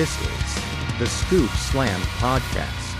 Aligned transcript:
This 0.00 0.18
is 0.22 0.98
the 0.98 1.06
Scoop 1.06 1.50
Slam 1.50 2.00
Podcast. 2.00 2.94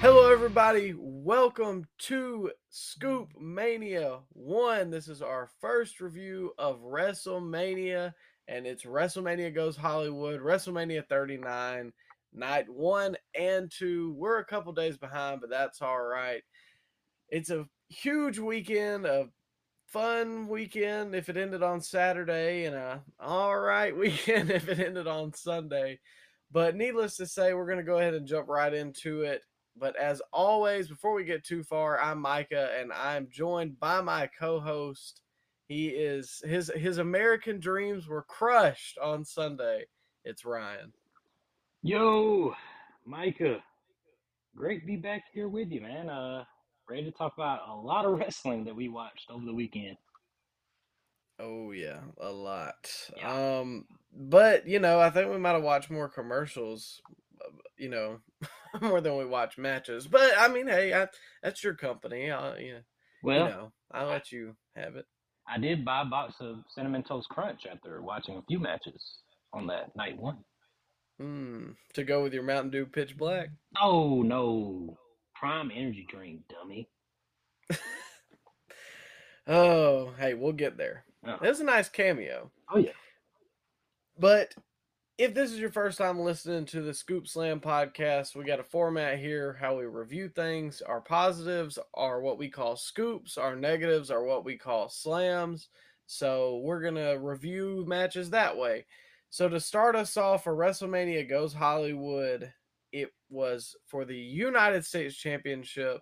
Hello, 0.00 0.30
everybody. 0.30 0.94
Welcome 0.96 1.88
to 2.02 2.52
Scoop 2.70 3.30
Mania 3.36 4.20
1. 4.28 4.90
This 4.90 5.08
is 5.08 5.22
our 5.22 5.50
first 5.60 6.00
review 6.00 6.52
of 6.56 6.78
WrestleMania, 6.82 8.12
and 8.46 8.64
it's 8.64 8.84
WrestleMania 8.84 9.52
Goes 9.52 9.76
Hollywood, 9.76 10.40
WrestleMania 10.40 11.04
39, 11.08 11.92
night 12.32 12.70
one 12.70 13.16
and 13.36 13.68
two. 13.68 14.14
We're 14.16 14.38
a 14.38 14.44
couple 14.44 14.72
days 14.72 14.96
behind, 14.96 15.40
but 15.40 15.50
that's 15.50 15.82
all 15.82 16.00
right. 16.00 16.44
It's 17.28 17.50
a 17.50 17.66
huge 17.88 18.38
weekend, 18.38 19.04
a 19.04 19.30
fun 19.94 20.48
weekend 20.48 21.14
if 21.14 21.28
it 21.28 21.36
ended 21.36 21.62
on 21.62 21.80
Saturday, 21.80 22.64
and 22.64 22.74
a 22.74 23.00
all 23.20 23.56
right 23.56 23.96
weekend 24.04 24.50
if 24.50 24.68
it 24.68 24.80
ended 24.80 25.06
on 25.06 25.32
Sunday. 25.32 26.00
But 26.50 26.74
needless 26.74 27.16
to 27.16 27.26
say, 27.26 27.54
we're 27.54 27.66
going 27.66 27.78
to 27.78 27.84
go 27.84 27.98
ahead 27.98 28.14
and 28.14 28.26
jump 28.26 28.48
right 28.48 28.74
into 28.74 29.22
it. 29.22 29.42
But 29.76 29.96
as 29.96 30.20
always, 30.32 30.88
before 30.88 31.14
we 31.14 31.24
get 31.24 31.44
too 31.44 31.62
far, 31.62 32.00
I'm 32.00 32.20
Micah, 32.20 32.70
and 32.78 32.92
I'm 32.92 33.28
joined 33.30 33.78
by 33.78 34.00
my 34.00 34.28
co-host. 34.38 35.20
He 35.68 35.88
is 35.88 36.42
his 36.44 36.70
his 36.74 36.98
American 36.98 37.60
dreams 37.60 38.08
were 38.08 38.22
crushed 38.22 38.98
on 38.98 39.24
Sunday. 39.24 39.84
It's 40.24 40.44
Ryan. 40.44 40.92
Yo, 41.82 42.52
Micah. 43.06 43.62
Great 44.56 44.80
to 44.80 44.86
be 44.86 44.96
back 44.96 45.22
here 45.32 45.48
with 45.48 45.70
you, 45.70 45.80
man. 45.80 46.10
Uh 46.10 46.44
ready 46.88 47.04
to 47.04 47.10
talk 47.10 47.34
about 47.36 47.68
a 47.68 47.74
lot 47.74 48.04
of 48.04 48.12
wrestling 48.18 48.64
that 48.64 48.76
we 48.76 48.88
watched 48.88 49.30
over 49.30 49.44
the 49.44 49.54
weekend. 49.54 49.96
Oh 51.40 51.72
yeah, 51.72 52.00
a 52.20 52.30
lot. 52.30 52.90
Yeah. 53.16 53.58
Um, 53.60 53.86
but 54.12 54.68
you 54.68 54.78
know, 54.78 55.00
I 55.00 55.10
think 55.10 55.30
we 55.30 55.38
might 55.38 55.52
have 55.52 55.62
watched 55.62 55.90
more 55.90 56.08
commercials. 56.08 57.00
You 57.76 57.88
know, 57.88 58.18
more 58.80 59.00
than 59.00 59.16
we 59.16 59.24
watch 59.24 59.58
matches. 59.58 60.06
But 60.06 60.32
I 60.38 60.48
mean, 60.48 60.68
hey, 60.68 60.94
I, 60.94 61.08
that's 61.42 61.64
your 61.64 61.74
company. 61.74 62.30
I, 62.30 62.58
yeah, 62.58 62.78
Well, 63.22 63.38
you 63.38 63.50
know, 63.50 63.72
I'll 63.92 64.06
let 64.06 64.30
you 64.30 64.54
have 64.76 64.94
it. 64.96 65.06
I 65.48 65.58
did 65.58 65.84
buy 65.84 66.02
a 66.02 66.06
box 66.06 66.36
of 66.40 66.58
Cinnamon 66.74 67.02
Toast 67.02 67.28
Crunch 67.28 67.62
after 67.70 68.00
watching 68.00 68.36
a 68.36 68.42
few 68.48 68.58
matches 68.58 69.18
on 69.52 69.66
that 69.66 69.94
night 69.96 70.16
one. 70.16 70.38
Mm, 71.20 71.74
to 71.94 72.04
go 72.04 72.22
with 72.22 72.32
your 72.32 72.42
Mountain 72.42 72.70
Dew 72.70 72.86
Pitch 72.86 73.16
Black. 73.16 73.48
Oh 73.80 74.22
no. 74.22 74.96
Prime 75.44 75.70
energy 75.74 76.06
drink, 76.08 76.40
dummy. 76.48 76.88
Oh, 79.46 80.14
hey, 80.18 80.32
we'll 80.32 80.52
get 80.52 80.78
there. 80.78 81.04
Oh, 81.26 81.36
was 81.38 81.60
a 81.60 81.64
nice 81.64 81.90
cameo. 81.90 82.50
oh 82.72 82.78
yeah. 82.78 82.92
But 84.18 84.54
if 85.18 85.34
this 85.34 85.52
is 85.52 85.58
your 85.58 85.70
first 85.70 85.98
time 85.98 86.18
listening 86.18 86.64
to 86.68 86.80
the 86.80 86.94
Scoop 86.94 87.28
Slam 87.28 87.60
podcast, 87.60 88.34
we 88.34 88.44
got 88.44 88.58
a 88.58 88.64
format 88.64 89.18
here 89.18 89.58
how 89.60 89.76
we 89.76 89.84
review 89.84 90.30
things. 90.30 90.80
Our 90.80 91.02
positives 91.02 91.78
are 91.92 92.22
what 92.22 92.38
we 92.38 92.48
call 92.48 92.74
scoops, 92.74 93.36
our 93.36 93.54
negatives 93.54 94.10
are 94.10 94.24
what 94.24 94.46
we 94.46 94.56
call 94.56 94.88
slams. 94.88 95.68
So 96.06 96.62
we're 96.64 96.80
going 96.80 96.94
to 96.94 97.18
review 97.20 97.84
matches 97.86 98.30
that 98.30 98.56
way. 98.56 98.86
So 99.28 99.50
to 99.50 99.60
start 99.60 99.94
us 99.94 100.16
off 100.16 100.44
for 100.44 100.56
WrestleMania 100.56 101.28
Goes 101.28 101.52
Hollywood, 101.52 102.50
it 102.94 103.10
was 103.28 103.76
for 103.86 104.04
the 104.04 104.16
United 104.16 104.84
States 104.86 105.16
Championship. 105.16 106.00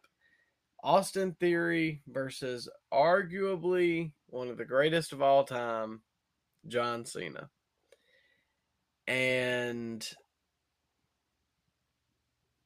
Austin 0.85 1.35
Theory 1.41 2.03
versus 2.09 2.69
arguably 2.93 4.13
one 4.27 4.49
of 4.49 4.59
the 4.59 4.65
greatest 4.65 5.13
of 5.13 5.23
all 5.23 5.45
time, 5.45 6.03
John 6.69 7.05
Cena 7.05 7.49
and 9.09 10.09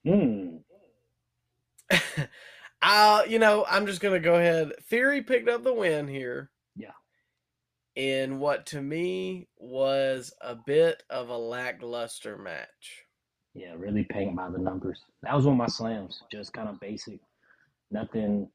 Hmm. 0.04 0.58
uh 2.82 3.22
you 3.28 3.38
know 3.38 3.64
i'm 3.68 3.86
just 3.86 4.00
gonna 4.00 4.20
go 4.20 4.34
ahead 4.34 4.72
theory 4.88 5.22
picked 5.22 5.48
up 5.48 5.64
the 5.64 5.72
win 5.72 6.06
here 6.08 6.50
Yeah. 6.76 6.92
in 7.94 8.38
what 8.38 8.66
to 8.66 8.82
me 8.82 9.48
was 9.56 10.32
a 10.40 10.54
bit 10.54 11.02
of 11.10 11.28
a 11.30 11.38
lackluster 11.38 12.36
match 12.36 13.05
Yeah, 13.56 13.74
really 13.78 14.04
paint 14.04 14.36
by 14.36 14.50
the 14.50 14.58
numbers. 14.58 15.00
That 15.22 15.34
was 15.34 15.46
one 15.46 15.54
of 15.54 15.58
my 15.58 15.66
slams. 15.66 16.22
Just 16.30 16.52
kind 16.52 16.68
of 16.68 16.80
basic. 16.80 17.20
Nothing 17.90 18.48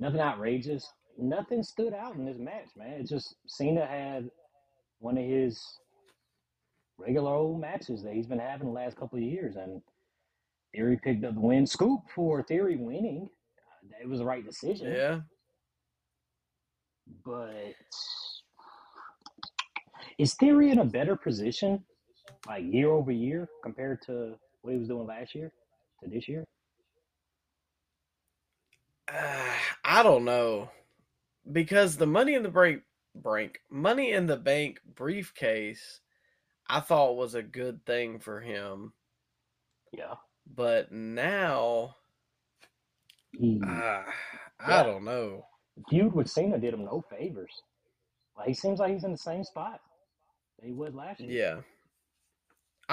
nothing 0.00 0.20
outrageous. 0.20 0.86
Nothing 1.18 1.62
stood 1.62 1.94
out 1.94 2.16
in 2.16 2.24
this 2.24 2.38
match, 2.38 2.68
man. 2.76 3.00
It's 3.00 3.10
just 3.10 3.36
Cena 3.48 3.86
had 3.86 4.30
one 5.00 5.18
of 5.18 5.24
his 5.24 5.60
regular 6.98 7.32
old 7.34 7.60
matches 7.60 8.02
that 8.04 8.14
he's 8.14 8.26
been 8.28 8.38
having 8.40 8.68
the 8.68 8.74
last 8.74 8.96
couple 8.96 9.18
of 9.18 9.24
years, 9.24 9.56
and 9.56 9.82
Theory 10.74 11.00
picked 11.02 11.24
up 11.24 11.34
the 11.34 11.40
win. 11.40 11.66
Scoop 11.66 12.00
for 12.14 12.42
Theory 12.44 12.76
winning. 12.76 13.30
Uh, 13.58 13.96
It 14.02 14.08
was 14.08 14.20
the 14.20 14.26
right 14.26 14.44
decision, 14.44 14.92
yeah 14.92 15.20
but 17.24 17.74
is 20.18 20.34
Theory 20.34 20.70
in 20.70 20.78
a 20.78 20.84
better 20.84 21.16
position, 21.16 21.84
like 22.46 22.64
year 22.64 22.90
over 22.90 23.12
year, 23.12 23.48
compared 23.62 24.02
to 24.06 24.34
what 24.64 24.72
he 24.72 24.78
was 24.78 24.88
doing 24.88 25.06
last 25.06 25.34
year 25.34 25.52
to 26.02 26.08
this 26.08 26.26
year? 26.26 26.42
uh, 29.12 29.52
i 29.84 30.02
don't 30.02 30.24
know 30.24 30.70
because 31.52 31.96
the 31.98 32.06
money 32.06 32.32
in 32.34 32.42
the 32.42 32.48
break 32.48 32.80
break 33.14 33.60
money 33.70 34.12
in 34.12 34.26
the 34.26 34.36
bank 34.36 34.80
briefcase 34.96 36.00
i 36.68 36.80
thought 36.80 37.16
was 37.16 37.34
a 37.34 37.42
good 37.42 37.84
thing 37.84 38.18
for 38.18 38.40
him 38.40 38.94
Yeah. 39.92 40.14
but 40.56 40.90
now 40.90 41.96
He, 43.38 43.60
uh, 43.62 44.02
i 44.60 44.70
Yeah. 44.70 44.82
don't 44.82 45.04
know 45.04 45.44
feud 45.90 46.14
with 46.14 46.30
Cena 46.30 46.58
did 46.58 46.72
him 46.72 46.84
no 46.86 47.04
favors. 47.10 47.52
Like 48.38 48.48
he 48.48 48.54
seems 48.54 48.78
like 48.78 48.92
he's 48.92 49.04
in 49.04 49.12
the 49.12 49.18
same 49.18 49.44
spot 49.44 49.80
that 50.58 50.66
he 50.66 50.72
was 50.72 50.94
last 50.94 51.20
year. 51.20 51.30
Yeah. 51.30 51.60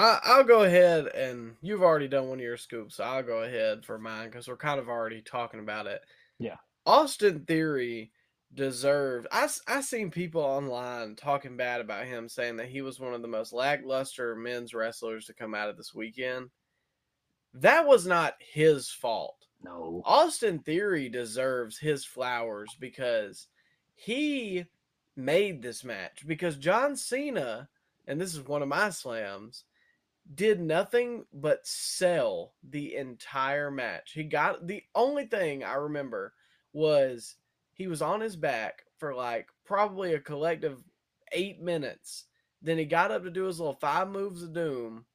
I, 0.01 0.19
I'll 0.23 0.43
go 0.43 0.63
ahead 0.63 1.07
and 1.07 1.55
you've 1.61 1.83
already 1.83 2.07
done 2.07 2.27
one 2.27 2.39
of 2.39 2.43
your 2.43 2.57
scoops, 2.57 2.95
so 2.95 3.03
I'll 3.03 3.21
go 3.21 3.43
ahead 3.43 3.85
for 3.85 3.99
mine 3.99 4.29
because 4.29 4.47
we're 4.47 4.57
kind 4.57 4.79
of 4.79 4.89
already 4.89 5.21
talking 5.21 5.59
about 5.59 5.85
it. 5.85 6.01
Yeah. 6.39 6.55
Austin 6.87 7.45
Theory 7.45 8.11
deserved. 8.55 9.27
I, 9.31 9.47
I 9.67 9.81
seen 9.81 10.09
people 10.09 10.41
online 10.41 11.15
talking 11.15 11.55
bad 11.55 11.81
about 11.81 12.07
him, 12.07 12.27
saying 12.27 12.57
that 12.57 12.69
he 12.69 12.81
was 12.81 12.99
one 12.99 13.13
of 13.13 13.21
the 13.21 13.27
most 13.27 13.53
lackluster 13.53 14.35
men's 14.35 14.73
wrestlers 14.73 15.25
to 15.25 15.35
come 15.35 15.53
out 15.53 15.69
of 15.69 15.77
this 15.77 15.93
weekend. 15.93 16.49
That 17.53 17.85
was 17.85 18.07
not 18.07 18.33
his 18.39 18.89
fault. 18.89 19.45
No. 19.63 20.01
Austin 20.03 20.59
Theory 20.59 21.09
deserves 21.09 21.77
his 21.77 22.03
flowers 22.03 22.75
because 22.79 23.47
he 23.93 24.65
made 25.15 25.61
this 25.61 25.83
match. 25.83 26.25
Because 26.25 26.57
John 26.57 26.95
Cena, 26.95 27.69
and 28.07 28.19
this 28.19 28.33
is 28.33 28.41
one 28.41 28.63
of 28.63 28.67
my 28.67 28.89
slams, 28.89 29.65
did 30.35 30.59
nothing 30.59 31.25
but 31.33 31.65
sell 31.65 32.53
the 32.69 32.95
entire 32.95 33.71
match. 33.71 34.11
He 34.13 34.23
got 34.23 34.67
the 34.67 34.83
only 34.95 35.25
thing 35.25 35.63
I 35.63 35.75
remember 35.75 36.33
was 36.73 37.35
he 37.73 37.87
was 37.87 38.01
on 38.01 38.21
his 38.21 38.35
back 38.35 38.83
for 38.97 39.13
like 39.13 39.47
probably 39.65 40.13
a 40.13 40.19
collective 40.19 40.83
eight 41.31 41.61
minutes. 41.61 42.25
Then 42.61 42.77
he 42.77 42.85
got 42.85 43.11
up 43.11 43.23
to 43.23 43.31
do 43.31 43.45
his 43.45 43.59
little 43.59 43.73
five 43.81 44.09
moves 44.09 44.43
of 44.43 44.53
doom, 44.53 45.05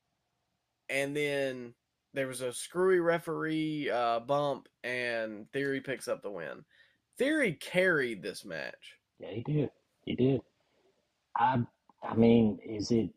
and 0.89 1.17
then 1.17 1.75
there 2.13 2.27
was 2.27 2.41
a 2.41 2.53
screwy 2.53 2.99
referee 2.99 3.89
uh, 3.91 4.21
bump, 4.21 4.69
and 4.83 5.51
Theory 5.53 5.81
picks 5.81 6.09
up 6.09 6.23
the 6.23 6.31
win. 6.31 6.65
Theory 7.19 7.53
carried 7.53 8.23
this 8.23 8.45
match. 8.45 8.97
Yeah, 9.21 9.31
he 9.31 9.43
did. 9.43 9.71
He 10.05 10.15
did. 10.17 10.41
I 11.37 11.65
I 12.03 12.15
mean, 12.15 12.59
is 12.65 12.91
it 12.91 13.11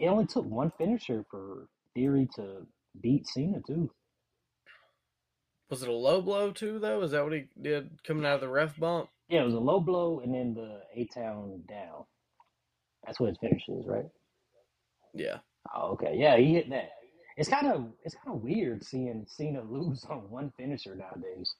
it 0.00 0.08
only 0.08 0.26
took 0.26 0.44
one 0.44 0.72
finisher 0.78 1.24
for 1.30 1.68
Theory 1.94 2.28
to 2.36 2.66
beat 3.00 3.26
Cena 3.26 3.60
too. 3.66 3.90
Was 5.70 5.82
it 5.82 5.88
a 5.88 5.92
low 5.92 6.20
blow 6.22 6.50
too, 6.50 6.78
though? 6.78 7.02
Is 7.02 7.12
that 7.12 7.22
what 7.24 7.32
he 7.32 7.44
did 7.60 7.90
coming 8.04 8.24
out 8.24 8.36
of 8.36 8.40
the 8.40 8.48
ref 8.48 8.78
bump? 8.78 9.08
Yeah, 9.28 9.42
it 9.42 9.46
was 9.46 9.54
a 9.54 9.60
low 9.60 9.80
blow 9.80 10.20
and 10.20 10.34
then 10.34 10.54
the 10.54 10.80
A 10.94 11.06
town 11.06 11.62
down. 11.68 12.04
That's 13.04 13.20
what 13.20 13.28
his 13.28 13.38
finish 13.38 13.62
is, 13.68 13.86
right? 13.86 14.06
Yeah. 15.14 15.38
Oh, 15.74 15.92
okay. 15.92 16.14
Yeah, 16.16 16.36
he 16.36 16.54
hit 16.54 16.70
that. 16.70 16.90
It's 17.36 17.48
kind 17.48 17.66
of 17.68 17.86
it's 18.04 18.14
kind 18.14 18.36
of 18.36 18.42
weird 18.42 18.84
seeing 18.84 19.24
Cena 19.28 19.62
lose 19.68 20.04
on 20.08 20.30
one 20.30 20.52
finisher 20.56 20.94
nowadays. 20.96 21.54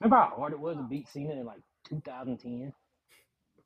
Remember 0.00 0.16
how 0.16 0.34
hard 0.36 0.52
it 0.52 0.60
was 0.60 0.76
to 0.76 0.82
beat 0.82 1.08
Cena 1.08 1.32
in 1.32 1.44
like 1.46 1.60
2010? 1.88 2.72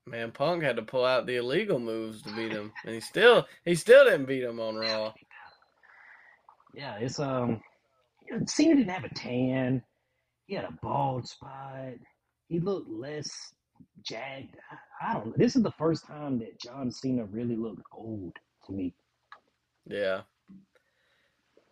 Man, 0.06 0.30
Punk 0.30 0.62
had 0.62 0.76
to 0.76 0.82
pull 0.82 1.04
out 1.04 1.26
the 1.26 1.36
illegal 1.36 1.80
moves 1.80 2.22
to 2.22 2.34
beat 2.36 2.52
him, 2.52 2.72
and 2.84 2.94
he 2.94 3.00
still 3.00 3.46
he 3.64 3.74
still 3.74 4.04
didn't 4.04 4.26
beat 4.26 4.44
him 4.44 4.60
on 4.60 4.76
Raw. 4.76 5.12
Yeah, 6.74 6.96
it's 7.00 7.18
um 7.18 7.60
Cena 8.46 8.76
didn't 8.76 8.90
have 8.90 9.04
a 9.04 9.14
tan. 9.14 9.82
He 10.46 10.54
had 10.54 10.64
a 10.64 10.78
bald 10.80 11.26
spot. 11.26 11.94
He 12.48 12.60
looked 12.60 12.88
less 12.88 13.52
jagged. 14.02 14.56
I, 14.70 15.10
I 15.10 15.14
don't 15.14 15.26
know. 15.26 15.34
This 15.36 15.56
is 15.56 15.62
the 15.62 15.72
first 15.72 16.06
time 16.06 16.38
that 16.38 16.60
John 16.60 16.92
Cena 16.92 17.24
really 17.24 17.56
looked 17.56 17.82
old 17.92 18.36
to 18.66 18.72
me. 18.72 18.94
Yeah. 19.86 20.22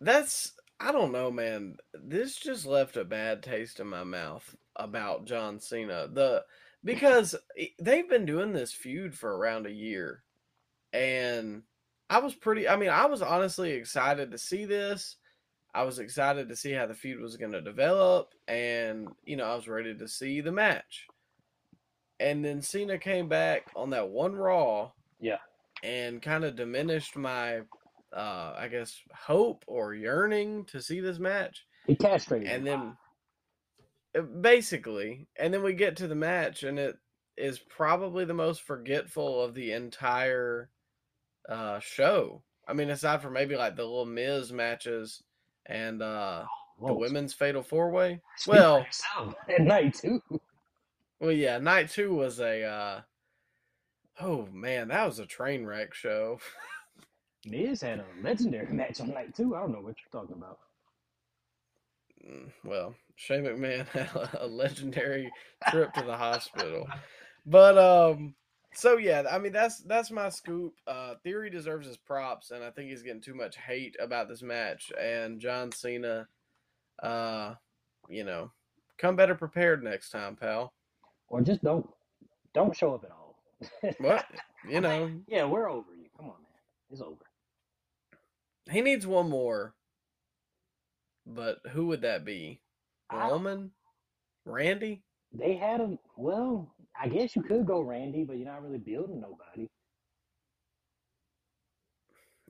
That's 0.01 0.53
I 0.79 0.91
don't 0.91 1.13
know, 1.13 1.31
man. 1.31 1.77
This 1.93 2.35
just 2.35 2.65
left 2.65 2.97
a 2.97 3.05
bad 3.05 3.41
taste 3.43 3.79
in 3.79 3.87
my 3.87 4.03
mouth 4.03 4.55
about 4.75 5.25
John 5.25 5.59
Cena. 5.59 6.09
The 6.11 6.43
because 6.85 7.35
they've 7.79 8.07
been 8.07 8.25
doing 8.25 8.53
this 8.53 8.71
feud 8.71 9.13
for 9.13 9.35
around 9.35 9.65
a 9.65 9.71
year. 9.71 10.23
And 10.93 11.63
I 12.09 12.19
was 12.19 12.33
pretty 12.35 12.69
I 12.69 12.77
mean, 12.77 12.89
I 12.89 13.07
was 13.07 13.21
honestly 13.21 13.71
excited 13.71 14.31
to 14.31 14.37
see 14.37 14.63
this. 14.63 15.17
I 15.73 15.83
was 15.83 15.99
excited 15.99 16.47
to 16.47 16.55
see 16.55 16.71
how 16.71 16.85
the 16.85 16.93
feud 16.93 17.19
was 17.19 17.35
going 17.35 17.51
to 17.51 17.61
develop 17.61 18.33
and 18.47 19.09
you 19.25 19.35
know, 19.35 19.45
I 19.45 19.55
was 19.55 19.67
ready 19.67 19.93
to 19.93 20.07
see 20.07 20.39
the 20.39 20.51
match. 20.51 21.07
And 22.21 22.45
then 22.45 22.61
Cena 22.61 22.97
came 22.97 23.27
back 23.27 23.63
on 23.75 23.89
that 23.89 24.07
one 24.07 24.35
Raw. 24.35 24.91
Yeah. 25.19 25.39
And 25.83 26.21
kind 26.21 26.45
of 26.45 26.55
diminished 26.55 27.17
my 27.17 27.61
uh, 28.15 28.53
I 28.57 28.69
guess, 28.69 29.01
hope 29.13 29.65
or 29.67 29.93
yearning 29.93 30.63
to 30.65 30.81
see 30.81 31.01
this 31.01 31.19
match. 31.19 31.65
He 31.85 31.95
castrated, 31.95 32.47
and 32.47 32.65
then 32.65 32.95
basically, 34.21 35.27
and 35.37 35.53
then 35.53 35.63
we 35.63 35.73
get 35.73 35.97
to 35.97 36.07
the 36.07 36.15
match, 36.15 36.63
and 36.63 36.79
it 36.79 36.97
is 37.37 37.59
probably 37.59 38.25
the 38.25 38.33
most 38.33 38.61
forgetful 38.61 39.41
of 39.41 39.53
the 39.53 39.71
entire 39.73 40.69
uh, 41.49 41.79
show. 41.79 42.41
I 42.67 42.73
mean, 42.73 42.89
aside 42.89 43.21
from 43.21 43.33
maybe 43.33 43.55
like 43.55 43.75
the 43.75 43.83
little 43.83 44.05
Miz 44.05 44.51
matches 44.51 45.21
and 45.65 46.01
uh, 46.01 46.45
the 46.83 46.93
women's 46.93 47.33
Fatal 47.33 47.61
Four 47.61 47.91
Way. 47.91 48.21
Well, 48.47 48.85
at 49.49 49.61
night 49.61 49.95
two. 49.95 50.21
Well, 51.19 51.31
yeah, 51.31 51.57
night 51.59 51.89
two 51.89 52.13
was 52.13 52.39
a. 52.39 52.63
Uh, 52.63 53.01
oh 54.21 54.47
man, 54.51 54.87
that 54.89 55.05
was 55.05 55.19
a 55.19 55.25
train 55.25 55.65
wreck 55.65 55.93
show. 55.93 56.39
Miz 57.45 57.81
had 57.81 57.99
a 57.99 58.05
legendary 58.23 58.73
match 58.73 58.99
on 59.01 59.09
night 59.09 59.35
two. 59.35 59.55
I 59.55 59.59
don't 59.59 59.71
know 59.71 59.81
what 59.81 59.95
you're 59.99 60.21
talking 60.21 60.37
about. 60.37 60.59
Well, 62.63 62.95
Shane 63.15 63.43
McMahon 63.43 63.87
had 63.89 64.09
a 64.39 64.47
legendary 64.47 65.31
trip 65.69 65.93
to 65.93 66.03
the 66.03 66.15
hospital. 66.17 66.87
But 67.45 67.77
um 67.77 68.35
so 68.73 68.97
yeah, 68.97 69.23
I 69.29 69.37
mean 69.37 69.53
that's 69.53 69.79
that's 69.83 70.11
my 70.11 70.29
scoop. 70.29 70.73
Uh 70.87 71.15
Theory 71.23 71.49
deserves 71.49 71.87
his 71.87 71.97
props 71.97 72.51
and 72.51 72.63
I 72.63 72.71
think 72.71 72.89
he's 72.89 73.03
getting 73.03 73.21
too 73.21 73.35
much 73.35 73.57
hate 73.57 73.95
about 73.99 74.27
this 74.27 74.41
match 74.41 74.91
and 74.99 75.39
John 75.39 75.71
Cena 75.71 76.27
uh 77.01 77.55
you 78.09 78.23
know, 78.23 78.51
come 78.97 79.15
better 79.15 79.35
prepared 79.35 79.83
next 79.83 80.09
time, 80.09 80.35
pal. 80.35 80.73
Or 81.29 81.41
just 81.41 81.63
don't 81.63 81.87
don't 82.53 82.75
show 82.75 82.95
up 82.95 83.03
at 83.03 83.11
all. 83.11 83.35
what? 83.99 84.25
You 84.67 84.81
know. 84.81 85.11
Yeah, 85.27 85.45
we're 85.45 85.69
over 85.69 85.93
you. 85.95 86.07
Come 86.17 86.27
on, 86.27 86.33
man. 86.41 86.61
It's 86.91 87.01
over. 87.01 87.25
He 88.71 88.81
needs 88.81 89.05
one 89.05 89.29
more. 89.29 89.75
But 91.25 91.59
who 91.71 91.87
would 91.87 92.01
that 92.01 92.25
be? 92.25 92.61
Roman? 93.11 93.71
Randy? 94.45 95.03
They 95.33 95.55
had 95.55 95.81
him. 95.81 95.99
Well, 96.17 96.73
I 96.99 97.07
guess 97.07 97.35
you 97.35 97.41
could 97.41 97.65
go 97.65 97.81
Randy, 97.81 98.23
but 98.23 98.37
you're 98.37 98.47
not 98.47 98.63
really 98.63 98.77
building 98.77 99.19
nobody. 99.19 99.69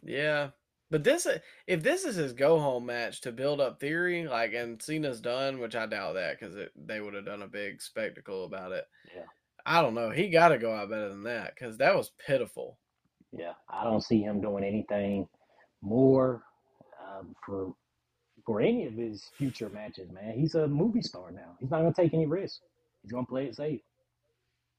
Yeah, 0.04 0.50
but 0.92 1.04
this 1.04 1.26
if 1.66 1.82
this 1.82 2.06
is 2.06 2.16
his 2.16 2.34
go 2.34 2.60
home 2.60 2.86
match 2.86 3.22
to 3.22 3.32
build 3.32 3.60
up 3.60 3.80
Theory, 3.80 4.28
like 4.28 4.54
and 4.54 4.80
Cena's 4.82 5.20
done, 5.20 5.60
which 5.60 5.76
I 5.76 5.88
doubt 5.88 6.14
that 6.14 6.40
because 6.40 6.56
they 6.76 7.02
would 7.02 7.16
have 7.16 7.26
done 7.26 7.42
a 7.42 7.48
big 7.48 7.82
spectacle 7.82 8.46
about 8.46 8.72
it. 8.72 8.86
Yeah, 9.16 9.24
I 9.66 9.82
don't 9.82 9.96
know. 9.96 10.12
He 10.12 10.30
got 10.30 10.50
to 10.50 10.60
go 10.60 10.74
out 10.74 10.90
better 10.90 11.10
than 11.10 11.24
that 11.24 11.56
because 11.56 11.78
that 11.78 11.96
was 11.96 12.12
pitiful. 12.28 12.78
Yeah, 13.32 13.54
I 13.68 13.84
don't 13.84 14.04
see 14.04 14.22
him 14.22 14.42
doing 14.42 14.64
anything 14.64 15.28
more 15.82 16.44
um, 17.04 17.36
for 17.44 17.74
for 18.46 18.62
any 18.62 18.86
of 18.86 18.94
his 18.94 19.30
future 19.38 19.70
matches, 19.70 20.12
man. 20.12 20.34
He's 20.38 20.56
a 20.56 20.68
movie 20.68 21.02
star 21.02 21.32
now. 21.32 21.56
He's 21.60 21.72
not 21.72 21.80
gonna 21.80 21.94
take 21.94 22.14
any 22.14 22.26
risks. 22.26 22.62
He's 23.02 23.12
gonna 23.12 23.26
play 23.26 23.46
it 23.46 23.56
safe. 23.56 23.82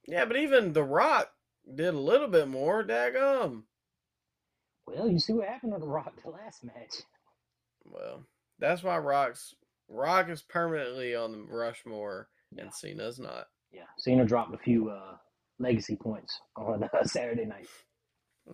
Yeah, 0.06 0.24
but 0.24 0.36
even 0.36 0.72
The 0.72 0.84
Rock 0.84 1.30
did 1.74 1.94
a 1.94 1.98
little 1.98 2.28
bit 2.28 2.48
more. 2.48 2.84
Daggum. 2.84 3.64
Well, 4.86 5.08
you 5.08 5.18
see 5.18 5.32
what 5.32 5.48
happened 5.48 5.72
to 5.72 5.80
The 5.80 5.86
Rock 5.86 6.12
the 6.22 6.30
last 6.30 6.62
match. 6.62 7.02
Well, 7.84 8.24
that's 8.58 8.82
why 8.82 8.98
Rock's 8.98 9.54
Rock 9.88 10.28
is 10.28 10.42
permanently 10.42 11.14
on 11.14 11.32
the 11.32 11.38
Rushmore, 11.38 12.28
yeah. 12.52 12.64
and 12.64 12.74
Cena's 12.74 13.18
not. 13.18 13.46
Yeah, 13.72 13.82
Cena 13.98 14.24
dropped 14.24 14.54
a 14.54 14.58
few 14.58 14.90
uh, 14.90 15.16
legacy 15.58 15.96
points 15.96 16.38
on 16.56 16.84
uh, 16.84 16.88
Saturday 17.04 17.44
night. 17.44 17.68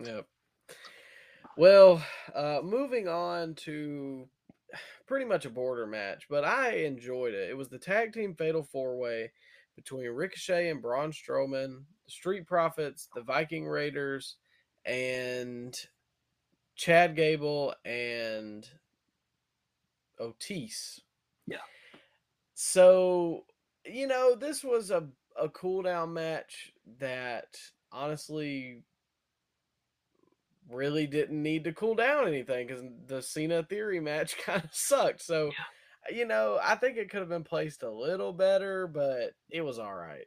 Yep. 0.03 0.25
Well, 1.55 2.01
uh, 2.33 2.61
moving 2.63 3.07
on 3.07 3.53
to 3.65 4.27
pretty 5.07 5.25
much 5.25 5.45
a 5.45 5.49
border 5.49 5.85
match, 5.85 6.25
but 6.29 6.43
I 6.43 6.77
enjoyed 6.77 7.33
it. 7.33 7.49
It 7.49 7.57
was 7.57 7.69
the 7.69 7.77
tag 7.77 8.13
team 8.13 8.35
fatal 8.35 8.63
four 8.63 8.97
way 8.97 9.31
between 9.75 10.07
Ricochet 10.09 10.69
and 10.69 10.81
Braun 10.81 11.11
Strowman, 11.11 11.83
the 12.05 12.11
Street 12.11 12.45
Profits, 12.45 13.09
the 13.15 13.21
Viking 13.21 13.65
Raiders, 13.67 14.35
and 14.85 15.75
Chad 16.75 17.15
Gable 17.15 17.73
and 17.85 18.67
Otis. 20.19 21.01
Yeah. 21.47 21.57
So, 22.53 23.45
you 23.85 24.07
know, 24.07 24.35
this 24.35 24.63
was 24.63 24.91
a, 24.91 25.07
a 25.39 25.49
cool 25.49 25.81
down 25.81 26.13
match 26.13 26.71
that 26.99 27.57
honestly 27.91 28.83
really 30.69 31.07
didn't 31.07 31.41
need 31.41 31.63
to 31.65 31.73
cool 31.73 31.95
down 31.95 32.27
anything 32.27 32.67
because 32.67 32.83
the 33.07 33.21
Cena 33.21 33.63
Theory 33.63 33.99
match 33.99 34.37
kind 34.45 34.63
of 34.63 34.69
sucked. 34.73 35.21
So, 35.21 35.51
yeah. 36.09 36.15
you 36.15 36.25
know, 36.25 36.59
I 36.61 36.75
think 36.75 36.97
it 36.97 37.09
could 37.09 37.19
have 37.19 37.29
been 37.29 37.43
placed 37.43 37.83
a 37.83 37.91
little 37.91 38.33
better, 38.33 38.87
but 38.87 39.33
it 39.49 39.61
was 39.61 39.79
all 39.79 39.95
right. 39.95 40.25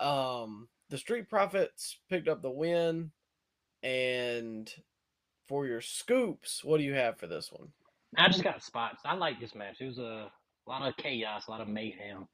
Um, 0.00 0.68
the 0.88 0.98
Street 0.98 1.28
Profits 1.28 1.98
picked 2.08 2.28
up 2.28 2.42
the 2.42 2.50
win, 2.50 3.10
and 3.82 4.72
for 5.46 5.66
your 5.66 5.80
scoops, 5.80 6.64
what 6.64 6.78
do 6.78 6.84
you 6.84 6.94
have 6.94 7.18
for 7.18 7.26
this 7.26 7.50
one? 7.52 7.68
I 8.16 8.28
just 8.28 8.42
got 8.42 8.62
spots. 8.62 9.02
I 9.04 9.14
like 9.14 9.40
this 9.40 9.54
match. 9.54 9.76
It 9.80 9.86
was 9.86 9.98
a 9.98 10.30
lot 10.66 10.86
of 10.86 10.96
chaos, 10.96 11.46
a 11.46 11.50
lot 11.50 11.60
of 11.60 11.68
mayhem. 11.68 12.26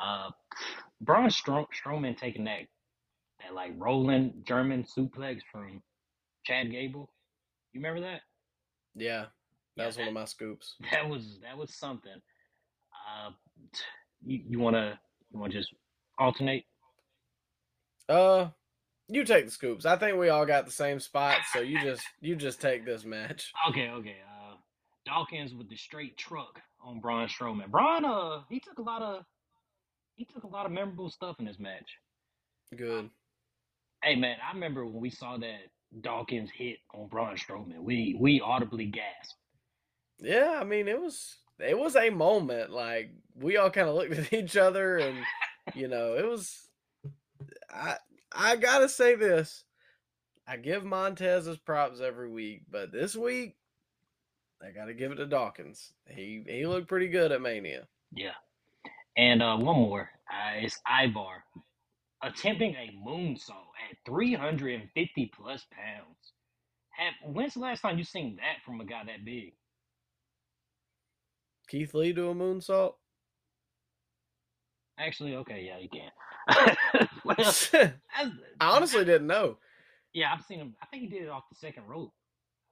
Uh, 0.00 0.30
Braun 1.00 1.28
Stro- 1.28 1.66
Strowman 1.72 2.16
taking 2.16 2.44
that 2.44 2.60
that 3.40 3.54
like 3.54 3.72
rolling 3.76 4.32
German 4.46 4.84
suplex 4.84 5.40
from 5.50 5.82
Chad 6.46 6.70
Gable. 6.70 7.10
You 7.72 7.80
remember 7.80 8.00
that? 8.00 8.20
Yeah, 8.94 9.26
that 9.76 9.82
yeah, 9.82 9.86
was 9.86 9.96
that, 9.96 10.02
one 10.02 10.08
of 10.08 10.14
my 10.14 10.24
scoops. 10.24 10.76
That 10.92 11.08
was 11.08 11.38
that 11.42 11.58
was 11.58 11.74
something. 11.74 12.12
Uh, 13.08 13.30
you 14.24 14.40
you 14.48 14.58
wanna 14.60 14.98
you 15.32 15.40
wanna 15.40 15.52
just 15.52 15.74
alternate? 16.18 16.64
Uh, 18.08 18.48
you 19.08 19.24
take 19.24 19.46
the 19.46 19.50
scoops. 19.50 19.84
I 19.84 19.96
think 19.96 20.18
we 20.18 20.28
all 20.28 20.46
got 20.46 20.64
the 20.64 20.72
same 20.72 21.00
spot, 21.00 21.38
so 21.52 21.60
you 21.60 21.80
just 21.82 22.02
you 22.20 22.36
just 22.36 22.60
take 22.60 22.86
this 22.86 23.04
match. 23.04 23.52
Okay, 23.68 23.88
okay. 23.88 24.16
Uh, 24.26 24.54
Dawkins 25.04 25.52
with 25.52 25.68
the 25.68 25.76
straight 25.76 26.16
truck 26.16 26.60
on 26.82 27.00
Braun 27.00 27.28
Strowman. 27.28 27.70
Braun, 27.70 28.04
uh, 28.04 28.42
he 28.48 28.60
took 28.60 28.78
a 28.78 28.82
lot 28.82 29.02
of 29.02 29.24
he 30.14 30.24
took 30.24 30.44
a 30.44 30.48
lot 30.48 30.64
of 30.64 30.72
memorable 30.72 31.10
stuff 31.10 31.36
in 31.40 31.44
this 31.44 31.58
match. 31.58 31.90
Good. 32.76 33.10
Hey 34.02 34.14
man, 34.14 34.36
I 34.48 34.54
remember 34.54 34.86
when 34.86 35.00
we 35.00 35.10
saw 35.10 35.36
that 35.38 35.70
Dawkins 36.00 36.50
hit 36.50 36.78
on 36.94 37.08
Braun 37.08 37.36
Strowman. 37.36 37.80
We 37.80 38.16
we 38.18 38.40
audibly 38.40 38.86
gasped. 38.86 39.34
Yeah, 40.18 40.58
I 40.60 40.64
mean 40.64 40.88
it 40.88 41.00
was 41.00 41.36
it 41.58 41.78
was 41.78 41.96
a 41.96 42.10
moment. 42.10 42.70
Like 42.70 43.10
we 43.34 43.56
all 43.56 43.70
kind 43.70 43.88
of 43.88 43.94
looked 43.94 44.12
at 44.12 44.32
each 44.32 44.56
other, 44.56 44.98
and 44.98 45.18
you 45.74 45.88
know 45.88 46.14
it 46.14 46.26
was. 46.26 46.68
I 47.70 47.96
I 48.34 48.56
gotta 48.56 48.88
say 48.88 49.14
this. 49.14 49.64
I 50.48 50.56
give 50.56 50.84
Montez 50.84 51.46
his 51.46 51.58
props 51.58 52.00
every 52.00 52.30
week, 52.30 52.62
but 52.70 52.92
this 52.92 53.16
week 53.16 53.56
I 54.62 54.70
gotta 54.70 54.94
give 54.94 55.12
it 55.12 55.16
to 55.16 55.26
Dawkins. 55.26 55.92
He 56.08 56.42
he 56.46 56.66
looked 56.66 56.88
pretty 56.88 57.08
good 57.08 57.32
at 57.32 57.42
Mania. 57.42 57.86
Yeah, 58.12 58.34
and 59.16 59.42
uh, 59.42 59.56
one 59.56 59.76
more. 59.76 60.10
Uh, 60.30 60.58
it's 60.60 60.80
Ivar 60.88 61.44
attempting 62.22 62.74
a 62.74 62.90
moonsault 63.06 63.65
at 63.90 63.96
350 64.06 65.32
plus 65.34 65.64
pounds. 65.70 66.32
Have, 66.90 67.14
when's 67.32 67.54
the 67.54 67.60
last 67.60 67.80
time 67.80 67.98
you 67.98 68.04
seen 68.04 68.36
that 68.36 68.64
from 68.64 68.80
a 68.80 68.84
guy 68.84 69.02
that 69.06 69.24
big? 69.24 69.52
Keith 71.68 71.94
Lee 71.94 72.12
do 72.12 72.30
a 72.30 72.34
moonsault? 72.34 72.94
Actually, 74.98 75.34
okay, 75.36 75.62
yeah, 75.66 75.78
you 75.78 75.88
can. 75.88 77.06
well, 77.24 77.36
I 78.60 78.68
honestly 78.76 79.04
didn't 79.04 79.26
know. 79.26 79.58
Yeah, 80.14 80.32
I've 80.32 80.44
seen 80.46 80.60
him. 80.60 80.74
I 80.82 80.86
think 80.86 81.02
he 81.02 81.08
did 81.08 81.24
it 81.24 81.28
off 81.28 81.44
the 81.50 81.58
second 81.58 81.84
rope 81.86 82.12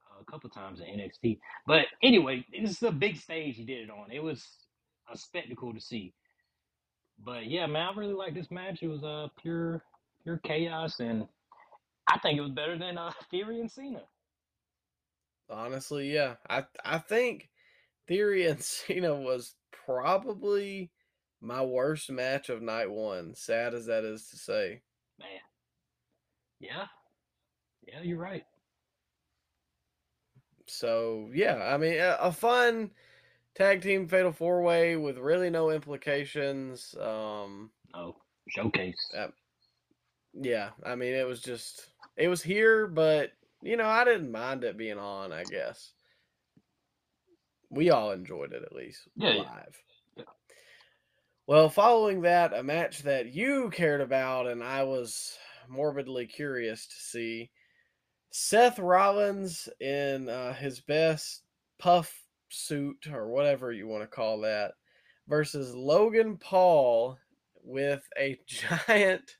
uh, 0.09 0.21
a 0.21 0.31
couple 0.31 0.49
times 0.49 0.79
in 0.79 0.87
NXT. 0.87 1.39
But 1.67 1.85
anyway, 2.01 2.45
this 2.51 2.71
is 2.71 2.83
a 2.83 2.91
big 2.91 3.17
stage 3.17 3.57
he 3.57 3.65
did 3.65 3.83
it 3.83 3.89
on. 3.91 4.11
It 4.11 4.23
was 4.23 4.43
a 5.13 5.17
spectacle 5.17 5.73
to 5.73 5.79
see. 5.79 6.13
But 7.23 7.45
yeah, 7.47 7.67
man, 7.67 7.89
I 7.93 7.97
really 7.99 8.13
like 8.13 8.33
this 8.33 8.49
match. 8.49 8.79
It 8.81 8.87
was 8.87 9.03
uh 9.03 9.27
pure 9.39 9.83
pure 10.25 10.41
chaos, 10.43 10.99
and 10.99 11.25
I 12.09 12.19
think 12.19 12.37
it 12.37 12.41
was 12.41 12.51
better 12.51 12.77
than 12.77 12.97
uh 12.97 13.11
Theory 13.31 13.61
and 13.61 13.71
Cena. 13.71 14.01
Honestly, 15.49 16.11
yeah. 16.13 16.35
I 16.49 16.65
I 16.83 16.97
think 16.97 17.49
Theory 18.07 18.47
and 18.47 18.61
Cena 18.63 19.15
was 19.15 19.55
probably 19.85 20.91
my 21.41 21.61
worst 21.63 22.11
match 22.11 22.49
of 22.49 22.61
night 22.61 22.89
one. 22.89 23.35
Sad 23.35 23.73
as 23.73 23.85
that 23.85 24.03
is 24.03 24.27
to 24.29 24.37
say. 24.37 24.81
Man. 25.19 25.29
Yeah. 26.59 26.85
Yeah, 27.87 28.01
you're 28.01 28.17
right. 28.17 28.43
So 30.67 31.29
yeah, 31.33 31.57
I 31.73 31.77
mean 31.77 31.99
a, 31.99 32.17
a 32.19 32.31
fun 32.31 32.89
tag 33.53 33.81
team 33.83 34.07
fatal 34.07 34.31
four 34.31 34.63
way 34.63 34.95
with 34.95 35.17
really 35.19 35.51
no 35.51 35.69
implications. 35.69 36.95
Um, 36.99 37.69
No. 37.93 38.15
Showcase. 38.49 38.95
uh, 39.15 39.27
yeah, 40.39 40.69
I 40.85 40.95
mean 40.95 41.13
it 41.13 41.27
was 41.27 41.41
just 41.41 41.87
it 42.17 42.27
was 42.27 42.41
here, 42.41 42.87
but 42.87 43.31
you 43.61 43.77
know 43.77 43.87
I 43.87 44.03
didn't 44.03 44.31
mind 44.31 44.63
it 44.63 44.77
being 44.77 44.97
on. 44.99 45.31
I 45.31 45.43
guess 45.43 45.91
we 47.69 47.89
all 47.89 48.11
enjoyed 48.11 48.53
it 48.53 48.63
at 48.63 48.75
least 48.75 49.07
Yeah, 49.15 49.33
live. 49.33 49.77
Yeah. 50.15 50.23
Well, 51.47 51.69
following 51.69 52.21
that, 52.21 52.53
a 52.53 52.63
match 52.63 53.03
that 53.03 53.33
you 53.33 53.69
cared 53.71 54.01
about 54.01 54.47
and 54.47 54.63
I 54.63 54.83
was 54.83 55.37
morbidly 55.67 56.27
curious 56.27 56.87
to 56.87 56.95
see 56.95 57.49
Seth 58.31 58.79
Rollins 58.79 59.69
in 59.79 60.29
uh, 60.29 60.53
his 60.53 60.81
best 60.81 61.43
puff 61.79 62.13
suit 62.49 63.07
or 63.11 63.27
whatever 63.27 63.71
you 63.71 63.87
want 63.87 64.03
to 64.03 64.07
call 64.07 64.41
that 64.41 64.73
versus 65.27 65.73
Logan 65.73 66.37
Paul 66.37 67.17
with 67.63 68.07
a 68.17 68.37
giant 68.47 69.37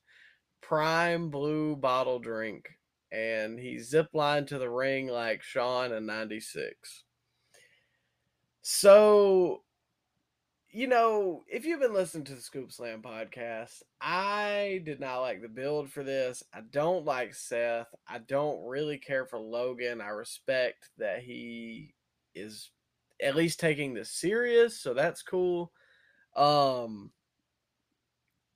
prime 0.68 1.30
blue 1.30 1.76
bottle 1.76 2.18
drink 2.18 2.68
and 3.12 3.60
he 3.60 3.76
ziplined 3.76 4.48
to 4.48 4.58
the 4.58 4.70
ring 4.70 5.08
like 5.08 5.44
Shawn 5.44 5.92
in 5.92 6.08
96. 6.08 7.04
So, 8.64 9.62
you 10.72 10.88
know, 10.88 11.44
if 11.48 11.66
you've 11.66 11.80
been 11.80 11.94
listening 11.94 12.24
to 12.26 12.36
the 12.36 12.42
Scoop 12.42 12.72
Slam 12.72 13.04
podcast, 13.04 13.84
I 14.02 14.82
did 14.86 15.00
not 15.00 15.20
like 15.20 15.44
the 15.44 15.48
build 15.48 15.92
for 15.92 16.04
this. 16.04 16.44
I 16.52 16.62
don't 16.72 17.06
like 17.06 17.36
Seth. 17.36 17.94
I 18.08 18.18
don't 18.18 18.66
really 18.66 18.98
care 18.98 19.28
for 19.28 19.38
Logan. 19.38 20.02
I 20.02 20.08
respect 20.08 20.90
that 20.98 21.22
he 21.22 21.94
is 22.34 22.72
at 23.22 23.36
least 23.36 23.60
taking 23.60 23.94
this 23.94 24.12
serious, 24.12 24.82
so 24.82 24.96
that's 24.96 25.22
cool. 25.22 25.72
Um 26.36 27.12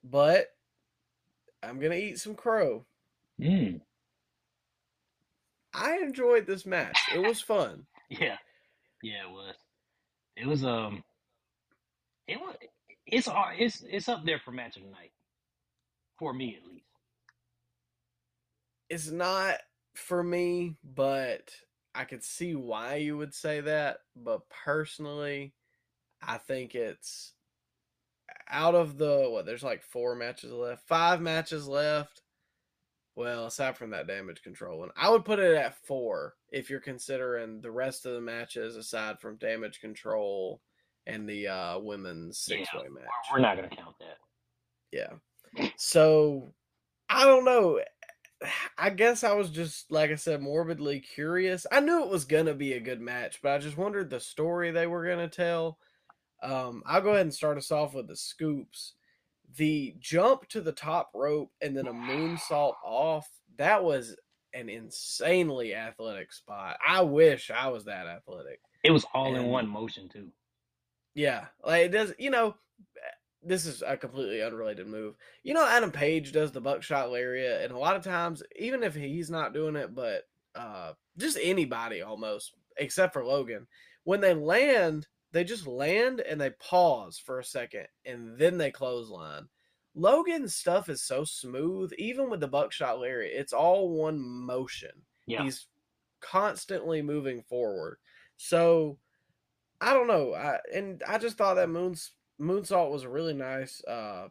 but 0.04 0.48
I'm 1.62 1.80
going 1.80 1.92
to 1.92 1.98
eat 1.98 2.20
some 2.20 2.36
crow. 2.36 2.86
Mm. 3.40 3.82
I 5.74 5.98
enjoyed 5.98 6.48
this 6.48 6.66
match. 6.66 6.98
It 7.14 7.20
was 7.20 7.42
fun. 7.42 7.86
Yeah. 8.12 8.38
Yeah, 9.04 9.28
it 9.28 9.32
was. 9.32 9.54
It 10.36 10.48
was 10.48 10.66
um 10.66 11.04
it 12.28 12.40
was 12.42 12.56
it's 13.06 13.28
hard 13.28 13.58
it's 13.60 13.84
it's 13.88 14.10
up 14.10 14.26
there 14.26 14.42
for 14.44 14.52
match 14.52 14.78
of 14.78 14.84
the 14.84 14.90
night. 14.90 15.12
For 16.18 16.34
me 16.34 16.58
at 16.60 16.68
least. 16.68 16.88
It's 18.90 19.12
not 19.12 19.58
for 19.94 20.24
me, 20.24 20.78
but 20.84 21.52
I 21.94 22.06
could 22.06 22.24
see 22.24 22.56
why 22.56 22.96
you 22.96 23.16
would 23.16 23.36
say 23.36 23.62
that. 23.62 24.00
But 24.16 24.50
personally, 24.50 25.54
I 26.22 26.40
think 26.40 26.74
it's 26.74 27.34
out 28.50 28.76
of 28.76 28.98
the 28.98 29.28
what 29.30 29.46
there's 29.46 29.64
like 29.64 29.84
four 29.84 30.16
matches 30.16 30.52
left, 30.52 30.88
five 30.88 31.22
matches 31.22 31.68
left. 31.68 32.22
Well, 33.16 33.48
aside 33.48 33.76
from 33.76 33.90
that 33.90 34.08
damage 34.08 34.42
control 34.44 34.80
one, 34.80 34.90
I 34.96 35.10
would 35.10 35.26
put 35.26 35.40
it 35.40 35.56
at 35.56 35.86
four 35.86 36.36
if 36.52 36.70
you're 36.70 36.80
considering 36.80 37.62
the 37.62 37.72
rest 37.72 38.06
of 38.06 38.14
the 38.14 38.22
matches 38.22 38.76
aside 38.76 39.20
from 39.20 39.36
damage 39.38 39.82
control 39.82 40.62
and 41.06 41.28
the 41.28 41.48
uh 41.48 41.80
women's 41.80 42.38
six 42.38 42.74
way 42.74 42.88
match. 42.90 43.04
We're, 43.32 43.38
we're 43.38 43.42
not 43.42 43.56
gonna 43.56 43.70
count 43.70 43.96
that. 44.00 44.18
Yeah. 44.92 45.70
So 45.76 46.54
I 47.10 47.26
don't 47.26 47.46
know. 47.46 47.82
I 48.78 48.90
guess 48.90 49.26
I 49.26 49.34
was 49.34 49.50
just 49.50 49.92
like 49.92 50.12
I 50.12 50.16
said, 50.16 50.42
morbidly 50.42 51.02
curious. 51.02 51.66
I 51.72 51.82
knew 51.82 52.04
it 52.04 52.10
was 52.10 52.26
gonna 52.26 52.54
be 52.54 52.74
a 52.74 52.80
good 52.80 53.02
match, 53.02 53.40
but 53.42 53.52
I 53.52 53.58
just 53.58 53.78
wondered 53.78 54.10
the 54.10 54.20
story 54.20 54.72
they 54.72 54.88
were 54.88 55.06
gonna 55.06 55.28
tell. 55.28 55.78
Um, 56.42 56.84
I'll 56.86 57.02
go 57.02 57.10
ahead 57.10 57.22
and 57.22 57.34
start 57.34 57.58
us 57.58 57.72
off 57.72 57.94
with 57.94 58.08
the 58.08 58.16
scoops. 58.16 58.94
The 59.58 59.96
jump 60.00 60.48
to 60.50 60.62
the 60.62 60.72
top 60.72 61.12
rope 61.14 61.52
and 61.62 61.76
then 61.76 61.88
a 61.88 61.94
moonsault 61.94 62.76
off, 62.84 63.28
that 63.58 63.84
was 63.84 64.16
an 64.54 64.70
insanely 64.70 65.74
athletic 65.74 66.32
spot. 66.32 66.78
I 66.86 67.02
wish 67.02 67.52
I 67.52 67.68
was 67.70 67.86
that 67.86 68.08
athletic. 68.08 68.60
It 68.84 68.92
was 68.92 69.06
all 69.14 69.36
in 69.36 69.46
one 69.48 69.68
motion 69.68 70.08
too. 70.08 70.32
Yeah, 71.16 71.48
like 71.66 71.86
it 71.86 71.90
does. 71.90 72.14
You 72.18 72.30
know, 72.30 72.56
this 73.44 73.66
is 73.66 73.84
a 73.86 73.98
completely 73.98 74.42
unrelated 74.42 74.88
move. 74.88 75.16
You 75.44 75.54
know, 75.54 75.66
Adam 75.66 75.92
Page 75.92 76.32
does 76.32 76.52
the 76.52 76.62
buckshot 76.62 77.12
lariat, 77.12 77.64
and 77.64 77.74
a 77.74 77.78
lot 77.78 77.96
of 77.96 78.04
times, 78.04 78.44
even 78.58 78.84
if 78.84 78.96
he's 78.96 79.30
not 79.30 79.54
doing 79.54 79.76
it, 79.76 79.94
but 79.94 80.24
uh, 80.56 80.94
just 81.18 81.38
anybody 81.42 82.02
almost, 82.02 82.54
except 82.78 83.14
for 83.14 83.26
Logan, 83.26 83.68
when 84.04 84.22
they 84.22 84.34
land, 84.34 85.08
they 85.32 85.44
just 85.44 85.68
land 85.68 86.22
and 86.22 86.40
they 86.42 86.52
pause 86.52 87.18
for 87.20 87.40
a 87.40 87.44
second, 87.44 87.88
and 88.06 88.38
then 88.38 88.58
they 88.58 88.72
clothesline. 88.72 89.48
Logan's 89.96 90.56
stuff 90.56 90.90
is 90.90 91.04
so 91.04 91.24
smooth, 91.24 91.92
even 91.98 92.30
with 92.30 92.40
the 92.40 92.48
buckshot 92.48 93.00
lariat. 93.00 93.34
It's 93.36 93.54
all 93.54 93.90
one 93.90 94.20
motion 94.20 94.92
Yeah. 95.28 95.44
he's 95.44 95.68
constantly 96.22 97.02
moving 97.02 97.44
forward. 97.44 97.98
So 98.38 98.98
I 99.82 99.94
don't 99.94 100.08
know. 100.08 100.34
I 100.34 100.60
and 100.74 101.02
I 101.08 101.18
just 101.18 101.38
thought 101.38 101.56
that 101.56 101.70
moons 101.70 102.12
moonsault 102.40 102.92
was 102.92 103.04
a 103.04 103.10
really 103.10 103.34
nice 103.34 103.84
uh 103.86 104.30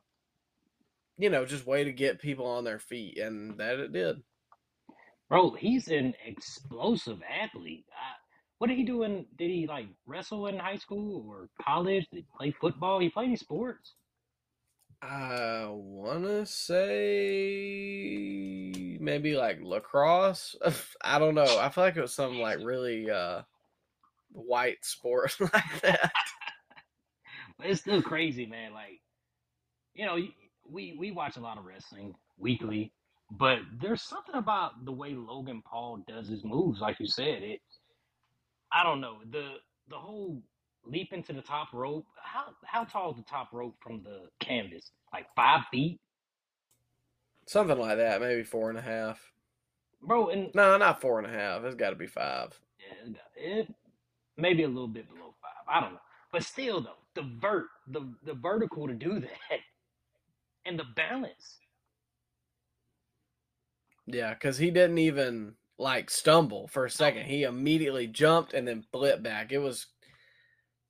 you 1.19 1.31
know, 1.31 1.45
just 1.45 1.67
way 1.67 1.85
to 1.85 1.93
get 1.93 2.21
people 2.21 2.47
on 2.47 2.65
their 2.65 2.79
feet 2.79 3.19
and 3.19 3.59
that 3.59 3.79
it 3.81 3.93
did. 3.93 4.23
Bro, 5.29 5.53
he's 5.55 5.89
an 5.89 6.15
explosive 6.25 7.21
athlete. 7.29 7.85
What 8.59 8.69
did 8.69 8.77
he 8.79 8.85
do 8.85 9.03
in 9.05 9.27
did 9.37 9.51
he 9.51 9.67
like 9.67 9.87
wrestle 10.07 10.47
in 10.49 10.59
high 10.59 10.77
school 10.77 11.25
or 11.29 11.49
college? 11.65 12.07
Did 12.11 12.19
he 12.19 12.27
play 12.37 12.51
football? 12.53 13.01
He 13.01 13.11
played 13.11 13.27
any 13.27 13.37
sports? 13.37 13.95
I 15.03 15.67
wanna 15.69 16.45
say 16.47 16.79
maybe 19.01 19.37
like 19.37 19.61
lacrosse. 19.63 20.57
I 21.03 21.19
don't 21.19 21.35
know. 21.37 21.59
I 21.59 21.69
feel 21.69 21.85
like 21.85 21.97
it 21.97 22.03
was 22.03 22.15
some 22.15 22.39
like 22.41 22.59
really 22.61 23.11
uh 23.11 23.43
white 24.33 24.85
sport 24.85 25.37
like 25.41 25.81
that. 25.83 26.13
But 27.59 27.67
it's 27.69 27.81
still 27.81 28.03
crazy, 28.03 28.47
man. 28.47 28.73
Like, 28.73 29.01
you 29.95 30.07
know, 30.07 30.19
we 30.69 30.97
we 30.99 31.11
watch 31.13 31.37
a 31.37 31.41
lot 31.41 31.59
of 31.59 31.65
wrestling 31.65 32.15
weekly, 32.39 32.93
but 33.31 33.59
there's 33.81 34.03
something 34.03 34.35
about 34.35 34.85
the 34.85 34.93
way 34.93 35.15
Logan 35.15 35.63
Paul 35.65 36.05
does 36.09 36.29
his 36.29 36.45
moves. 36.45 36.81
Like 36.81 36.99
you 37.01 37.07
said, 37.07 37.43
it. 37.43 37.61
I 38.73 38.83
don't 38.85 39.01
know 39.01 39.19
the 39.31 39.55
the 39.89 39.97
whole 39.99 40.43
leap 40.85 41.13
into 41.13 41.33
the 41.33 41.43
top 41.43 41.73
rope. 41.73 42.07
How 42.23 42.55
how 42.65 42.85
tall 42.85 43.11
is 43.11 43.17
the 43.17 43.23
top 43.25 43.51
rope 43.53 43.77
from 43.81 44.03
the 44.03 44.29
canvas? 44.41 44.91
Like 45.13 45.27
five 45.37 45.63
feet, 45.71 46.01
Something 47.47 47.79
like 47.79 47.97
that, 47.99 48.21
maybe 48.21 48.45
four 48.45 48.71
and 48.71 48.79
a 48.79 48.83
half. 48.83 49.33
bro. 50.03 50.29
And 50.31 50.53
No, 50.55 50.77
not 50.79 51.01
four 51.01 51.19
and 51.19 51.27
a 51.27 51.31
half. 51.31 51.65
It's 51.65 51.75
got 51.77 51.91
to 51.91 51.97
be 51.97 52.07
five. 52.07 52.59
Yeah, 52.79 53.13
it, 53.37 53.61
it 53.69 53.75
maybe 54.37 54.63
a 54.65 54.69
little 54.69 54.89
bit 54.89 55.09
below 55.09 55.35
five. 55.43 55.65
I 55.69 55.81
don't 55.81 55.95
know, 55.95 56.01
but 56.33 56.45
still 56.45 56.81
though, 56.81 56.99
the 57.15 57.23
vert, 57.41 57.67
the 57.89 58.15
the 58.25 58.35
vertical 58.35 58.87
to 58.89 58.95
do 58.95 59.21
that, 59.21 59.61
and 60.67 60.79
the 60.79 60.85
balance. 60.97 61.59
Yeah, 64.07 64.35
because 64.35 64.59
he 64.59 64.71
didn't 64.71 64.99
even 64.99 65.55
like 65.79 66.11
stumble 66.11 66.69
for 66.69 66.85
a 66.85 66.91
second. 66.91 67.27
He 67.27 67.45
immediately 67.45 68.07
jumped 68.07 68.53
and 68.53 68.67
then 68.67 68.85
flipped 68.93 69.23
back. 69.23 69.53
It 69.53 69.59
was, 69.59 69.87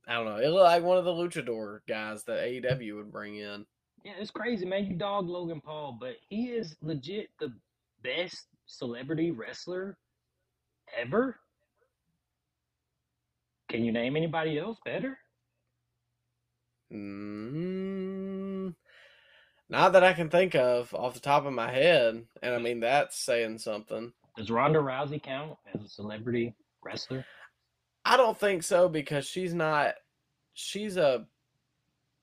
I 0.07 0.15
don't 0.15 0.25
know. 0.25 0.37
It 0.37 0.49
looked 0.49 0.65
like 0.65 0.83
one 0.83 0.99
of 0.99 1.05
the 1.05 1.13
luchador 1.13 1.81
guys 1.87 2.25
that 2.25 2.43
AEW 2.43 2.97
would 2.97 3.13
bring 3.13 3.37
in. 3.37 3.67
Yeah, 4.05 4.13
it's 4.19 4.31
crazy, 4.31 4.65
man. 4.65 4.87
You 4.87 4.97
dog 4.97 5.29
Logan 5.29 5.61
Paul, 5.61 5.99
but 6.01 6.15
he 6.29 6.47
is 6.47 6.77
legit 6.81 7.29
the 7.39 7.53
best 8.03 8.47
celebrity 8.67 9.31
wrestler 9.31 9.99
ever. 10.97 11.39
Can 13.69 13.85
you 13.85 13.93
name 13.93 14.17
anybody 14.17 14.59
else 14.59 14.79
better? 14.85 15.19
Mm, 16.91 18.75
not 19.69 19.93
that 19.93 20.05
I 20.05 20.15
can 20.15 20.31
think 20.31 20.55
of 20.55 20.95
off 20.95 21.13
the 21.13 21.21
top 21.21 21.45
of 21.45 21.53
my 21.53 21.71
head, 21.71 22.25
and 22.43 22.55
I 22.55 22.59
mean 22.59 22.81
that's 22.81 23.19
saying 23.19 23.59
something. 23.59 24.15
Does 24.39 24.51
Ronda 24.53 24.79
Rousey 24.79 25.21
count 25.21 25.57
as 25.75 25.85
a 25.85 25.89
celebrity 25.89 26.55
wrestler? 26.81 27.25
I 28.05 28.17
don't 28.17 28.39
think 28.39 28.63
so 28.63 28.89
because 28.89 29.27
she's 29.27 29.53
not. 29.53 29.95
She's 30.55 30.97
a 30.97 31.27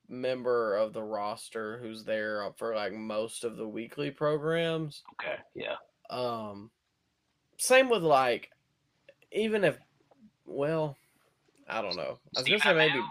member 0.08 0.76
of 0.76 0.94
the 0.94 1.02
roster 1.02 1.78
who's 1.82 2.04
there 2.04 2.42
for 2.56 2.74
like 2.74 2.94
most 2.94 3.44
of 3.44 3.58
the 3.58 3.68
weekly 3.68 4.10
programs. 4.10 5.02
Okay, 5.12 5.36
yeah. 5.54 5.76
Um, 6.08 6.70
same 7.58 7.90
with 7.90 8.02
like, 8.02 8.50
even 9.30 9.62
if 9.62 9.78
well, 10.46 10.96
I 11.68 11.82
don't 11.82 11.96
know. 11.96 12.18
I 12.34 12.40
was 12.40 12.46
Steve 12.46 12.62
gonna 12.62 12.80
say 12.80 12.88
maybe. 12.88 13.04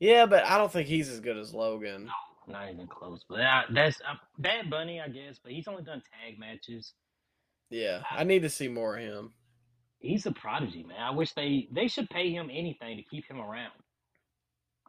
Yeah, 0.00 0.26
but 0.26 0.44
I 0.44 0.58
don't 0.58 0.70
think 0.70 0.86
he's 0.86 1.08
as 1.08 1.20
good 1.20 1.38
as 1.38 1.54
Logan. 1.54 2.10
Not 2.48 2.70
even 2.72 2.86
close. 2.88 3.24
But 3.28 3.40
uh, 3.40 3.62
that's 3.72 4.00
uh, 4.00 4.14
Bad 4.38 4.70
Bunny, 4.70 5.00
I 5.00 5.08
guess. 5.08 5.38
But 5.42 5.52
he's 5.52 5.68
only 5.68 5.84
done 5.84 6.02
tag 6.24 6.38
matches. 6.38 6.94
Yeah, 7.70 8.02
I 8.10 8.24
need 8.24 8.42
to 8.42 8.50
see 8.50 8.68
more 8.68 8.96
of 8.96 9.04
him. 9.04 9.32
He's 10.00 10.26
a 10.26 10.32
prodigy, 10.32 10.82
man. 10.84 11.00
I 11.00 11.10
wish 11.10 11.32
they 11.32 11.68
they 11.72 11.88
should 11.88 12.10
pay 12.10 12.30
him 12.32 12.50
anything 12.52 12.96
to 12.96 13.02
keep 13.04 13.26
him 13.30 13.40
around. 13.40 13.72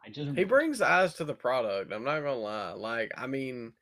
I 0.04 0.10
just 0.10 0.30
He 0.36 0.44
brings 0.44 0.80
eyes 0.80 1.14
to 1.14 1.24
the 1.24 1.34
product. 1.34 1.92
I'm 1.92 2.04
not 2.04 2.20
gonna 2.20 2.34
lie. 2.34 2.72
Like, 2.72 3.12
I 3.16 3.26
mean, 3.26 3.74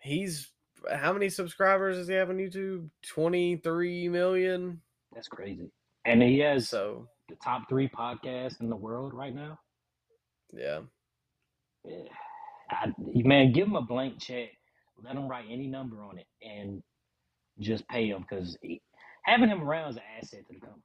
he's 0.00 0.50
how 0.92 1.12
many 1.12 1.28
subscribers 1.28 1.96
does 1.96 2.08
he 2.08 2.14
have 2.14 2.30
on 2.30 2.38
YouTube? 2.38 2.88
Twenty 3.06 3.56
three 3.56 4.08
million. 4.08 4.80
that's 5.14 5.28
crazy. 5.28 5.70
And 6.04 6.22
he 6.22 6.38
has 6.40 6.68
So 6.68 7.08
the 7.28 7.36
top 7.44 7.68
three 7.68 7.88
podcasts 7.88 8.60
in 8.60 8.70
the 8.70 8.76
world 8.76 9.12
right 9.14 9.34
now. 9.34 9.58
yeah, 10.52 10.80
Yeah. 11.84 12.04
I, 12.70 12.92
man, 13.14 13.52
give 13.52 13.66
him 13.66 13.76
a 13.76 13.82
blank 13.82 14.18
check. 14.18 14.50
Let 15.02 15.16
him 15.16 15.28
write 15.28 15.46
any 15.50 15.66
number 15.66 16.02
on 16.02 16.18
it, 16.18 16.26
and 16.42 16.82
just 17.60 17.86
pay 17.88 18.08
him 18.08 18.26
because 18.28 18.56
having 19.22 19.48
him 19.48 19.62
around 19.62 19.90
is 19.90 19.96
an 19.96 20.02
asset 20.18 20.46
to 20.48 20.54
the 20.54 20.60
company. 20.60 20.82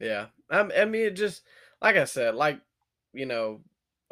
yeah. 0.00 0.26
I, 0.50 0.82
I 0.82 0.84
mean, 0.84 1.02
it 1.06 1.16
just 1.16 1.42
like 1.82 1.96
I 1.96 2.04
said, 2.04 2.34
like 2.34 2.60
you 3.12 3.26
know, 3.26 3.60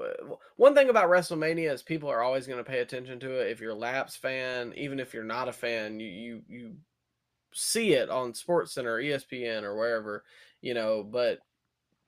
uh, 0.02 0.34
one 0.56 0.74
thing 0.74 0.88
about 0.88 1.08
WrestleMania 1.08 1.72
is 1.72 1.82
people 1.82 2.08
are 2.08 2.22
always 2.22 2.46
going 2.46 2.62
to 2.62 2.70
pay 2.70 2.80
attention 2.80 3.20
to 3.20 3.40
it. 3.40 3.50
If 3.50 3.60
you're 3.60 3.72
a 3.72 3.76
Laps 3.76 4.16
fan, 4.16 4.72
even 4.76 5.00
if 5.00 5.14
you're 5.14 5.24
not 5.24 5.48
a 5.48 5.52
fan, 5.52 6.00
you 6.00 6.08
you 6.08 6.42
you 6.48 6.76
see 7.52 7.92
it 7.94 8.10
on 8.10 8.34
Sports 8.34 8.74
Center, 8.74 8.98
ESPN, 8.98 9.62
or 9.62 9.76
wherever, 9.76 10.24
you 10.60 10.74
know. 10.74 11.02
But 11.02 11.38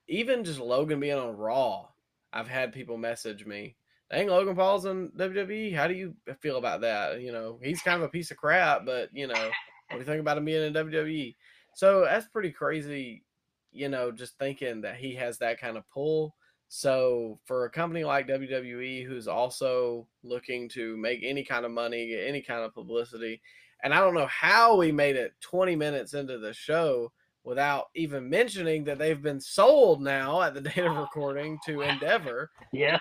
even 0.09 0.45
just 0.45 0.61
Logan 0.61 1.01
being 1.01 1.19
on 1.19 1.37
Raw, 1.37 1.87
I've 2.33 2.49
had 2.49 2.73
people 2.73 2.99
message 2.99 3.47
me, 3.47 3.77
"Dang, 4.11 4.29
Logan 4.29 4.57
Paul's 4.57 4.87
in 4.87 5.11
WWE. 5.11 5.75
How 5.75 5.87
do 5.87 5.95
you 5.95 6.15
feel 6.41 6.57
about 6.57 6.81
that? 6.83 7.21
You 7.21 7.33
know, 7.33 7.59
he's 7.63 7.83
kind 7.83 7.97
of 7.97 8.09
a 8.09 8.11
piece 8.11 8.31
of 8.31 8.37
crap, 8.37 8.87
but 8.87 9.11
you 9.13 9.27
know, 9.27 9.35
what 9.35 9.93
do 9.93 9.99
you 9.99 10.05
think 10.05 10.21
about 10.21 10.39
him 10.39 10.45
being 10.45 10.65
in 10.65 10.73
WWE?" 10.73 11.35
So 11.75 12.05
that's 12.05 12.27
pretty 12.27 12.51
crazy, 12.51 13.23
you 13.71 13.89
know, 13.89 14.11
just 14.11 14.39
thinking 14.39 14.81
that 14.81 14.97
he 14.97 15.15
has 15.15 15.39
that 15.39 15.61
kind 15.61 15.77
of 15.77 15.89
pull. 15.89 16.35
So 16.69 17.39
for 17.47 17.65
a 17.65 17.71
company 17.71 18.05
like 18.05 18.29
WWE, 18.29 19.07
who's 19.07 19.29
also 19.29 20.07
looking 20.23 20.69
to 20.71 20.97
make 20.97 21.21
any 21.23 21.45
kind 21.45 21.65
of 21.65 21.71
money, 21.71 22.09
get 22.09 22.27
any 22.27 22.43
kind 22.43 22.61
of 22.61 22.75
publicity, 22.75 23.41
and 23.83 23.95
I 23.95 24.01
don't 24.01 24.15
know 24.15 24.27
how 24.27 24.77
we 24.77 24.93
made 24.93 25.17
it 25.17 25.35
20 25.41 25.77
minutes 25.77 26.15
into 26.15 26.39
the 26.39 26.53
show 26.53 27.13
without 27.45 27.87
even 27.95 28.29
mentioning 28.29 28.85
that 28.85 28.99
they've 28.99 29.23
been 29.23 29.41
sold 29.41 30.03
now 30.03 30.43
at 30.43 30.55
the 30.55 30.61
date 30.61 30.85
of 30.85 30.97
recording 30.97 31.59
to 31.67 31.83
Endeavor. 31.83 32.51
Yeah, 32.73 32.99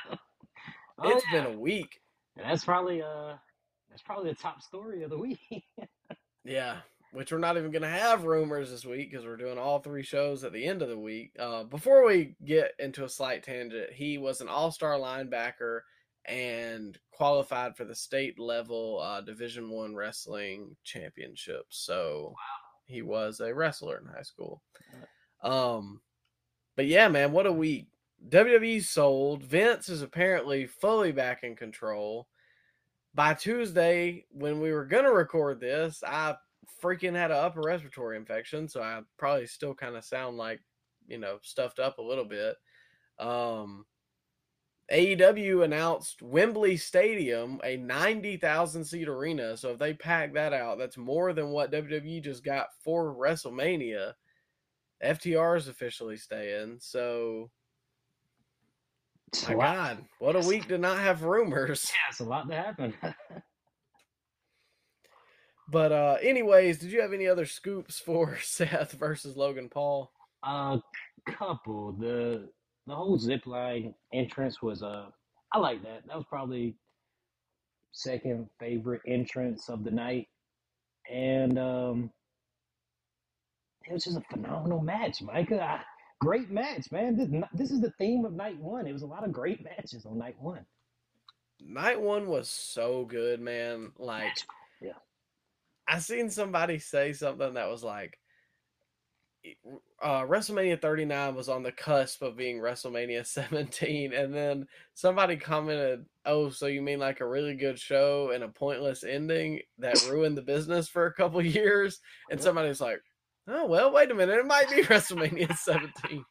Oh, 1.00 1.10
It's 1.10 1.24
yeah. 1.32 1.44
been 1.44 1.54
a 1.56 1.60
week. 1.60 2.00
And 2.38 2.50
that's 2.50 2.66
probably 2.66 3.02
uh 3.02 3.34
that's 3.90 4.02
probably 4.02 4.30
the 4.32 4.38
top 4.38 4.62
story 4.62 5.04
of 5.04 5.10
the 5.10 5.18
week. 5.20 5.40
Yeah, 6.44 6.78
which 7.12 7.32
we're 7.32 7.40
not 7.40 7.58
even 7.58 7.72
going 7.72 7.82
to 7.82 7.90
have 7.90 8.24
rumors 8.26 8.70
this 8.70 8.86
week 8.86 9.10
because 9.12 9.26
we're 9.26 9.38
doing 9.38 9.58
all 9.58 9.80
three 9.80 10.04
shows 10.04 10.44
at 10.44 10.54
the 10.54 10.66
end 10.66 10.82
of 10.82 10.90
the 10.90 10.98
week. 10.98 11.32
Uh, 11.40 11.64
before 11.64 12.06
we 12.06 12.36
get 12.46 12.72
into 12.80 13.04
a 13.04 13.10
slight 13.10 13.44
tangent, 13.44 13.92
he 13.92 14.18
was 14.18 14.40
an 14.40 14.48
all 14.48 14.72
star 14.72 14.94
linebacker 14.94 15.82
and 16.26 16.98
qualified 17.12 17.76
for 17.76 17.86
the 17.86 17.96
state 17.96 18.38
level 18.40 19.00
uh, 19.02 19.22
Division 19.22 19.70
One 19.70 19.96
wrestling 19.96 20.76
championship. 20.84 21.66
So 21.70 22.34
he 22.86 23.02
was 23.02 23.40
a 23.40 23.54
wrestler 23.54 23.98
in 23.98 24.06
high 24.08 24.22
school. 24.22 24.62
Um, 25.42 26.02
but 26.76 26.86
yeah, 26.86 27.08
man, 27.08 27.32
what 27.32 27.46
a 27.48 27.52
week! 27.52 27.88
WWE 28.30 28.84
sold. 28.84 29.44
Vince 29.44 29.90
is 29.90 30.02
apparently 30.02 30.66
fully 30.66 31.12
back 31.12 31.44
in 31.44 31.56
control. 31.56 32.28
By 33.14 33.34
Tuesday, 33.34 34.26
when 34.32 34.60
we 34.60 34.72
were 34.72 34.86
gonna 34.86 35.12
record 35.12 35.60
this, 35.60 36.04
I 36.06 36.36
freaking 36.82 37.16
had 37.16 37.32
an 37.32 37.38
upper 37.38 37.62
respiratory 37.62 38.18
infection, 38.18 38.68
so 38.68 38.82
I 38.82 39.02
probably 39.18 39.48
still 39.48 39.74
kind 39.74 39.96
of 39.96 40.04
sound 40.04 40.38
like, 40.38 40.62
you 41.08 41.18
know, 41.18 41.40
stuffed 41.42 41.80
up 41.80 41.98
a 41.98 42.04
little 42.04 42.26
bit. 42.26 42.56
Um, 43.20 43.86
AEW 44.92 45.66
announced 45.66 46.22
Wembley 46.22 46.78
Stadium, 46.78 47.60
a 47.64 47.76
90,000 47.76 48.86
seat 48.86 49.08
arena. 49.08 49.58
So 49.58 49.72
if 49.72 49.80
they 49.80 49.94
pack 49.94 50.34
that 50.34 50.54
out, 50.54 50.78
that's 50.78 50.98
more 50.98 51.34
than 51.34 51.50
what 51.50 51.72
WWE 51.72 52.24
just 52.24 52.44
got 52.44 52.68
for 52.82 53.14
WrestleMania. 53.14 54.14
FTR 55.04 55.58
is 55.58 55.68
officially 55.68 56.16
staying. 56.18 56.78
So, 56.80 57.52
my 59.48 59.54
lot. 59.54 59.76
God, 59.76 60.06
what 60.20 60.36
a 60.36 60.42
week 60.42 60.68
to 60.70 60.78
not 60.78 61.00
have 61.00 61.24
rumors. 61.24 61.92
Yeah, 61.92 62.10
it's 62.10 62.20
a 62.20 62.26
lot 62.26 62.50
to 62.50 62.56
happen. 62.56 62.94
But, 65.70 65.92
uh, 65.92 66.18
anyways, 66.22 66.80
did 66.80 66.92
you 66.92 67.02
have 67.02 67.14
any 67.14 67.28
other 67.28 67.46
scoops 67.46 68.00
for 68.00 68.38
Seth 68.42 68.94
versus 68.94 69.36
Logan 69.36 69.70
Paul? 69.70 70.12
A 70.44 70.80
couple. 71.28 71.94
The 71.94 72.50
the 72.86 72.96
whole 72.96 73.18
zip 73.20 73.46
line 73.46 73.94
entrance 74.14 74.62
was 74.62 74.82
uh 74.82 75.08
I 75.52 75.60
like 75.60 75.84
that. 75.84 76.04
That 76.08 76.16
was 76.16 76.26
probably 76.30 76.78
second 77.92 78.50
favorite 78.60 79.02
entrance 79.08 79.70
of 79.70 79.84
the 79.84 79.92
night. 79.92 80.28
And 81.12 81.60
um 81.60 82.12
it 83.90 83.94
was 83.94 84.04
just 84.06 84.18
a 84.18 84.24
phenomenal 84.32 84.82
match, 84.82 85.22
Micah. 85.22 85.62
I, 85.62 85.97
great 86.20 86.50
match, 86.50 86.92
man. 86.92 87.16
This, 87.16 87.44
this 87.54 87.72
is 87.72 87.82
the 87.82 87.92
theme 87.92 88.26
of 88.26 88.34
night 88.34 88.60
one. 88.60 88.88
It 88.88 88.94
was 88.94 89.04
a 89.04 89.08
lot 89.08 89.24
of 89.24 89.32
great 89.32 89.64
matches 89.78 90.06
on 90.06 90.18
night 90.18 90.36
one. 90.40 90.66
Night 91.60 92.00
one 92.00 92.28
was 92.28 92.50
so 92.50 93.06
good, 93.06 93.42
man. 93.42 93.92
Like, 93.98 94.34
Yeah. 94.82 94.94
I 95.88 96.00
seen 96.00 96.30
somebody 96.30 96.80
say 96.80 97.14
something 97.14 97.56
that 97.56 97.70
was 97.70 97.84
like, 97.84 98.20
uh, 100.02 100.22
WrestleMania 100.24 100.82
39 100.82 101.36
was 101.36 101.50
on 101.50 101.64
the 101.64 101.72
cusp 101.72 102.22
of 102.22 102.36
being 102.36 102.60
WrestleMania 102.60 103.26
17, 103.26 104.14
and 104.14 104.34
then 104.34 104.68
somebody 104.94 105.38
commented, 105.38 106.06
"Oh, 106.26 106.50
so 106.50 106.68
you 106.68 106.82
mean 106.82 107.00
like 107.00 107.22
a 107.22 107.28
really 107.28 107.56
good 107.56 107.80
show 107.80 108.32
and 108.32 108.44
a 108.44 108.50
pointless 108.50 109.04
ending 109.04 109.62
that 109.78 110.06
ruined 110.10 110.38
the 110.38 110.42
business 110.42 110.90
for 110.90 111.06
a 111.06 111.14
couple 111.14 111.42
years?" 111.42 112.02
And 112.30 112.42
somebody's 112.42 112.82
like, 112.82 113.02
"Oh, 113.48 113.66
well, 113.68 113.92
wait 113.92 114.12
a 114.12 114.16
minute, 114.16 114.40
it 114.40 114.46
might 114.46 114.70
be 114.70 114.82
WrestleMania 114.84 115.56
17." 115.58 116.26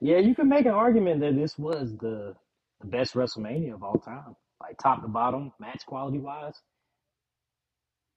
Yeah, 0.00 0.18
you 0.18 0.34
can 0.34 0.48
make 0.48 0.66
an 0.66 0.72
argument 0.72 1.20
that 1.20 1.36
this 1.36 1.56
was 1.56 1.96
the, 2.00 2.34
the 2.80 2.86
best 2.88 3.14
WrestleMania 3.14 3.74
of 3.74 3.84
all 3.84 3.98
time. 3.98 4.34
Like 4.60 4.76
top 4.78 5.02
to 5.02 5.08
bottom, 5.08 5.52
match 5.60 5.84
quality 5.86 6.18
wise. 6.18 6.54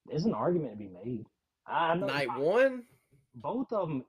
There's 0.08 0.26
an 0.26 0.34
argument 0.34 0.72
to 0.74 0.78
be 0.78 0.90
made. 0.90 1.26
I 1.68 1.96
know 1.96 2.08
Night 2.08 2.36
one, 2.38 2.84
both 3.36 3.72
of 3.72 3.88
them. 3.88 4.06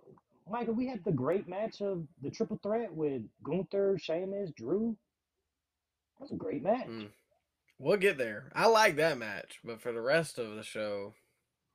Michael, 0.48 0.74
we 0.74 0.88
had 0.88 1.04
the 1.04 1.12
great 1.12 1.48
match 1.48 1.80
of 1.82 2.06
the 2.22 2.30
triple 2.30 2.58
threat 2.62 2.92
with 2.92 3.22
Gunther, 3.42 3.98
Sheamus, 4.00 4.50
Drew. 4.56 4.96
That 6.18 6.24
was 6.24 6.32
a 6.32 6.36
great 6.36 6.62
match. 6.62 6.86
Mm. 6.86 7.08
we'll 7.78 7.96
get 7.98 8.16
there. 8.18 8.50
I 8.54 8.68
like 8.68 8.96
that 8.96 9.18
match, 9.18 9.58
but 9.64 9.82
for 9.82 9.92
the 9.92 10.00
rest 10.00 10.38
of 10.38 10.54
the 10.56 10.62
show, 10.62 11.14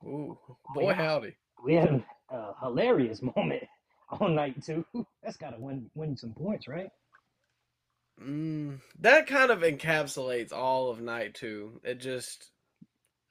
ooh, 0.04 0.38
boy 0.74 0.94
howdy. 0.94 1.36
We 1.64 1.76
had 1.76 2.04
a 2.30 2.54
hilarious 2.62 3.22
moment 3.36 3.64
on 4.10 4.36
night 4.36 4.64
two. 4.64 4.86
That's 5.24 5.38
got 5.38 5.52
to 5.52 5.60
win 5.60 5.90
win 5.96 6.18
some 6.18 6.34
points, 6.34 6.68
right? 6.68 6.90
Mm, 8.22 8.80
that 9.00 9.28
kind 9.28 9.52
of 9.52 9.60
encapsulates 9.60 10.54
all 10.54 10.90
of 10.90 11.02
night 11.02 11.34
two. 11.34 11.82
It 11.84 12.00
just 12.00 12.52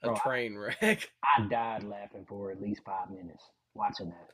a 0.03 0.07
Bro, 0.07 0.15
train 0.17 0.57
wreck. 0.57 0.81
I 1.37 1.47
died 1.49 1.83
laughing 1.83 2.25
for 2.27 2.51
at 2.51 2.61
least 2.61 2.81
five 2.85 3.09
minutes 3.09 3.43
watching 3.73 4.09
that. 4.09 4.29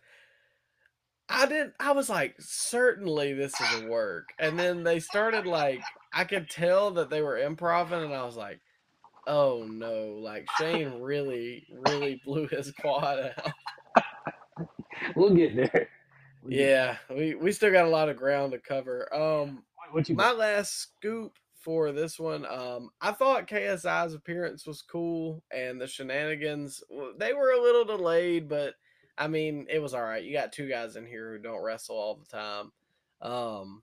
I 1.29 1.45
didn't. 1.45 1.73
I 1.79 1.91
was 1.91 2.09
like, 2.09 2.35
certainly 2.39 3.33
this 3.33 3.53
is 3.59 3.81
a 3.81 3.87
work, 3.87 4.29
and 4.39 4.57
then 4.57 4.83
they 4.83 4.99
started 4.99 5.45
like 5.45 5.81
I 6.13 6.23
could 6.23 6.49
tell 6.49 6.91
that 6.91 7.09
they 7.09 7.21
were 7.21 7.37
improvising, 7.37 8.05
and 8.05 8.13
I 8.13 8.23
was 8.25 8.37
like, 8.37 8.61
oh 9.27 9.65
no, 9.69 10.17
like 10.21 10.47
Shane 10.57 11.01
really, 11.01 11.67
really 11.69 12.21
blew 12.25 12.47
his 12.47 12.71
quad 12.79 13.19
out. 13.19 13.51
We'll 15.17 15.35
get 15.35 15.55
there. 15.55 15.89
We'll 16.43 16.51
get- 16.51 16.59
Yeah, 16.59 16.97
we 17.09 17.35
we 17.35 17.51
still 17.51 17.71
got 17.71 17.85
a 17.85 17.89
lot 17.89 18.09
of 18.09 18.17
ground 18.17 18.51
to 18.53 18.59
cover. 18.59 19.13
Um, 19.13 19.63
What, 19.75 19.93
what 19.93 20.09
you 20.09 20.15
my 20.15 20.25
got? 20.25 20.37
last 20.37 20.73
scoop 20.79 21.33
for 21.59 21.91
this 21.91 22.17
one 22.17 22.45
um 22.45 22.89
i 23.01 23.11
thought 23.11 23.49
ksi's 23.49 24.13
appearance 24.13 24.65
was 24.65 24.81
cool 24.83 25.43
and 25.51 25.81
the 25.81 25.87
shenanigans 25.87 26.81
they 27.17 27.33
were 27.33 27.51
a 27.51 27.61
little 27.61 27.83
delayed 27.83 28.47
but 28.47 28.75
i 29.17 29.27
mean 29.27 29.65
it 29.69 29.79
was 29.79 29.93
all 29.93 30.03
right 30.03 30.23
you 30.23 30.31
got 30.31 30.53
two 30.53 30.69
guys 30.69 30.95
in 30.95 31.05
here 31.05 31.33
who 31.33 31.39
don't 31.39 31.61
wrestle 31.63 31.97
all 31.97 32.15
the 32.15 32.25
time 32.25 32.71
um 33.21 33.81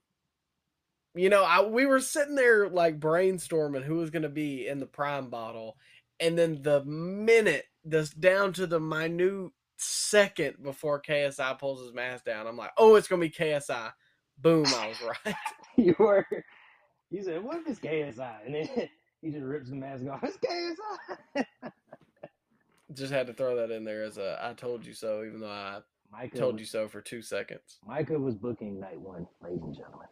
you 1.13 1.29
know 1.29 1.43
i 1.43 1.61
we 1.61 1.85
were 1.85 1.99
sitting 1.99 2.33
there 2.33 2.69
like 2.69 2.99
brainstorming 2.99 3.83
who 3.83 3.95
was 3.97 4.09
going 4.09 4.23
to 4.23 4.29
be 4.29 4.67
in 4.67 4.79
the 4.79 4.87
prime 4.87 5.29
bottle 5.29 5.77
and 6.19 6.35
then 6.35 6.61
the 6.63 6.83
minute 6.85 7.65
this 7.83 8.09
down 8.09 8.51
to 8.53 8.65
the 8.65 8.79
minute 8.79 9.51
second 9.77 10.55
before 10.63 11.01
KSI 11.01 11.57
pulls 11.59 11.81
his 11.81 11.93
mask 11.93 12.25
down. 12.25 12.47
I'm 12.47 12.57
like, 12.57 12.71
oh, 12.77 12.95
it's 12.95 13.07
gonna 13.07 13.21
be 13.21 13.29
KSI. 13.29 13.91
Boom, 14.39 14.65
I 14.67 14.87
was 14.87 15.01
right. 15.01 15.35
you 15.77 15.95
were. 15.97 16.25
You 17.09 17.23
said, 17.23 17.43
"What 17.43 17.57
if 17.57 17.67
it's 17.67 17.79
KSI?" 17.79 18.45
And 18.45 18.55
then 18.55 18.69
he 19.21 19.31
just 19.31 19.43
rips 19.43 19.69
the 19.69 19.75
mask 19.75 20.03
off. 20.11 20.23
It's 20.23 20.37
KSI. 20.37 21.45
Just 22.93 23.11
had 23.11 23.27
to 23.27 23.33
throw 23.33 23.55
that 23.57 23.71
in 23.71 23.83
there 23.83 24.03
as 24.03 24.17
a 24.17 24.39
I 24.41 24.53
told 24.53 24.85
you 24.85 24.93
so, 24.93 25.23
even 25.25 25.41
though 25.41 25.49
I 25.49 25.79
Micah 26.11 26.37
told 26.37 26.53
was, 26.53 26.61
you 26.61 26.65
so 26.65 26.87
for 26.87 27.01
two 27.01 27.21
seconds. 27.21 27.79
Micah 27.85 28.17
was 28.17 28.35
booking 28.35 28.79
night 28.79 28.99
one, 28.99 29.27
ladies 29.43 29.63
and 29.63 29.75
gentlemen. 29.75 30.07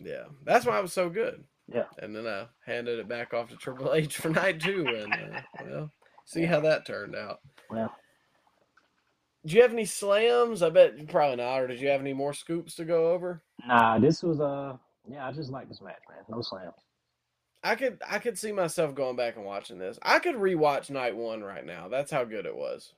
Yeah, 0.00 0.24
that's 0.44 0.66
why 0.66 0.78
I 0.78 0.80
was 0.80 0.92
so 0.92 1.08
good. 1.08 1.44
Yeah. 1.72 1.84
And 1.98 2.16
then 2.16 2.26
I 2.26 2.46
handed 2.66 2.98
it 2.98 3.08
back 3.08 3.34
off 3.34 3.50
to 3.50 3.56
Triple 3.56 3.92
H 3.92 4.16
for 4.16 4.30
night 4.30 4.60
two, 4.60 4.86
and 4.86 5.12
uh, 5.12 5.40
well, 5.64 5.92
see 6.24 6.44
how 6.44 6.60
that 6.60 6.86
turned 6.86 7.14
out. 7.14 7.40
Well, 7.70 7.94
Do 9.46 9.54
you 9.56 9.62
have 9.62 9.72
any 9.72 9.84
slams? 9.84 10.62
I 10.62 10.70
bet 10.70 11.08
probably 11.08 11.36
not. 11.36 11.60
Or 11.60 11.66
did 11.66 11.80
you 11.80 11.88
have 11.88 12.00
any 12.00 12.14
more 12.14 12.32
scoops 12.32 12.74
to 12.76 12.84
go 12.84 13.10
over? 13.12 13.42
nah, 13.66 13.98
this 13.98 14.22
was 14.22 14.40
uh, 14.40 14.76
yeah, 15.08 15.26
I 15.26 15.32
just 15.32 15.50
like 15.50 15.68
this 15.68 15.82
match, 15.82 16.00
man. 16.08 16.20
No 16.28 16.40
slams. 16.40 16.74
I 17.62 17.74
could 17.76 17.98
I 18.08 18.18
could 18.18 18.38
see 18.38 18.52
myself 18.52 18.94
going 18.94 19.16
back 19.16 19.36
and 19.36 19.44
watching 19.44 19.78
this. 19.78 19.98
I 20.02 20.18
could 20.18 20.36
rewatch 20.36 20.90
night 20.90 21.16
one 21.16 21.42
right 21.42 21.64
now. 21.64 21.88
That's 21.88 22.10
how 22.10 22.24
good 22.24 22.46
it 22.46 22.56
was. 22.56 22.92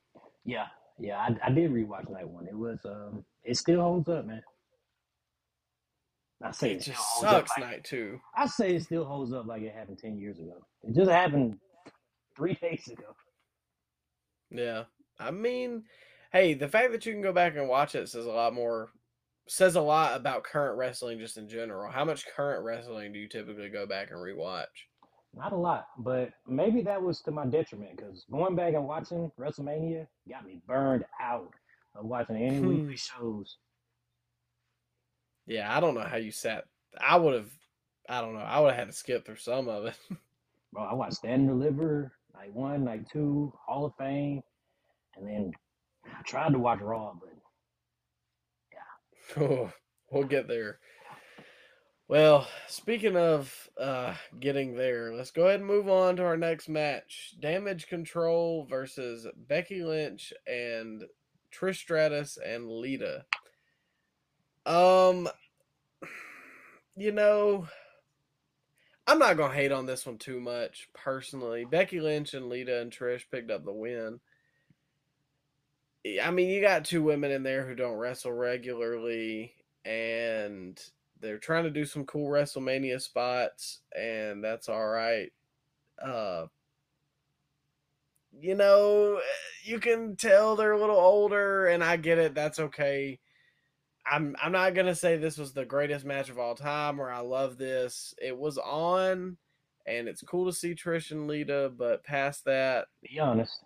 Yeah, 0.44 0.66
yeah, 0.98 1.18
I, 1.18 1.48
I 1.48 1.50
did 1.50 1.72
rewatch 1.72 2.08
night 2.10 2.28
one. 2.28 2.46
It 2.46 2.56
was 2.56 2.78
um, 2.84 3.24
it 3.44 3.56
still 3.56 3.80
holds 3.80 4.08
up, 4.08 4.24
man. 4.26 4.42
I 6.42 6.50
say 6.52 6.72
It 6.72 6.76
it, 6.78 6.80
just 6.82 7.20
sucks 7.20 7.50
like- 7.58 7.60
night 7.60 7.84
two. 7.84 8.20
I 8.36 8.46
say 8.46 8.74
it 8.76 8.82
still 8.84 9.04
holds 9.04 9.32
up 9.32 9.46
like 9.46 9.62
it 9.62 9.74
happened 9.74 9.98
ten 9.98 10.18
years 10.18 10.38
ago. 10.38 10.64
It 10.84 10.94
just 10.94 11.10
happened 11.10 11.58
three 12.36 12.54
days 12.62 12.86
ago. 12.88 13.14
Yeah. 14.50 14.84
I 15.18 15.30
mean, 15.30 15.84
hey, 16.32 16.54
the 16.54 16.68
fact 16.68 16.92
that 16.92 17.06
you 17.06 17.12
can 17.12 17.22
go 17.22 17.32
back 17.32 17.56
and 17.56 17.68
watch 17.68 17.94
it 17.94 18.08
says 18.08 18.26
a 18.26 18.30
lot 18.30 18.54
more 18.54 18.88
says 19.48 19.76
a 19.76 19.80
lot 19.80 20.16
about 20.16 20.42
current 20.42 20.76
wrestling 20.76 21.18
just 21.18 21.36
in 21.36 21.48
general. 21.48 21.90
How 21.90 22.04
much 22.04 22.26
current 22.34 22.64
wrestling 22.64 23.12
do 23.12 23.18
you 23.18 23.28
typically 23.28 23.68
go 23.68 23.86
back 23.86 24.10
and 24.10 24.18
rewatch? 24.18 24.64
Not 25.34 25.52
a 25.52 25.56
lot, 25.56 25.86
but 25.98 26.30
maybe 26.48 26.82
that 26.82 27.00
was 27.00 27.20
to 27.22 27.30
my 27.30 27.46
detriment 27.46 27.96
because 27.96 28.24
going 28.30 28.56
back 28.56 28.74
and 28.74 28.86
watching 28.88 29.30
WrestleMania 29.38 30.06
got 30.28 30.44
me 30.46 30.60
burned 30.66 31.04
out 31.20 31.52
of 31.94 32.06
watching 32.06 32.36
any 32.36 32.58
Hmm. 32.58 32.66
weekly 32.66 32.96
shows. 32.96 33.58
Yeah, 35.46 35.74
I 35.74 35.78
don't 35.80 35.94
know 35.94 36.00
how 36.00 36.16
you 36.16 36.32
sat. 36.32 36.64
I 36.98 37.16
would 37.16 37.34
have. 37.34 37.50
I 38.08 38.20
don't 38.20 38.34
know. 38.34 38.40
I 38.40 38.60
would 38.60 38.70
have 38.70 38.78
had 38.78 38.88
to 38.88 38.92
skip 38.94 39.24
through 39.26 39.36
some 39.36 39.68
of 39.68 39.84
it. 39.86 39.98
Bro, 40.72 40.84
I 40.84 40.94
watched 40.94 41.14
Stand 41.16 41.48
and 41.48 41.60
Deliver, 41.60 42.12
night 42.34 42.52
one, 42.52 42.84
night 42.84 43.08
two, 43.12 43.52
Hall 43.64 43.84
of 43.86 43.94
Fame, 43.96 44.42
and 45.16 45.26
then 45.26 45.52
I 46.18 46.22
tried 46.22 46.52
to 46.52 46.58
watch 46.58 46.80
Raw, 46.80 47.14
but 47.20 47.36
Oh, 49.36 49.72
we'll 50.10 50.24
get 50.24 50.48
there. 50.48 50.78
Well, 52.08 52.46
speaking 52.68 53.16
of 53.16 53.68
uh, 53.80 54.14
getting 54.38 54.76
there, 54.76 55.12
let's 55.12 55.32
go 55.32 55.48
ahead 55.48 55.60
and 55.60 55.68
move 55.68 55.88
on 55.88 56.16
to 56.16 56.24
our 56.24 56.36
next 56.36 56.68
match: 56.68 57.34
Damage 57.40 57.88
Control 57.88 58.66
versus 58.70 59.26
Becky 59.48 59.82
Lynch 59.82 60.32
and 60.46 61.02
Trish 61.52 61.78
Stratus 61.78 62.38
and 62.44 62.70
Lita. 62.70 63.24
Um, 64.64 65.28
you 66.96 67.10
know, 67.10 67.66
I'm 69.08 69.18
not 69.18 69.36
gonna 69.36 69.54
hate 69.54 69.72
on 69.72 69.86
this 69.86 70.06
one 70.06 70.18
too 70.18 70.38
much 70.38 70.88
personally. 70.94 71.64
Becky 71.64 72.00
Lynch 72.00 72.34
and 72.34 72.48
Lita 72.48 72.80
and 72.80 72.92
Trish 72.92 73.24
picked 73.28 73.50
up 73.50 73.64
the 73.64 73.72
win. 73.72 74.20
I 76.22 76.30
mean, 76.30 76.48
you 76.48 76.60
got 76.60 76.84
two 76.84 77.02
women 77.02 77.30
in 77.30 77.42
there 77.42 77.66
who 77.66 77.74
don't 77.74 77.96
wrestle 77.96 78.32
regularly, 78.32 79.54
and 79.84 80.80
they're 81.20 81.38
trying 81.38 81.64
to 81.64 81.70
do 81.70 81.84
some 81.84 82.04
cool 82.04 82.28
WrestleMania 82.28 83.00
spots, 83.00 83.80
and 83.96 84.42
that's 84.42 84.68
all 84.68 84.86
right. 84.86 85.32
Uh, 86.02 86.46
you 88.38 88.54
know, 88.54 89.20
you 89.64 89.80
can 89.80 90.16
tell 90.16 90.56
they're 90.56 90.72
a 90.72 90.80
little 90.80 90.96
older, 90.96 91.66
and 91.66 91.82
I 91.82 91.96
get 91.96 92.18
it. 92.18 92.34
That's 92.34 92.58
okay. 92.58 93.18
I'm 94.10 94.36
I'm 94.40 94.52
not 94.52 94.74
gonna 94.74 94.94
say 94.94 95.16
this 95.16 95.38
was 95.38 95.52
the 95.52 95.64
greatest 95.64 96.04
match 96.04 96.28
of 96.28 96.38
all 96.38 96.54
time 96.54 97.00
or 97.00 97.10
I 97.10 97.20
love 97.20 97.58
this. 97.58 98.14
It 98.22 98.36
was 98.36 98.58
on, 98.58 99.36
and 99.86 100.08
it's 100.08 100.22
cool 100.22 100.46
to 100.46 100.52
see 100.52 100.74
Trish 100.74 101.10
and 101.10 101.26
Lita, 101.26 101.72
but 101.76 102.04
past 102.04 102.44
that, 102.44 102.86
be 103.02 103.18
honest. 103.18 103.65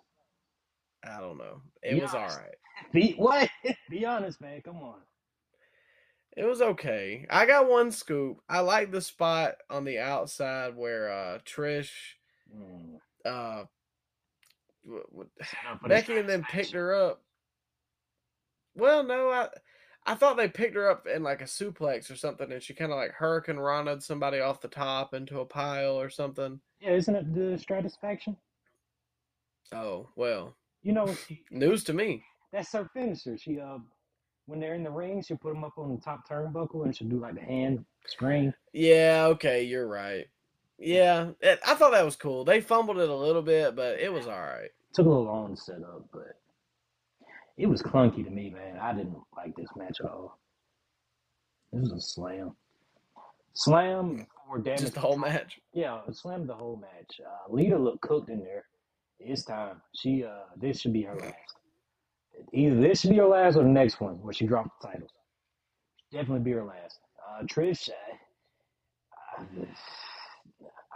I 1.03 1.19
don't 1.19 1.37
know. 1.37 1.61
It 1.83 1.95
Be 1.95 2.01
was 2.01 2.13
all 2.13 2.19
honest. 2.21 2.37
right. 2.37 2.55
Be 2.93 3.13
what? 3.17 3.49
be 3.89 4.05
honest, 4.05 4.41
man. 4.41 4.61
Come 4.61 4.77
on. 4.77 4.99
It 6.37 6.45
was 6.45 6.61
okay. 6.61 7.25
I 7.29 7.45
got 7.45 7.69
one 7.69 7.91
scoop. 7.91 8.37
I 8.47 8.59
like 8.61 8.91
the 8.91 9.01
spot 9.01 9.55
on 9.69 9.83
the 9.83 9.99
outside 9.99 10.75
where 10.75 11.11
uh 11.11 11.39
Trish 11.39 11.89
Mm, 12.53 12.97
uh 13.23 13.63
w- 14.83 15.05
w- 15.09 15.29
set 15.41 15.59
up 15.71 15.79
for 15.79 15.87
the 15.87 15.95
Becky 15.95 16.17
and 16.17 16.27
then 16.27 16.43
picked 16.43 16.73
her 16.73 16.93
up. 16.93 17.23
Well, 18.75 19.03
no, 19.03 19.29
I 19.29 19.47
I 20.05 20.15
thought 20.15 20.35
they 20.37 20.49
picked 20.49 20.75
her 20.75 20.89
up 20.89 21.07
in 21.07 21.23
like 21.23 21.41
a 21.41 21.45
suplex 21.45 22.09
or 22.11 22.15
something, 22.15 22.51
and 22.51 22.61
she 22.61 22.73
kind 22.73 22.91
of 22.91 22.97
like 22.97 23.13
hurricanrana'd 23.13 24.01
somebody 24.03 24.39
off 24.39 24.61
the 24.61 24.67
top 24.67 25.13
into 25.13 25.39
a 25.39 25.45
pile 25.45 25.99
or 25.99 26.09
something. 26.09 26.59
Yeah, 26.81 26.91
isn't 26.91 27.15
it 27.15 27.33
the 27.33 27.57
Stratusfaction? 27.63 28.35
Oh 29.73 30.09
well, 30.15 30.55
You 30.83 30.93
know, 30.93 31.13
she, 31.27 31.43
news 31.51 31.83
to 31.85 31.93
me. 31.93 32.23
that's 32.51 32.71
her 32.73 32.89
finisher. 32.93 33.37
She 33.37 33.59
uh, 33.59 33.77
when 34.45 34.59
they're 34.59 34.73
in 34.73 34.83
the 34.83 34.91
ring, 34.91 35.21
she'll 35.21 35.37
put 35.37 35.53
them 35.53 35.63
up 35.63 35.77
on 35.77 35.95
the 35.95 36.01
top 36.01 36.27
turnbuckle 36.27 36.83
and 36.85 36.95
she'll 36.95 37.07
do 37.07 37.19
like 37.19 37.35
the 37.35 37.41
hand 37.41 37.85
string. 38.07 38.53
Yeah, 38.73 39.25
okay, 39.31 39.63
you're 39.63 39.87
right. 39.87 40.25
Yeah, 40.77 41.31
it, 41.41 41.59
I 41.65 41.75
thought 41.75 41.91
that 41.91 42.05
was 42.05 42.15
cool. 42.15 42.43
They 42.43 42.59
fumbled 42.59 42.97
it 42.97 43.09
a 43.09 43.15
little 43.15 43.43
bit, 43.43 43.75
but 43.75 43.99
it 43.99 44.11
was 44.11 44.25
all 44.25 44.39
right. 44.39 44.69
Took 44.93 45.05
a 45.05 45.09
little 45.09 45.25
long 45.25 45.55
to 45.55 45.61
set 45.61 45.83
up, 45.83 46.05
but 46.11 46.39
it 47.57 47.67
was 47.67 47.83
clunky 47.83 48.23
to 48.23 48.31
me, 48.31 48.49
man. 48.49 48.79
I 48.81 48.93
didn't 48.93 49.17
like 49.37 49.55
this 49.55 49.69
match 49.75 49.99
at 49.99 50.07
all. 50.07 50.39
This 51.71 51.83
was 51.83 51.91
a 51.93 52.01
slam. 52.01 52.55
Slam 53.53 54.25
or 54.49 54.59
damage. 54.59 54.81
Just 54.81 54.93
the 54.95 54.99
whole 54.99 55.17
match. 55.17 55.59
Yeah, 55.73 55.99
slam 56.11 56.47
the 56.47 56.55
whole 56.55 56.77
match. 56.77 57.21
Uh, 57.23 57.53
Lita 57.53 57.77
looked 57.77 58.01
cooked 58.01 58.29
in 58.29 58.39
there. 58.39 58.65
It's 59.23 59.43
time. 59.43 59.81
She 59.95 60.23
uh, 60.25 60.45
this 60.57 60.81
should 60.81 60.93
be 60.93 61.03
her 61.03 61.15
last. 61.15 61.35
Either 62.53 62.79
this 62.79 63.01
should 63.01 63.11
be 63.11 63.17
her 63.17 63.27
last 63.27 63.55
or 63.57 63.63
the 63.63 63.69
next 63.69 63.99
one 64.01 64.15
where 64.21 64.33
she 64.33 64.47
dropped 64.47 64.81
the 64.81 64.87
titles. 64.89 65.11
Definitely 66.11 66.41
be 66.43 66.51
her 66.51 66.63
last. 66.65 66.99
Uh, 67.29 67.43
Trish, 67.43 67.89
uh, 67.89 69.45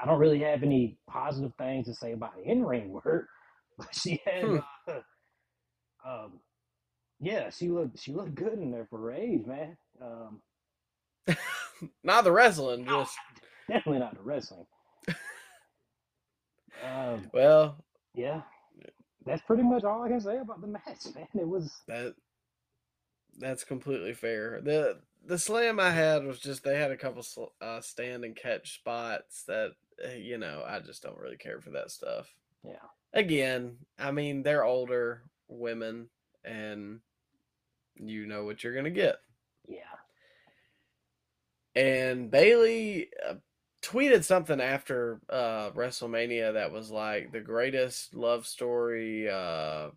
I 0.01 0.05
don't 0.05 0.19
really 0.19 0.39
have 0.41 0.63
any 0.63 0.97
positive 1.09 1.53
things 1.57 1.87
to 1.87 1.93
say 1.93 2.13
about 2.13 2.33
in 2.43 2.65
ring 2.65 2.91
work, 2.91 3.27
but 3.77 3.93
she 3.93 4.21
had, 4.25 4.43
Hmm. 4.43 4.57
uh, 4.89 4.99
um, 6.07 6.39
yeah, 7.19 7.49
she 7.49 7.69
looked 7.69 7.99
she 7.99 8.13
looked 8.13 8.35
good 8.35 8.53
in 8.53 8.71
there 8.71 8.87
for 8.89 8.99
her 8.99 9.11
age, 9.13 9.45
man. 9.45 9.77
Um, 10.01 10.41
Not 12.03 12.23
the 12.23 12.31
wrestling, 12.31 12.85
just 12.89 13.15
definitely 13.69 13.99
not 13.99 14.15
the 14.15 14.21
wrestling. 14.23 14.65
um, 16.83 17.29
well, 17.33 17.84
yeah, 18.15 18.41
that's 19.25 19.41
pretty 19.43 19.63
much 19.63 19.83
all 19.83 20.03
I 20.03 20.09
can 20.09 20.21
say 20.21 20.37
about 20.37 20.61
the 20.61 20.67
match, 20.67 21.05
man. 21.15 21.27
It 21.33 21.47
was 21.47 21.71
that 21.87 22.15
that's 23.37 23.63
completely 23.63 24.13
fair. 24.13 24.61
the 24.61 24.99
The 25.25 25.37
slam 25.39 25.79
I 25.79 25.91
had 25.91 26.23
was 26.25 26.39
just 26.39 26.63
they 26.63 26.77
had 26.77 26.91
a 26.91 26.97
couple 26.97 27.23
sl- 27.23 27.53
uh, 27.61 27.81
stand 27.81 28.23
and 28.23 28.35
catch 28.35 28.75
spots 28.75 29.43
that 29.47 29.71
uh, 30.05 30.11
you 30.11 30.37
know 30.37 30.63
I 30.65 30.79
just 30.79 31.03
don't 31.03 31.17
really 31.19 31.37
care 31.37 31.61
for 31.61 31.71
that 31.71 31.91
stuff. 31.91 32.33
yeah, 32.63 32.75
Again, 33.13 33.77
I 33.99 34.11
mean 34.11 34.43
they're 34.43 34.63
older 34.65 35.23
women, 35.47 36.09
and 36.43 36.99
you 37.95 38.25
know 38.27 38.43
what 38.45 38.63
you're 38.63 38.75
gonna 38.75 38.89
get. 38.89 39.17
yeah. 39.67 39.81
And 41.75 42.31
Bayley 42.31 43.09
uh, 43.27 43.35
tweeted 43.85 44.23
something 44.23 44.59
after 44.61 45.21
uh, 45.29 45.71
WrestleMania 45.71 46.53
that 46.53 46.71
was 46.71 46.91
like 46.91 47.31
the 47.31 47.41
greatest 47.41 48.15
love 48.15 48.47
story. 48.47 49.29
Uh, 49.29 49.91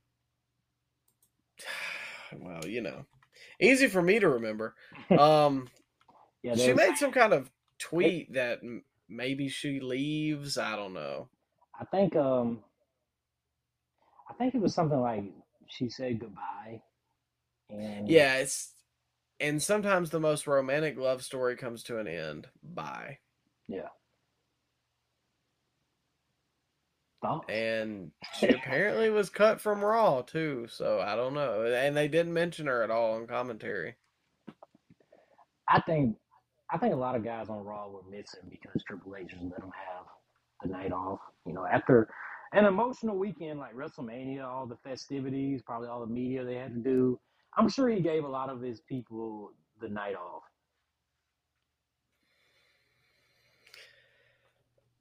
well, 2.41 2.67
you 2.67 2.81
know, 2.81 3.05
easy 3.61 3.89
for 3.89 4.03
me 4.03 4.19
to 4.19 4.29
remember. 4.29 4.75
Um, 5.17 5.71
Yeah, 6.43 6.57
she 6.57 6.73
made 6.73 6.97
some 6.99 7.13
kind 7.13 7.33
of 7.33 7.51
tweet 7.79 8.33
that 8.35 8.61
m- 8.63 8.85
maybe 9.09 9.49
she 9.49 9.81
leaves. 9.81 10.59
I 10.59 10.77
don't 10.77 10.95
know. 10.95 11.29
I 11.81 11.85
think 11.87 12.15
um 12.17 12.63
I 14.29 14.33
think 14.35 14.55
it 14.55 14.61
was 14.61 14.75
something 14.75 15.01
like 15.01 15.25
she 15.69 15.89
said 15.91 16.21
goodbye 16.21 16.83
and 17.71 18.09
Yeah, 18.09 18.37
it's 18.39 18.75
and 19.41 19.63
sometimes 19.63 20.11
the 20.11 20.21
most 20.21 20.47
romantic 20.47 20.99
love 20.99 21.23
story 21.25 21.57
comes 21.57 21.83
to 21.85 21.99
an 21.99 22.09
end. 22.09 22.49
Bye. 22.63 23.19
Yeah. 23.69 23.89
And 27.49 28.13
she 28.39 28.49
apparently 28.49 29.11
was 29.11 29.31
cut 29.31 29.61
from 29.61 29.85
Raw 29.85 30.23
too. 30.23 30.67
So 30.71 31.01
I 31.01 31.17
don't 31.17 31.35
know, 31.35 31.65
and 31.65 31.97
they 31.97 32.09
didn't 32.09 32.33
mention 32.33 32.67
her 32.67 32.83
at 32.83 32.91
all 32.91 33.19
in 33.19 33.27
commentary. 33.27 33.97
I 35.69 35.81
think 35.83 36.17
I 36.71 36.79
think 36.79 36.95
a 36.95 36.99
lot 36.99 37.17
of 37.17 37.25
guys 37.25 37.49
on 37.49 37.65
Raw 37.65 37.89
were 37.89 38.03
missing 38.11 38.49
because 38.51 38.83
Triple 38.85 39.17
H 39.17 39.31
just 39.31 39.43
let 39.43 39.61
them 39.61 39.71
have 39.89 40.07
the 40.63 40.69
night 40.69 40.93
off. 40.93 41.21
You 41.47 41.55
know, 41.55 41.67
after 41.67 42.09
an 42.53 42.65
emotional 42.65 43.19
weekend 43.19 43.59
like 43.59 43.75
WrestleMania, 43.75 44.45
all 44.45 44.67
the 44.67 44.77
festivities, 44.77 45.63
probably 45.63 45.89
all 45.89 46.01
the 46.01 46.13
media 46.13 46.45
they 46.45 46.57
had 46.57 46.75
to 46.75 46.81
do. 46.81 47.19
I'm 47.57 47.69
sure 47.69 47.89
he 47.89 48.01
gave 48.01 48.25
a 48.25 48.29
lot 48.29 48.51
of 48.51 48.61
his 48.61 48.81
people 48.81 49.53
the 49.81 49.89
night 49.89 50.15
off. 50.15 50.43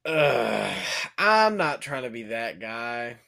Ugh, 0.08 0.76
I'm 1.18 1.56
not 1.58 1.82
trying 1.82 2.04
to 2.04 2.10
be 2.10 2.24
that 2.24 2.60
guy, 2.60 3.18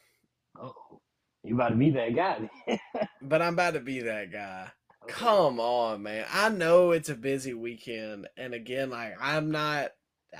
Oh, 0.58 1.00
you 1.42 1.54
about 1.54 1.70
to 1.70 1.76
be 1.76 1.90
that 1.90 2.14
guy? 2.14 2.50
but 3.22 3.42
I'm 3.42 3.54
about 3.54 3.74
to 3.74 3.80
be 3.80 4.00
that 4.00 4.32
guy. 4.32 4.68
Okay. 5.04 5.12
Come 5.12 5.60
on, 5.60 6.02
man. 6.02 6.26
I 6.32 6.50
know 6.50 6.90
it's 6.90 7.08
a 7.08 7.14
busy 7.14 7.54
weekend, 7.54 8.28
and 8.36 8.54
again, 8.54 8.90
like 8.90 9.14
I'm 9.20 9.50
not. 9.50 9.90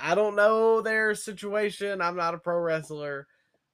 I 0.01 0.15
don't 0.15 0.37
know 0.37 0.81
their 0.81 1.15
situation. 1.15 2.01
I'm 2.01 2.17
not 2.17 2.35
a 2.35 2.39
pro 2.39 2.59
wrestler, 2.59 3.27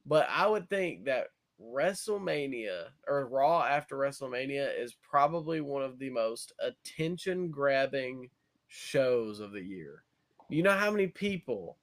but 0.06 0.26
I 0.30 0.46
would 0.46 0.70
think 0.70 1.04
that 1.04 1.26
WrestleMania 1.60 2.84
or 3.06 3.28
Raw 3.28 3.62
after 3.62 3.96
WrestleMania 3.96 4.68
is 4.80 4.96
probably 5.08 5.60
one 5.60 5.82
of 5.82 5.98
the 5.98 6.10
most 6.10 6.52
attention 6.60 7.50
grabbing 7.50 8.30
shows 8.68 9.40
of 9.40 9.52
the 9.52 9.62
year. 9.62 10.04
You 10.48 10.62
know 10.62 10.76
how 10.76 10.90
many 10.90 11.08
people 11.08 11.76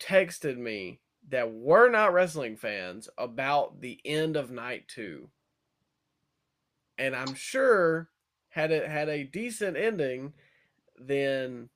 texted 0.00 0.56
me 0.56 1.00
that 1.28 1.52
were 1.52 1.88
not 1.88 2.12
wrestling 2.12 2.56
fans 2.56 3.08
about 3.18 3.80
the 3.80 4.00
end 4.04 4.36
of 4.36 4.50
night 4.50 4.88
two? 4.88 5.28
And 6.98 7.14
I'm 7.14 7.34
sure 7.34 8.08
had 8.48 8.70
it 8.70 8.88
had 8.88 9.08
a 9.08 9.24
decent 9.24 9.76
ending, 9.76 10.32
then 10.98 11.68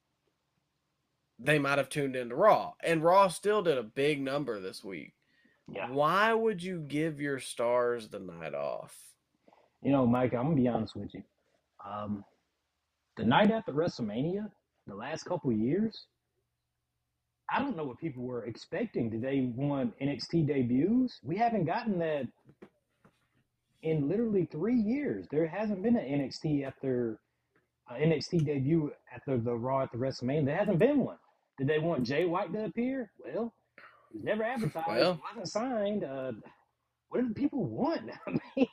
they 1.39 1.59
might 1.59 1.79
have 1.79 1.89
tuned 1.89 2.17
into 2.17 2.35
Raw. 2.35 2.73
And 2.83 3.05
Raw 3.05 3.29
still 3.29 3.63
did 3.63 3.79
a 3.79 3.83
big 3.83 4.21
number 4.21 4.61
this 4.61 4.83
week. 4.85 5.15
Yeah. 5.73 5.91
Why 5.91 6.33
would 6.35 6.63
you 6.63 6.81
give 6.81 7.21
your 7.21 7.39
stars 7.39 8.09
the 8.09 8.19
night 8.19 8.55
off? 8.55 8.97
You 9.83 9.93
know, 9.93 10.07
Mike, 10.07 10.35
I'm 10.35 10.45
gonna 10.45 10.57
be 10.57 10.69
honest 10.69 10.97
with 10.97 11.15
you. 11.15 11.23
Um, 11.87 12.25
the 13.17 13.25
night 13.25 13.51
after 13.51 13.73
WrestleMania, 13.73 14.51
the 14.87 14.95
last 14.95 15.25
couple 15.25 15.53
years, 15.53 16.07
I 17.53 17.59
don't 17.61 17.77
know 17.77 17.85
what 17.85 17.99
people 17.99 18.23
were 18.23 18.45
expecting. 18.45 19.11
Did 19.11 19.23
they 19.23 19.53
want 19.55 19.99
NXT 20.01 20.47
debuts? 20.47 21.19
We 21.25 21.37
haven't 21.37 21.65
gotten 21.65 21.99
that 21.99 22.27
in 23.83 24.09
literally 24.09 24.47
three 24.51 24.77
years. 24.77 25.27
There 25.31 25.47
hasn't 25.47 25.83
been 25.83 25.97
an 25.97 26.05
NXT 26.05 26.67
after 26.67 27.19
uh, 27.91 27.95
NXT 27.95 28.45
debut 28.45 28.93
after 29.15 29.39
the 29.39 29.55
Raw 29.55 29.83
at 29.83 29.93
the 29.93 29.99
WrestleMania. 29.99 30.47
There 30.47 30.57
hasn't 30.57 30.79
been 30.79 31.01
one. 31.01 31.17
Did 31.59 31.69
they 31.69 31.79
want 31.79 32.07
Jay 32.07 32.25
White 32.25 32.53
to 32.53 32.65
appear? 32.65 33.11
Well, 33.19 33.53
he 34.11 34.19
was 34.19 34.25
never 34.25 34.45
advertised. 34.45 34.89
Well. 34.89 35.15
he 35.15 35.21
wasn't 35.29 35.49
signed. 35.49 36.05
Uh, 36.05 36.33
what 37.09 37.23
did 37.23 37.35
people 37.35 37.65
want? 37.65 38.11
I 38.27 38.39
mean, 38.57 38.67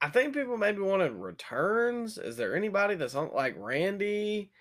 I 0.00 0.10
think 0.10 0.34
people 0.34 0.56
maybe 0.58 0.80
wanted 0.80 1.12
returns. 1.12 2.18
Is 2.18 2.36
there 2.36 2.54
anybody 2.54 2.94
that's 2.94 3.14
on 3.14 3.30
like 3.34 3.54
Randy? 3.56 4.52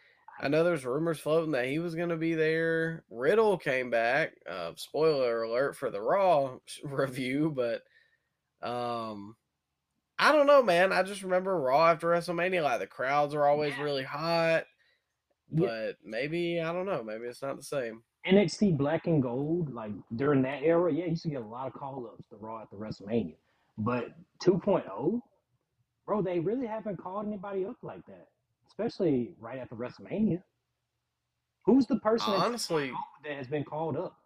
I 0.42 0.48
know 0.48 0.64
there's 0.64 0.86
rumors 0.86 1.20
floating 1.20 1.52
that 1.52 1.68
he 1.68 1.80
was 1.80 1.96
going 1.96 2.10
to 2.10 2.18
be 2.18 2.34
there. 2.34 3.04
Riddle 3.10 3.58
came 3.58 3.90
back. 3.90 4.34
Uh, 4.50 4.72
spoiler 4.76 5.44
alert 5.44 5.76
for 5.76 5.90
the 5.90 6.02
Raw 6.02 6.58
review, 6.84 7.54
but 7.56 7.82
um, 8.68 9.36
I 10.20 10.32
don't 10.32 10.48
know, 10.48 10.64
man. 10.64 10.92
I 10.92 11.04
just 11.04 11.24
remember 11.24 11.60
Raw 11.60 11.88
after 11.92 12.08
WrestleMania, 12.08 12.64
like 12.64 12.80
the 12.80 12.88
crowds 12.88 13.34
are 13.34 13.46
always 13.46 13.74
Yeah. 13.78 13.84
really 13.84 14.04
hot. 14.04 14.64
But 15.52 15.98
maybe 16.04 16.60
I 16.60 16.74
don't 16.74 16.88
know. 16.88 17.04
Maybe 17.04 17.26
it's 17.26 17.44
not 17.44 17.58
the 17.58 17.64
same. 17.64 18.02
NXT 18.26 18.76
Black 18.78 19.06
and 19.06 19.22
Gold, 19.22 19.72
like 19.74 19.92
during 20.16 20.42
that 20.44 20.64
era, 20.64 20.92
yeah, 20.92 21.04
you 21.04 21.10
used 21.12 21.24
to 21.24 21.30
get 21.30 21.42
a 21.42 21.46
lot 21.46 21.68
of 21.68 21.74
call 21.74 22.10
ups 22.12 22.26
to 22.30 22.38
Raw 22.38 22.62
at 22.62 22.72
the 22.72 22.78
WrestleMania. 22.78 23.36
But 23.78 24.16
2.0, 24.44 25.20
bro, 26.08 26.22
they 26.22 26.40
really 26.40 26.66
haven't 26.66 26.98
called 26.98 27.28
anybody 27.28 27.66
up 27.66 27.76
like 27.84 28.04
that, 28.08 28.28
especially 28.78 29.36
right 29.40 29.60
after 29.60 29.76
WrestleMania. 29.76 30.42
Who's 31.66 31.86
the 31.88 32.00
person 32.00 32.34
Honestly, 32.34 32.92
that 33.24 33.38
has 33.38 33.48
been 33.48 33.64
called 33.64 33.96
up? 33.96 34.18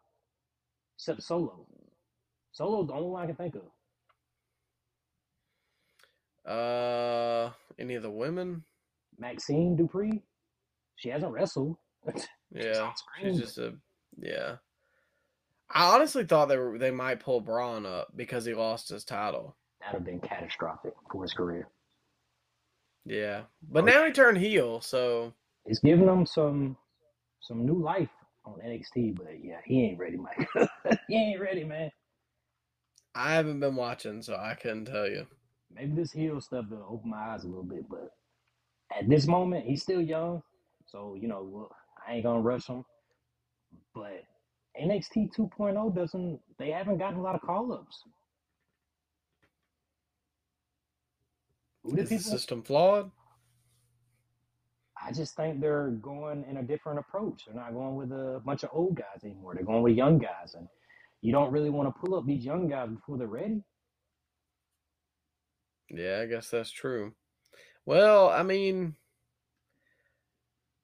Except 0.96 1.22
Solo. 1.22 1.68
Solo's 2.52 2.88
the 2.88 2.94
only 2.94 3.10
one 3.10 3.24
I 3.24 3.28
can 3.28 3.36
think 3.36 3.56
of. 3.56 3.62
uh, 6.52 7.52
any 7.78 7.96
of 7.96 8.04
the 8.04 8.10
women? 8.10 8.64
Maxxine 9.20 9.78
Dupri, 9.78 10.22
she 10.96 11.10
hasn't 11.10 11.32
wrestled. 11.32 11.78
Yeah, 12.50 12.94
she's 13.22 13.38
just 13.42 13.58
a 13.58 13.74
yeah. 14.18 14.56
I 15.70 15.94
honestly 15.94 16.24
thought 16.24 16.46
they 16.46 16.56
were 16.56 16.78
they 16.78 16.92
might 16.92 17.20
pull 17.20 17.42
Braun 17.42 17.86
up 17.86 18.08
because 18.16 18.46
he 18.46 18.54
lost 18.54 18.88
his 18.88 19.04
title. 19.04 19.58
That'd 19.82 19.96
have 19.96 20.06
been 20.06 20.22
catastrophic 20.22 20.94
for 21.12 21.24
his 21.24 21.34
career. 21.34 21.68
Yeah, 23.08 23.44
but 23.72 23.86
now 23.86 24.06
he 24.06 24.12
turned 24.14 24.40
heel, 24.40 24.82
so 24.82 25.34
It's 25.66 25.80
giving 25.80 26.08
him 26.08 26.26
some 26.26 26.78
some 27.42 27.66
new 27.66 27.82
life 27.82 28.10
on 28.46 28.60
NXT, 28.66 29.18
but 29.18 29.28
yeah, 29.44 29.60
he 29.66 29.84
ain't 29.86 30.00
ready, 30.00 30.18
Mike. 30.18 30.50
he 31.10 31.16
ain't 31.16 31.42
ready, 31.42 31.64
man. 31.64 31.92
I 33.16 33.34
haven't 33.34 33.62
been 33.62 33.76
watching, 33.76 34.22
so 34.22 34.36
I 34.36 34.56
couldn't 34.56 34.86
tell 34.86 35.08
you. 35.08 35.28
Maybe 35.74 35.94
this 35.96 36.12
heel 36.12 36.42
stuff 36.42 36.66
will 36.70 36.86
open 36.90 37.12
my 37.12 37.30
eyes 37.32 37.44
a 37.46 37.48
little 37.48 37.64
bit, 37.64 37.90
but 37.90 38.12
at 38.98 39.10
this 39.10 39.28
moment, 39.28 39.66
he's 39.66 39.84
still 39.84 40.02
young, 40.02 40.44
so 40.88 41.18
you 41.20 41.28
know 41.28 41.70
I 42.08 42.16
ain't 42.16 42.26
gonna 42.26 42.42
rush 42.42 42.68
him. 42.68 42.86
But 43.96 44.24
NXT 44.82 45.36
2.0 45.36 45.96
doesn't. 45.96 46.40
They 46.60 46.72
haven't 46.72 47.00
gotten 47.00 47.20
a 47.20 47.24
lot 47.24 47.36
of 47.36 47.42
call 47.42 47.74
ups. 47.74 48.04
Is 51.88 52.10
the 52.10 52.16
people? 52.18 52.32
system 52.32 52.64
flawed? 52.64 53.12
I 55.02 55.12
just 55.12 55.36
think 55.36 55.62
they're 55.62 55.90
going 56.02 56.44
in 56.50 56.58
a 56.58 56.64
different 56.64 57.00
approach. 57.00 57.44
They're 57.46 57.56
not 57.56 57.74
going 57.74 57.96
with 57.96 58.12
a 58.12 58.42
bunch 58.44 58.64
of 58.64 58.72
old 58.74 58.96
guys 58.96 59.24
anymore. 59.24 59.54
They're 59.56 59.64
going 59.64 59.84
with 59.84 59.96
young 59.96 60.18
guys, 60.18 60.56
and 60.56 60.68
you 61.22 61.32
don't 61.32 61.52
really 61.52 61.70
want 61.70 61.88
to 61.88 62.00
pull 62.00 62.18
up 62.18 62.26
these 62.26 62.44
young 62.44 62.68
guys 62.68 62.90
before 62.90 63.18
they're 63.18 63.28
ready. 63.28 63.64
Yeah, 65.90 66.22
I 66.24 66.26
guess 66.26 66.50
that's 66.50 66.72
true. 66.72 67.14
Well, 67.86 68.30
I 68.30 68.44
mean, 68.44 68.96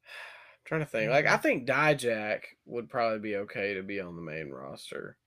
I'm 0.03 0.63
trying 0.63 0.81
to 0.81 0.85
think. 0.87 1.11
Like, 1.11 1.27
I 1.27 1.37
think 1.37 1.67
Dijak 1.67 2.41
would 2.65 2.89
probably 2.89 3.19
be 3.19 3.35
okay 3.37 3.73
to 3.73 3.83
be 3.83 3.99
on 3.99 4.15
the 4.15 4.21
main 4.21 4.51
roster. 4.51 5.17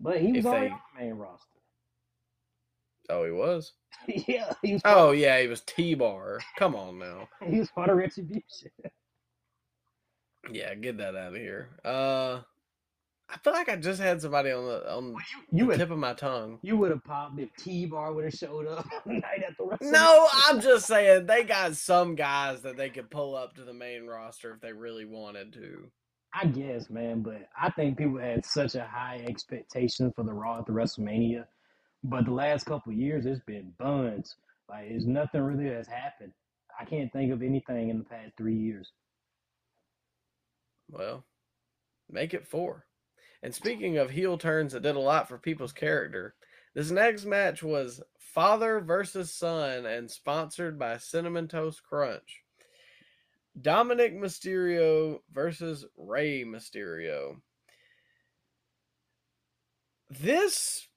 But 0.00 0.20
he 0.20 0.32
was 0.32 0.46
already 0.46 0.66
they- 0.68 0.72
on 0.72 0.80
the 0.96 1.04
main 1.04 1.14
roster. 1.14 1.46
Oh, 3.08 3.24
he 3.24 3.30
was. 3.30 3.72
yeah, 4.08 4.52
he 4.62 4.74
was. 4.74 4.82
Oh 4.84 5.12
yeah, 5.12 5.40
he 5.40 5.48
was 5.48 5.60
T 5.62 5.94
Bar. 5.94 6.40
Come 6.58 6.74
on 6.74 6.98
now. 6.98 7.28
he 7.48 7.58
was 7.60 7.70
part 7.70 7.90
of 7.90 7.96
Retribution. 7.96 8.70
Yeah, 10.50 10.74
get 10.74 10.98
that 10.98 11.14
out 11.16 11.34
of 11.34 11.36
here. 11.36 11.70
Uh, 11.84 12.40
I 13.28 13.38
feel 13.38 13.52
like 13.52 13.68
I 13.68 13.76
just 13.76 14.00
had 14.00 14.20
somebody 14.20 14.50
on 14.50 14.64
the 14.66 14.92
on 14.92 15.04
You 15.12 15.16
the 15.52 15.58
you 15.58 15.66
would 15.66 15.78
tip 15.78 15.90
of 15.90 15.98
my 15.98 16.14
tongue. 16.14 16.58
you 16.62 16.76
would 16.76 16.90
have 16.90 17.04
popped 17.04 17.38
if 17.38 17.48
T 17.56 17.86
Bar 17.86 18.12
would 18.12 18.24
have 18.24 18.34
showed 18.34 18.66
up 18.66 18.86
the 19.06 19.14
night 19.14 19.42
after 19.48 19.64
WrestleMania. 19.64 19.92
No, 19.92 20.28
I'm 20.48 20.60
just 20.60 20.86
saying 20.86 21.26
they 21.26 21.44
got 21.44 21.76
some 21.76 22.14
guys 22.14 22.62
that 22.62 22.76
they 22.76 22.90
could 22.90 23.10
pull 23.10 23.34
up 23.36 23.54
to 23.56 23.64
the 23.64 23.72
main 23.72 24.06
roster 24.06 24.52
if 24.52 24.60
they 24.60 24.72
really 24.72 25.04
wanted 25.06 25.52
to. 25.54 25.90
I 26.34 26.46
guess, 26.46 26.90
man, 26.90 27.22
but 27.22 27.48
I 27.60 27.70
think 27.70 27.98
people 27.98 28.18
had 28.18 28.44
such 28.44 28.74
a 28.74 28.84
high 28.84 29.22
expectation 29.28 30.12
for 30.16 30.24
the 30.24 30.32
Raw 30.32 30.58
at 30.58 30.66
the 30.66 30.72
WrestleMania. 30.72 31.44
But 32.04 32.24
the 32.24 32.32
last 32.32 32.66
couple 32.66 32.92
years, 32.92 33.26
it's 33.26 33.44
been 33.44 33.72
buns. 33.78 34.36
Like, 34.68 34.86
it's 34.88 35.04
nothing 35.04 35.42
really 35.42 35.72
has 35.72 35.86
happened. 35.86 36.32
I 36.80 36.84
can't 36.84 37.12
think 37.12 37.32
of 37.32 37.42
anything 37.42 37.90
in 37.90 37.98
the 37.98 38.04
past 38.04 38.32
three 38.36 38.56
years. 38.56 38.90
Well, 40.90 41.24
make 42.10 42.34
it 42.34 42.46
four. 42.46 42.86
And 43.42 43.54
speaking 43.54 43.98
of 43.98 44.10
heel 44.10 44.38
turns 44.38 44.72
that 44.72 44.82
did 44.82 44.96
a 44.96 45.00
lot 45.00 45.28
for 45.28 45.38
people's 45.38 45.72
character, 45.72 46.34
this 46.74 46.90
next 46.90 47.24
match 47.24 47.62
was 47.62 48.02
father 48.18 48.80
versus 48.80 49.32
son 49.32 49.84
and 49.84 50.10
sponsored 50.10 50.78
by 50.78 50.98
Cinnamon 50.98 51.48
Toast 51.48 51.82
Crunch. 51.82 52.42
Dominik 53.60 54.14
Mysterio 54.14 55.18
versus 55.30 55.84
Rey 55.96 56.44
Mysterio. 56.44 57.36
This 60.08 60.88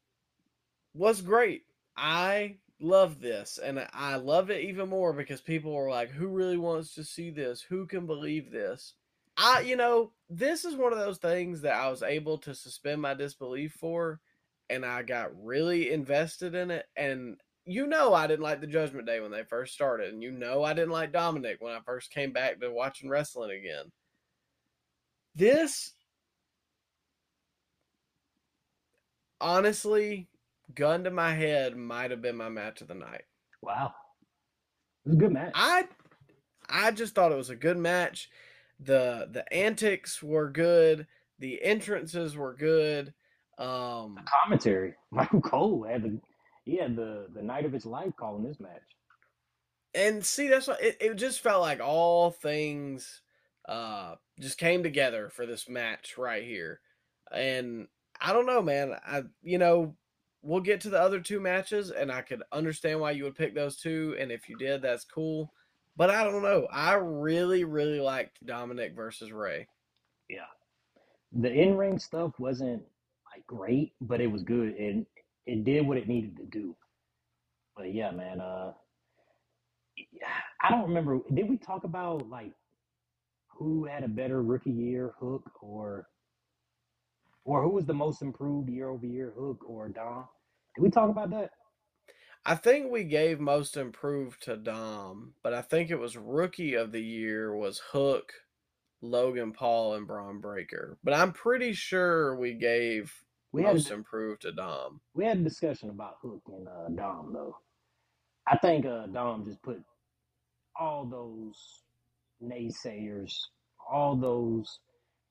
was 0.96 1.22
great. 1.22 1.64
I 1.98 2.58
love 2.82 3.22
this 3.22 3.58
and 3.58 3.86
I 3.94 4.16
love 4.18 4.50
it 4.50 4.64
even 4.64 4.90
more 4.90 5.14
because 5.14 5.42
people 5.42 5.76
are 5.76 5.90
like 5.90 6.10
who 6.10 6.28
really 6.28 6.58
wants 6.58 6.94
to 6.96 7.04
see 7.04 7.30
this? 7.30 7.62
Who 7.62 7.86
can 7.86 8.06
believe 8.06 8.52
this? 8.52 8.94
I, 9.38 9.62
you 9.62 9.76
know, 9.76 10.12
this 10.30 10.66
is 10.66 10.76
one 10.76 10.94
of 10.94 11.00
those 11.00 11.18
things 11.18 11.62
that 11.62 11.76
I 11.76 11.90
was 11.90 12.04
able 12.04 12.38
to 12.40 12.56
suspend 12.56 13.02
my 13.02 13.14
disbelief 13.14 13.74
for, 13.74 14.22
and 14.70 14.86
I 14.86 15.04
got 15.04 15.32
really 15.44 15.92
invested 15.92 16.56
in 16.56 16.72
it. 16.72 16.86
And 16.96 17.38
you 17.66 17.88
know, 17.88 18.14
I 18.14 18.28
didn't 18.28 18.44
like 18.44 18.62
the 18.62 18.68
Judgment 18.68 19.08
Day 19.08 19.20
when 19.20 19.32
they 19.32 19.44
first 19.44 19.74
started, 19.74 20.14
and 20.14 20.24
you 20.24 20.32
know, 20.32 20.64
I 20.64 20.74
didn't 20.74 20.92
like 20.92 21.12
Dominik 21.12 21.58
when 21.60 21.74
I 21.74 21.80
first 21.86 22.12
came 22.12 22.32
back 22.32 22.60
to 22.62 22.72
watching 22.72 23.10
wrestling 23.10 23.52
again. 23.52 23.92
This, 25.36 25.92
honestly, 29.42 30.30
gun 30.74 31.04
to 31.04 31.12
my 31.12 31.34
head, 31.34 31.76
might 31.76 32.12
have 32.12 32.22
been 32.22 32.38
my 32.38 32.50
match 32.50 32.82
of 32.82 32.88
the 32.88 32.96
night. 32.96 33.24
Wow. 33.62 33.94
It 35.06 35.10
was 35.10 35.18
a 35.18 35.20
good 35.20 35.32
match. 35.32 35.52
I 35.56 35.88
I 36.68 36.92
just 36.92 37.16
thought 37.16 37.32
it 37.32 37.38
was 37.38 37.50
a 37.50 37.56
good 37.56 37.78
match. 37.78 38.30
The 38.80 39.28
the 39.32 39.52
antics 39.54 40.22
were 40.22 40.50
good. 40.50 41.08
The 41.40 41.64
entrances 41.64 42.36
were 42.36 42.54
good. 42.54 43.14
Um, 43.58 44.16
the 44.16 44.30
commentary. 44.44 44.96
Michael 45.12 45.42
Cole 45.42 45.86
had 45.88 46.04
the 46.04 46.20
he 46.64 46.78
had 46.78 46.96
the 46.96 47.28
the 47.34 47.42
night 47.42 47.66
of 47.66 47.72
his 47.72 47.86
life 47.86 48.14
calling 48.18 48.44
this 48.44 48.60
match. 48.60 48.82
And 49.94 50.26
see, 50.26 50.48
that's 50.48 50.68
what 50.68 50.82
it, 50.82 50.98
it 51.00 51.16
just 51.16 51.42
felt 51.42 51.62
like 51.62 51.80
all 51.80 52.32
things 52.32 53.22
uh 53.68 54.16
just 54.40 54.58
came 54.58 54.84
together 54.84 55.30
for 55.30 55.46
this 55.46 55.70
match 55.70 56.18
right 56.18 56.44
here. 56.44 56.82
And 57.32 57.88
I 58.20 58.34
don't 58.34 58.46
know, 58.46 58.62
man. 58.62 58.94
I 59.06 59.24
you 59.42 59.58
know, 59.58 59.96
we'll 60.46 60.62
get 60.62 60.80
to 60.82 60.90
the 60.90 61.02
other 61.02 61.20
two 61.20 61.40
matches 61.40 61.90
and 61.90 62.12
I 62.12 62.22
could 62.22 62.44
understand 62.52 63.00
why 63.00 63.12
you 63.12 63.24
would 63.24 63.36
pick 63.36 63.56
those 63.56 63.78
two. 63.78 64.16
And 64.20 64.32
if 64.32 64.48
you 64.48 64.56
did, 64.58 64.82
that's 64.84 65.04
cool. 65.04 65.52
But 65.98 66.12
I 66.12 66.24
don't 66.24 66.44
know. 66.44 66.68
I 66.72 66.94
really, 66.94 67.64
really 67.64 68.00
liked 68.00 68.46
Dominik 68.46 68.96
versus 68.96 69.32
Rey. 69.32 69.68
Yeah. 70.30 70.46
The 71.34 71.52
in 71.52 71.76
ring 71.76 71.98
stuff 71.98 72.34
wasn't 72.38 72.84
like 73.34 73.46
great, 73.48 73.94
but 74.02 74.22
it 74.22 74.28
was 74.28 74.44
good 74.44 74.76
and 74.76 75.06
it 75.48 75.64
did 75.64 75.86
what 75.88 75.98
it 75.98 76.08
needed 76.08 76.38
to 76.38 76.44
do. 76.46 76.76
But 77.76 77.94
yeah, 77.94 78.12
man, 78.12 78.40
uh 78.40 78.74
I 80.62 80.70
don't 80.70 80.88
remember 80.88 81.20
did 81.34 81.50
we 81.50 81.58
talk 81.58 81.86
about 81.86 82.30
like 82.30 82.52
who 83.48 83.86
had 83.86 84.04
a 84.04 84.08
better 84.08 84.44
rookie 84.44 84.70
year, 84.70 85.16
Hook 85.20 85.50
or 85.62 86.08
or 87.46 87.64
who 87.64 87.70
was 87.70 87.86
the 87.86 87.94
most 87.94 88.22
improved 88.22 88.70
year 88.70 88.90
over 88.90 89.06
year, 89.06 89.34
Hook 89.36 89.64
or 89.68 89.90
Dom? 89.90 90.26
Did 90.76 90.84
we 90.84 90.90
talk 90.90 91.10
about 91.10 91.30
that? 91.32 91.52
I 92.46 92.56
think 92.56 92.92
we 92.92 93.04
gave 93.06 93.40
most 93.40 93.76
improved 93.78 94.44
to 94.44 94.56
Dom, 94.58 95.34
but 95.44 95.54
I 95.54 95.62
think 95.62 95.90
it 95.90 96.00
was 96.00 96.16
rookie 96.18 96.76
of 96.76 96.92
the 96.92 97.02
year 97.02 97.56
was 97.56 97.82
Hook, 97.92 98.34
Logan 99.02 99.52
Paul, 99.54 99.96
and 99.96 100.08
Bron 100.08 100.40
Breakker. 100.42 100.98
But 101.04 101.16
I'm 101.16 101.32
pretty 101.34 101.74
sure 101.74 102.36
we 102.36 102.54
gave 102.54 103.14
We 103.52 103.64
most 103.64 103.88
had 103.88 103.94
improved 103.94 104.44
to 104.44 104.52
Dom. 104.52 105.02
we 105.16 105.26
had 105.26 105.38
a 105.40 105.44
discussion 105.44 105.90
about 105.90 106.18
Hook 106.22 106.42
and 106.48 106.68
uh, 106.68 106.90
Dom 106.96 107.34
though. 107.34 107.58
I 108.48 108.58
think 108.58 108.86
uh, 108.86 109.08
Dom 109.08 109.46
just 109.46 109.62
put 109.64 109.82
all 110.80 111.06
those 111.06 111.82
naysayers, 112.44 113.34
all 113.92 114.16
those 114.16 114.80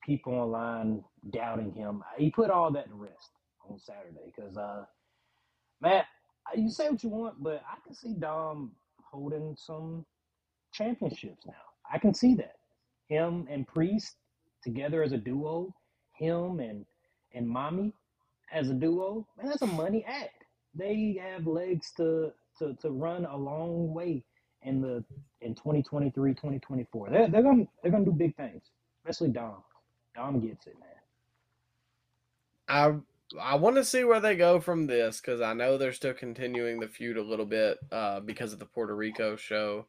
people 0.04 0.34
online 0.34 1.04
doubting 1.30 1.72
him. 1.74 2.02
He 2.18 2.30
put 2.30 2.50
all 2.50 2.72
that 2.72 2.88
to 2.88 2.94
rest 2.94 3.30
on 3.68 3.78
Saturday 3.78 4.32
because, 4.34 4.56
uh, 4.56 4.84
Matt, 5.80 6.06
you 6.54 6.70
say 6.70 6.88
what 6.90 7.02
you 7.02 7.10
want, 7.10 7.42
but 7.42 7.62
I 7.70 7.76
can 7.86 7.94
see 7.94 8.14
Dom 8.14 8.72
holding 9.10 9.56
some 9.58 10.04
championships 10.72 11.46
now. 11.46 11.52
I 11.92 11.98
can 11.98 12.14
see 12.14 12.34
that. 12.36 12.56
Him 13.08 13.46
and 13.50 13.66
Priest 13.66 14.16
together 14.62 15.02
as 15.02 15.12
a 15.12 15.18
duo, 15.18 15.74
him 16.14 16.60
and 16.60 16.86
and 17.34 17.48
Mommy 17.48 17.92
as 18.52 18.70
a 18.70 18.74
duo, 18.74 19.26
man, 19.36 19.48
that's 19.48 19.62
a 19.62 19.66
money 19.66 20.04
act. 20.06 20.44
They 20.74 21.20
have 21.20 21.46
legs 21.46 21.92
to 21.96 22.32
to, 22.58 22.74
to 22.82 22.90
run 22.90 23.24
a 23.26 23.36
long 23.36 23.92
way 23.92 24.24
in 24.62 24.80
the 24.80 25.04
in 25.40 25.54
2023, 25.54 26.32
2024. 26.34 27.10
They're 27.10 27.28
they're 27.28 27.42
gonna 27.42 27.64
they're 27.82 27.92
gonna 27.92 28.04
do 28.04 28.12
big 28.12 28.36
things, 28.36 28.62
especially 29.04 29.30
Dom. 29.30 29.62
Dom 30.14 30.40
gets 30.40 30.66
it, 30.66 30.76
man. 30.80 30.88
I 32.68 32.94
I 33.40 33.56
want 33.56 33.76
to 33.76 33.84
see 33.84 34.04
where 34.04 34.20
they 34.20 34.36
go 34.36 34.60
from 34.60 34.86
this 34.86 35.20
because 35.20 35.40
I 35.40 35.54
know 35.54 35.76
they're 35.76 35.92
still 35.92 36.14
continuing 36.14 36.80
the 36.80 36.88
feud 36.88 37.16
a 37.16 37.22
little 37.22 37.46
bit 37.46 37.78
uh, 37.90 38.20
because 38.20 38.52
of 38.52 38.58
the 38.58 38.66
Puerto 38.66 38.94
Rico 38.94 39.36
show, 39.36 39.86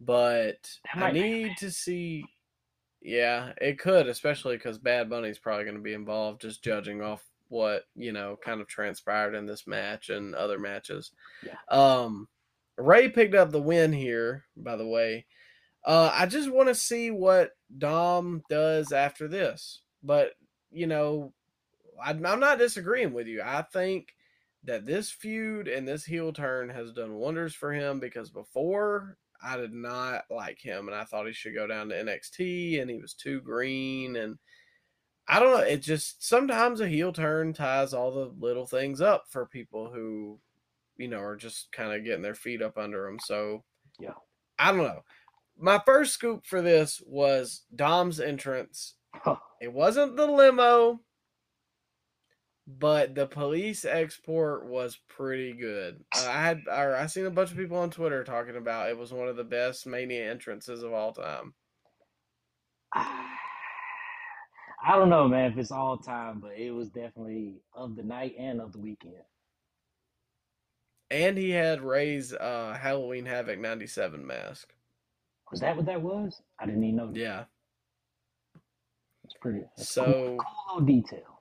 but 0.00 0.68
I 0.92 0.98
might 0.98 1.14
make 1.14 1.24
a 1.24 1.28
need 1.28 1.56
to 1.58 1.70
see. 1.70 2.24
Yeah, 3.00 3.52
it 3.60 3.78
could, 3.78 4.08
especially 4.08 4.56
because 4.56 4.78
Bad 4.78 5.08
Bunny's 5.08 5.38
probably 5.38 5.64
going 5.64 5.76
to 5.76 5.82
be 5.82 5.94
involved, 5.94 6.40
just 6.40 6.64
judging 6.64 7.00
off 7.00 7.22
what 7.48 7.84
you 7.94 8.12
know 8.12 8.36
kind 8.44 8.60
of 8.60 8.68
transpired 8.68 9.34
in 9.34 9.46
this 9.46 9.66
match 9.66 10.10
and 10.10 10.34
other 10.34 10.58
matches. 10.58 11.12
Yeah. 11.44 11.54
Um, 11.70 12.28
Rey 12.76 13.08
picked 13.08 13.34
up 13.34 13.50
the 13.50 13.60
win 13.60 13.92
here, 13.92 14.44
by 14.56 14.76
the 14.76 14.86
way. 14.86 15.26
Uh, 15.84 16.10
I 16.12 16.26
just 16.26 16.50
want 16.50 16.68
to 16.68 16.74
see 16.74 17.10
what 17.10 17.50
Dom 17.76 18.42
does 18.50 18.92
after 18.92 19.28
this, 19.28 19.82
but 20.02 20.32
you 20.70 20.86
know, 20.86 21.32
I'm 22.02 22.24
I'm 22.24 22.40
not 22.40 22.58
disagreeing 22.58 23.12
with 23.12 23.26
you. 23.26 23.42
I 23.42 23.62
think 23.62 24.14
that 24.64 24.86
this 24.86 25.10
feud 25.10 25.68
and 25.68 25.86
this 25.86 26.04
heel 26.04 26.32
turn 26.32 26.68
has 26.68 26.92
done 26.92 27.14
wonders 27.14 27.54
for 27.54 27.72
him 27.72 28.00
because 28.00 28.30
before 28.30 29.16
I 29.42 29.56
did 29.56 29.72
not 29.72 30.24
like 30.30 30.58
him 30.60 30.88
and 30.88 30.96
I 30.96 31.04
thought 31.04 31.26
he 31.26 31.32
should 31.32 31.54
go 31.54 31.66
down 31.66 31.88
to 31.88 31.94
NXT 31.94 32.80
and 32.80 32.90
he 32.90 32.98
was 32.98 33.14
too 33.14 33.40
green 33.40 34.16
and 34.16 34.36
I 35.28 35.38
don't 35.40 35.52
know. 35.52 35.64
It 35.64 35.82
just 35.82 36.26
sometimes 36.26 36.80
a 36.80 36.88
heel 36.88 37.12
turn 37.12 37.52
ties 37.52 37.92
all 37.92 38.10
the 38.10 38.32
little 38.44 38.66
things 38.66 39.00
up 39.00 39.24
for 39.28 39.46
people 39.46 39.90
who, 39.92 40.40
you 40.96 41.06
know, 41.06 41.20
are 41.20 41.36
just 41.36 41.70
kind 41.70 41.92
of 41.92 42.04
getting 42.04 42.22
their 42.22 42.34
feet 42.34 42.62
up 42.62 42.78
under 42.78 43.04
them. 43.06 43.18
So, 43.24 43.62
Yeah. 44.00 44.14
I 44.58 44.72
don't 44.72 44.82
know. 44.82 45.04
My 45.56 45.80
first 45.84 46.14
scoop 46.14 46.46
for 46.46 46.62
this 46.62 47.00
was 47.06 47.62
Dom's 47.76 48.20
entrance. 48.20 48.94
It 49.60 49.72
wasn't 49.72 50.16
the 50.16 50.26
limo, 50.26 51.00
but 52.70 53.14
the 53.14 53.26
police 53.26 53.86
export 53.86 54.66
was 54.66 54.98
pretty 55.08 55.54
good. 55.54 56.04
Uh, 56.14 56.28
I 56.28 56.42
had 56.42 56.60
or 56.68 56.94
I 56.94 57.06
seen 57.06 57.24
a 57.24 57.30
bunch 57.30 57.50
of 57.50 57.56
people 57.56 57.78
on 57.78 57.90
Twitter 57.90 58.22
talking 58.24 58.56
about 58.56 58.90
it 58.90 58.98
was 58.98 59.12
one 59.12 59.26
of 59.26 59.36
the 59.36 59.44
best 59.44 59.86
Mania 59.86 60.30
entrances 60.30 60.82
of 60.82 60.92
all 60.92 61.12
time. 61.12 61.54
I 62.94 64.92
don't 64.92 65.08
know, 65.10 65.26
man, 65.26 65.52
if 65.52 65.58
it's 65.58 65.72
all 65.72 65.96
time, 65.98 66.40
but 66.40 66.52
it 66.56 66.70
was 66.70 66.88
definitely 66.90 67.56
of 67.74 67.96
the 67.96 68.02
night 68.02 68.34
and 68.38 68.60
of 68.60 68.72
the 68.72 68.78
weekend. 68.78 69.14
And 71.10 71.38
he 71.38 71.50
had 71.50 71.80
Rey's 71.82 72.34
uh, 72.34 72.78
Halloween 72.80 73.24
Havoc 73.24 73.58
97 73.58 74.24
mask. 74.26 74.72
Was 75.50 75.60
that 75.60 75.74
what 75.74 75.86
that 75.86 76.02
was? 76.02 76.42
I 76.60 76.66
didn't 76.66 76.84
even 76.84 76.96
know. 76.96 77.10
Yeah. 77.14 77.44
It's 79.24 79.34
pretty. 79.40 79.60
That's 79.76 79.88
So- 79.88 80.36
cool, 80.38 80.38
cool 80.68 80.80
detail. 80.86 81.37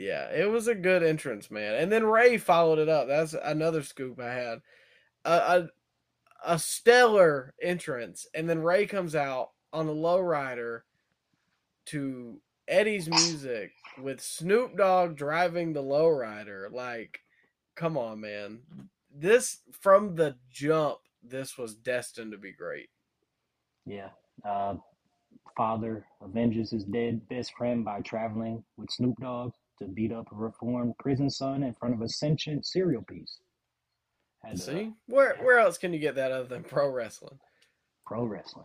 Yeah, 0.00 0.30
it 0.30 0.50
was 0.50 0.66
a 0.66 0.74
good 0.74 1.02
entrance, 1.02 1.50
man. 1.50 1.74
And 1.74 1.92
then 1.92 2.06
Rey 2.06 2.38
followed 2.38 2.78
it 2.78 2.88
up. 2.88 3.06
That's 3.06 3.34
another 3.34 3.82
scoop 3.82 4.18
I 4.18 4.32
had. 4.32 4.58
A, 5.26 5.30
a, 5.32 5.68
a 6.54 6.58
stellar 6.58 7.52
entrance. 7.60 8.26
And 8.32 8.48
then 8.48 8.62
Rey 8.62 8.86
comes 8.86 9.14
out 9.14 9.50
on 9.74 9.88
a 9.88 9.92
lowrider 9.92 10.80
to 11.86 12.40
Eddie's 12.66 13.10
music 13.10 13.72
with 14.02 14.22
Snoop 14.22 14.78
Dogg 14.78 15.16
driving 15.16 15.74
the 15.74 15.82
lowrider. 15.82 16.72
Like, 16.72 17.20
come 17.76 17.98
on, 17.98 18.22
man. 18.22 18.60
This, 19.14 19.58
from 19.70 20.14
the 20.14 20.36
jump, 20.50 20.96
this 21.22 21.58
was 21.58 21.74
destined 21.74 22.32
to 22.32 22.38
be 22.38 22.52
great. 22.52 22.88
Yeah. 23.84 24.08
Uh, 24.48 24.76
father 25.58 26.06
avenges 26.24 26.70
his 26.70 26.84
dead 26.84 27.20
best 27.28 27.52
friend 27.58 27.84
by 27.84 28.00
traveling 28.00 28.64
with 28.78 28.90
Snoop 28.90 29.16
Dogg 29.20 29.52
to 29.80 29.88
beat 29.88 30.12
up 30.12 30.26
a 30.32 30.34
reformed 30.34 30.94
prison 30.98 31.30
son 31.30 31.62
in 31.62 31.74
front 31.74 31.94
of 31.94 32.02
a 32.02 32.08
sentient 32.08 32.64
cereal 32.66 33.02
piece. 33.02 33.38
Uh, 34.48 34.54
See? 34.56 34.92
Where, 35.06 35.36
where 35.42 35.58
else 35.58 35.78
can 35.78 35.92
you 35.92 35.98
get 35.98 36.14
that 36.16 36.32
other 36.32 36.44
than 36.48 36.64
pro 36.64 36.88
wrestling? 36.90 37.38
pro 38.06 38.24
wrestling. 38.24 38.64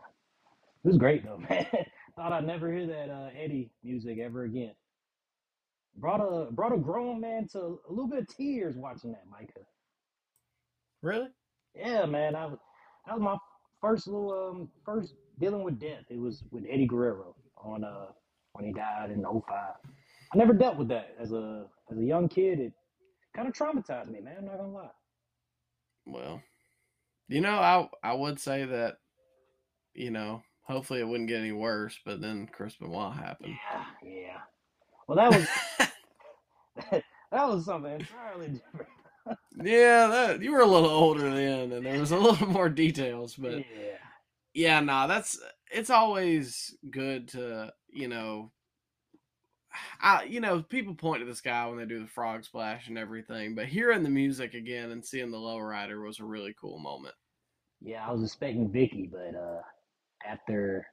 It 0.84 0.88
was 0.88 0.98
great 0.98 1.24
though, 1.24 1.38
man. 1.50 1.68
Thought 2.16 2.34
I'd 2.34 2.48
never 2.48 2.72
hear 2.72 2.88
that 2.88 3.10
uh, 3.12 3.30
Eddie 3.38 3.70
music 3.84 4.18
ever 4.20 4.44
again. 4.46 4.74
Brought 5.98 6.20
a 6.20 6.52
brought 6.52 6.74
a 6.74 6.78
grown 6.78 7.22
man 7.22 7.48
to 7.52 7.80
a 7.88 7.90
little 7.92 8.08
bit 8.08 8.20
of 8.20 8.28
tears 8.28 8.76
watching 8.76 9.12
that, 9.12 9.24
Micah. 9.30 9.66
Really? 11.02 11.28
Yeah, 11.76 12.06
man. 12.06 12.36
I 12.36 12.46
was 12.48 12.58
that 13.06 13.14
was 13.14 13.22
my 13.22 13.38
first 13.82 14.08
little 14.08 14.32
um 14.32 14.70
first 14.86 15.14
dealing 15.40 15.64
with 15.64 15.80
death. 15.80 16.06
It 16.10 16.20
was 16.20 16.44
with 16.52 16.64
Eddie 16.70 16.88
Guerrero 16.88 17.36
on 17.58 17.84
uh 17.84 18.08
when 18.54 18.66
he 18.66 18.74
died 18.74 19.12
in 19.12 19.24
05. 19.24 19.42
I 20.34 20.38
never 20.38 20.54
dealt 20.54 20.78
with 20.78 20.88
that 20.90 21.16
as 21.20 21.32
a 21.32 21.66
as 21.92 21.98
a 21.98 22.04
young 22.04 22.28
kid. 22.28 22.60
It 22.60 22.74
kind 23.36 23.48
of 23.48 23.54
traumatized 23.54 24.10
me, 24.10 24.22
man. 24.22 24.36
I'm 24.40 24.46
not 24.46 24.58
gonna 24.58 24.74
lie. 24.74 24.90
Well, 26.06 26.42
you 27.28 27.42
know, 27.42 27.56
I 27.56 27.90
I 28.04 28.14
would 28.14 28.40
say 28.40 28.66
that, 28.66 28.98
you 29.94 30.12
know, 30.12 30.44
hopefully 30.64 31.00
it 31.00 31.08
wouldn't 31.08 31.30
get 31.30 31.40
any 31.40 31.52
worse. 31.52 32.00
But 32.06 32.22
then 32.22 32.48
Chris 32.52 32.76
Benoit 32.76 33.14
happened. 33.14 33.56
Yeah, 33.72 33.86
yeah. 34.04 34.38
Well, 35.08 35.18
that 35.18 35.32
was 35.32 35.48
that 36.92 37.48
was 37.48 37.66
something 37.66 37.94
entirely 37.94 38.48
different. 38.48 38.90
yeah, 39.64 40.08
that 40.08 40.42
you 40.42 40.52
were 40.52 40.62
a 40.62 40.66
little 40.66 40.90
older 40.90 41.30
then, 41.34 41.72
and 41.72 41.86
there 41.86 42.00
was 42.00 42.12
a 42.12 42.18
little 42.18 42.48
more 42.52 42.70
details. 42.70 43.36
But 43.36 43.60
yeah, 43.60 43.98
yeah, 44.54 44.80
nah, 44.80 45.08
that's 45.08 45.40
it's 45.72 45.90
always 45.90 46.76
good 46.90 47.28
to 47.30 47.74
you 47.90 48.08
know. 48.08 48.52
I, 50.02 50.24
you 50.24 50.40
know, 50.40 50.62
people 50.62 50.96
point 50.96 51.22
to 51.22 51.26
the 51.26 51.36
sky 51.36 51.68
when 51.68 51.78
they 51.78 51.86
do 51.86 52.00
the 52.00 52.08
frog 52.08 52.44
splash 52.44 52.88
and 52.88 52.98
everything, 52.98 53.56
but 53.56 53.66
hearing 53.68 54.04
the 54.04 54.10
music 54.10 54.54
again 54.54 54.92
and 54.92 55.06
seeing 55.06 55.32
the 55.32 55.38
lowrider 55.38 56.04
was 56.06 56.20
a 56.20 56.26
really 56.26 56.56
cool 56.60 56.80
moment. 56.80 57.16
yeah. 57.82 58.08
I 58.08 58.12
was 58.12 58.24
expecting 58.24 58.70
Vickie, 58.70 59.12
but 59.12 59.38
uh, 59.38 59.62
after 60.28 60.88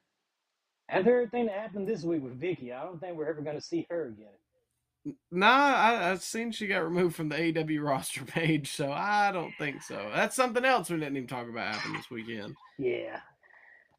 after 0.89 1.17
everything 1.17 1.47
that 1.47 1.55
happened 1.55 1.89
this 1.89 2.03
week 2.03 2.23
with 2.23 2.41
Vickie, 2.41 2.73
I 2.75 2.85
don't 2.85 3.01
think 3.01 3.17
we're 3.17 3.29
ever 3.29 3.41
gonna 3.43 3.61
see 3.61 3.87
her 3.91 4.07
again. 4.09 5.17
Nah, 5.33 5.47
I, 5.47 6.11
I've 6.11 6.23
seen 6.23 6.53
she 6.53 6.69
got 6.69 6.85
removed 6.85 7.17
from 7.17 7.29
the 7.29 7.35
AEW 7.37 7.83
roster 7.83 8.25
page, 8.27 8.71
so 8.73 8.93
I 8.93 9.33
don't 9.33 9.53
think 9.59 9.83
so. 9.83 10.11
That's 10.15 10.37
something 10.37 10.65
else 10.65 10.91
we 10.91 10.99
didn't 10.99 11.17
even 11.17 11.29
talk 11.29 11.49
about 11.49 11.75
happened 11.75 11.97
this 11.97 12.11
weekend. 12.11 12.57
Yeah. 12.79 13.19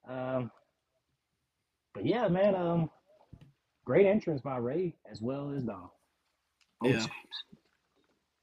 Um. 0.07 0.51
But 1.93 2.05
yeah, 2.05 2.27
man. 2.27 2.55
Um. 2.55 2.89
Great 3.85 4.05
entrance 4.05 4.41
by 4.41 4.57
Rey 4.57 4.95
as 5.11 5.21
well 5.21 5.51
as 5.51 5.63
Dom. 5.63 5.89
Both 6.79 6.91
Yeah. 6.91 7.05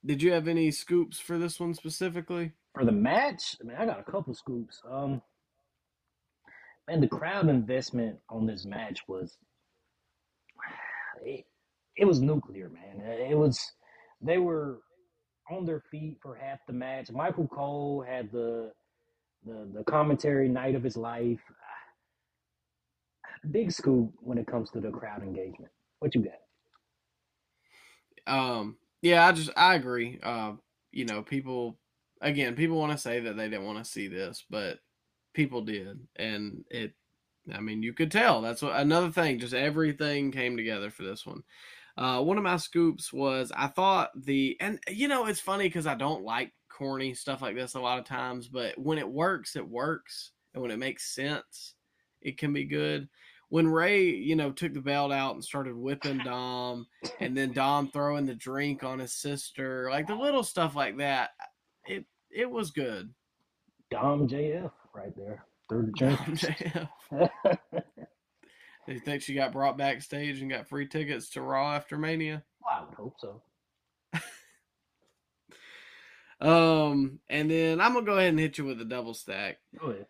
Did 0.05 0.22
you 0.22 0.32
have 0.32 0.49
any 0.49 0.70
scoops 0.70 1.18
for 1.18 1.38
this 1.38 1.61
one 1.61 1.74
specifically? 1.74 2.53
For 2.74 2.84
the 2.84 2.93
match, 2.93 3.57
I 3.61 3.64
mean, 3.64 3.76
I 3.76 3.84
got 3.86 4.01
a 4.01 4.11
couple 4.11 4.34
scoops. 4.34 4.80
Um. 4.88 5.22
Man, 6.88 7.01
the 7.01 7.09
crowd 7.09 7.49
investment 7.49 8.18
on 8.28 8.47
this 8.47 8.64
match 8.64 9.07
was 9.07 9.36
it, 11.22 11.45
it 11.97 12.05
was 12.05 12.20
nuclear, 12.20 12.68
man. 12.68 13.01
It 13.07 13.36
was 13.36 13.72
they 14.20 14.38
were 14.38 14.80
on 15.51 15.64
their 15.64 15.82
feet 15.91 16.18
for 16.22 16.34
half 16.34 16.59
the 16.66 16.72
match. 16.72 17.11
Michael 17.11 17.47
Cole 17.49 18.05
had 18.07 18.30
the 18.32 18.72
the 19.47 19.68
the 19.74 19.84
commentary 19.84 20.49
night 20.49 20.74
of 20.74 20.82
his 20.82 20.97
life. 20.97 21.41
Big 23.51 23.72
scoop 23.72 24.12
when 24.20 24.38
it 24.38 24.47
comes 24.47 24.70
to 24.70 24.80
the 24.80 24.91
crowd 24.91 25.22
engagement. 25.22 25.70
What 26.01 26.14
you 26.14 26.22
got? 26.22 26.34
Um, 28.26 28.76
yeah, 29.03 29.26
I 29.26 29.32
just 29.32 29.51
I 29.57 29.74
agree. 29.74 30.18
Uh, 30.22 30.53
you 30.93 31.05
know, 31.07 31.22
people 31.22 31.78
again, 32.20 32.55
people 32.55 32.78
want 32.78 32.93
to 32.93 32.99
say 32.99 33.20
that 33.20 33.36
they 33.36 33.49
didn't 33.49 33.64
want 33.64 33.78
to 33.78 33.91
see 33.91 34.09
this, 34.09 34.45
but 34.51 34.78
people 35.32 35.62
did, 35.62 35.99
and 36.16 36.64
it. 36.70 36.93
I 37.53 37.61
mean, 37.61 37.82
you 37.82 37.95
could 37.95 38.12
tell. 38.12 38.43
That's 38.43 38.61
what, 38.61 38.76
another 38.76 39.11
thing. 39.11 39.38
Just 39.38 39.55
everything 39.55 40.30
came 40.30 40.57
together 40.57 40.91
for 40.91 41.03
this 41.03 41.26
one. 41.26 41.43
Uh, 41.97 42.22
one 42.22 42.36
of 42.36 42.45
my 42.45 42.59
scoops 42.59 43.12
was 43.12 43.51
I 43.57 43.66
thought 43.66 44.11
the 44.14 44.57
and 44.61 44.78
you 44.88 45.09
know 45.09 45.26
it's 45.26 45.41
funny 45.41 45.64
because 45.64 45.86
I 45.86 45.95
don't 45.95 46.22
like 46.22 46.53
corny 46.68 47.14
stuff 47.14 47.43
like 47.43 47.57
this 47.57 47.74
a 47.74 47.80
lot 47.80 47.99
of 47.99 48.05
times, 48.05 48.49
but 48.49 48.78
when 48.78 48.99
it 48.99 49.09
works, 49.09 49.57
it 49.57 49.68
works, 49.68 50.32
and 50.55 50.62
when 50.62 50.70
it 50.70 50.78
makes 50.78 51.14
sense, 51.14 51.74
it 52.22 52.38
can 52.38 52.53
be 52.53 52.64
good. 52.64 53.09
When 53.51 53.68
Rey, 53.68 54.11
you 54.11 54.36
know, 54.36 54.53
took 54.53 54.72
the 54.74 54.80
belt 54.80 55.12
out 55.12 55.34
and 55.34 55.44
started 55.44 55.74
whipping 55.76 56.18
Dom, 56.18 56.86
and 57.18 57.36
then 57.36 57.53
Dom 57.53 57.90
throwing 57.90 58.24
the 58.24 58.34
drink 58.34 58.84
on 58.84 59.01
his 59.01 59.12
sister, 59.12 59.88
like 59.90 60.07
the 60.07 60.14
little 60.14 60.44
stuff 60.44 60.74
like 60.74 60.96
that, 60.98 61.30
it 61.86 62.07
it 62.30 62.51
was 62.51 62.70
good. 62.70 63.12
Dom 63.90 64.28
JF 64.28 64.70
right 64.94 65.14
there 65.16 65.44
through 65.68 65.86
the 65.86 65.92
drink. 65.92 66.18
JF. 66.20 66.88
Do 68.86 68.94
you 68.94 69.01
think 69.01 69.22
she 69.22 69.34
got 69.34 69.53
brought 69.53 69.76
backstage 69.76 70.40
and 70.40 70.51
got 70.51 70.68
free 70.68 70.86
tickets 70.86 71.30
to 71.30 71.42
Raw 71.42 71.74
after 71.74 71.98
Mania? 71.98 72.42
I 72.68 72.84
would 72.84 72.94
hope 72.94 73.14
so. 73.18 73.42
Um, 76.40 77.20
and 77.28 77.51
then 77.51 77.82
I'm 77.82 77.92
gonna 77.92 78.07
go 78.07 78.16
ahead 78.16 78.30
and 78.30 78.40
hit 78.40 78.57
you 78.57 78.64
with 78.64 78.80
a 78.80 78.84
double 78.86 79.12
stack. 79.12 79.59
Go 79.78 79.88
ahead. 79.88 80.07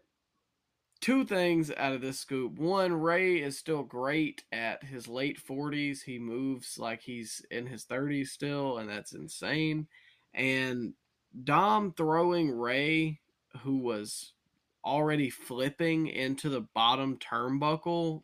Two 1.01 1.24
things 1.24 1.70
out 1.76 1.94
of 1.94 2.03
this 2.03 2.18
scoop. 2.20 2.59
One, 2.59 2.92
Rey 2.92 3.40
is 3.40 3.59
still 3.59 3.82
great 3.82 4.44
at 4.53 4.84
his 4.84 5.09
late 5.09 5.38
40s. 5.42 6.03
He 6.03 6.18
moves 6.18 6.78
like 6.78 7.01
he's 7.01 7.42
in 7.51 7.66
his 7.66 7.84
30s 7.86 8.28
still, 8.28 8.78
and 8.78 8.88
that's 8.88 9.14
insane. 9.14 9.86
And 10.34 10.92
Dom 11.44 11.92
throwing 11.96 12.51
Rey, 12.51 13.20
who 13.62 13.78
was 13.78 14.34
already 14.84 15.30
flipping 15.30 16.07
into 16.07 16.48
the 16.51 16.62
bottom 16.74 17.18
turnbuckle, 17.18 18.22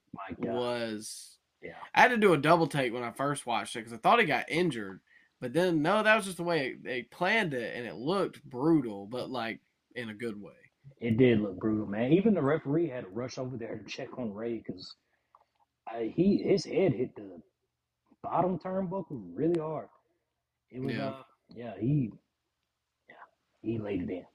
was 0.52 1.38
Yeah. 1.62 1.76
I 1.94 2.02
had 2.02 2.10
to 2.10 2.16
do 2.18 2.34
a 2.34 2.38
double 2.38 2.66
take 2.66 2.92
when 2.92 3.02
I 3.02 3.10
first 3.10 3.46
watched 3.46 3.74
it 3.76 3.80
because 3.80 3.92
I 3.92 3.96
thought 3.98 4.20
he 4.20 4.26
got 4.26 4.50
injured, 4.50 5.00
but 5.40 5.52
then 5.52 5.82
no, 5.82 6.02
that 6.02 6.16
was 6.16 6.26
just 6.26 6.36
the 6.36 6.44
way 6.44 6.74
they 6.80 7.02
planned 7.04 7.54
it, 7.54 7.74
and 7.74 7.86
it 7.86 7.96
looked 7.96 8.44
brutal, 8.44 9.06
but 9.06 9.30
like 9.30 9.60
in 9.94 10.10
a 10.10 10.14
good 10.14 10.40
way. 10.40 10.52
It 11.00 11.16
did 11.18 11.40
look 11.40 11.58
brutal, 11.58 11.86
man. 11.86 12.12
Even 12.12 12.34
the 12.34 12.42
referee 12.42 12.88
had 12.88 13.04
to 13.04 13.10
rush 13.10 13.38
over 13.38 13.56
there 13.56 13.78
to 13.78 13.84
check 13.88 14.18
on 14.18 14.32
Rey 14.32 14.62
because 14.64 14.94
he 16.14 16.38
his 16.38 16.64
head 16.64 16.92
hit 16.92 17.14
the 17.16 17.40
bottom 18.22 18.58
turnbuckle 18.58 19.20
really 19.34 19.60
hard. 19.60 19.88
It 20.70 20.80
was, 20.82 20.94
Yeah. 20.94 21.08
uh, 21.08 21.22
yeah, 21.54 21.72
he, 21.78 22.10
yeah, 23.08 23.14
he 23.62 23.78
laid 23.78 24.02
it 24.02 24.10
in. 24.10 24.26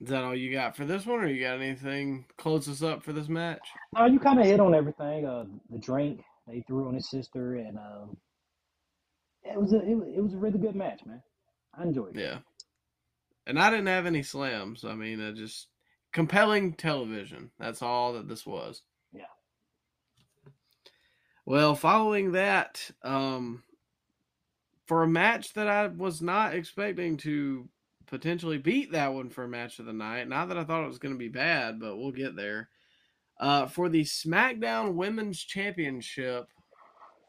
Is 0.00 0.08
that 0.08 0.24
all 0.24 0.34
you 0.34 0.50
got 0.50 0.76
for 0.76 0.84
this 0.86 1.04
one, 1.04 1.20
or 1.20 1.26
you 1.26 1.42
got 1.42 1.60
anything 1.60 2.24
close 2.38 2.68
us 2.68 2.82
up 2.82 3.02
for 3.02 3.12
this 3.12 3.28
match? 3.28 3.60
No, 3.94 4.06
you 4.06 4.18
kind 4.18 4.40
of 4.40 4.46
hit 4.46 4.58
on 4.58 4.74
everything. 4.74 5.26
Uh, 5.26 5.44
the 5.68 5.78
drink 5.78 6.22
they 6.48 6.62
threw 6.66 6.88
on 6.88 6.94
his 6.94 7.10
sister, 7.10 7.56
and 7.56 7.76
um, 7.78 8.16
it 9.44 9.60
was 9.60 9.72
a 9.74 9.76
it, 9.76 10.16
it 10.16 10.22
was 10.22 10.32
a 10.32 10.38
really 10.38 10.58
good 10.58 10.74
match, 10.74 11.00
man. 11.04 11.22
I 11.78 11.82
enjoyed 11.82 12.16
it. 12.16 12.20
Yeah. 12.22 12.38
And 13.50 13.58
I 13.58 13.68
didn't 13.68 13.88
have 13.88 14.06
any 14.06 14.22
slams. 14.22 14.84
I 14.84 14.94
mean, 14.94 15.34
just 15.34 15.66
compelling 16.12 16.72
television. 16.74 17.50
That's 17.58 17.82
all 17.82 18.12
that 18.12 18.28
this 18.28 18.46
was. 18.46 18.82
Yeah. 19.12 19.24
Well, 21.44 21.74
following 21.74 22.30
that, 22.32 22.88
um, 23.02 23.64
for 24.86 25.02
a 25.02 25.08
match 25.08 25.54
that 25.54 25.66
I 25.66 25.88
was 25.88 26.22
not 26.22 26.54
expecting 26.54 27.16
to 27.18 27.68
potentially 28.06 28.58
beat 28.58 28.92
that 28.92 29.12
one 29.12 29.30
for 29.30 29.42
a 29.42 29.48
match 29.48 29.80
of 29.80 29.86
the 29.86 29.92
night, 29.92 30.28
not 30.28 30.46
that 30.46 30.56
I 30.56 30.62
thought 30.62 30.84
it 30.84 30.88
was 30.88 31.00
going 31.00 31.14
to 31.14 31.18
be 31.18 31.28
bad, 31.28 31.80
but 31.80 31.96
we'll 31.96 32.12
get 32.12 32.36
there. 32.36 32.68
Uh, 33.40 33.66
for 33.66 33.88
the 33.88 34.04
SmackDown 34.04 34.94
Women's 34.94 35.42
Championship, 35.42 36.46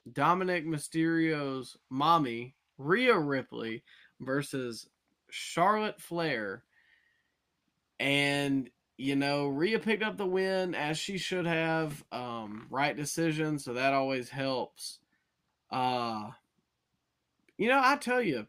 Dominik 0.07 0.67
Mysterio's 0.67 1.78
mommy, 1.89 2.53
Rhea 2.78 3.17
Ripley, 3.17 3.84
versus 4.19 4.88
Charlotte 5.32 6.00
Flair. 6.02 6.64
And, 8.00 8.70
you 8.98 9.16
know, 9.16 9.48
Rhea 9.48 9.80
picked 9.80 10.04
up 10.04 10.18
the 10.18 10.26
win 10.26 10.76
as 10.76 10.98
she 10.98 11.18
should 11.18 11.46
have. 11.46 12.04
Um, 12.12 12.68
right 12.70 12.96
decision, 12.96 13.60
so 13.60 13.74
that 13.74 13.94
always 13.94 14.30
helps. 14.30 15.00
Uh, 15.70 16.32
you 17.58 17.70
know, 17.70 17.80
I 17.84 17.96
tell 17.96 18.22
you, 18.22 18.48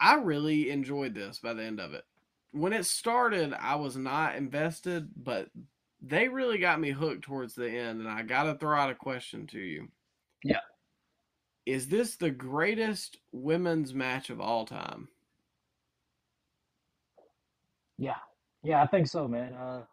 I 0.00 0.14
really 0.14 0.70
enjoyed 0.70 1.14
this 1.14 1.38
by 1.38 1.54
the 1.54 1.62
end 1.62 1.78
of 1.78 1.94
it. 1.94 2.04
When 2.52 2.72
it 2.72 2.86
started, 2.86 3.54
I 3.54 3.76
was 3.76 3.96
not 3.96 4.34
invested, 4.34 5.10
but 5.16 5.48
they 6.02 6.28
really 6.28 6.58
got 6.58 6.80
me 6.80 6.90
hooked 6.90 7.22
towards 7.22 7.54
the 7.54 7.70
end. 7.70 8.00
And 8.00 8.08
I 8.08 8.22
got 8.22 8.44
to 8.44 8.54
throw 8.54 8.76
out 8.76 8.90
a 8.90 8.94
question 8.94 9.46
to 9.48 9.58
you. 9.60 9.88
Yeah. 10.42 10.60
Is 11.70 11.86
this 11.86 12.16
the 12.16 12.30
greatest 12.30 13.18
women's 13.30 13.94
match 13.94 14.28
of 14.28 14.40
all 14.40 14.66
time? 14.66 15.06
Yeah, 17.96 18.16
yeah, 18.64 18.82
I 18.82 18.88
think 18.88 19.06
so, 19.06 19.28
man. 19.28 19.52
Uh, 19.52 19.84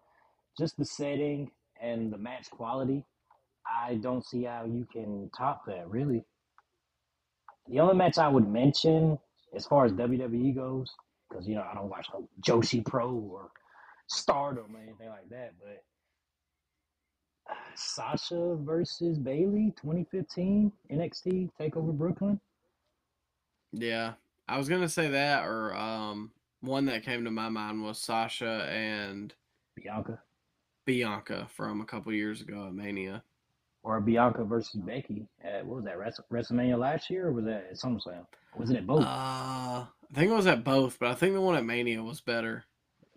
just 0.57 0.75
the 0.77 0.85
setting 0.85 1.51
and 1.79 2.11
the 2.11 2.17
match 2.17 2.49
quality, 2.49 3.05
I 3.67 3.93
don't 3.95 4.25
see 4.25 4.45
how 4.45 4.65
you 4.65 4.87
can 4.91 5.29
top 5.37 5.67
that, 5.67 5.87
really. 5.87 6.25
The 7.67 7.79
only 7.79 7.93
match 7.93 8.17
I 8.17 8.27
would 8.27 8.49
mention 8.49 9.19
as 9.55 9.67
far 9.67 9.85
as 9.85 9.91
WWE 9.91 10.55
goes, 10.55 10.91
because 11.29 11.47
you 11.47 11.53
know 11.53 11.67
I 11.69 11.75
don't 11.75 11.89
watch 11.89 12.07
no 12.11 12.27
Joshi 12.41 12.83
Pro 12.83 13.11
or 13.11 13.51
Stardom 14.07 14.75
or 14.75 14.79
anything 14.81 15.09
like 15.09 15.29
that, 15.29 15.53
but 15.59 15.83
Sasha 17.75 18.55
versus 18.61 19.17
Bayley, 19.17 19.73
2015 19.81 20.71
NXT 20.91 21.49
Takeover 21.59 21.93
Brooklyn. 21.93 22.39
Yeah. 23.71 24.13
I 24.47 24.57
was 24.57 24.67
to 24.69 24.89
say 24.89 25.09
that, 25.09 25.45
or 25.45 25.75
um, 25.75 26.31
one 26.61 26.85
that 26.85 27.03
came 27.03 27.23
to 27.25 27.31
my 27.31 27.49
mind 27.49 27.83
was 27.83 27.99
Sasha 27.99 28.67
and 28.71 29.33
Bianca 29.75 30.21
Bianca 30.85 31.47
from 31.53 31.81
a 31.81 31.85
couple 31.85 32.13
years 32.13 32.41
ago 32.41 32.65
at 32.67 32.73
Mania. 32.73 33.23
or 33.83 33.99
Bianca 33.99 34.43
versus 34.45 34.79
Becky 34.81 35.27
at 35.43 35.65
what 35.65 35.83
was 35.83 35.85
that 35.85 35.97
WrestleMania 36.31 36.79
last 36.79 37.09
year 37.09 37.27
or 37.27 37.33
was 37.33 37.45
that 37.45 37.67
at 37.69 37.77
SummerSlam? 37.77 38.25
Wasn't 38.57 38.77
it 38.77 38.87
both? 38.87 39.01
Uh, 39.01 39.85
I 39.85 39.87
think 40.13 40.31
it 40.31 40.35
was 40.35 40.47
at 40.47 40.63
both, 40.63 40.97
but 40.97 41.09
I 41.09 41.13
think 41.13 41.33
the 41.33 41.41
one 41.41 41.55
at 41.55 41.65
Mania 41.65 42.01
was 42.01 42.21
better. 42.21 42.63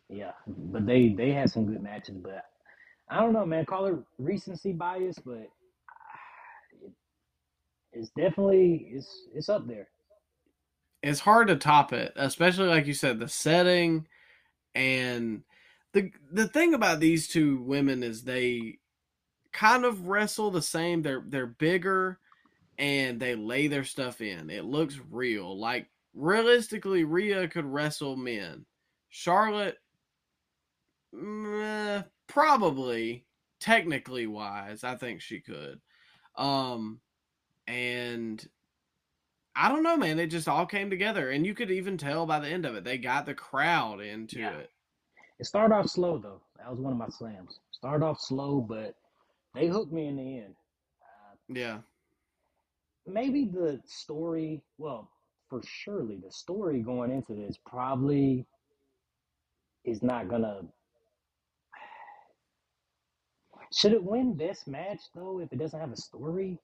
Yeah, 0.08 0.32
but 0.46 0.84
they 0.86 1.10
they 1.10 1.30
had 1.30 1.50
some 1.50 1.64
good 1.66 1.82
matches, 1.82 2.16
but 2.20 2.44
I 3.10 3.20
don't 3.20 3.32
know, 3.32 3.44
man. 3.44 3.66
Call 3.66 3.86
it 3.86 3.96
recency 4.18 4.72
bias, 4.72 5.18
but 5.18 5.50
it, 6.82 6.92
it's 7.92 8.10
definitely 8.10 8.88
it's 8.92 9.26
it's 9.34 9.48
up 9.48 9.66
there. 9.66 9.88
It's 11.02 11.20
hard 11.20 11.48
to 11.48 11.56
top 11.56 11.92
it, 11.92 12.12
especially 12.14 12.68
like 12.68 12.86
you 12.86 12.94
said, 12.94 13.18
the 13.18 13.28
setting 13.28 14.06
and 14.74 15.42
the 15.92 16.12
the 16.30 16.46
thing 16.46 16.72
about 16.72 17.00
these 17.00 17.26
two 17.26 17.60
women 17.62 18.02
is 18.02 18.22
they 18.22 18.78
kind 19.52 19.84
of 19.84 20.06
wrestle 20.06 20.50
the 20.52 20.62
same. 20.62 21.02
They're 21.02 21.24
they're 21.26 21.46
bigger 21.46 22.18
and 22.78 23.18
they 23.20 23.34
lay 23.34 23.66
their 23.66 23.84
stuff 23.84 24.20
in. 24.20 24.50
It 24.50 24.64
looks 24.64 25.00
real. 25.10 25.58
Like 25.58 25.88
realistically, 26.14 27.04
Rhea 27.04 27.48
could 27.48 27.66
wrestle 27.66 28.16
men. 28.16 28.66
Charlotte, 29.08 29.78
meh, 31.12 32.02
probably 32.30 33.26
technically 33.58 34.26
wise, 34.26 34.84
I 34.84 34.94
think 34.94 35.20
she 35.20 35.40
could. 35.40 35.80
Um, 36.36 37.00
and 37.66 38.48
I 39.54 39.68
don't 39.68 39.82
know, 39.82 39.96
man. 39.96 40.18
It 40.18 40.28
just 40.28 40.48
all 40.48 40.64
came 40.64 40.90
together, 40.90 41.30
and 41.30 41.44
you 41.44 41.54
could 41.54 41.70
even 41.70 41.98
tell 41.98 42.24
by 42.24 42.38
the 42.40 42.48
end 42.48 42.64
of 42.64 42.74
it, 42.76 42.84
they 42.84 42.98
got 42.98 43.26
the 43.26 43.34
crowd 43.34 44.00
into 44.00 44.38
Yeah. 44.38 44.56
it. 44.56 44.70
It 45.38 45.46
started 45.46 45.74
off 45.74 45.88
slow 45.88 46.18
though. 46.18 46.40
That 46.58 46.70
was 46.70 46.78
one 46.78 46.92
of 46.92 46.98
my 46.98 47.08
slams. 47.08 47.60
Started 47.72 48.04
off 48.04 48.20
slow, 48.20 48.60
but 48.60 48.94
they 49.54 49.66
hooked 49.66 49.92
me 49.92 50.06
in 50.06 50.16
the 50.16 50.38
end. 50.38 50.54
Uh, 51.02 51.36
Yeah, 51.48 51.80
maybe 53.06 53.46
the 53.46 53.80
story, 53.86 54.62
well, 54.78 55.10
for 55.48 55.62
surely 55.64 56.16
the 56.16 56.30
story 56.30 56.80
going 56.80 57.10
into 57.10 57.34
this 57.34 57.56
probably 57.56 58.46
is 59.84 60.02
not 60.02 60.28
gonna. 60.28 60.62
Should 63.72 63.92
it 63.92 64.02
win 64.02 64.34
best 64.34 64.66
match 64.66 65.00
though 65.14 65.40
if 65.40 65.52
it 65.52 65.58
doesn't 65.58 65.78
have 65.80 65.92
a 65.92 65.96
story? 65.96 66.58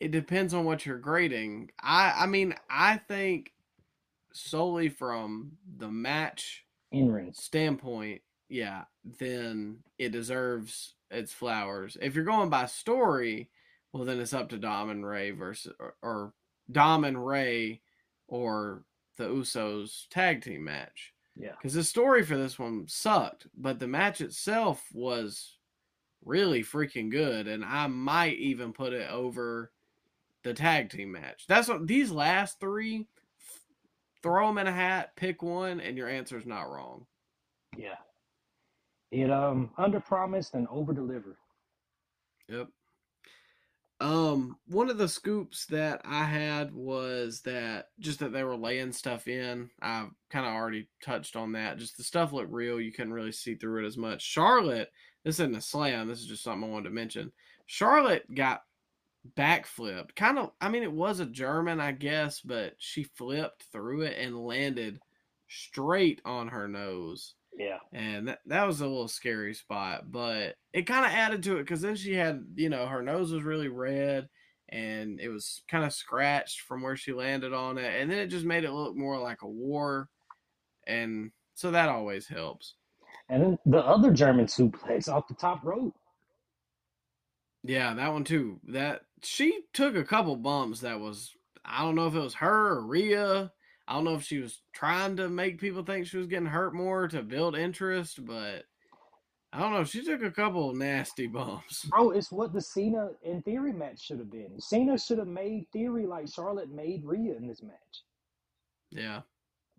it 0.00 0.10
depends 0.12 0.54
on 0.54 0.64
what 0.64 0.86
you're 0.86 0.98
grading. 0.98 1.70
I, 1.80 2.14
I 2.18 2.26
mean, 2.26 2.54
I 2.70 2.98
think 2.98 3.52
solely 4.32 4.88
from 4.88 5.52
the 5.76 5.88
match 5.90 6.64
In 6.92 7.10
ring. 7.10 7.32
standpoint, 7.32 8.22
yeah, 8.48 8.84
then 9.18 9.78
it 9.98 10.10
deserves 10.10 10.94
its 11.10 11.32
flowers. 11.32 11.96
If 12.00 12.14
you're 12.14 12.24
going 12.24 12.48
by 12.48 12.66
story, 12.66 13.50
well, 13.92 14.04
then 14.04 14.20
it's 14.20 14.32
up 14.34 14.50
to 14.50 14.58
Dom 14.58 14.90
and 14.90 15.04
Rey 15.04 15.32
versus 15.32 15.72
or, 15.80 15.94
or 16.02 16.32
Dom 16.70 17.04
and 17.04 17.26
Rey 17.26 17.80
or 18.28 18.84
the 19.16 19.24
Usos 19.24 20.06
tag 20.10 20.42
team 20.42 20.64
match. 20.64 21.12
Yeah. 21.38 21.52
Because 21.52 21.74
the 21.74 21.84
story 21.84 22.24
for 22.24 22.36
this 22.36 22.58
one 22.58 22.86
sucked, 22.88 23.46
but 23.56 23.78
the 23.78 23.86
match 23.86 24.20
itself 24.20 24.84
was 24.92 25.58
really 26.24 26.62
freaking 26.62 27.10
good, 27.10 27.46
and 27.46 27.64
I 27.64 27.86
might 27.86 28.36
even 28.38 28.72
put 28.72 28.92
it 28.92 29.08
over 29.08 29.70
the 30.42 30.52
tag 30.52 30.90
team 30.90 31.12
match. 31.12 31.44
That's 31.48 31.68
what 31.68 31.86
these 31.86 32.10
last 32.10 32.58
three. 32.60 33.06
Throw 34.20 34.48
them 34.48 34.58
in 34.58 34.66
a 34.66 34.72
hat, 34.72 35.14
pick 35.14 35.42
one, 35.42 35.80
and 35.80 35.96
your 35.96 36.08
answer's 36.08 36.44
not 36.44 36.62
wrong. 36.62 37.06
Yeah. 37.76 37.94
It 39.12 39.30
um 39.30 39.70
under 39.78 40.00
promised 40.00 40.54
and 40.54 40.66
over 40.68 40.92
delivered. 40.92 41.36
Yep. 42.48 42.68
Um, 44.00 44.56
one 44.66 44.90
of 44.90 44.98
the 44.98 45.08
scoops 45.08 45.66
that 45.66 46.00
I 46.04 46.24
had 46.24 46.72
was 46.72 47.40
that 47.42 47.86
just 47.98 48.20
that 48.20 48.32
they 48.32 48.44
were 48.44 48.56
laying 48.56 48.92
stuff 48.92 49.26
in. 49.26 49.70
I 49.82 50.06
kind 50.30 50.46
of 50.46 50.52
already 50.52 50.88
touched 51.02 51.34
on 51.34 51.52
that. 51.52 51.78
Just 51.78 51.96
the 51.96 52.04
stuff 52.04 52.32
looked 52.32 52.52
real. 52.52 52.80
You 52.80 52.92
couldn't 52.92 53.12
really 53.12 53.32
see 53.32 53.56
through 53.56 53.84
it 53.84 53.86
as 53.88 53.96
much. 53.96 54.22
Charlotte, 54.22 54.90
this 55.24 55.36
isn't 55.36 55.56
a 55.56 55.60
slam. 55.60 56.06
This 56.06 56.20
is 56.20 56.26
just 56.26 56.44
something 56.44 56.68
I 56.68 56.72
wanted 56.72 56.90
to 56.90 56.94
mention. 56.94 57.32
Charlotte 57.66 58.32
got 58.32 58.62
backflipped. 59.36 60.14
Kind 60.14 60.38
of, 60.38 60.52
I 60.60 60.68
mean, 60.68 60.84
it 60.84 60.92
was 60.92 61.18
a 61.18 61.26
German, 61.26 61.80
I 61.80 61.90
guess, 61.90 62.40
but 62.40 62.74
she 62.78 63.02
flipped 63.02 63.64
through 63.72 64.02
it 64.02 64.16
and 64.18 64.38
landed 64.38 65.00
straight 65.48 66.20
on 66.24 66.48
her 66.48 66.68
nose 66.68 67.34
Yeah. 67.58 67.78
and 67.92 68.28
that, 68.28 68.38
that 68.46 68.66
was 68.66 68.80
a 68.80 68.86
little 68.86 69.08
scary 69.08 69.52
spot 69.52 70.10
but 70.12 70.54
it 70.72 70.82
kind 70.86 71.04
of 71.04 71.10
added 71.12 71.42
to 71.42 71.56
it 71.56 71.64
because 71.64 71.80
then 71.82 71.96
she 71.96 72.14
had 72.14 72.44
you 72.54 72.68
know 72.68 72.86
her 72.86 73.02
nose 73.02 73.32
was 73.32 73.42
really 73.42 73.68
red 73.68 74.28
and 74.70 75.18
it 75.20 75.28
was 75.28 75.62
kind 75.68 75.84
of 75.84 75.92
scratched 75.92 76.60
from 76.60 76.82
where 76.82 76.96
she 76.96 77.12
landed 77.12 77.52
on 77.52 77.76
it 77.78 78.00
and 78.00 78.10
then 78.10 78.18
it 78.20 78.28
just 78.28 78.44
made 78.46 78.64
it 78.64 78.70
look 78.72 78.96
more 78.96 79.18
like 79.18 79.42
a 79.42 79.48
war 79.48 80.08
and 80.86 81.32
so 81.54 81.70
that 81.72 81.88
always 81.88 82.28
helps 82.28 82.74
And 83.28 83.42
then 83.42 83.58
the 83.66 83.78
other 83.84 84.12
German 84.12 84.46
suplex 84.46 85.08
off 85.08 85.26
the 85.26 85.34
top 85.34 85.64
rope. 85.64 85.96
yeah 87.64 87.92
that 87.94 88.12
one 88.12 88.24
too 88.24 88.60
that 88.68 89.02
she 89.22 89.62
took 89.72 89.96
a 89.96 90.04
couple 90.04 90.36
bumps 90.36 90.80
that 90.80 91.00
was 91.00 91.32
i 91.64 91.82
don't 91.82 91.96
know 91.96 92.06
if 92.06 92.14
it 92.14 92.20
was 92.20 92.34
her 92.34 92.68
or 92.76 92.86
Rhea. 92.86 93.50
I 93.88 93.94
don't 93.94 94.04
know 94.04 94.14
if 94.14 94.22
she 94.22 94.38
was 94.38 94.60
trying 94.72 95.16
to 95.16 95.28
make 95.28 95.60
people 95.60 95.82
think 95.82 96.06
she 96.06 96.18
was 96.18 96.26
getting 96.26 96.46
hurt 96.46 96.74
more 96.74 97.08
to 97.08 97.22
build 97.22 97.56
interest 97.56 98.24
but 98.24 98.64
I 99.50 99.60
don't 99.60 99.72
know. 99.72 99.84
She 99.84 100.04
took 100.04 100.22
a 100.22 100.30
couple 100.30 100.74
nasty 100.74 101.26
bumps. 101.26 101.86
Bro, 101.86 102.10
it's 102.10 102.30
what 102.30 102.52
the 102.52 102.60
Cena 102.60 103.12
and 103.24 103.42
Theory 103.44 103.72
match 103.72 103.98
should 104.04 104.18
have 104.18 104.30
been. 104.30 104.60
Cena 104.60 104.98
should 104.98 105.18
have 105.18 105.26
made 105.26 105.64
Theory 105.72 106.06
like 106.06 106.28
Charlotte 106.28 106.70
made 106.70 107.02
Rhea 107.02 107.34
in 107.34 107.46
this 107.46 107.62
match. 107.62 108.02
Yeah. 108.90 109.22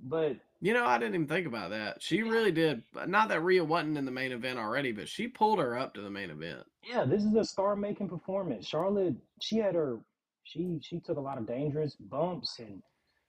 But 0.01 0.38
You 0.62 0.74
know, 0.74 0.86
I 0.86 0.97
didn't 0.97 1.16
even 1.16 1.28
think 1.28 1.45
about 1.45 1.70
that. 1.70 2.01
She 2.01 2.24
really 2.24 2.51
did. 2.51 2.84
Not 3.05 3.30
that 3.30 3.43
Rhea 3.43 3.64
wasn't 3.64 3.97
in 3.97 4.05
the 4.05 4.12
main 4.12 4.32
event 4.32 4.57
already, 4.57 4.91
but 4.91 5.07
she 5.07 5.28
pulled 5.28 5.60
her 5.60 5.78
up 5.78 5.93
to 5.93 6.01
the 6.01 6.10
main 6.10 6.32
event. 6.32 6.64
yeah, 6.84 7.05
this 7.05 7.24
is 7.24 7.36
a 7.36 7.43
star 7.43 7.76
making 7.76 8.10
performance. 8.10 8.66
Charlotte, 8.66 9.16
she 9.41 9.57
had 9.57 9.76
her 9.76 9.99
she 10.43 10.80
she 10.82 10.99
took 10.99 11.18
a 11.18 11.22
lot 11.22 11.38
of 11.38 11.45
dangerous 11.45 11.95
bumps 11.95 12.57
and 12.57 12.82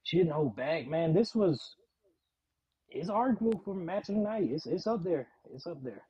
she 0.03 0.18
didn't 0.18 0.32
hold 0.32 0.57
back. 0.57 0.86
Man, 0.86 1.12
this 1.14 1.34
was 1.34 1.76
it's 2.88 3.09
arguable 3.09 3.61
for 3.64 3.74
match 3.74 4.09
of 4.09 4.16
the 4.16 4.20
night. 4.20 4.48
It's 4.51 4.66
it's 4.66 4.86
up 4.86 5.03
there. 5.05 5.28
It's 5.55 5.66
up 5.66 5.82
there. 5.82 6.03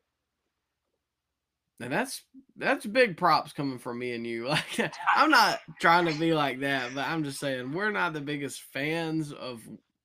And 1.83 1.93
that's 1.93 2.23
that's 2.57 2.85
big 2.87 3.17
props 3.17 3.53
coming 3.53 3.79
from 3.79 3.99
me 3.99 4.13
and 4.13 4.27
you. 4.27 4.45
Like 4.49 4.93
I'm 5.15 5.31
not 5.31 5.61
trying 5.81 6.07
to 6.07 6.19
be 6.19 6.35
like 6.35 6.61
that, 6.61 6.95
but 6.95 7.07
I'm 7.07 7.25
just 7.25 7.41
saying 7.41 7.73
we're 7.73 7.91
not 7.91 8.13
the 8.13 8.21
biggest 8.21 8.63
fans 8.73 9.33
of 9.33 9.61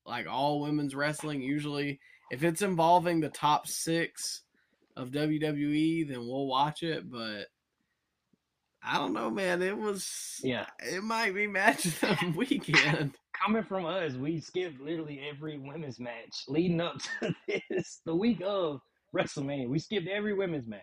like 0.06 0.28
all 0.28 0.62
women's 0.62 0.96
wrestling. 0.96 1.42
Usually, 1.42 2.00
if 2.32 2.44
it's 2.44 2.62
involving 2.62 3.20
the 3.20 3.30
top 3.30 3.68
six 3.68 4.42
of 4.96 5.12
WWE, 5.12 6.08
then 6.08 6.20
we'll 6.20 6.48
watch 6.48 6.82
it. 6.84 7.12
But 7.12 7.48
I 8.82 8.98
don't 8.98 9.14
know, 9.14 9.30
man. 9.30 9.62
It 9.62 9.78
was 9.78 10.40
Yeah. 10.44 10.68
it 10.80 11.04
might 11.04 11.34
be 11.36 11.48
match 11.48 11.86
of 11.86 12.00
the 12.00 12.34
weekend. 12.38 13.16
Coming 13.44 13.64
from 13.64 13.86
us, 13.86 14.14
we 14.14 14.40
skipped 14.40 14.80
literally 14.80 15.22
every 15.30 15.58
women's 15.58 16.00
match 16.00 16.44
leading 16.48 16.80
up 16.82 16.96
to 17.22 17.36
this, 17.70 18.02
the 18.06 18.16
week 18.16 18.42
of 18.46 18.80
WrestleMania. 19.16 19.68
We 19.68 19.80
skipped 19.80 20.08
every 20.08 20.34
women's 20.34 20.68
match. 20.68 20.82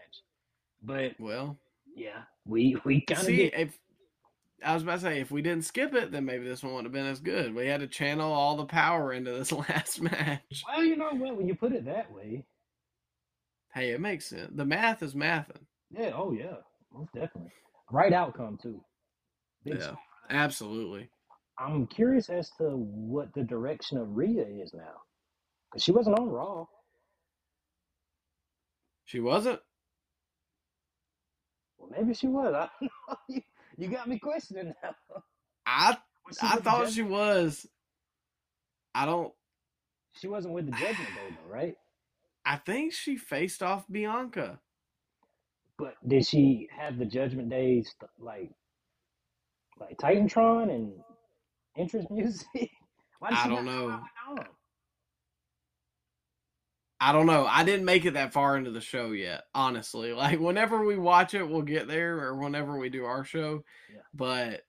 But 0.83 1.13
Well, 1.19 1.57
yeah, 1.97 2.23
we 2.47 2.77
we 2.85 3.01
kind 3.03 3.21
of 3.21 3.27
see 3.27 3.37
did. 3.37 3.55
if 3.55 3.79
I 4.65 4.75
was 4.75 4.83
about 4.83 4.97
to 4.97 5.01
say 5.01 5.21
if 5.21 5.31
we 5.31 5.43
didn't 5.43 5.65
skip 5.65 5.95
it, 5.95 6.13
then 6.13 6.25
maybe 6.25 6.45
this 6.47 6.63
one 6.63 6.73
wouldn't 6.75 6.87
have 6.87 6.93
been 6.93 7.11
as 7.11 7.21
good. 7.21 7.55
We 7.55 7.67
had 7.67 7.81
to 7.81 7.87
channel 7.89 8.33
all 8.33 8.57
the 8.57 8.67
power 8.67 9.13
into 9.13 9.33
this 9.33 9.53
last 9.53 10.01
match. 10.01 10.67
Well, 10.67 10.85
you 10.85 10.97
know 10.97 11.11
what? 11.13 11.37
When 11.37 11.49
you 11.49 11.55
put 11.55 11.73
it 11.73 11.85
that 11.87 12.13
way, 12.13 12.45
Hey, 13.75 13.91
it 13.93 14.01
makes 14.01 14.27
sense. 14.27 14.51
The 14.55 14.65
math 14.65 15.03
is 15.03 15.15
mathing. 15.15 15.67
yeah, 15.91 16.13
oh 16.15 16.33
yeah, 16.33 16.57
most 16.93 17.13
definitely. 17.15 17.53
Right 17.91 18.13
outcome 18.13 18.59
too. 18.63 18.83
Big 19.65 19.79
Yeah, 19.79 19.83
score. 19.83 19.99
absolutely. 20.31 21.11
I'm 21.59 21.87
curious 21.87 22.29
as 22.31 22.51
to 22.59 22.71
what 22.71 23.33
the 23.35 23.45
direction 23.45 23.99
of 23.99 24.17
Rhea 24.17 24.45
is 24.47 24.73
now, 24.75 25.03
because 25.71 25.83
she 25.85 25.93
wasn't 25.93 26.19
on 26.19 26.29
Raw. 26.29 26.67
She 29.05 29.21
wasn't. 29.21 29.61
Well, 31.79 31.91
maybe 31.97 32.15
she 32.15 32.29
was. 32.29 32.55
I 32.55 32.69
don't 32.81 32.91
know. 33.09 33.17
You, 33.29 33.43
you 33.77 33.89
got 33.89 34.09
me 34.09 34.19
questioning 34.19 34.73
now. 34.83 34.95
I 35.67 35.97
I 36.41 36.57
thought 36.57 36.91
she 36.91 37.03
was. 37.03 37.67
I 38.95 39.07
don't. 39.07 39.33
she 40.15 40.29
wasn't 40.29 40.55
with 40.55 40.67
the 40.67 40.73
Judgment 40.73 40.97
Day 40.97 41.37
though, 41.47 41.53
right? 41.53 41.75
I 42.45 42.57
think 42.57 42.93
she 42.93 43.17
faced 43.17 43.63
off 43.63 43.85
Bianca. 43.91 44.59
But 45.79 45.95
did 46.07 46.27
she 46.27 46.69
have 46.77 46.99
the 46.99 47.05
Judgment 47.07 47.51
Days 47.51 47.95
like 48.19 48.51
like 49.81 49.97
Titantron 49.99 50.71
and 50.71 50.93
entrance 51.77 52.07
music? 52.11 52.71
I 53.23 53.49
don't 53.49 53.65
know. 53.65 53.91
out 53.91 54.03
with 54.35 54.45
Dom? 54.45 54.47
I 57.01 57.13
don't 57.13 57.27
know. 57.27 57.47
I 57.47 57.65
didn't 57.65 57.85
make 57.85 58.05
it 58.05 58.15
that 58.15 58.33
far 58.33 58.57
into 58.57 58.71
the 58.71 58.81
show 58.81 59.11
yet, 59.13 59.45
honestly. 59.55 60.13
Like 60.17 60.39
whenever 60.39 60.85
we 60.85 60.97
watch 60.97 61.35
it, 61.35 61.49
we'll 61.49 61.63
get 61.63 61.89
there, 61.89 62.19
or 62.21 62.37
whenever 62.37 62.79
we 62.79 62.89
do 62.91 63.05
our 63.05 63.25
show. 63.25 63.65
Yeah. 63.93 64.03
But 64.15 64.63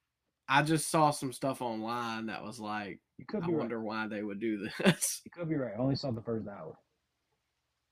I 0.48 0.64
just 0.64 0.90
saw 0.90 1.12
some 1.12 1.32
stuff 1.32 1.62
online 1.62 2.26
that 2.28 2.44
was 2.44 2.60
like 2.60 3.00
You 3.18 3.26
could 3.26 3.44
I 3.44 3.48
right. 3.48 3.56
wonder 3.58 3.82
why 3.82 4.08
they 4.08 4.24
would 4.24 4.40
do 4.40 4.68
this. 4.80 5.22
You 5.26 5.32
could 5.32 5.50
be 5.50 5.56
right. 5.56 5.74
I 5.78 5.80
only 5.82 5.96
saw 5.96 6.12
the 6.12 6.22
first 6.22 6.48
hour. 6.48 6.76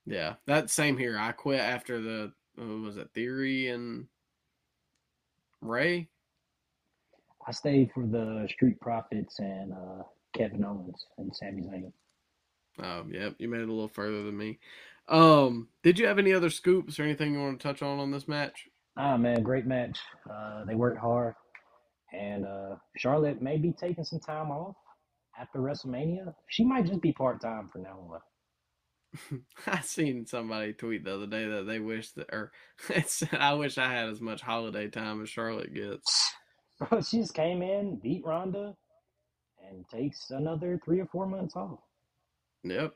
yeah, 0.06 0.34
that 0.46 0.70
same 0.70 0.98
here. 0.98 1.16
I 1.18 1.32
quit 1.32 1.60
after 1.60 2.00
the 2.00 2.32
what 2.56 2.66
was 2.66 2.96
it 2.96 3.10
Theory 3.14 3.68
and 3.68 4.06
Ray. 5.60 6.08
I 7.46 7.52
stayed 7.52 7.90
for 7.92 8.06
the 8.06 8.46
Street 8.50 8.80
Profits 8.80 9.38
and 9.38 9.72
uh, 9.72 10.02
Kevin 10.36 10.64
Owens 10.64 11.06
and 11.18 11.34
Sami 11.34 11.62
Zayn. 11.62 11.92
Oh, 12.82 13.04
yep, 13.10 13.34
you 13.38 13.48
made 13.48 13.60
it 13.60 13.68
a 13.68 13.72
little 13.72 13.88
further 13.88 14.22
than 14.22 14.36
me. 14.36 14.58
Um, 15.08 15.68
did 15.82 15.98
you 15.98 16.06
have 16.06 16.18
any 16.18 16.32
other 16.32 16.50
scoops 16.50 16.98
or 16.98 17.02
anything 17.02 17.34
you 17.34 17.40
want 17.40 17.60
to 17.60 17.62
touch 17.62 17.82
on 17.82 17.98
on 17.98 18.10
this 18.10 18.28
match? 18.28 18.68
Ah 18.96 19.16
man, 19.16 19.42
great 19.42 19.66
match. 19.66 19.98
Uh, 20.30 20.64
they 20.64 20.74
worked 20.74 20.98
hard, 20.98 21.34
and 22.12 22.46
uh, 22.46 22.76
Charlotte 22.96 23.42
may 23.42 23.56
be 23.56 23.72
taking 23.72 24.04
some 24.04 24.20
time 24.20 24.50
off 24.50 24.76
after 25.38 25.58
WrestleMania. 25.58 26.34
She 26.48 26.64
might 26.64 26.86
just 26.86 27.00
be 27.00 27.12
part 27.12 27.40
time 27.40 27.68
for 27.72 27.78
now 27.78 27.98
on. 28.10 28.20
I 29.66 29.80
seen 29.80 30.26
somebody 30.26 30.72
tweet 30.72 31.04
the 31.04 31.14
other 31.14 31.26
day 31.26 31.46
that 31.46 31.66
they 31.66 31.78
wish 31.78 32.12
that, 32.12 32.28
or 32.32 32.52
I 33.32 33.54
wish 33.54 33.78
I 33.78 33.92
had 33.92 34.08
as 34.08 34.20
much 34.20 34.40
holiday 34.40 34.88
time 34.88 35.22
as 35.22 35.28
Charlotte 35.28 35.74
gets. 35.74 36.34
Bro, 36.90 37.02
she 37.08 37.18
just 37.18 37.34
came 37.34 37.62
in, 37.62 37.96
beat 37.96 38.24
Ronda, 38.24 38.76
and 39.68 39.88
takes 39.88 40.30
another 40.30 40.80
three 40.84 41.00
or 41.00 41.06
four 41.06 41.26
months 41.26 41.56
off. 41.56 41.80
Yep. 42.64 42.94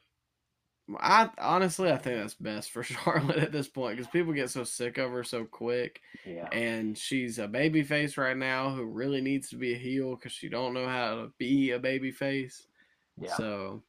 I 1.00 1.30
honestly, 1.38 1.90
I 1.90 1.96
think 1.98 2.16
that's 2.20 2.34
best 2.34 2.70
for 2.70 2.82
Charlotte 2.84 3.38
at 3.38 3.52
this 3.52 3.68
point 3.68 3.96
because 3.96 4.10
people 4.10 4.32
get 4.32 4.50
so 4.50 4.62
sick 4.64 4.98
of 4.98 5.10
her 5.10 5.24
so 5.24 5.44
quick, 5.44 6.00
Yeah, 6.24 6.50
and 6.52 6.96
she's 6.96 7.38
a 7.38 7.48
baby 7.48 7.82
face 7.82 8.16
right 8.16 8.36
now 8.36 8.70
who 8.70 8.84
really 8.84 9.20
needs 9.20 9.48
to 9.50 9.56
be 9.56 9.74
a 9.74 9.78
heel 9.78 10.14
because 10.14 10.32
she 10.32 10.48
don't 10.48 10.74
know 10.74 10.86
how 10.86 11.16
to 11.16 11.32
be 11.38 11.72
a 11.72 11.78
baby 11.80 12.12
face. 12.12 12.68
yeah. 13.20 13.36
So, 13.36 13.82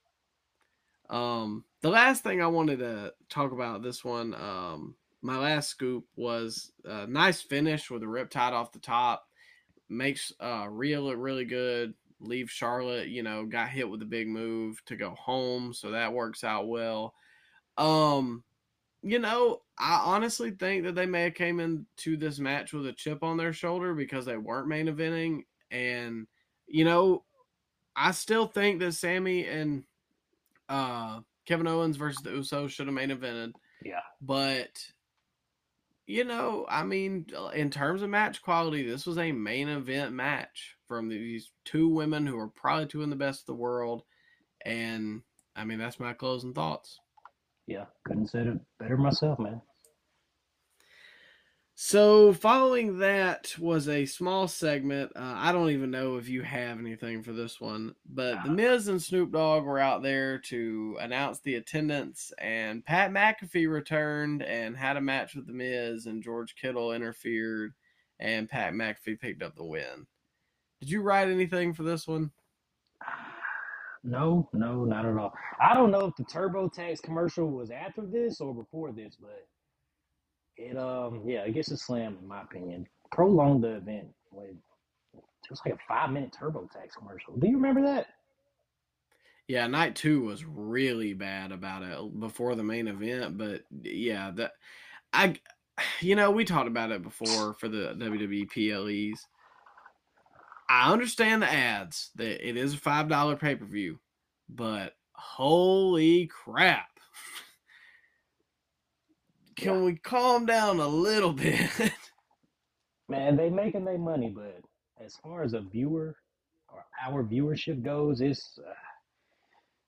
um, 1.09 1.63
the 1.81 1.89
last 1.89 2.23
thing 2.23 2.41
I 2.41 2.47
wanted 2.47 2.79
to 2.79 3.13
talk 3.29 3.51
about 3.51 3.81
this 3.83 4.03
one, 4.03 4.33
um, 4.33 4.95
my 5.21 5.37
last 5.37 5.69
scoop 5.69 6.05
was 6.15 6.71
a 6.85 7.07
nice 7.07 7.41
finish 7.41 7.89
with 7.89 8.03
a 8.03 8.07
riptide 8.07 8.51
off 8.53 8.71
the 8.71 8.79
top. 8.79 9.26
Makes 9.89 10.33
uh 10.39 10.67
Rhea 10.69 10.99
look 10.99 11.15
really 11.17 11.45
good. 11.45 11.93
Leave 12.19 12.49
Charlotte, 12.49 13.09
you 13.09 13.23
know, 13.23 13.45
got 13.45 13.69
hit 13.69 13.89
with 13.89 14.01
a 14.01 14.05
big 14.05 14.27
move 14.27 14.83
to 14.85 14.95
go 14.95 15.11
home, 15.11 15.73
so 15.73 15.91
that 15.91 16.13
works 16.13 16.43
out 16.43 16.67
well. 16.67 17.13
Um, 17.77 18.43
you 19.03 19.19
know, 19.19 19.61
I 19.77 20.01
honestly 20.03 20.51
think 20.51 20.83
that 20.83 20.95
they 20.95 21.05
may 21.05 21.25
have 21.25 21.35
came 21.35 21.59
into 21.59 22.17
this 22.17 22.39
match 22.39 22.73
with 22.73 22.87
a 22.87 22.93
chip 22.93 23.23
on 23.23 23.37
their 23.37 23.53
shoulder 23.53 23.93
because 23.93 24.25
they 24.25 24.37
weren't 24.37 24.67
main 24.67 24.87
eventing, 24.87 25.43
and 25.69 26.25
you 26.67 26.85
know, 26.85 27.23
I 27.95 28.11
still 28.11 28.47
think 28.47 28.79
that 28.79 28.93
Sami 28.93 29.45
and 29.45 29.83
uh 30.69 31.19
Kevin 31.45 31.67
Owens 31.67 31.97
versus 31.97 32.21
the 32.23 32.31
Usos 32.31 32.69
should 32.69 32.87
have 32.87 32.93
main 32.93 33.09
evented, 33.09 33.53
yeah. 33.83 34.01
but 34.21 34.69
you 36.07 36.23
know, 36.23 36.65
I 36.69 36.83
mean, 36.83 37.27
uh, 37.37 37.47
in 37.49 37.69
terms 37.69 38.01
of 38.01 38.09
match 38.09 38.41
quality, 38.41 38.87
this 38.87 39.05
was 39.05 39.17
a 39.17 39.33
main 39.33 39.67
event 39.67 40.13
match 40.13 40.77
from 40.87 41.09
these 41.09 41.51
two 41.65 41.89
women 41.89 42.25
who 42.25 42.39
are 42.39 42.47
probably 42.47 42.85
two 42.85 43.03
in 43.03 43.09
the 43.09 43.15
best 43.17 43.41
of 43.41 43.47
the 43.47 43.55
world, 43.55 44.03
and 44.65 45.21
I 45.55 45.65
mean 45.65 45.77
that's 45.77 45.99
my 45.99 46.13
closing 46.13 46.53
thoughts. 46.53 46.97
Yeah, 47.67 47.85
couldn't 48.05 48.29
say 48.29 48.39
it 48.39 48.57
better 48.79 48.95
myself, 48.95 49.37
man. 49.37 49.61
So, 51.79 52.33
following 52.33 52.97
that 52.97 53.53
was 53.59 53.87
a 53.87 54.07
small 54.07 54.47
segment. 54.47 55.11
Uh, 55.15 55.35
I 55.37 55.51
don't 55.51 55.69
even 55.69 55.91
know 55.91 56.17
if 56.17 56.27
you 56.27 56.41
have 56.41 56.79
anything 56.79 57.21
for 57.21 57.33
this 57.33 57.61
one, 57.61 57.93
but 58.09 58.43
The 58.43 58.49
Miz 58.49 58.87
and 58.87 58.99
Snoop 58.99 59.31
Dogg 59.31 59.63
were 59.63 59.77
out 59.77 60.01
there 60.01 60.39
to 60.39 60.97
announce 60.99 61.39
the 61.39 61.53
attendance, 61.53 62.33
and 62.39 62.83
Pat 62.83 63.11
McAfee 63.11 63.69
returned 63.69 64.41
and 64.41 64.75
had 64.75 64.97
a 64.97 65.01
match 65.01 65.35
with 65.35 65.45
The 65.45 65.53
Miz, 65.53 66.07
and 66.07 66.23
George 66.23 66.55
Kittle 66.55 66.93
interfered, 66.93 67.73
and 68.19 68.49
Pat 68.49 68.73
McAfee 68.73 69.19
picked 69.19 69.43
up 69.43 69.55
the 69.55 69.63
win. 69.63 70.07
Did 70.79 70.89
you 70.89 71.03
write 71.03 71.27
anything 71.27 71.75
for 71.75 71.83
this 71.83 72.07
one? 72.07 72.31
No, 74.03 74.49
no, 74.51 74.83
not 74.83 75.05
at 75.05 75.15
all. 75.15 75.31
I 75.61 75.75
don't 75.75 75.91
know 75.91 76.05
if 76.05 76.15
the 76.15 76.23
TurboTax 76.23 77.03
commercial 77.03 77.51
was 77.51 77.69
after 77.69 78.01
this 78.01 78.41
or 78.41 78.55
before 78.55 78.91
this, 78.91 79.15
but 79.21 79.45
it 80.57 80.77
um 80.77 81.21
yeah, 81.25 81.41
it 81.41 81.53
gets 81.53 81.71
a 81.71 81.77
slam 81.77 82.17
in 82.21 82.27
my 82.27 82.41
opinion. 82.41 82.87
Prolonged 83.11 83.63
the 83.63 83.77
event. 83.77 84.07
Like, 84.31 84.55
it 85.15 85.49
was 85.49 85.61
like 85.65 85.75
a 85.75 85.79
five 85.87 86.11
minute 86.11 86.35
TurboTax 86.39 86.93
commercial. 86.97 87.35
Do 87.37 87.47
you 87.47 87.55
remember 87.55 87.81
that? 87.83 88.07
Yeah, 89.47 89.65
night 89.67 89.95
two 89.95 90.21
was 90.21 90.43
really 90.43 91.13
bad 91.13 91.53
about 91.53 91.83
it 91.83 92.19
before 92.19 92.55
the 92.55 92.63
main 92.63 92.87
event, 92.87 93.37
but 93.37 93.61
yeah, 93.81 94.31
that 94.35 94.51
I, 95.13 95.35
you 96.01 96.15
know, 96.15 96.31
we 96.31 96.43
talked 96.43 96.67
about 96.67 96.91
it 96.91 97.01
before 97.01 97.53
for 97.53 97.69
the 97.69 97.95
WWE 97.97 98.49
PLEs. 98.49 99.25
I 100.69 100.91
understand 100.91 101.41
the 101.41 101.51
ads 101.51 102.11
that 102.15 102.45
it 102.45 102.57
is 102.57 102.73
a 102.73 102.77
five 102.77 103.07
dollar 103.07 103.37
pay 103.37 103.55
per 103.55 103.65
view, 103.65 103.99
but 104.49 104.95
holy 105.13 106.27
crap! 106.27 106.96
Can 109.57 109.79
Yeah. 109.79 109.83
we 109.83 109.95
calm 109.95 110.45
down 110.45 110.79
a 110.79 110.87
little 110.87 111.33
bit? 111.33 111.69
Man, 113.09 113.35
they 113.37 113.49
making 113.49 113.85
their 113.85 113.97
money, 113.97 114.29
but 114.29 114.61
as 115.03 115.15
far 115.17 115.43
as 115.43 115.53
a 115.53 115.61
viewer 115.61 116.15
or 116.69 116.85
our 117.07 117.23
viewership 117.23 117.83
goes, 117.83 118.21
it's 118.21 118.59
uh, 118.59 118.73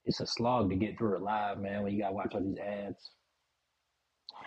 it's 0.06 0.22
a 0.22 0.26
slog 0.28 0.70
to 0.70 0.76
get 0.76 0.98
through 0.98 1.16
it 1.18 1.22
live, 1.22 1.60
man. 1.60 1.84
When 1.84 1.94
you 1.94 2.00
gotta 2.02 2.14
watch 2.16 2.34
all 2.34 2.42
these 2.42 2.58
ads, 2.58 3.12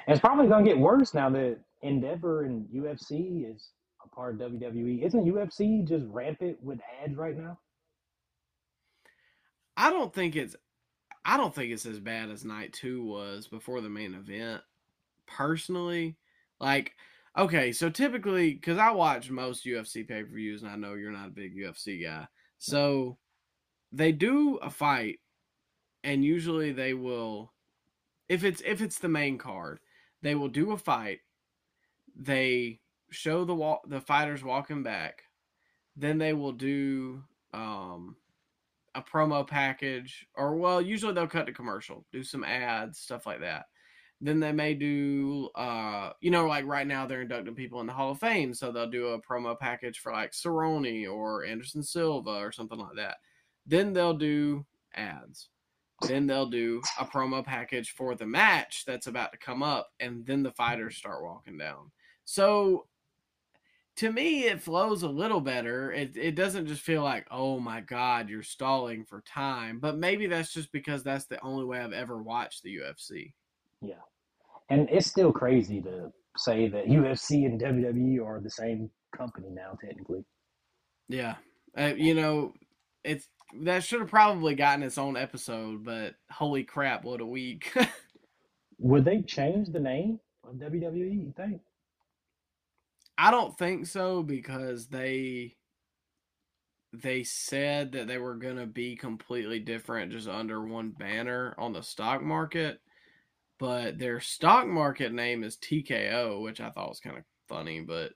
and 0.06 0.14
it's 0.14 0.20
probably 0.20 0.48
gonna 0.48 0.64
get 0.64 0.78
worse 0.78 1.12
now 1.14 1.28
that 1.30 1.58
Endeavor 1.82 2.44
and 2.44 2.66
UFC 2.68 3.52
is 3.54 3.70
a 4.04 4.08
part 4.08 4.40
of 4.40 4.52
WWE. 4.52 5.04
Isn't 5.04 5.26
UFC 5.26 5.86
just 5.86 6.06
rampant 6.08 6.62
with 6.62 6.80
ads 7.04 7.16
right 7.16 7.36
now? 7.36 7.58
I 9.76 9.90
don't 9.90 10.12
think 10.14 10.36
it's 10.36 10.56
I 11.24 11.36
don't 11.36 11.54
think 11.54 11.72
it's 11.72 11.86
as 11.86 12.00
bad 12.00 12.30
as 12.30 12.44
night 12.44 12.72
two 12.72 13.04
was 13.04 13.46
before 13.48 13.80
the 13.80 13.90
main 13.90 14.14
event. 14.14 14.62
Personally, 15.26 16.16
like 16.60 16.92
okay, 17.36 17.72
so 17.72 17.88
typically 17.90 18.54
because 18.54 18.78
I 18.78 18.90
watch 18.90 19.30
most 19.30 19.64
UFC 19.64 20.06
pay 20.06 20.22
per 20.22 20.34
views 20.34 20.62
and 20.62 20.70
I 20.70 20.76
know 20.76 20.94
you're 20.94 21.12
not 21.12 21.28
a 21.28 21.32
big 21.32 21.56
UFC 21.56 22.04
guy, 22.04 22.26
so 22.58 23.18
they 23.92 24.12
do 24.12 24.56
a 24.56 24.70
fight, 24.70 25.20
and 26.04 26.24
usually 26.24 26.72
they 26.72 26.94
will, 26.94 27.52
if 28.28 28.44
it's 28.44 28.62
if 28.64 28.80
it's 28.80 28.98
the 28.98 29.08
main 29.08 29.38
card, 29.38 29.80
they 30.22 30.34
will 30.34 30.48
do 30.48 30.72
a 30.72 30.76
fight. 30.76 31.20
They 32.16 32.80
show 33.10 33.44
the 33.44 33.54
walk 33.54 33.82
the 33.88 34.00
fighters 34.00 34.44
walking 34.44 34.82
back, 34.82 35.22
then 35.96 36.18
they 36.18 36.32
will 36.32 36.52
do 36.52 37.24
um 37.52 38.16
a 38.94 39.02
promo 39.02 39.46
package 39.46 40.26
or 40.34 40.56
well 40.56 40.80
usually 40.80 41.12
they'll 41.14 41.26
cut 41.26 41.46
to 41.46 41.52
commercial 41.52 42.04
do 42.12 42.22
some 42.22 42.44
ads 42.44 42.98
stuff 42.98 43.26
like 43.26 43.40
that 43.40 43.66
then 44.22 44.38
they 44.38 44.52
may 44.52 44.72
do 44.72 45.50
uh 45.56 46.12
you 46.20 46.30
know 46.30 46.46
like 46.46 46.64
right 46.64 46.86
now 46.86 47.06
they're 47.06 47.22
inducting 47.22 47.56
people 47.56 47.80
in 47.80 47.86
the 47.88 47.92
hall 47.92 48.12
of 48.12 48.20
fame 48.20 48.54
so 48.54 48.70
they'll 48.70 48.88
do 48.88 49.08
a 49.08 49.20
promo 49.20 49.58
package 49.58 49.98
for 49.98 50.12
like 50.12 50.30
Cerrone 50.30 51.10
or 51.10 51.44
Anderson 51.44 51.82
Silva 51.82 52.30
or 52.30 52.52
something 52.52 52.78
like 52.78 52.96
that. 52.96 53.16
Then 53.66 53.92
they'll 53.92 54.16
do 54.16 54.64
ads. 54.94 55.48
Then 56.06 56.26
they'll 56.26 56.48
do 56.48 56.80
a 56.98 57.04
promo 57.04 57.44
package 57.44 57.90
for 57.90 58.14
the 58.14 58.26
match 58.26 58.84
that's 58.86 59.08
about 59.08 59.32
to 59.32 59.38
come 59.38 59.62
up 59.62 59.90
and 60.00 60.24
then 60.24 60.42
the 60.42 60.52
fighters 60.52 60.96
start 60.96 61.24
walking 61.24 61.58
down. 61.58 61.90
So 62.24 62.86
to 63.96 64.12
me 64.12 64.44
it 64.44 64.62
flows 64.62 65.02
a 65.02 65.08
little 65.08 65.40
better. 65.40 65.92
It, 65.92 66.16
it 66.16 66.34
doesn't 66.36 66.66
just 66.66 66.82
feel 66.82 67.02
like 67.02 67.26
oh 67.30 67.58
my 67.58 67.80
god 67.80 68.28
you're 68.28 68.44
stalling 68.44 69.04
for 69.04 69.20
time 69.22 69.80
but 69.80 69.98
maybe 69.98 70.28
that's 70.28 70.52
just 70.52 70.70
because 70.70 71.02
that's 71.02 71.26
the 71.26 71.40
only 71.42 71.64
way 71.64 71.80
i've 71.80 71.92
ever 71.92 72.22
watched 72.22 72.62
the 72.62 72.76
ufc 72.76 73.32
Yeah, 73.82 73.94
and 74.72 74.88
it's 74.90 75.06
still 75.06 75.32
crazy 75.32 75.82
to 75.82 76.10
say 76.36 76.68
that 76.68 76.86
UFC 76.86 77.44
and 77.44 77.60
WWE 77.60 78.24
are 78.26 78.40
the 78.40 78.50
same 78.50 78.90
company 79.16 79.48
now, 79.50 79.76
technically. 79.84 80.24
yeah 81.08 81.34
uh, 81.78 81.92
you 81.96 82.14
know 82.14 82.52
it's 83.04 83.28
that 83.62 83.84
should 83.84 84.00
have 84.00 84.08
probably 84.10 84.54
gotten 84.54 84.82
its 84.82 84.96
own 84.98 85.16
episode 85.16 85.84
but 85.84 86.14
holy 86.30 86.64
crap 86.64 87.04
what 87.04 87.20
a 87.20 87.26
week 87.26 87.72
Would 88.78 89.04
they 89.04 89.22
change 89.22 89.68
the 89.68 89.78
name 89.78 90.18
of 90.42 90.56
WWE? 90.56 91.24
You 91.26 91.32
think? 91.36 91.60
i 93.18 93.30
don't 93.30 93.56
think 93.58 93.86
so 93.86 94.22
because 94.22 94.88
they 94.88 95.54
they 96.92 97.22
said 97.22 97.92
that 97.92 98.06
they 98.06 98.18
were 98.18 98.36
going 98.36 98.56
to 98.56 98.66
be 98.66 98.96
completely 98.96 99.58
different 99.60 100.12
just 100.12 100.28
under 100.28 100.64
one 100.64 100.90
banner 100.90 101.54
on 101.58 101.72
the 101.72 101.82
stock 101.82 102.22
market 102.22 102.80
but 103.62 103.96
their 103.96 104.18
stock 104.18 104.66
market 104.66 105.12
name 105.12 105.44
is 105.44 105.56
TKO 105.58 106.42
which 106.42 106.60
I 106.60 106.68
thought 106.70 106.88
was 106.88 106.98
kind 107.00 107.16
of 107.16 107.22
funny 107.48 107.80
but 107.80 108.12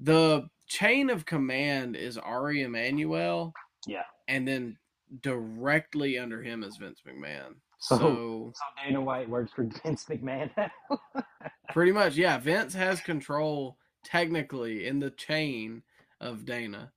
the 0.00 0.48
chain 0.68 1.10
of 1.10 1.26
command 1.26 1.96
is 1.96 2.16
Ari 2.16 2.62
Emanuel 2.62 3.52
Yeah. 3.86 4.04
and 4.28 4.46
then 4.46 4.78
directly 5.20 6.16
under 6.18 6.40
him 6.42 6.62
is 6.62 6.76
Vince 6.76 7.02
McMahon. 7.06 7.54
So- 7.78 7.98
so 7.98 8.52
So 8.54 8.84
Dana 8.84 9.00
White 9.00 9.28
works 9.28 9.52
for 9.52 9.64
Vince 9.84 10.04
McMahon. 10.04 10.50
pretty 11.72 11.90
much, 11.90 12.14
yeah, 12.16 12.38
Vince 12.38 12.72
has 12.74 13.00
control 13.00 13.76
technically 14.04 14.86
in 14.86 15.00
the 15.00 15.10
chain 15.10 15.82
of 16.20 16.44
Dana. 16.44 16.92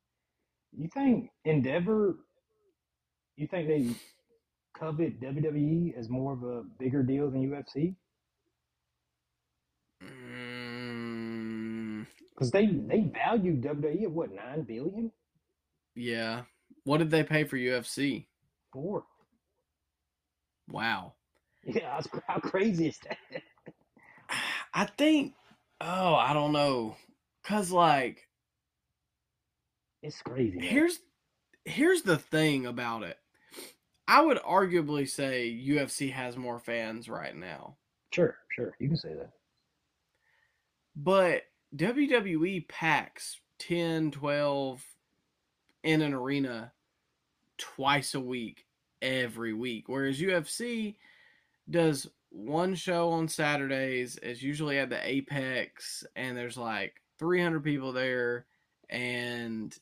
you 0.77 0.87
think 0.93 1.31
Endeavor? 1.45 2.17
You 3.35 3.47
think 3.47 3.67
they 3.67 3.95
covet 4.77 5.19
WWE 5.21 5.97
as 5.97 6.09
more 6.09 6.33
of 6.33 6.43
a 6.43 6.63
bigger 6.79 7.03
deal 7.03 7.29
than 7.31 7.49
UFC? 7.49 7.95
Mm, 10.03 12.05
Because 12.29 12.51
they 12.51 12.67
they 12.67 13.01
value 13.01 13.59
WWE 13.61 14.03
at 14.03 14.11
what 14.11 14.31
nine 14.31 14.63
billion 14.63 15.11
yeah. 15.95 16.43
What 16.83 16.97
did 16.99 17.09
they 17.11 17.23
pay 17.23 17.43
for 17.45 17.57
UFC? 17.57 18.27
for? 18.71 19.03
Wow. 20.67 21.13
Yeah, 21.65 21.99
how 22.27 22.39
crazy 22.39 22.87
is 22.87 22.99
that? 22.99 23.17
I 24.73 24.85
think 24.85 25.33
oh, 25.81 26.15
I 26.15 26.33
don't 26.33 26.53
know. 26.53 26.95
Cuz 27.43 27.71
like 27.71 28.27
It's 30.01 30.21
crazy. 30.21 30.59
man. 30.59 30.61
here's 30.61 30.99
here's 31.65 32.03
the 32.03 32.17
thing 32.17 32.65
about 32.65 33.03
it. 33.03 33.17
I 34.07 34.21
would 34.21 34.37
arguably 34.39 35.09
say 35.09 35.49
UFC 35.51 36.11
has 36.11 36.37
more 36.37 36.59
fans 36.59 37.09
right 37.09 37.35
now. 37.35 37.75
sure, 38.11 38.37
sure, 38.49 38.75
you 38.79 38.87
can 38.87 38.97
say 38.97 39.13
that. 39.13 39.31
But 40.95 41.43
WWE 41.75 42.67
packs 42.67 43.39
10, 43.59 44.11
12 44.11 44.83
in 45.83 46.01
an 46.01 46.13
arena 46.13 46.71
twice 47.57 48.13
a 48.13 48.19
week, 48.19 48.65
every 49.01 49.53
week. 49.53 49.85
Whereas 49.87 50.19
UFC 50.19 50.95
does 51.69 52.07
one 52.29 52.75
show 52.75 53.11
on 53.11 53.27
Saturdays, 53.27 54.19
It's 54.21 54.41
usually 54.41 54.77
at 54.79 54.89
the 54.89 55.07
Apex, 55.07 56.03
and 56.15 56.37
there's 56.37 56.57
like 56.57 57.01
300 57.19 57.63
people 57.63 57.91
there. 57.93 58.45
And, 58.89 59.75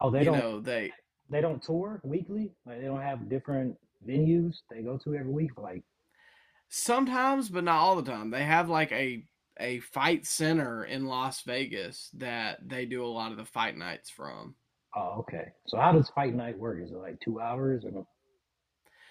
Oh, 0.00 0.10
they 0.10 0.20
you 0.20 0.24
don't 0.26 0.38
know, 0.38 0.60
they, 0.60 0.92
they 1.30 1.40
don't 1.40 1.62
tour 1.62 2.00
weekly. 2.04 2.52
Like 2.66 2.80
they 2.80 2.86
don't 2.86 3.00
have 3.02 3.28
different 3.28 3.76
venues 4.06 4.56
they 4.70 4.82
go 4.82 4.98
to 4.98 5.14
every 5.14 5.32
week. 5.32 5.52
Like 5.56 5.82
sometimes, 6.68 7.48
but 7.48 7.64
not 7.64 7.78
all 7.78 7.96
the 7.96 8.10
time, 8.10 8.30
they 8.30 8.44
have 8.44 8.68
like 8.68 8.92
a, 8.92 9.24
a 9.58 9.80
fight 9.80 10.26
center 10.26 10.84
in 10.84 11.06
Las 11.06 11.42
Vegas 11.42 12.10
that 12.18 12.66
they 12.66 12.86
do 12.86 13.04
a 13.04 13.06
lot 13.06 13.32
of 13.32 13.38
the 13.38 13.44
fight 13.44 13.76
nights 13.76 14.10
from. 14.10 14.54
oh, 14.96 15.16
okay. 15.20 15.52
So 15.66 15.78
how 15.78 15.92
does 15.92 16.08
Fight 16.10 16.34
Night 16.34 16.58
work? 16.58 16.80
Is 16.82 16.90
it 16.90 16.96
like 16.96 17.20
two 17.20 17.40
hours 17.40 17.84
or? 17.84 18.06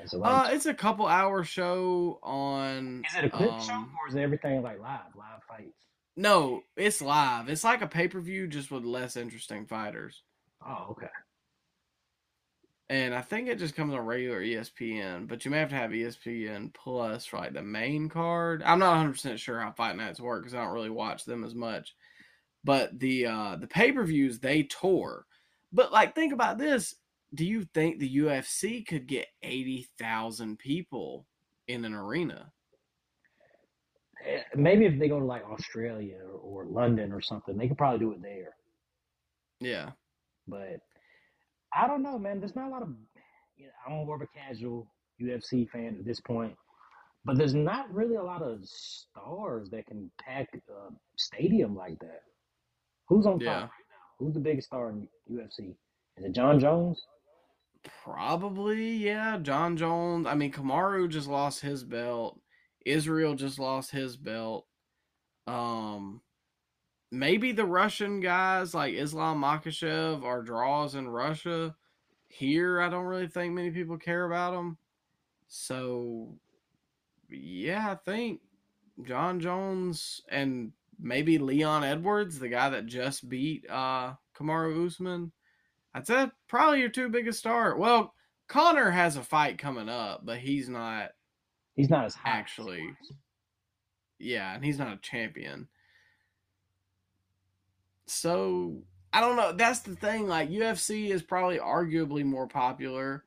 Is 0.03 0.13
it 0.13 0.17
like 0.17 0.49
Uh, 0.49 0.53
it's 0.53 0.65
a 0.65 0.73
couple 0.73 1.05
hour 1.07 1.43
show 1.43 2.19
on. 2.23 3.03
Is 3.07 3.15
it 3.17 3.25
a 3.25 3.29
clip 3.29 3.59
show 3.61 3.73
um, 3.73 3.91
or 4.01 4.09
is 4.09 4.15
everything 4.15 4.61
like 4.61 4.79
live, 4.79 5.13
live 5.15 5.41
fights? 5.47 5.73
No, 6.15 6.63
it's 6.75 7.01
live. 7.01 7.47
It's 7.47 7.63
like 7.63 7.81
a 7.81 7.87
pay 7.87 8.07
per 8.07 8.19
view, 8.19 8.47
just 8.47 8.71
with 8.71 8.83
less 8.83 9.15
interesting 9.15 9.65
fighters. 9.67 10.23
Oh, 10.67 10.87
okay. 10.91 11.07
And 12.89 13.13
I 13.13 13.21
think 13.21 13.47
it 13.47 13.59
just 13.59 13.75
comes 13.75 13.93
on 13.93 13.99
regular 13.99 14.41
ESPN, 14.41 15.27
but 15.27 15.45
you 15.45 15.51
may 15.51 15.59
have 15.59 15.69
to 15.69 15.75
have 15.75 15.91
ESPN 15.91 16.73
Plus 16.73 17.23
for 17.25 17.37
like 17.37 17.53
the 17.53 17.61
main 17.61 18.09
card. 18.09 18.63
I'm 18.63 18.79
not 18.79 18.91
100 18.91 19.11
percent 19.11 19.39
sure 19.39 19.59
how 19.59 19.71
fight 19.71 19.95
nights 19.95 20.19
work 20.19 20.41
because 20.41 20.55
I 20.55 20.63
don't 20.63 20.73
really 20.73 20.89
watch 20.89 21.23
them 21.23 21.43
as 21.43 21.53
much. 21.53 21.93
But 22.63 22.99
the 22.99 23.27
uh 23.27 23.55
the 23.57 23.67
pay 23.67 23.91
per 23.91 24.03
views 24.03 24.39
they 24.39 24.63
tour. 24.63 25.25
But 25.71 25.91
like, 25.91 26.15
think 26.15 26.33
about 26.33 26.57
this: 26.57 26.95
Do 27.35 27.45
you 27.45 27.63
think 27.75 27.99
the 27.99 28.17
UFC 28.17 28.85
could 28.85 29.05
get 29.05 29.27
80,000 29.43 30.57
people 30.57 31.27
in 31.67 31.85
an 31.85 31.93
arena? 31.93 32.51
Eh, 34.25 34.41
Maybe 34.55 34.85
if 34.85 34.97
they 34.99 35.07
go 35.09 35.19
to 35.19 35.25
like 35.25 35.43
Australia 35.43 36.21
or 36.41 36.65
London 36.65 37.13
or 37.13 37.21
something, 37.21 37.55
they 37.55 37.67
could 37.67 37.77
probably 37.77 37.99
do 37.99 38.13
it 38.13 38.21
there. 38.23 38.55
Yeah. 39.59 39.91
But 40.47 40.81
I 41.73 41.87
don't 41.87 42.03
know, 42.03 42.17
man. 42.17 42.39
There's 42.39 42.55
not 42.55 42.67
a 42.67 42.71
lot 42.71 42.81
of. 42.81 42.89
You 43.57 43.65
know, 43.65 43.71
I'm 43.87 44.05
more 44.05 44.15
of 44.15 44.21
a 44.21 44.27
casual 44.27 44.87
UFC 45.21 45.69
fan 45.69 45.97
at 45.99 46.05
this 46.05 46.19
point, 46.21 46.55
but 47.25 47.37
there's 47.37 47.53
not 47.53 47.93
really 47.93 48.15
a 48.15 48.23
lot 48.23 48.41
of 48.41 48.59
stars 48.63 49.69
that 49.71 49.85
can 49.87 50.09
pack 50.21 50.49
a 50.53 50.93
stadium 51.17 51.75
like 51.75 51.99
that. 51.99 52.21
Who's 53.07 53.25
on 53.25 53.33
top 53.33 53.41
Yeah. 53.41 53.53
right 53.61 53.61
now? 53.63 53.69
Who's 54.17 54.33
the 54.33 54.39
biggest 54.39 54.67
star 54.67 54.89
in 54.89 55.07
UFC? 55.29 55.75
Is 56.17 56.25
it 56.25 56.31
Jon 56.31 56.59
Jones? 56.59 57.01
Probably, 58.03 58.91
yeah. 58.93 59.37
Jon 59.37 59.77
Jones. 59.77 60.25
I 60.27 60.35
mean, 60.35 60.51
Kamaru 60.51 61.09
just 61.09 61.27
lost 61.27 61.61
his 61.61 61.83
belt. 61.83 62.39
Israel 62.85 63.35
just 63.35 63.59
lost 63.59 63.91
his 63.91 64.15
belt. 64.17 64.65
Um, 65.47 66.21
maybe 67.11 67.51
the 67.51 67.65
Russian 67.65 68.19
guys 68.19 68.73
like 68.73 68.93
Islam 68.93 69.41
Makhachev 69.41 70.23
are 70.23 70.41
draws 70.41 70.95
in 70.95 71.07
Russia. 71.07 71.75
Here, 72.27 72.79
I 72.81 72.89
don't 72.89 73.05
really 73.05 73.27
think 73.27 73.53
many 73.53 73.71
people 73.71 73.97
care 73.97 74.25
about 74.25 74.51
them. 74.53 74.77
So, 75.47 76.35
yeah, 77.29 77.91
I 77.91 77.95
think 77.95 78.41
Jon 79.03 79.39
Jones 79.39 80.21
and 80.29 80.71
maybe 80.99 81.37
Leon 81.37 81.83
Edwards, 81.83 82.39
the 82.39 82.49
guy 82.49 82.69
that 82.69 82.85
just 82.85 83.27
beat 83.29 83.69
uh 83.69 84.13
Kamaru 84.37 84.85
Usman. 84.87 85.31
I'd 85.93 86.05
say 86.07 86.29
probably 86.47 86.81
your 86.81 86.89
two 86.89 87.09
biggest 87.09 87.39
star. 87.39 87.75
Well, 87.77 88.13
Conor 88.47 88.91
has 88.91 89.15
a 89.17 89.23
fight 89.23 89.57
coming 89.57 89.89
up, 89.89 90.25
but 90.25 90.37
he's 90.39 90.69
not 90.69 91.11
He's 91.75 91.89
not 91.89 92.05
as 92.05 92.15
as 92.15 92.21
Actually, 92.25 92.81
was. 92.83 93.13
yeah, 94.19 94.53
and 94.55 94.63
he's 94.63 94.77
not 94.77 94.93
a 94.93 94.97
champion. 94.97 95.67
So 98.09 98.81
I 99.13 99.21
don't 99.21 99.35
know. 99.35 99.51
That's 99.53 99.79
the 99.79 99.95
thing. 99.95 100.27
Like 100.27 100.49
UFC 100.49 101.09
is 101.09 101.23
probably 101.23 101.59
arguably 101.59 102.23
more 102.23 102.47
popular. 102.47 103.23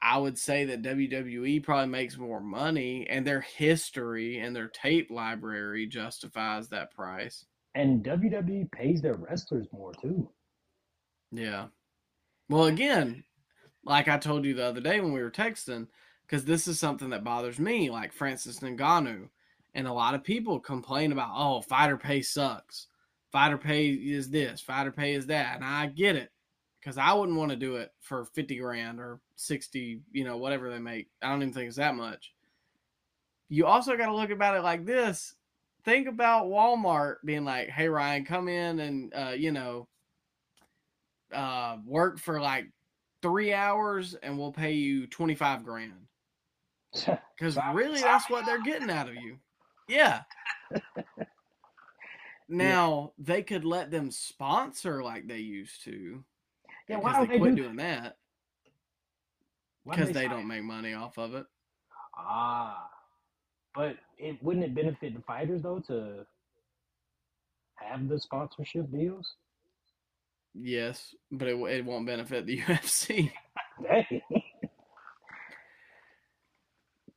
I 0.00 0.18
would 0.18 0.38
say 0.38 0.66
that 0.66 0.82
WWE 0.82 1.62
probably 1.62 1.86
makes 1.88 2.18
more 2.18 2.40
money, 2.40 3.06
and 3.08 3.26
their 3.26 3.40
history 3.40 4.38
and 4.38 4.54
their 4.54 4.68
tape 4.68 5.10
library 5.10 5.86
justifies 5.86 6.68
that 6.68 6.90
price. 6.90 7.46
And 7.74 8.04
WWE 8.04 8.70
pays 8.70 9.00
their 9.00 9.14
wrestlers 9.14 9.66
more 9.72 9.92
too. 9.94 10.28
Yeah. 11.32 11.66
Well, 12.50 12.66
again, 12.66 13.24
like 13.84 14.06
I 14.08 14.18
told 14.18 14.44
you 14.44 14.54
the 14.54 14.66
other 14.66 14.82
day 14.82 15.00
when 15.00 15.12
we 15.12 15.22
were 15.22 15.30
texting, 15.30 15.88
because 16.26 16.44
this 16.44 16.68
is 16.68 16.78
something 16.78 17.08
that 17.10 17.24
bothers 17.24 17.58
me, 17.58 17.90
like 17.90 18.12
Francis 18.12 18.60
Ngannou, 18.60 19.28
and 19.74 19.86
a 19.86 19.92
lot 19.92 20.14
of 20.14 20.22
people 20.22 20.60
complain 20.60 21.12
about, 21.12 21.32
oh, 21.34 21.62
fighter 21.62 21.96
pay 21.96 22.20
sucks. 22.20 22.88
Fighter 23.34 23.58
pay 23.58 23.88
is 23.88 24.30
this, 24.30 24.60
fighter 24.60 24.92
pay 24.92 25.14
is 25.14 25.26
that, 25.26 25.56
and 25.56 25.64
I 25.64 25.86
get 25.86 26.14
it, 26.14 26.30
because 26.80 26.98
I 26.98 27.12
wouldn't 27.12 27.36
want 27.36 27.50
to 27.50 27.56
do 27.56 27.74
it 27.76 27.90
for 28.00 28.26
fifty 28.26 28.58
grand 28.58 29.00
or 29.00 29.18
sixty, 29.34 30.02
you 30.12 30.22
know, 30.22 30.36
whatever 30.36 30.70
they 30.70 30.78
make. 30.78 31.08
I 31.20 31.30
don't 31.30 31.42
even 31.42 31.52
think 31.52 31.66
it's 31.66 31.76
that 31.78 31.96
much. 31.96 32.32
You 33.48 33.66
also 33.66 33.96
got 33.96 34.06
to 34.06 34.14
look 34.14 34.30
about 34.30 34.56
it 34.56 34.62
like 34.62 34.86
this. 34.86 35.34
Think 35.84 36.06
about 36.06 36.46
Walmart 36.46 37.16
being 37.24 37.44
like, 37.44 37.70
"Hey 37.70 37.88
Ryan, 37.88 38.24
come 38.24 38.46
in 38.46 38.78
and 38.78 39.12
uh, 39.12 39.34
you 39.36 39.50
know, 39.50 39.88
uh, 41.32 41.78
work 41.84 42.20
for 42.20 42.40
like 42.40 42.66
three 43.20 43.52
hours 43.52 44.14
and 44.22 44.38
we'll 44.38 44.52
pay 44.52 44.74
you 44.74 45.06
25 45.08 45.64
grand. 45.64 45.92
Because 47.36 47.58
really, 47.74 48.00
that's 48.00 48.30
what 48.30 48.46
they're 48.46 48.62
getting 48.62 48.88
out 48.88 49.08
of 49.08 49.16
you. 49.16 49.38
Yeah. 49.88 50.20
now, 52.48 53.12
they 53.18 53.42
could 53.42 53.64
let 53.64 53.90
them 53.90 54.10
sponsor 54.10 55.02
like 55.02 55.26
they 55.26 55.38
used 55.38 55.82
to. 55.84 56.24
yeah, 56.88 56.98
why 56.98 57.12
don't 57.12 57.28
they 57.28 57.34
they 57.34 57.38
quit 57.38 57.54
do 57.56 57.62
doing 57.62 57.76
that 57.76 58.16
because 59.88 60.10
they 60.12 60.22
sign- 60.22 60.30
don't 60.30 60.46
make 60.48 60.62
money 60.62 60.94
off 60.94 61.18
of 61.18 61.34
it. 61.34 61.46
Ah, 62.16 62.88
but 63.74 63.96
it 64.18 64.42
wouldn't 64.42 64.64
it 64.64 64.74
benefit 64.74 65.14
the 65.14 65.22
fighters 65.22 65.62
though 65.62 65.80
to 65.80 66.24
have 67.76 68.08
the 68.08 68.18
sponsorship 68.20 68.90
deals? 68.92 69.34
Yes, 70.54 71.14
but 71.32 71.48
it, 71.48 71.56
it 71.56 71.84
won't 71.84 72.06
benefit 72.06 72.46
the 72.46 72.58
UFC. 72.66 73.32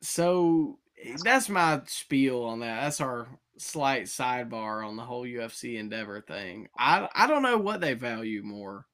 So 0.01 0.79
that's 1.23 1.49
my 1.49 1.81
spiel 1.85 2.43
on 2.43 2.59
that. 2.61 2.81
That's 2.81 3.01
our 3.01 3.27
slight 3.57 4.03
sidebar 4.05 4.87
on 4.87 4.95
the 4.95 5.03
whole 5.03 5.25
UFC 5.25 5.77
Endeavor 5.77 6.21
thing. 6.21 6.67
I 6.77 7.07
I 7.13 7.27
don't 7.27 7.43
know 7.43 7.57
what 7.57 7.81
they 7.81 7.93
value 7.93 8.43
more. 8.43 8.85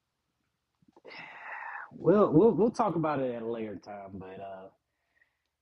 we'll 1.92 2.30
we'll 2.32 2.52
we'll 2.52 2.70
talk 2.70 2.96
about 2.96 3.20
it 3.20 3.34
at 3.34 3.42
a 3.42 3.50
later 3.50 3.76
time. 3.76 4.12
But 4.14 4.40
uh, 4.40 4.68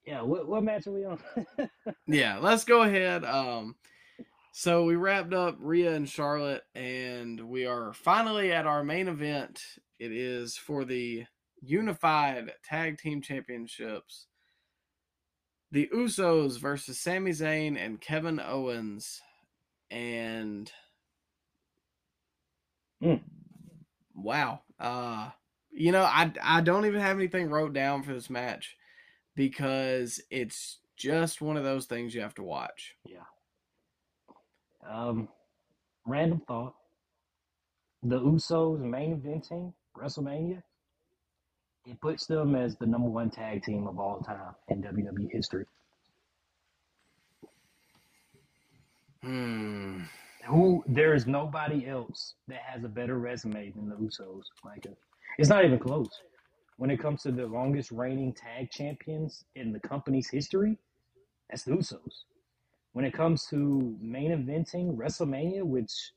yeah, 0.07 0.22
what 0.22 0.49
what 0.49 0.64
match 0.64 0.86
are 0.86 0.93
we 0.93 1.05
on? 1.05 1.18
Yeah, 2.07 2.38
let's 2.38 2.64
go 2.64 2.82
ahead. 2.82 3.24
Um, 3.24 3.76
so 4.53 4.84
we 4.84 4.97
wrapped 4.97 5.32
up 5.32 5.57
Rhea 5.61 5.95
and 5.95 6.09
Charlotte, 6.09 6.62
and 6.74 7.40
we 7.49 7.64
are 7.66 7.93
finally 7.93 8.53
at 8.53 8.66
our 8.66 8.84
main 8.84 9.09
event. 9.09 9.62
It 9.99 10.12
is 10.12 10.57
for 10.57 10.84
the 10.84 11.24
Unified 11.62 12.53
Tag 12.64 12.99
Team 12.99 13.22
Championships. 13.22 14.26
The 15.72 15.88
Usos 15.92 16.60
versus 16.60 17.00
Sami 17.00 17.32
Zayn 17.32 17.76
and 17.78 18.00
Kevin 18.00 18.38
Owens. 18.38 19.20
And 19.90 20.70
Mm. 23.02 23.22
wow. 24.14 24.60
Uh 24.78 25.30
you 25.72 25.92
know, 25.92 26.02
I 26.02 26.32
I 26.42 26.60
don't 26.60 26.86
even 26.86 27.00
have 27.00 27.16
anything 27.16 27.50
wrote 27.50 27.72
down 27.72 28.02
for 28.02 28.12
this 28.14 28.30
match 28.30 28.76
because 29.34 30.20
it's 30.30 30.78
just 30.96 31.40
one 31.42 31.56
of 31.56 31.64
those 31.64 31.86
things 31.86 32.14
you 32.14 32.20
have 32.20 32.34
to 32.36 32.42
watch. 32.42 32.94
Yeah. 33.04 33.24
Um, 34.88 35.28
random 36.06 36.42
thought. 36.46 36.74
The 38.02 38.20
Usos 38.20 38.80
main 38.80 39.20
eventing 39.20 39.72
WrestleMania. 39.96 40.62
It 41.85 42.01
puts 42.01 42.26
them 42.26 42.55
as 42.55 42.76
the 42.76 42.87
number 42.87 43.09
one 43.09 43.30
tag 43.30 43.64
team 43.64 43.89
of 43.89 43.99
all 43.99 44.20
time 44.20 44.55
in 44.68 44.83
WWE 44.83 45.30
history. 45.30 45.64
Hmm. 49.22 50.03
Who 50.47 50.85
there 50.87 51.14
is 51.14 51.26
nobody 51.26 51.87
else 51.87 52.35
that 52.49 52.61
has 52.66 52.85
a 52.85 52.89
better 52.89 53.18
resume 53.18 53.70
than 53.70 53.89
the 53.89 53.97
Usos. 53.97 54.45
Like 54.64 54.87
it's 55.39 55.49
not 55.49 55.64
even 55.64 55.78
close. 55.78 56.11
When 56.76 56.91
it 56.91 56.99
comes 57.01 57.22
to 57.22 57.33
the 57.33 57.47
longest 57.47 57.91
reigning 57.93 58.33
tag 58.33 58.70
champions 58.70 59.45
in 59.55 59.72
the 59.72 59.80
company's 59.80 60.28
history, 60.28 60.78
that's 61.49 61.64
the 61.64 61.72
Usos. 61.72 62.24
When 62.93 63.05
it 63.05 63.14
comes 63.14 63.47
to 63.51 63.97
main 64.01 64.33
eventing 64.33 64.97
WrestleMania, 64.97 65.62
which 65.62 66.12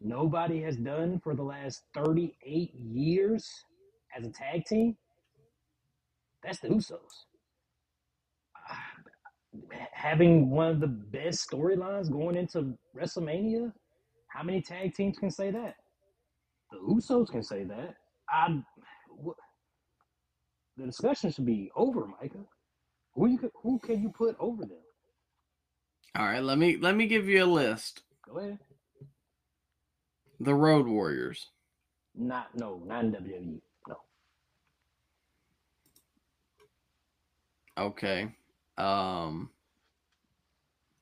nobody 0.00 0.62
has 0.62 0.76
done 0.76 1.20
for 1.20 1.34
the 1.34 1.42
last 1.42 1.82
38 1.94 2.74
years 2.74 3.64
as 4.16 4.26
a 4.26 4.30
tag 4.30 4.64
team, 4.64 4.96
that's 6.44 6.60
the 6.60 6.68
Usos. 6.68 6.98
Having 9.92 10.50
one 10.50 10.68
of 10.70 10.80
the 10.80 10.86
best 10.88 11.48
storylines 11.50 12.10
going 12.10 12.36
into 12.36 12.76
WrestleMania, 12.96 13.72
how 14.28 14.42
many 14.42 14.60
tag 14.60 14.94
teams 14.94 15.18
can 15.18 15.30
say 15.30 15.50
that? 15.50 15.76
The 16.70 16.78
Usos 16.78 17.30
can 17.30 17.42
say 17.42 17.64
that. 17.64 17.94
I, 18.28 18.58
what, 19.10 19.36
the 20.76 20.86
discussion 20.86 21.30
should 21.30 21.46
be 21.46 21.70
over, 21.76 22.06
Micah. 22.20 22.44
Who 23.14 23.28
you 23.28 23.38
could, 23.38 23.50
who 23.62 23.78
can 23.78 24.02
you 24.02 24.10
put 24.10 24.36
over 24.40 24.62
them? 24.62 24.78
All 26.16 26.26
right, 26.26 26.42
let 26.42 26.58
me 26.58 26.76
let 26.76 26.96
me 26.96 27.06
give 27.06 27.28
you 27.28 27.44
a 27.44 27.46
list. 27.46 28.02
Go 28.28 28.38
ahead. 28.38 28.58
The 30.40 30.54
Road 30.54 30.86
Warriors. 30.86 31.50
Not 32.14 32.48
no, 32.56 32.82
not 32.86 33.04
in 33.04 33.12
WWE. 33.12 33.60
No. 33.88 33.96
Okay. 37.78 38.28
Um 38.78 39.50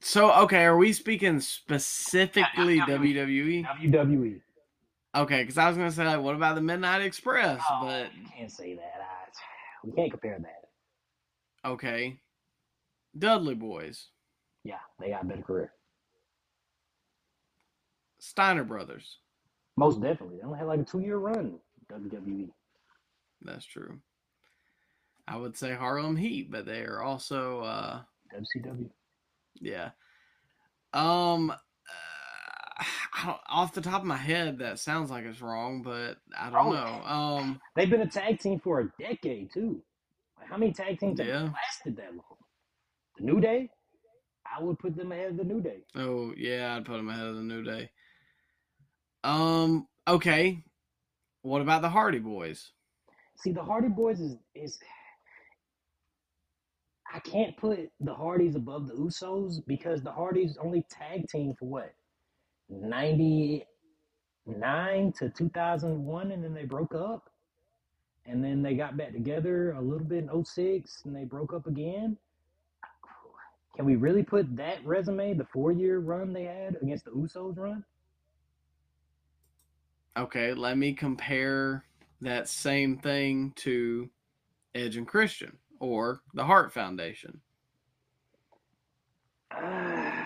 So 0.01 0.33
okay, 0.45 0.65
are 0.65 0.77
we 0.77 0.93
speaking 0.93 1.41
specifically 1.41 2.77
Yeah, 2.77 2.87
yeah, 2.89 2.97
WWE? 2.99 3.67
WWE. 3.91 4.41
Okay, 5.15 5.43
because 5.43 5.59
I 5.59 5.69
was 5.69 5.77
gonna 5.77 5.93
say 5.93 6.07
like, 6.07 6.21
what 6.21 6.35
about 6.35 6.55
the 6.55 6.61
Midnight 6.63 7.03
Express? 7.03 7.61
Oh, 7.71 7.81
But 7.83 8.15
you 8.15 8.27
can't 8.37 8.51
say 8.51 8.75
that. 8.75 8.93
I, 9.01 9.87
we 9.87 9.93
can't 9.93 10.11
compare 10.11 10.39
that. 10.41 11.69
okay, 11.71 12.19
Dudley 13.19 13.55
Boys, 13.55 14.09
Yeah, 14.65 14.79
they 14.99 15.11
got 15.11 15.23
a 15.25 15.27
better 15.27 15.43
career. 15.43 15.73
Steiner 18.21 18.65
Brothers. 18.65 19.19
Most 19.77 20.01
definitely. 20.01 20.37
They 20.39 20.45
only 20.45 20.59
had 20.59 20.69
like 20.69 20.81
a 20.81 20.85
two 20.85 21.01
year 21.01 21.17
run. 21.19 21.59
WWE. 21.93 22.49
That's 23.43 23.65
true. 23.67 23.99
I 25.29 25.37
would 25.37 25.57
say 25.57 25.73
Harlem 25.75 26.17
Heat, 26.17 26.51
but 26.51 26.67
they 26.67 26.81
are 26.83 27.03
also 27.03 27.61
uh 27.61 28.03
WCW. 28.35 28.91
yeah. 29.61 29.91
Um 30.93 31.51
uh, 33.25 33.35
off 33.49 33.75
the 33.75 33.81
top 33.81 34.01
of 34.01 34.07
my 34.07 34.17
head 34.17 34.59
that 34.59 34.79
sounds 34.79 35.11
like 35.11 35.25
it's 35.25 35.41
wrong, 35.41 35.83
but 35.83 36.17
I 36.39 36.51
don't 36.51 36.67
Oh. 36.67 36.73
know. 36.73 37.05
Um 37.05 37.61
They've 37.77 37.89
been 37.91 38.01
a 38.03 38.07
tag 38.11 38.41
team 38.41 38.59
for 38.61 38.81
a 38.81 38.93
decade 39.01 39.53
too. 39.53 39.83
Like, 40.39 40.49
how 40.49 40.57
many 40.57 40.73
tag 40.73 40.99
teams 40.99 41.19
Yeah. 41.21 41.43
have 41.45 41.53
lasted 41.53 41.97
that 41.97 42.11
long? 42.15 42.37
The 43.19 43.25
New 43.25 43.41
Day. 43.41 43.71
I 44.45 44.63
would 44.63 44.79
put 44.79 44.97
them 44.97 45.13
ahead 45.13 45.31
of 45.31 45.37
the 45.37 45.45
New 45.45 45.61
Day. 45.63 45.85
oh 45.95 46.35
yeah, 46.37 46.75
I'd 46.77 46.85
put 46.85 46.97
them 46.97 47.09
ahead 47.09 47.27
of 47.27 47.37
the 47.37 47.43
New 47.43 47.63
Day. 47.63 47.91
Um 49.25 49.87
okay. 50.09 50.65
What 51.43 51.63
about 51.63 51.83
the 51.83 51.89
Hardy 51.91 52.19
Boys? 52.19 52.73
See, 53.37 53.53
the 53.53 53.63
Hardy 53.63 53.89
Boys 53.89 54.21
is 54.21 54.37
is. 54.55 54.79
I 57.15 57.19
can't 57.21 57.57
put 57.57 57.91
the 58.01 58.15
Hardys 58.15 58.55
above 58.55 58.89
the 58.89 58.95
Usos 58.95 59.65
because 59.67 60.03
the 60.03 60.13
Hardys 60.13 60.57
only 60.57 60.87
tag 60.89 61.29
team 61.29 61.55
for 61.59 61.67
what 61.67 61.95
ninety 62.71 63.67
nine 64.47 65.13
to 65.19 65.29
two 65.29 65.51
thousand 65.51 66.05
one, 66.05 66.33
and 66.33 66.43
then 66.43 66.55
they 66.55 66.65
broke 66.65 66.95
up, 66.95 67.29
and 68.25 68.43
then 68.43 68.63
they 68.63 68.75
got 68.75 68.97
back 68.97 69.13
together 69.13 69.73
a 69.73 69.81
little 69.81 70.07
bit 70.07 70.25
in 70.25 70.45
06, 70.45 71.03
and 71.05 71.15
they 71.15 71.25
broke 71.25 71.53
up 71.53 71.67
again. 71.67 72.17
Can 73.77 73.85
we 73.85 73.97
really 73.97 74.23
put 74.23 74.55
that 74.57 74.85
resume, 74.85 75.35
the 75.35 75.47
four 75.53 75.73
year 75.73 75.99
run 75.99 76.33
they 76.33 76.45
had 76.45 76.77
against 76.81 77.05
the 77.05 77.11
Usos 77.11 77.59
run? 77.59 77.85
Okay, 80.17 80.53
let 80.53 80.77
me 80.77 80.93
compare 80.93 81.85
that 82.21 82.49
same 82.49 82.99
thing 82.99 83.53
to 83.57 84.11
Edge 84.75 84.97
and 84.97 85.07
Christian 85.07 85.59
or 85.83 86.23
the 86.33 86.45
Hart 86.45 86.73
Foundation. 86.73 87.41
Uh, 89.51 89.59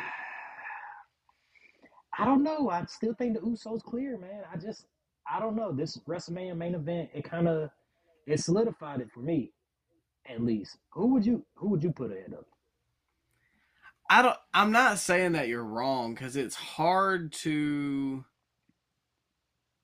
I 2.18 2.24
don't 2.24 2.42
know. 2.44 2.70
I 2.70 2.84
still 2.84 3.14
think 3.14 3.34
the 3.34 3.40
Usos 3.40 3.82
clear, 3.82 4.16
man. 4.18 4.42
I 4.52 4.56
just, 4.56 4.86
I 5.30 5.40
don't 5.40 5.56
know. 5.56 5.72
This 5.72 5.98
WrestleMania 6.08 6.56
main 6.56 6.74
event, 6.74 7.10
it 7.12 7.24
kind 7.24 7.48
of, 7.48 7.70
it 8.26 8.40
solidified 8.40 9.00
it 9.00 9.08
for 9.12 9.20
me, 9.20 9.52
at 10.28 10.42
least. 10.42 10.78
Who 10.90 11.08
would 11.08 11.26
you, 11.26 11.44
who 11.56 11.68
would 11.68 11.82
you 11.82 11.90
put 11.90 12.12
ahead 12.12 12.32
of? 12.32 12.44
I 14.08 14.22
don't 14.22 14.36
I'm 14.54 14.70
not 14.70 15.00
saying 15.00 15.32
that 15.32 15.48
you're 15.48 15.64
wrong 15.64 16.14
cuz 16.14 16.36
it's 16.36 16.54
hard 16.54 17.32
to 17.42 18.24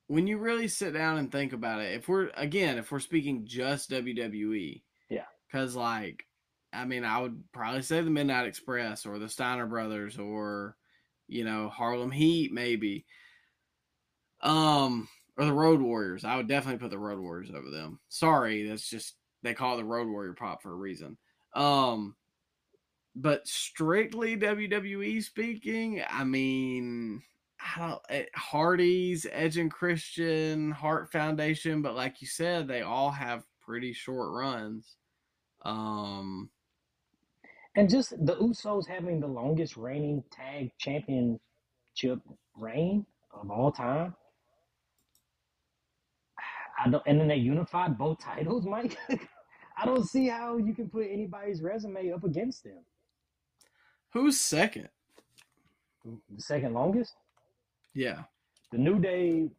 when 0.07 0.27
you 0.27 0.37
really 0.37 0.69
sit 0.69 0.93
down 0.93 1.17
and 1.17 1.29
think 1.29 1.51
about 1.51 1.81
it. 1.81 1.93
If 1.93 2.07
we're 2.07 2.31
again, 2.35 2.77
if 2.77 2.89
we're 2.89 2.99
speaking 2.99 3.45
just 3.45 3.89
WWE. 3.89 4.81
Cuz 5.53 5.75
like 5.75 6.25
I 6.73 6.85
mean, 6.85 7.03
I 7.05 7.21
would 7.21 7.43
probably 7.53 7.83
say 7.83 8.01
the 8.01 8.09
Midnight 8.09 8.47
Express 8.47 9.05
or 9.05 9.19
the 9.19 9.29
Steiner 9.29 9.67
Brothers 9.67 10.17
or 10.17 10.75
you 11.27 11.45
know, 11.45 11.69
Harlem 11.69 12.11
Heat 12.11 12.51
maybe. 12.51 13.05
Um 14.41 15.07
or 15.37 15.45
the 15.45 15.53
Road 15.53 15.81
Warriors. 15.81 16.25
I 16.25 16.35
would 16.35 16.47
definitely 16.47 16.79
put 16.79 16.91
the 16.91 16.99
Road 16.99 17.19
Warriors 17.19 17.49
over 17.51 17.69
them. 17.69 17.99
Sorry, 18.09 18.67
that's 18.67 18.89
just 18.89 19.15
they 19.43 19.53
call 19.53 19.75
it 19.75 19.77
the 19.77 19.85
Road 19.85 20.07
Warrior 20.07 20.33
pop 20.33 20.61
for 20.61 20.71
a 20.71 20.75
reason. 20.75 21.17
Um 21.55 22.15
but 23.15 23.47
strictly 23.47 24.35
WWE 24.35 25.23
speaking, 25.23 26.03
I 26.09 26.23
mean, 26.23 27.21
I 27.75 27.87
don't 27.87 28.01
eh, 28.09 28.25
Hardy's, 28.35 29.27
Edge 29.31 29.57
and 29.57 29.71
Christian, 29.71 30.71
Hart 30.71 31.11
Foundation, 31.11 31.81
but 31.81 31.95
like 31.95 32.21
you 32.21 32.27
said, 32.27 32.67
they 32.67 32.81
all 32.81 33.11
have 33.11 33.43
pretty 33.61 33.93
short 33.93 34.31
runs. 34.31 34.97
Um, 35.65 36.49
And 37.75 37.89
just 37.89 38.11
the 38.25 38.35
Usos 38.35 38.87
having 38.87 39.19
the 39.19 39.27
longest 39.27 39.77
reigning 39.77 40.23
tag 40.31 40.71
championship 40.77 42.19
reign 42.55 43.05
of 43.33 43.49
all 43.49 43.71
time. 43.71 44.15
I 46.83 46.89
don't, 46.89 47.03
and 47.05 47.19
then 47.19 47.27
they 47.27 47.35
unified 47.37 47.97
both 47.97 48.19
titles, 48.19 48.65
Mike. 48.75 48.97
I 49.77 49.85
don't 49.85 50.05
see 50.07 50.27
how 50.27 50.57
you 50.57 50.73
can 50.73 50.89
put 50.89 51.07
anybody's 51.09 51.61
resume 51.61 52.11
up 52.11 52.23
against 52.23 52.63
them. 52.63 52.83
who's 54.11 54.39
second? 54.39 54.89
The 56.05 56.41
second 56.41 56.73
longest, 56.73 57.13
Yeah, 57.93 58.23
the 58.71 58.77
New 58.77 58.99
Day 58.99 59.49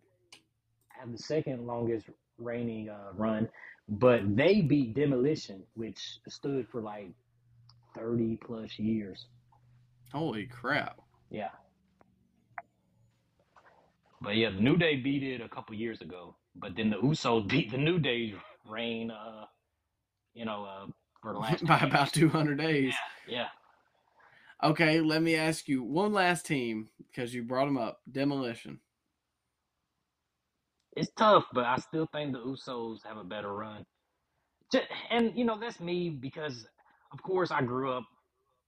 have 0.88 1.10
the 1.10 1.18
second 1.18 1.66
longest 1.66 2.06
reigning 2.38 2.90
uh, 2.90 3.12
run, 3.14 3.48
but 3.88 4.36
they 4.36 4.60
beat 4.62 4.94
Demolition, 4.94 5.62
which 5.74 6.18
stood 6.28 6.66
for 6.68 6.80
like 6.80 7.10
thirty 7.94 8.36
plus 8.36 8.78
years. 8.78 9.26
holy 10.12 10.46
crap! 10.46 11.00
Yeah. 11.30 11.50
But 14.20 14.36
yeah, 14.36 14.50
the 14.50 14.60
New 14.60 14.76
Day 14.76 14.96
beat 14.96 15.22
it 15.22 15.40
a 15.42 15.48
couple 15.48 15.74
years 15.74 16.00
ago. 16.00 16.36
But 16.56 16.76
then 16.76 16.90
the 16.90 16.96
Usos 16.96 17.48
beat 17.48 17.70
the 17.70 17.78
New 17.78 17.98
Day's 17.98 18.34
reign, 18.66 19.10
uh, 19.10 19.44
you 20.34 20.44
know, 20.44 20.64
uh, 20.64 20.86
for 21.20 21.32
the 21.34 21.38
last 21.38 21.66
By 21.66 21.80
about 21.80 22.12
two 22.12 22.28
hundred 22.28 22.58
days. 22.58 22.94
Yeah. 23.28 23.48
Okay, 24.62 25.00
let 25.00 25.20
me 25.20 25.34
ask 25.34 25.68
you 25.68 25.82
one 25.82 26.12
last 26.14 26.46
team 26.46 26.88
because 26.98 27.34
you 27.34 27.42
brought 27.42 27.66
them 27.66 27.76
up. 27.76 28.00
Demolition. 28.10 28.80
It's 30.96 31.10
tough, 31.16 31.44
but 31.54 31.64
I 31.64 31.76
still 31.78 32.08
think 32.12 32.32
the 32.32 32.40
Usos 32.40 32.98
have 33.06 33.18
a 33.18 33.24
better 33.24 33.52
run. 33.54 33.84
And 35.10 35.32
you 35.36 35.44
know 35.44 35.58
that's 35.60 35.80
me 35.80 36.10
because, 36.10 36.66
of 37.12 37.22
course, 37.22 37.50
I 37.50 37.62
grew 37.62 37.92
up 37.92 38.04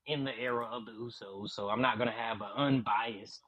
in 0.06 0.24
the 0.24 0.36
era 0.38 0.66
of 0.66 0.86
the 0.86 0.92
Usos, 0.92 1.50
so 1.50 1.68
I'm 1.68 1.82
not 1.82 1.98
gonna 1.98 2.12
have 2.12 2.40
an 2.40 2.48
unbiased 2.56 3.42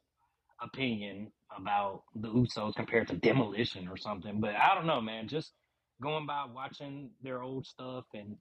opinion 0.63 1.33
about 1.57 2.03
the 2.17 2.29
Usos 2.29 2.75
compared 2.75 3.09
to 3.09 3.17
Demolition 3.17 3.89
or 3.89 3.97
something. 3.97 4.41
But 4.41 4.57
I 4.57 4.75
don't 4.75 4.87
know, 4.87 5.01
man. 5.01 5.29
Just 5.29 5.53
going 6.03 6.27
by 6.27 6.47
watching 6.53 7.11
their 7.23 7.43
old 7.43 7.67
stuff 7.67 8.05
and 8.15 8.37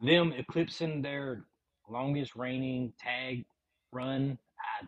them 0.00 0.32
eclipsing 0.32 1.02
their 1.02 1.46
longest 1.88 2.36
reigning 2.36 2.92
tag 3.00 3.44
run, 3.92 4.38
I 4.82 4.86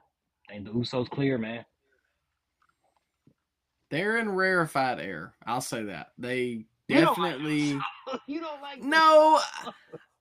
think 0.52 0.66
the 0.66 0.72
Usos 0.72 1.10
clear, 1.10 1.38
man. 1.38 1.64
They're 3.90 4.18
in 4.18 4.30
rarefied 4.30 5.00
air. 5.00 5.34
I'll 5.46 5.60
say 5.60 5.84
that. 5.84 6.08
They 6.18 6.66
You 6.88 7.00
don't 7.00 7.18
like 7.18 7.32
definitely. 7.32 7.78
You 8.26 8.40
don't 8.40 8.62
like 8.62 8.82
No, 8.82 9.38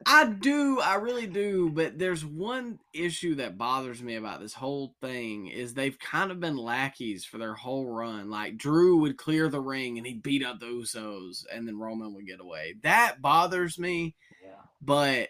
I 0.05 0.26
do. 0.26 0.80
I 0.80 0.95
really 0.95 1.28
do. 1.28 1.70
But 1.70 1.97
there's 1.97 2.26
one 2.26 2.80
issue 2.93 3.36
that 3.36 3.57
bothers 3.57 4.01
me 4.01 4.15
about 4.15 4.39
this 4.39 4.53
whole 4.53 4.95
thing 5.01 5.47
is 5.47 5.74
they've 5.74 5.97
kind 5.99 6.32
of 6.32 6.39
been 6.39 6.57
lackeys 6.57 7.26
for 7.26 7.38
their 7.38 7.53
whole 7.53 7.86
run. 7.86 8.30
Like 8.30 8.57
Drew 8.57 8.97
would 8.97 9.18
clear 9.18 9.49
the 9.49 9.61
ring 9.61 9.97
and 9.97 10.07
he'd 10.07 10.24
beat 10.24 10.45
up 10.45 10.59
the 10.59 10.68
Usos, 10.68 11.45
and 11.53 11.68
then 11.68 11.80
Roman 11.80 12.13
would 12.13 12.28
get 12.28 12.41
away. 12.41 12.76
That 12.84 13.22
bothers 13.22 13.78
me. 13.78 14.15
Yeah. 14.43 14.61
But 14.82 15.30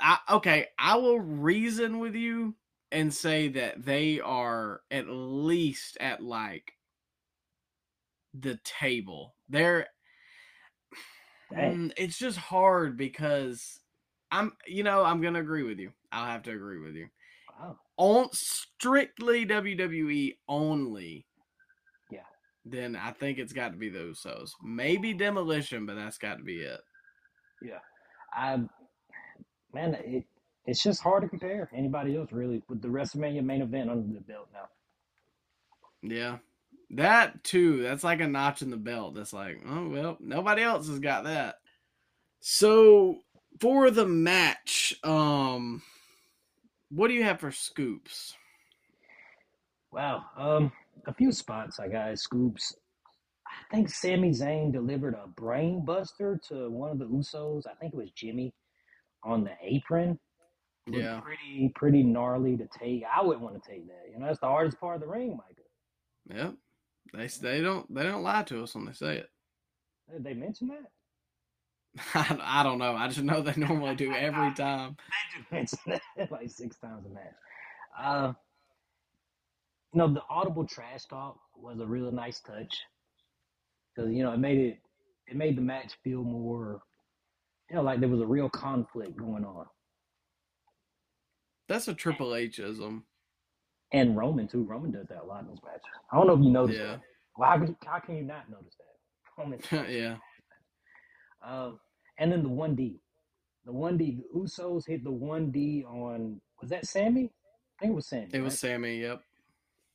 I 0.00 0.18
okay, 0.30 0.68
I 0.78 0.96
will 0.96 1.20
reason 1.20 1.98
with 1.98 2.14
you 2.14 2.54
and 2.92 3.12
say 3.12 3.48
that 3.48 3.84
they 3.84 4.20
are 4.20 4.80
at 4.90 5.08
least 5.08 5.96
at 6.00 6.22
like 6.22 6.72
the 8.34 8.58
table. 8.64 9.34
They're 9.48 9.88
Dang. 11.52 11.76
Mm, 11.76 11.92
it's 11.96 12.18
just 12.18 12.38
hard 12.38 12.96
because 12.96 13.80
I'm 14.30 14.52
you 14.66 14.82
know, 14.82 15.04
I'm 15.04 15.20
gonna 15.20 15.40
agree 15.40 15.62
with 15.62 15.78
you. 15.78 15.92
I'll 16.12 16.26
have 16.26 16.42
to 16.44 16.52
agree 16.52 16.78
with 16.78 16.94
you. 16.94 17.08
Wow. 17.58 17.76
On 17.96 18.28
strictly 18.32 19.44
WWE 19.46 20.36
only. 20.48 21.26
Yeah. 22.10 22.20
Then 22.64 22.96
I 22.96 23.10
think 23.12 23.38
it's 23.38 23.52
got 23.52 23.72
to 23.72 23.76
be 23.76 23.88
the 23.88 23.98
Usos. 23.98 24.50
Maybe 24.62 25.12
Demolition, 25.12 25.86
but 25.86 25.96
that's 25.96 26.18
got 26.18 26.38
to 26.38 26.44
be 26.44 26.58
it. 26.58 26.80
Yeah. 27.62 27.80
I 28.32 28.60
man, 29.74 29.96
it 30.04 30.24
it's 30.66 30.82
just 30.82 31.02
hard 31.02 31.22
to 31.22 31.28
compare 31.28 31.68
anybody 31.74 32.16
else 32.16 32.30
really 32.32 32.62
with 32.68 32.80
the 32.80 32.88
WrestleMania 32.88 33.42
main 33.42 33.62
event 33.62 33.90
under 33.90 34.14
the 34.14 34.20
belt 34.20 34.48
now. 34.52 34.68
Yeah. 36.02 36.38
That 36.90 37.44
too, 37.44 37.82
that's 37.82 38.02
like 38.02 38.20
a 38.20 38.26
notch 38.26 38.62
in 38.62 38.70
the 38.70 38.76
belt. 38.76 39.14
That's 39.14 39.32
like, 39.32 39.62
oh 39.68 39.88
well, 39.88 40.16
nobody 40.20 40.62
else 40.62 40.88
has 40.88 40.98
got 40.98 41.24
that. 41.24 41.56
So 42.40 43.18
for 43.60 43.90
the 43.90 44.06
match, 44.06 44.94
um 45.04 45.82
what 46.90 47.08
do 47.08 47.14
you 47.14 47.22
have 47.22 47.40
for 47.40 47.52
scoops? 47.52 48.34
Wow. 49.92 50.24
Um, 50.36 50.72
a 51.06 51.14
few 51.14 51.32
spots 51.32 51.78
I 51.78 51.88
got 51.88 52.18
scoops. 52.18 52.74
I 53.46 53.74
think 53.74 53.88
Sami 53.88 54.30
Zayn 54.30 54.72
delivered 54.72 55.14
a 55.14 55.28
brain 55.28 55.84
buster 55.84 56.40
to 56.48 56.70
one 56.70 56.90
of 56.90 56.98
the 56.98 57.06
Usos. 57.06 57.66
I 57.66 57.74
think 57.74 57.94
it 57.94 57.96
was 57.96 58.10
Jimmy 58.12 58.52
on 59.24 59.44
the 59.44 59.52
apron. 59.62 60.18
Yeah. 60.86 61.20
Pretty 61.20 61.72
pretty 61.74 62.02
gnarly 62.02 62.56
to 62.56 62.68
take. 62.76 63.04
I 63.04 63.22
wouldn't 63.22 63.42
want 63.42 63.62
to 63.62 63.70
take 63.70 63.86
that. 63.86 64.10
You 64.12 64.18
know, 64.18 64.26
that's 64.26 64.40
the 64.40 64.46
hardest 64.46 64.80
part 64.80 64.96
of 64.96 65.02
the 65.02 65.08
ring, 65.08 65.36
Micah. 65.36 66.36
Yep. 66.38 66.54
They 67.12 67.26
they 67.26 67.60
don't 67.60 67.92
they 67.92 68.04
don't 68.04 68.22
lie 68.22 68.42
to 68.44 68.62
us 68.62 68.74
when 68.74 68.86
they 68.86 68.92
say 68.92 69.18
it. 69.18 69.30
Did 70.12 70.24
they 70.24 70.34
mention 70.34 70.68
that? 70.68 70.90
I, 72.14 72.38
I 72.60 72.62
don't 72.62 72.78
know. 72.78 72.94
I 72.94 73.08
just 73.08 73.22
know 73.22 73.42
they 73.42 73.54
normally 73.56 73.96
do 73.96 74.12
every 74.12 74.54
time. 74.54 74.96
They 74.98 75.38
do 75.40 75.44
mention 75.50 75.78
that 76.16 76.30
like 76.30 76.50
six 76.50 76.76
times 76.78 77.06
a 77.06 77.08
match. 77.08 77.34
Uh, 77.98 78.32
you 79.92 79.98
know, 79.98 80.12
the 80.12 80.22
audible 80.30 80.66
trash 80.66 81.04
talk 81.06 81.38
was 81.56 81.80
a 81.80 81.86
really 81.86 82.12
nice 82.12 82.40
touch 82.40 82.74
because 83.94 84.12
you 84.12 84.22
know 84.22 84.32
it 84.32 84.38
made 84.38 84.58
it 84.58 84.78
it 85.26 85.36
made 85.36 85.56
the 85.56 85.62
match 85.62 85.94
feel 86.02 86.22
more, 86.24 86.82
you 87.70 87.76
know, 87.76 87.82
like 87.82 88.00
there 88.00 88.08
was 88.08 88.20
a 88.20 88.26
real 88.26 88.48
conflict 88.48 89.16
going 89.16 89.44
on. 89.44 89.66
That's 91.68 91.86
a 91.86 91.94
Triple 91.94 92.34
H-ism. 92.34 93.04
And 93.92 94.16
Roman 94.16 94.46
too. 94.48 94.64
Roman 94.64 94.90
does 94.92 95.08
that 95.08 95.22
a 95.22 95.26
lot 95.26 95.42
in 95.42 95.48
those 95.48 95.58
matches. 95.64 95.82
I 96.12 96.16
don't 96.16 96.26
know 96.28 96.34
if 96.34 96.40
you 96.44 96.50
noticed 96.50 96.78
Yeah. 96.78 96.86
that. 96.86 97.00
Well, 97.38 97.50
how, 97.50 97.58
can- 97.58 97.76
how 97.86 97.98
can 98.00 98.16
you 98.16 98.24
not 98.24 98.50
notice 98.50 98.76
that? 98.78 99.38
Roman. 99.38 99.60
yeah. 99.90 100.16
Uh, 101.44 101.72
and 102.18 102.30
then 102.32 102.42
the 102.42 102.48
one 102.48 102.74
D, 102.74 103.00
the 103.64 103.72
one 103.72 103.96
D. 103.96 104.18
The 104.32 104.38
Usos 104.38 104.86
hit 104.86 105.04
the 105.04 105.10
one 105.10 105.50
D 105.50 105.84
on 105.88 106.40
was 106.60 106.70
that 106.70 106.86
Sami? 106.86 107.24
I 107.26 107.80
think 107.80 107.92
it 107.92 107.94
was 107.96 108.08
Sami. 108.08 108.28
It 108.32 108.40
was? 108.42 108.58
Sami, 108.58 109.00
yep. 109.00 109.22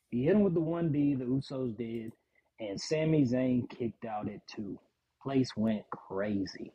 He 0.09 0.23
hit 0.25 0.35
him 0.35 0.43
with 0.43 0.53
the 0.55 0.59
one 0.61 0.91
D. 0.91 1.15
The 1.15 1.25
Usos 1.25 1.77
did, 1.77 2.11
and 2.59 2.79
Sami 2.81 3.23
Zayn 3.25 3.69
kicked 3.69 4.05
out 4.05 4.27
at 4.29 4.45
two. 4.47 4.79
Place 5.21 5.49
went 5.57 5.83
crazy, 5.91 6.71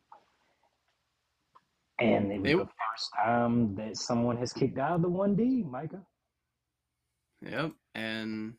and 1.98 2.32
it 2.32 2.40
was 2.42 2.50
It- 2.52 2.56
the 2.58 2.66
first 2.66 3.10
time 3.16 3.74
that 3.76 3.96
someone 3.96 4.36
has 4.38 4.52
kicked 4.52 4.78
out 4.78 4.92
of 4.96 5.02
the 5.02 5.08
one 5.10 5.34
D, 5.36 5.62
Micah. 5.64 6.02
Yep. 7.42 7.72
And 7.94 8.54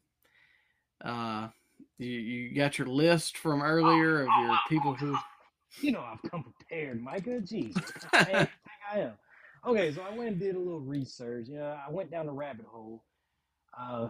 uh 1.04 1.50
you 1.98 2.10
you 2.10 2.56
got 2.56 2.78
your 2.78 2.88
list 2.88 3.38
from 3.38 3.62
earlier 3.62 4.22
of 4.22 4.30
your 4.42 4.58
people 4.70 4.94
who 4.94 5.18
You 5.82 5.92
know 5.94 6.02
I've 6.02 6.30
come 6.30 6.44
prepared, 6.44 7.02
Micah. 7.02 7.42
Jeez, 7.42 7.76
what 7.76 8.12
kind 8.12 8.28
of 8.28 8.34
man 8.34 8.42
you 8.42 8.46
think 8.46 8.80
I 8.94 9.00
am. 9.00 9.14
Okay, 9.66 9.94
so 9.94 10.02
I 10.02 10.16
went 10.16 10.32
and 10.32 10.40
did 10.40 10.56
a 10.56 10.60
little 10.60 10.80
research. 10.80 11.48
You 11.48 11.60
know, 11.60 11.78
I 11.88 11.92
went 11.92 12.10
down 12.12 12.26
the 12.26 12.32
rabbit 12.32 12.66
hole, 12.66 13.04
uh, 13.80 14.08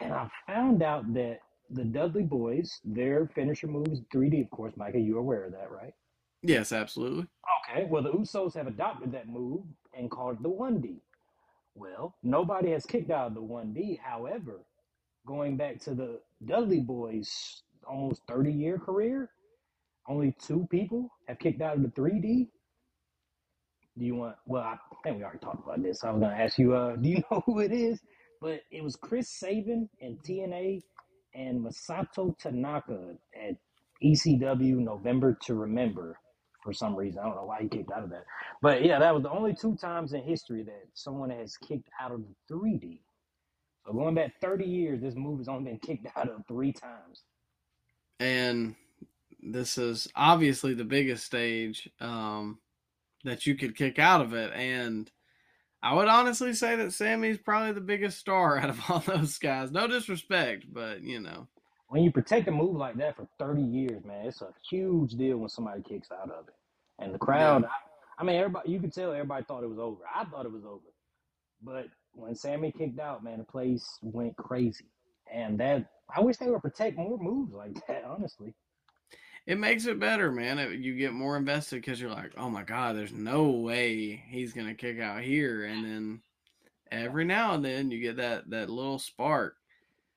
and 0.00 0.12
I 0.12 0.28
found 0.46 0.82
out 0.82 1.12
that 1.14 1.40
the 1.68 1.84
Dudley 1.84 2.24
Boyz, 2.24 2.70
their 2.84 3.26
finisher 3.34 3.66
move 3.66 3.88
is 3.88 4.00
3D. 4.12 4.42
Of 4.42 4.50
course, 4.50 4.72
Micah, 4.76 4.98
you're 4.98 5.18
aware 5.18 5.44
of 5.44 5.52
that, 5.52 5.70
right? 5.70 5.92
Yes, 6.42 6.72
absolutely. 6.72 7.26
Okay, 7.68 7.84
well, 7.84 8.02
the 8.02 8.12
Usos 8.12 8.54
have 8.54 8.66
adopted 8.66 9.12
that 9.12 9.28
move 9.28 9.62
and 9.96 10.10
called 10.10 10.36
it 10.36 10.42
the 10.42 10.48
1D. 10.48 10.96
Well, 11.80 12.14
nobody 12.22 12.72
has 12.72 12.84
kicked 12.84 13.10
out 13.10 13.28
of 13.28 13.34
the 13.34 13.40
1D. 13.40 14.00
However, 14.00 14.66
going 15.26 15.56
back 15.56 15.80
to 15.80 15.94
the 15.94 16.20
Dudley 16.44 16.82
Boyz' 16.82 17.62
almost 17.88 18.20
30 18.28 18.52
year 18.52 18.78
career, 18.78 19.30
only 20.06 20.36
two 20.38 20.68
people 20.70 21.10
have 21.26 21.38
kicked 21.38 21.62
out 21.62 21.76
of 21.76 21.82
the 21.82 21.88
3D. 21.88 22.48
Do 23.96 24.04
you 24.04 24.14
want? 24.14 24.36
Well, 24.44 24.62
I 24.62 24.76
think 25.02 25.16
we 25.16 25.22
already 25.24 25.38
talked 25.38 25.64
about 25.64 25.82
this. 25.82 26.04
I 26.04 26.10
was 26.10 26.20
going 26.20 26.36
to 26.36 26.42
ask 26.42 26.58
you, 26.58 26.74
uh, 26.74 26.96
do 26.96 27.08
you 27.08 27.22
know 27.30 27.42
who 27.46 27.60
it 27.60 27.72
is? 27.72 27.98
But 28.42 28.60
it 28.70 28.84
was 28.84 28.96
Chris 28.96 29.30
Sabin 29.30 29.88
and 30.02 30.18
TNA 30.22 30.82
and 31.34 31.64
Masato 31.64 32.36
Tanaka 32.38 33.14
at 33.34 33.56
ECW 34.04 34.76
November 34.76 35.38
to 35.46 35.54
Remember 35.54 36.18
for 36.62 36.72
some 36.72 36.94
reason. 36.94 37.20
I 37.20 37.24
don't 37.24 37.36
know 37.36 37.44
why 37.44 37.62
he 37.62 37.68
kicked 37.68 37.90
out 37.92 38.04
of 38.04 38.10
that. 38.10 38.24
But 38.62 38.84
yeah, 38.84 38.98
that 38.98 39.14
was 39.14 39.22
the 39.22 39.30
only 39.30 39.54
two 39.54 39.76
times 39.76 40.12
in 40.12 40.22
history 40.22 40.62
that 40.64 40.84
someone 40.94 41.30
has 41.30 41.56
kicked 41.56 41.88
out 42.00 42.12
of 42.12 42.22
the 42.22 42.54
3D. 42.54 43.00
So 43.86 43.92
going 43.92 44.14
back 44.14 44.32
30 44.40 44.64
years, 44.64 45.00
this 45.00 45.14
move 45.14 45.38
has 45.38 45.48
only 45.48 45.70
been 45.70 45.78
kicked 45.78 46.06
out 46.16 46.28
of 46.28 46.42
three 46.46 46.72
times. 46.72 47.22
And 48.18 48.76
this 49.42 49.78
is 49.78 50.06
obviously 50.14 50.74
the 50.74 50.84
biggest 50.84 51.24
stage 51.24 51.88
um 51.98 52.58
that 53.24 53.46
you 53.46 53.54
could 53.54 53.74
kick 53.74 53.98
out 53.98 54.20
of 54.20 54.34
it 54.34 54.52
and 54.54 55.10
I 55.82 55.94
would 55.94 56.08
honestly 56.08 56.52
say 56.52 56.76
that 56.76 56.92
Sami's 56.92 57.38
probably 57.38 57.72
the 57.72 57.80
biggest 57.80 58.18
star 58.18 58.58
out 58.62 58.70
of 58.70 58.80
all 58.88 59.00
those 59.00 59.38
guys. 59.38 59.70
No 59.70 59.86
disrespect, 59.86 60.66
but 60.72 61.02
you 61.02 61.20
know. 61.20 61.48
When 61.90 62.04
you 62.04 62.12
protect 62.12 62.48
a 62.48 62.52
move 62.52 62.76
like 62.76 62.96
that 62.98 63.16
for 63.16 63.28
30 63.40 63.62
years, 63.62 64.04
man, 64.06 64.26
it's 64.26 64.42
a 64.42 64.54
huge 64.70 65.12
deal 65.14 65.38
when 65.38 65.50
somebody 65.50 65.82
kicks 65.82 66.10
out 66.12 66.30
of 66.32 66.48
it. 66.48 66.54
And 67.00 67.14
the 67.14 67.18
crowd, 67.18 67.64
I, 67.66 68.22
I 68.22 68.24
mean, 68.24 68.36
everybody, 68.36 68.70
you 68.72 68.80
could 68.80 68.94
tell 68.94 69.12
everybody 69.12 69.44
thought 69.46 69.64
it 69.64 69.70
was 69.70 69.80
over. 69.80 70.02
I 70.14 70.24
thought 70.26 70.46
it 70.46 70.52
was 70.52 70.64
over. 70.66 70.86
But 71.62 71.88
when 72.14 72.36
Sami 72.36 72.72
kicked 72.72 73.00
out, 73.00 73.24
man, 73.24 73.38
the 73.40 73.44
place 73.44 73.98
went 74.02 74.36
crazy. 74.36 74.86
And 75.32 75.60
that, 75.60 75.90
I 76.16 76.22
wish 76.22 76.38
they 76.38 76.50
would 76.50 76.62
protect 76.62 76.98
more 76.98 77.18
moves 77.18 77.54
like 77.54 77.74
that, 77.88 78.04
honestly. 78.04 78.54
it 79.46 79.58
makes 79.58 79.86
it 79.86 79.98
better, 79.98 80.32
man. 80.32 80.58
It, 80.58 80.80
you 80.80 80.96
get 80.96 81.12
more 81.12 81.36
invested 81.36 81.76
because 81.76 82.00
you're 82.00 82.10
like, 82.10 82.32
oh 82.38 82.50
my 82.50 82.62
god, 82.64 82.96
there's 82.96 83.12
no 83.12 83.50
way 83.50 84.22
he's 84.28 84.54
gonna 84.54 84.74
kick 84.74 85.00
out 85.00 85.22
here, 85.22 85.64
and 85.64 85.84
then 85.84 86.22
every 86.92 87.26
now 87.26 87.54
and 87.54 87.64
then 87.64 87.90
you 87.92 88.00
get 88.00 88.18
that 88.18 88.50
that 88.50 88.70
little 88.70 89.00
spark. 89.00 89.56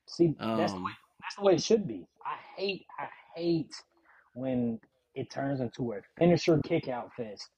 See, 0.07 0.35
that's 0.53 0.73
the 0.73 0.79
Um, 0.79 0.83
way 0.83 0.91
that's 1.23 1.37
the 1.37 1.43
way 1.43 1.55
it 1.55 1.63
should 1.63 1.87
be. 1.87 2.07
I 2.25 2.35
hate 2.57 2.85
I 2.99 3.07
hate 3.35 3.73
when 4.35 4.79
it 5.15 5.31
turns 5.31 5.61
into 5.61 5.93
a 5.93 5.97
finisher 6.19 6.59
kick 6.65 6.89
out 6.89 7.13
fest. 7.15 7.49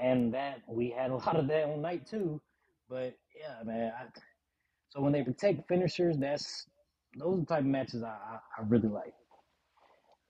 And 0.00 0.34
that 0.34 0.62
we 0.68 0.90
had 0.90 1.10
a 1.12 1.16
lot 1.18 1.36
of 1.36 1.48
that 1.48 1.64
on 1.66 1.82
night 1.82 2.06
two. 2.06 2.40
But 2.90 3.16
yeah, 3.38 3.62
man. 3.64 3.92
I, 3.98 4.06
so 4.90 5.00
when 5.02 5.12
they 5.12 5.22
protect 5.24 5.68
finishers, 5.68 6.16
that's 6.18 6.66
those 7.18 7.38
are 7.38 7.40
the 7.40 7.46
type 7.46 7.60
of 7.60 7.66
matches 7.66 8.02
I, 8.04 8.08
I, 8.08 8.38
I 8.58 8.62
really 8.68 8.88
like. 8.88 9.14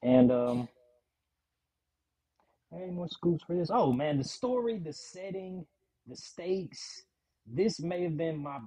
And 0.03 0.33
um 0.33 0.69
Any 2.75 2.91
more 2.91 3.09
scoops 3.09 3.45
for 3.45 3.55
this? 3.57 3.71
Oh 3.73 3.93
man, 3.93 4.19
the 4.19 4.25
story, 4.25 4.79
the 4.79 4.93
setting, 4.93 5.67
the 6.07 6.17
stakes. 6.17 7.05
This 7.47 7.81
may 7.81 8.03
have 8.05 8.17
been 8.19 8.39
my 8.39 8.61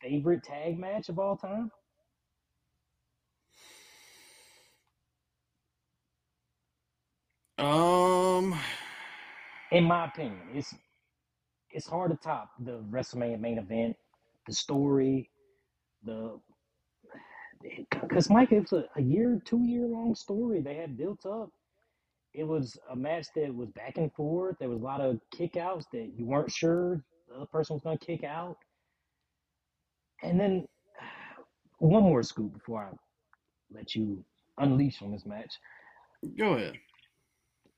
favorite 0.00 0.44
tag 0.44 0.78
match 0.78 1.08
of 1.10 1.18
all 1.18 1.36
time. 1.36 1.70
Um, 7.60 8.58
In 9.72 9.84
my 9.84 10.06
opinion, 10.06 10.40
it's 10.54 10.74
it's 11.72 11.86
hard 11.86 12.12
to 12.12 12.16
top 12.18 12.50
the 12.60 12.82
WrestleMania 12.90 13.40
main 13.40 13.58
event, 13.58 13.96
the 14.46 14.54
story, 14.54 15.30
the 16.04 16.40
because 18.02 18.30
Mike, 18.30 18.52
it 18.52 18.60
was 18.62 18.72
a, 18.72 18.84
a 18.96 19.02
year, 19.02 19.40
two 19.44 19.62
year 19.64 19.86
long 19.86 20.14
story 20.14 20.60
they 20.62 20.76
had 20.76 20.96
built 20.98 21.26
up. 21.26 21.50
It 22.34 22.44
was 22.44 22.78
a 22.90 22.96
match 22.96 23.26
that 23.36 23.54
was 23.54 23.70
back 23.70 23.98
and 23.98 24.12
forth. 24.14 24.56
There 24.60 24.68
was 24.70 24.80
a 24.80 24.84
lot 24.84 25.00
of 25.00 25.20
kickouts 25.34 25.84
that 25.92 26.12
you 26.16 26.26
weren't 26.26 26.50
sure 26.52 27.02
the 27.28 27.36
other 27.36 27.46
person 27.46 27.74
was 27.74 27.82
going 27.82 27.98
to 27.98 28.06
kick 28.06 28.24
out. 28.24 28.56
And 30.22 30.40
then 30.40 30.66
one 31.78 32.04
more 32.04 32.22
scoop 32.22 32.54
before 32.54 32.84
I 32.84 32.96
let 33.74 33.94
you 33.94 34.24
unleash 34.58 35.02
on 35.02 35.12
this 35.12 35.26
match. 35.26 35.54
go 36.38 36.54
ahead. 36.54 36.74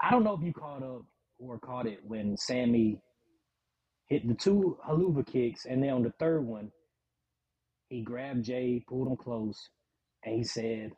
I 0.03 0.11
don't 0.11 0.25
know 0.25 0.35
if 0.35 0.43
you 0.43 0.53
caught 0.53 0.83
up 0.83 1.03
or 1.39 1.59
caught 1.61 1.87
it 1.87 2.01
when 2.05 2.37
Sami 2.37 3.01
hit 4.09 4.27
the 4.29 4.35
two 4.35 4.79
Helluva 4.87 5.27
kicks, 5.27 5.65
and 5.67 5.83
then 5.83 5.91
on 5.91 6.03
the 6.03 6.13
third 6.19 6.45
one, 6.47 6.71
he 7.89 8.03
grabbed 8.03 8.45
Jey, 8.45 8.85
pulled 8.89 9.09
him 9.09 9.17
close, 9.17 9.59
and 10.25 10.35
he 10.37 10.45
said, 10.45 10.93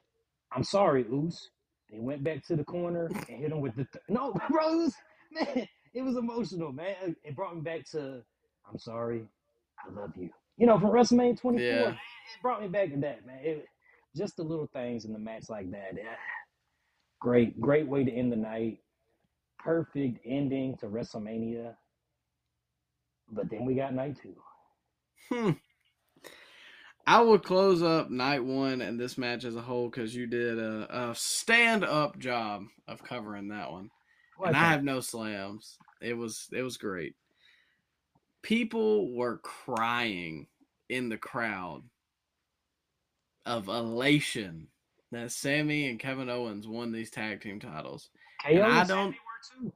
"I'm 0.53 0.65
sorry, 0.65 1.05
Oos." 1.13 1.51
And 1.91 2.01
he 2.01 2.07
went 2.07 2.25
back 2.25 2.45
to 2.47 2.57
the 2.57 2.65
corner 2.65 3.07
and 3.07 3.39
hit 3.41 3.53
him 3.53 3.61
with 3.61 3.77
the 3.77 3.85
th- 3.85 4.05
no, 4.09 4.33
bro. 4.49 4.73
It 4.73 4.77
was, 4.77 4.95
man, 5.33 5.69
it 5.95 6.03
was 6.03 6.17
emotional, 6.17 6.73
man. 6.73 7.17
It 7.25 7.37
brought 7.37 7.55
me 7.57 7.63
back 7.63 7.85
to, 7.93 8.23
"I'm 8.71 8.79
sorry, 8.79 9.25
I 9.87 9.93
love 9.93 10.13
you." 10.17 10.31
You 10.57 10.67
know, 10.67 10.79
from 10.79 10.91
WrestleMania 10.91 11.39
24, 11.41 11.65
Yeah. 11.67 11.91
it 11.91 11.97
brought 12.43 12.63
me 12.63 12.69
back 12.69 12.91
to 12.93 12.97
that, 13.01 13.27
man. 13.27 13.41
It, 13.43 13.67
just 14.17 14.37
the 14.37 14.45
little 14.45 14.69
things 14.73 15.05
in 15.05 15.13
the 15.13 15.19
match 15.19 15.51
like 15.51 15.71
that. 15.73 15.93
yeah. 15.97 16.15
Great, 17.21 17.61
great 17.61 17.89
way 17.89 18.05
to 18.05 18.13
end 18.13 18.31
the 18.33 18.37
night. 18.37 18.79
Perfect 19.65 20.19
ending 20.27 20.77
to 20.79 20.87
WrestleMania. 20.87 21.75
But 23.33 23.49
then 23.51 23.65
we 23.65 23.75
got 23.75 23.95
night 23.95 24.17
two. 24.23 24.35
Hmm. 25.31 25.51
I 27.07 27.21
will 27.23 27.39
close 27.39 27.83
up 27.83 28.11
night 28.11 28.45
one 28.45 28.81
and 28.83 28.99
this 29.01 29.17
match 29.19 29.45
as 29.45 29.57
a 29.57 29.61
whole 29.63 29.89
because 29.89 30.15
you 30.15 30.27
did 30.27 30.59
a, 30.59 31.11
a 31.11 31.15
stand 31.15 31.85
up 31.85 32.19
job 32.19 32.65
of 32.89 33.03
covering 33.03 33.49
that 33.49 33.71
one. 33.73 33.91
and 34.49 34.57
I 34.57 34.61
have 34.71 34.85
no 34.85 35.01
slams. 35.01 35.79
It 36.03 36.15
was 36.15 36.49
it 36.53 36.63
was 36.63 36.77
great. 36.77 37.15
People 38.43 39.15
were 39.17 39.39
crying 39.39 40.47
in 40.91 41.09
the 41.09 41.17
crowd 41.17 41.83
of 43.47 43.69
elation 43.69 44.69
that 45.13 45.31
Sami 45.33 45.89
and 45.89 45.99
Kevin 45.99 46.29
Owens 46.29 46.67
won 46.69 46.93
these 46.93 47.11
tag 47.11 47.41
team 47.41 47.61
titles. 47.61 48.11
I 48.67 48.85
don't- 48.85 49.15
too. 49.51 49.73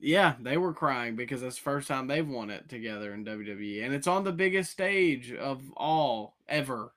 Yeah, 0.00 0.34
they 0.40 0.56
were 0.58 0.72
crying 0.72 1.16
because 1.16 1.42
it's 1.42 1.56
the 1.56 1.62
first 1.62 1.88
time 1.88 2.06
they've 2.06 2.26
won 2.28 2.50
it 2.50 2.68
together 2.68 3.12
in 3.14 3.24
WWE, 3.24 3.84
and 3.84 3.94
it's 3.94 4.06
on 4.06 4.22
the 4.24 4.32
biggest 4.32 4.70
stage 4.70 5.32
of 5.32 5.62
all 5.76 6.36
ever. 6.48 6.92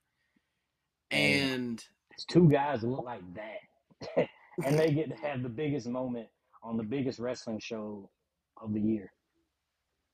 And- 1.10 1.52
And 1.52 1.86
It's 2.12 2.26
two 2.26 2.50
guys 2.50 2.82
that 2.82 2.88
look 2.88 3.06
like 3.06 3.22
that. 3.34 4.28
and 4.66 4.78
they 4.80 4.92
get 4.94 5.10
to 5.10 5.16
have 5.28 5.42
the 5.44 5.50
biggest 5.50 5.88
moment 5.88 6.28
on 6.64 6.78
the 6.78 6.84
biggest 6.84 7.18
wrestling 7.20 7.60
show 7.60 8.10
of 8.62 8.74
the 8.74 8.82
year. 8.82 9.12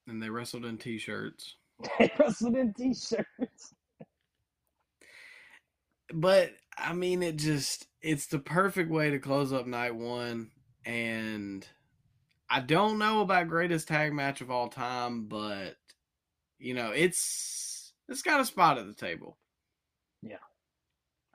and 0.08 0.22
they 0.24 0.30
wrestled 0.30 0.64
in 0.66 0.78
t-shirts. 0.78 1.56
They 2.00 2.12
wrestled 2.18 2.56
in 2.56 2.74
t 2.74 2.94
shirts. 2.96 3.74
but 6.14 6.52
I 6.78 6.94
mean, 6.94 7.22
it 7.24 7.36
just 7.38 7.88
it's 8.02 8.28
the 8.28 8.40
perfect 8.40 8.90
way 8.90 9.10
to 9.12 9.20
close 9.20 9.52
up 9.52 9.68
night 9.68 9.96
one. 9.96 10.52
And 10.88 11.68
I 12.50 12.62
don't 12.62 12.98
know 12.98 13.20
about 13.20 13.50
greatest 13.50 13.90
tag 13.90 14.14
match 14.14 14.40
of 14.40 14.50
all 14.50 14.70
time, 14.70 15.26
but 15.26 15.76
you 16.60 16.74
know, 16.74 16.92
it's 16.92 17.92
it's 18.08 18.22
got 18.22 18.40
a 18.40 18.46
spot 18.46 18.78
at 18.78 18.88
the 18.88 18.94
table. 18.94 19.38
Yeah. 20.24 20.38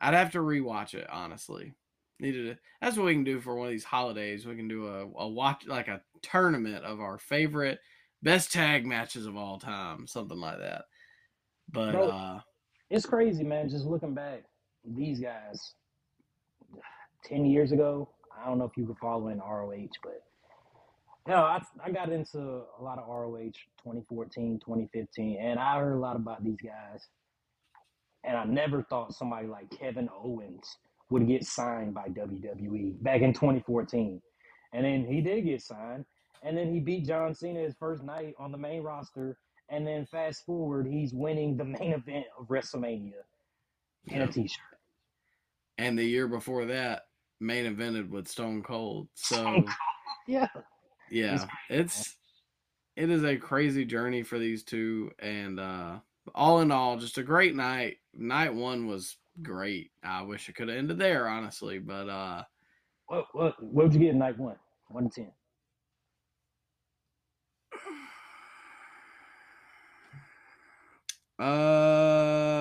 I'd 0.01 0.15
have 0.15 0.33
to 0.33 0.39
rewatch 0.39 0.95
it, 0.95 1.07
honestly. 1.11 1.75
Needed. 2.19 2.59
That's 2.81 2.97
what 2.97 3.05
we 3.05 3.13
can 3.13 3.25
do 3.25 3.41
for 3.41 3.55
one 3.55 3.67
of 3.67 3.73
these 3.73 3.85
holidays. 3.85 4.47
We 4.47 4.57
can 4.57 4.69
do 4.69 4.87
a, 4.87 5.07
a 5.19 5.29
watch 5.29 5.67
like 5.67 5.89
a 5.89 6.01
tournament 6.23 6.85
of 6.85 7.01
our 7.01 7.19
favorite 7.19 7.79
best 8.23 8.53
tag 8.53 8.87
matches 8.87 9.27
of 9.27 9.37
all 9.37 9.59
time, 9.59 10.07
something 10.07 10.39
like 10.39 10.61
that. 10.61 10.85
But 11.71 11.93
Bro, 11.93 12.09
uh 12.09 12.41
It's 12.89 13.05
crazy, 13.05 13.45
man. 13.45 13.69
Just 13.69 13.85
looking 13.85 14.15
back, 14.15 14.45
these 14.83 15.21
guys, 15.21 15.75
10 17.25 17.45
years 17.45 17.73
ago, 17.73 18.09
I 18.43 18.47
don't 18.49 18.59
know 18.59 18.65
if 18.65 18.77
you 18.77 18.85
were 18.85 18.95
following 18.97 19.39
ROH, 19.39 19.89
but 20.03 20.23
you 21.27 21.33
know, 21.35 21.43
I, 21.43 21.63
I 21.85 21.91
got 21.91 22.11
into 22.11 22.39
a 22.41 22.83
lot 22.83 22.99
of 22.99 23.07
ROH 23.09 23.53
2014, 23.85 24.59
2015, 24.59 25.39
and 25.41 25.59
I 25.59 25.79
heard 25.79 25.95
a 25.95 25.99
lot 26.01 26.17
about 26.17 26.43
these 26.45 26.59
guys. 26.63 27.07
And 28.25 28.37
I 28.37 28.45
never 28.45 28.83
thought 28.85 29.15
somebody 29.15 29.47
like 29.49 29.71
Kevin 29.71 30.09
Owens 30.25 30.79
would 31.11 31.27
get 31.27 31.45
signed 31.45 31.95
by 31.95 32.09
WWE 32.09 33.03
back 33.03 33.21
in 33.21 33.33
2014. 33.33 34.21
And 34.73 34.85
then 34.85 35.05
he 35.05 35.21
did 35.21 35.45
get 35.45 35.61
signed. 35.63 36.05
And 36.45 36.57
then 36.57 36.73
he 36.73 36.81
beat 36.81 37.07
John 37.07 37.35
Cena 37.35 37.61
his 37.61 37.75
first 37.79 38.03
night 38.03 38.35
on 38.39 38.53
the 38.53 38.59
main 38.59 38.83
roster. 38.83 39.39
And 39.69 39.87
then 39.87 40.07
fast 40.07 40.45
forward, 40.47 40.87
he's 40.87 41.13
winning 41.13 41.57
the 41.57 41.65
main 41.65 41.93
event 41.93 42.27
of 42.39 42.47
WrestleMania 42.49 43.13
in 44.07 44.17
Yeah. 44.19 44.25
a 44.25 44.29
t-shirt. 44.29 44.61
and 45.79 45.99
the 45.99 46.05
year 46.05 46.29
before 46.29 46.65
that 46.67 47.03
main 47.43 47.67
evented 47.75 48.09
with 48.09 48.29
Stone 48.29 48.63
Cold. 48.63 49.09
So 49.15 49.37
Stone 49.37 49.55
Cold. 49.55 49.71
Yeah. 50.29 50.47
yeah, 51.11 51.47
It's 51.69 52.17
it's 52.97 53.25
a 53.25 53.37
crazy 53.37 53.85
journey 53.85 54.23
for 54.23 54.39
these 54.39 54.63
two, 54.63 55.11
and 55.19 55.59
uh 55.59 55.99
all 56.35 56.61
in 56.61 56.71
all, 56.71 56.97
just 56.97 57.19
a 57.19 57.23
great 57.25 57.57
night. 57.57 57.97
Night 58.15 58.55
one 58.55 58.87
was 58.87 59.17
great. 59.43 59.91
I 60.05 60.23
wish 60.23 60.49
it 60.49 60.55
could 60.55 60.69
have 60.69 60.79
ended 60.79 60.99
there, 60.99 61.27
honestly, 61.29 61.81
but 61.81 62.09
uh 62.09 62.45
What 63.07 63.27
what 63.33 63.63
what 63.63 63.85
would 63.87 63.95
you 63.95 64.01
get 64.01 64.11
in 64.11 64.19
night 64.19 64.39
one? 64.39 64.57
One 64.89 65.11
to 65.11 65.15
ten. 65.23 65.33
uh. 71.47 72.52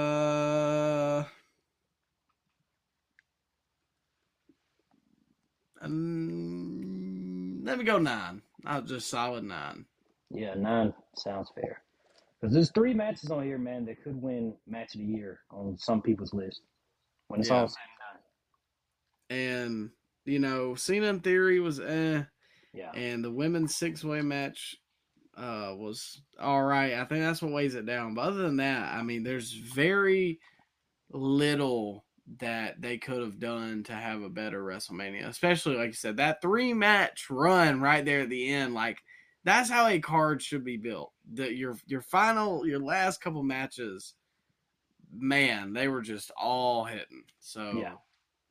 Um, 5.81 7.61
let 7.63 7.77
me 7.77 7.83
go 7.83 7.97
nine. 7.97 8.41
I'll 8.65 8.81
just 8.81 9.09
solid 9.09 9.43
nine. 9.43 9.85
Yeah, 10.29 10.53
nine 10.55 10.93
sounds 11.15 11.49
fair. 11.55 11.81
Because 12.39 12.53
there's 12.53 12.71
three 12.71 12.93
matches 12.93 13.29
on 13.29 13.43
here, 13.43 13.57
man, 13.57 13.85
that 13.85 14.03
could 14.03 14.19
win 14.19 14.55
match 14.67 14.95
of 14.95 15.01
the 15.01 15.07
year 15.07 15.41
on 15.51 15.77
some 15.77 16.01
people's 16.01 16.33
list. 16.33 16.61
When 17.27 17.39
it's 17.39 17.49
Yeah. 17.49 17.61
all 17.61 17.67
said 17.67 17.77
and 19.29 19.39
And 19.39 19.91
you 20.25 20.39
know, 20.39 20.75
Cena 20.75 21.07
in 21.07 21.19
theory 21.21 21.59
was 21.59 21.79
eh. 21.79 22.23
Yeah. 22.73 22.91
and 22.93 23.23
the 23.23 23.31
women's 23.31 23.75
six 23.75 24.03
way 24.03 24.21
match 24.21 24.75
uh 25.37 25.73
was 25.77 26.21
all 26.39 26.63
right. 26.63 26.93
I 26.93 27.05
think 27.05 27.21
that's 27.21 27.41
what 27.41 27.51
weighs 27.51 27.75
it 27.75 27.85
down. 27.85 28.13
But 28.13 28.21
other 28.21 28.43
than 28.43 28.57
that, 28.57 28.93
I 28.93 29.01
mean, 29.03 29.23
there's 29.23 29.51
very 29.53 30.39
little 31.11 32.05
that 32.39 32.81
they 32.81 32.97
could 32.97 33.21
have 33.21 33.39
done 33.39 33.83
to 33.83 33.93
have 33.93 34.21
a 34.21 34.29
better 34.29 34.63
WrestleMania. 34.63 35.27
Especially 35.27 35.75
like 35.75 35.87
you 35.87 35.93
said, 35.93 36.17
that 36.17 36.41
three 36.41 36.73
match 36.73 37.29
run 37.29 37.81
right 37.81 38.05
there 38.05 38.21
at 38.21 38.29
the 38.29 38.49
end, 38.53 38.73
like 38.73 38.99
that's 39.43 39.69
how 39.69 39.87
a 39.87 39.99
card 39.99 40.41
should 40.41 40.63
be 40.63 40.77
built. 40.77 41.11
That 41.33 41.55
your 41.55 41.77
your 41.85 42.01
final 42.01 42.65
your 42.65 42.79
last 42.79 43.21
couple 43.21 43.43
matches, 43.43 44.15
man, 45.13 45.73
they 45.73 45.87
were 45.87 46.01
just 46.01 46.31
all 46.37 46.85
hitting. 46.85 47.23
So 47.39 47.63
Yeah. 47.77 47.95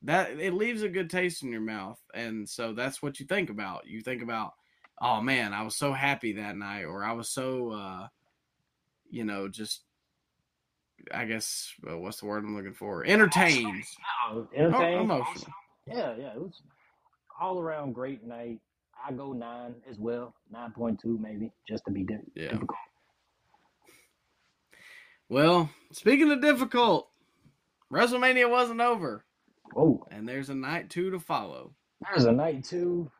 that 0.02 0.38
it 0.38 0.54
leaves 0.54 0.82
a 0.82 0.88
good 0.88 1.10
taste 1.10 1.42
in 1.42 1.52
your 1.52 1.60
mouth 1.60 2.00
and 2.14 2.48
so 2.48 2.72
that's 2.72 3.02
what 3.02 3.20
you 3.20 3.26
think 3.26 3.50
about 3.50 3.86
you 3.86 4.00
think 4.00 4.22
about 4.22 4.54
oh 5.00 5.20
man 5.20 5.52
i 5.52 5.62
was 5.62 5.76
so 5.76 5.92
happy 5.92 6.32
that 6.32 6.56
night 6.56 6.84
or 6.84 7.04
i 7.04 7.12
was 7.12 7.28
so 7.30 7.70
uh 7.72 8.08
you 9.10 9.24
know 9.24 9.48
just 9.48 9.84
i 11.14 11.24
guess 11.24 11.72
uh, 11.90 11.96
what's 11.98 12.20
the 12.20 12.26
word 12.26 12.44
i'm 12.44 12.56
looking 12.56 12.74
for 12.74 13.04
entertained 13.04 13.84
Oh, 14.28 14.46
entertained, 14.54 15.00
emotional. 15.02 15.52
Yeah, 15.86 16.14
yeah. 16.16 16.32
It 16.34 16.40
was 16.40 16.60
all 17.40 17.58
around 17.58 17.94
great 17.94 18.22
night. 18.24 18.60
I 19.04 19.12
go 19.12 19.32
nine 19.32 19.74
as 19.90 19.98
well. 19.98 20.34
Nine 20.52 20.70
point 20.72 21.00
two 21.00 21.18
maybe, 21.20 21.50
just 21.68 21.84
to 21.86 21.90
be 21.90 22.04
di- 22.04 22.18
Yeah. 22.34 22.50
difficult. 22.50 22.78
well 25.28 25.70
speaking 25.92 26.30
of 26.30 26.40
difficult 26.42 27.08
wrestlemania 27.92 28.48
wasn't 28.48 28.80
over 28.80 29.24
Oh, 29.76 30.04
and 30.10 30.28
there's 30.28 30.50
a 30.50 30.54
night 30.54 30.90
two 30.90 31.10
to 31.12 31.18
follow 31.20 31.74
there's 32.12 32.24
a 32.26 32.32
night 32.32 32.64
two. 32.64 33.10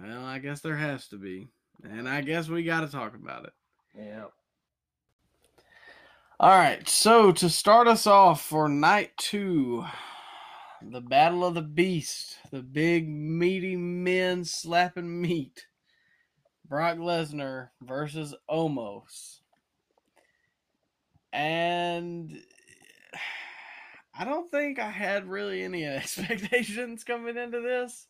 Well, 0.00 0.24
I 0.24 0.38
guess 0.38 0.60
there 0.60 0.76
has 0.76 1.08
to 1.08 1.16
be. 1.16 1.48
And 1.82 2.08
I 2.08 2.20
guess 2.20 2.48
we 2.48 2.62
got 2.64 2.80
to 2.82 2.88
talk 2.88 3.14
about 3.14 3.44
it. 3.46 3.52
Yeah. 3.98 4.24
All 6.40 6.50
right. 6.56 6.88
So 6.88 7.32
to 7.32 7.50
start 7.50 7.88
us 7.88 8.06
off 8.06 8.42
for 8.42 8.68
night 8.68 9.10
two, 9.16 9.84
the 10.80 11.00
Battle 11.00 11.44
of 11.44 11.54
the 11.54 11.62
Beast, 11.62 12.38
the 12.52 12.62
big 12.62 13.08
meaty 13.08 13.74
men 13.74 14.44
slapping 14.44 15.20
meat. 15.20 15.66
Brock 16.68 16.98
Lesnar 16.98 17.70
versus 17.82 18.36
Omos. 18.48 19.40
And 21.32 22.38
I 24.16 24.24
don't 24.24 24.48
think 24.48 24.78
I 24.78 24.90
had 24.90 25.28
really 25.28 25.64
any 25.64 25.84
expectations 25.86 27.02
coming 27.02 27.36
into 27.36 27.60
this. 27.60 28.06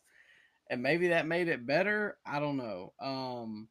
And 0.69 0.83
maybe 0.83 1.07
that 1.07 1.25
made 1.25 1.47
it 1.47 1.65
better. 1.65 2.17
I 2.27 2.39
don't 2.39 2.57
know. 2.57 2.93
Um 3.01 3.69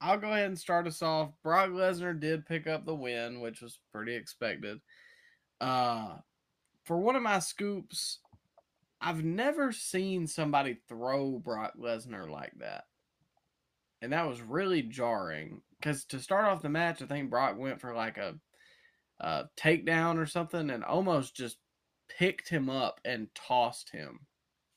I'll 0.00 0.18
go 0.18 0.32
ahead 0.32 0.46
and 0.46 0.58
start 0.58 0.86
us 0.86 1.02
off. 1.02 1.30
Brock 1.42 1.70
Lesnar 1.70 2.18
did 2.18 2.46
pick 2.46 2.66
up 2.66 2.84
the 2.84 2.94
win, 2.94 3.40
which 3.40 3.62
was 3.62 3.78
pretty 3.92 4.14
expected. 4.14 4.80
Uh 5.60 6.16
for 6.84 6.98
one 6.98 7.16
of 7.16 7.22
my 7.22 7.40
scoops, 7.40 8.20
I've 9.00 9.24
never 9.24 9.72
seen 9.72 10.26
somebody 10.26 10.78
throw 10.88 11.38
Brock 11.38 11.74
Lesnar 11.78 12.30
like 12.30 12.52
that. 12.60 12.84
And 14.02 14.12
that 14.12 14.28
was 14.28 14.40
really 14.40 14.82
jarring. 14.82 15.62
Because 15.78 16.04
to 16.06 16.20
start 16.20 16.44
off 16.44 16.62
the 16.62 16.68
match, 16.68 17.02
I 17.02 17.06
think 17.06 17.28
Brock 17.28 17.58
went 17.58 17.80
for 17.80 17.94
like 17.94 18.18
a, 18.18 18.34
a 19.20 19.44
takedown 19.58 20.18
or 20.18 20.26
something 20.26 20.70
and 20.70 20.84
almost 20.84 21.34
just 21.34 21.58
picked 22.08 22.48
him 22.48 22.70
up 22.70 23.00
and 23.04 23.28
tossed 23.34 23.90
him. 23.90 24.20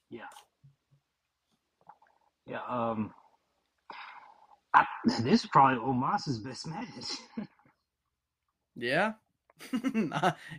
Yeah. 0.09 0.21
Yeah. 2.47 2.61
Um. 2.67 3.13
I, 4.73 4.85
this 5.05 5.43
is 5.43 5.49
probably 5.51 5.79
Omos's 5.79 6.39
best 6.39 6.67
match. 6.67 6.87
Yeah. 8.75 9.13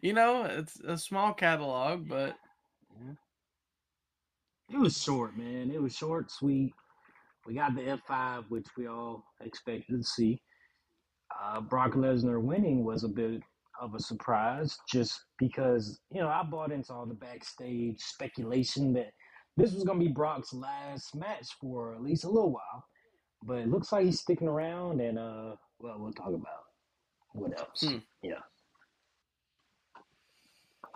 you 0.03 0.13
know, 0.13 0.45
it's 0.45 0.79
a 0.81 0.99
small 0.99 1.33
catalog, 1.35 2.09
but 2.09 2.37
Yeah. 3.01 3.15
It 4.71 4.79
was 4.79 5.01
short, 5.03 5.37
man. 5.37 5.71
It 5.71 5.83
was 5.83 5.97
short, 5.97 6.31
sweet. 6.31 6.75
We 7.47 7.55
got 7.55 7.75
the 7.75 7.83
F5, 7.83 8.47
which 8.51 8.67
we 8.77 8.87
all 8.89 9.25
expected 9.41 9.99
to 9.99 10.05
see. 10.05 10.43
Uh, 11.43 11.61
Brock 11.61 11.93
Lesnar 11.93 12.43
winning 12.43 12.85
was 12.85 13.05
a 13.05 13.09
bit 13.09 13.43
of 13.81 13.95
a 13.95 14.01
surprise 14.01 14.77
just 14.89 15.21
because, 15.39 16.01
you 16.11 16.21
know, 16.21 16.29
I 16.29 16.43
bought 16.45 16.73
into 16.73 16.93
all 16.93 17.07
the 17.07 17.15
backstage 17.15 18.01
speculation 18.01 18.93
that 18.95 19.13
this 19.57 19.73
was 19.75 19.85
going 19.85 20.01
to 20.01 20.07
be 20.07 20.13
Brock's 20.13 20.53
last 20.55 21.15
match 21.17 21.49
for 21.61 21.95
at 21.95 22.03
least 22.03 22.25
a 22.25 22.31
little 22.31 22.53
while. 22.53 22.85
But 23.43 23.59
it 23.59 23.69
looks 23.69 23.91
like 23.93 24.05
he's 24.05 24.21
sticking 24.21 24.49
around, 24.49 25.01
and, 25.01 25.19
uh, 25.19 25.57
well, 25.79 25.97
we'll 25.99 26.13
talk 26.13 26.29
about 26.29 26.65
what 27.33 27.59
else. 27.59 27.83
Hmm. 27.83 27.99
Yeah. 28.23 28.41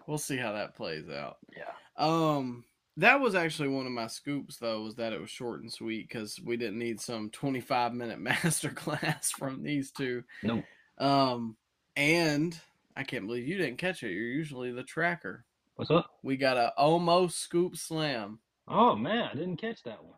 we'll 0.07 0.19
see 0.19 0.37
how 0.37 0.53
that 0.53 0.75
plays 0.75 1.09
out. 1.09 1.39
Yeah. 1.57 1.73
Um, 1.97 2.65
that 2.99 3.21
was 3.21 3.35
actually 3.35 3.69
one 3.69 3.87
of 3.87 3.93
my 3.93 4.07
scoops, 4.07 4.59
though, 4.59 4.83
was 4.83 4.97
that 4.97 5.13
it 5.13 5.21
was 5.21 5.31
short 5.31 5.63
and 5.63 5.73
sweet 5.73 6.09
because 6.09 6.39
we 6.45 6.57
didn't 6.57 6.79
need 6.79 7.01
some 7.01 7.31
25 7.31 7.95
minute 7.95 8.19
masterclass 8.23 9.31
from 9.31 9.63
these 9.63 9.91
two. 9.91 10.23
No. 10.43 10.63
Um, 10.99 11.57
and 11.97 12.59
I 12.97 13.03
can't 13.05 13.27
believe 13.27 13.49
you 13.49 13.57
didn't 13.57 13.79
catch 13.79 14.03
it. 14.03 14.13
You're 14.13 14.23
usually 14.23 14.71
the 14.71 14.83
tracker. 14.85 15.45
What's 15.77 15.91
up? 15.91 16.11
We 16.23 16.37
got 16.37 16.57
a 16.57 16.73
almost 16.77 17.39
scoop 17.41 17.77
slam. 17.77 18.39
Oh, 18.69 18.95
man, 18.95 19.29
I 19.33 19.35
didn't 19.35 19.57
catch 19.57 19.83
that 19.85 20.05
one. 20.05 20.15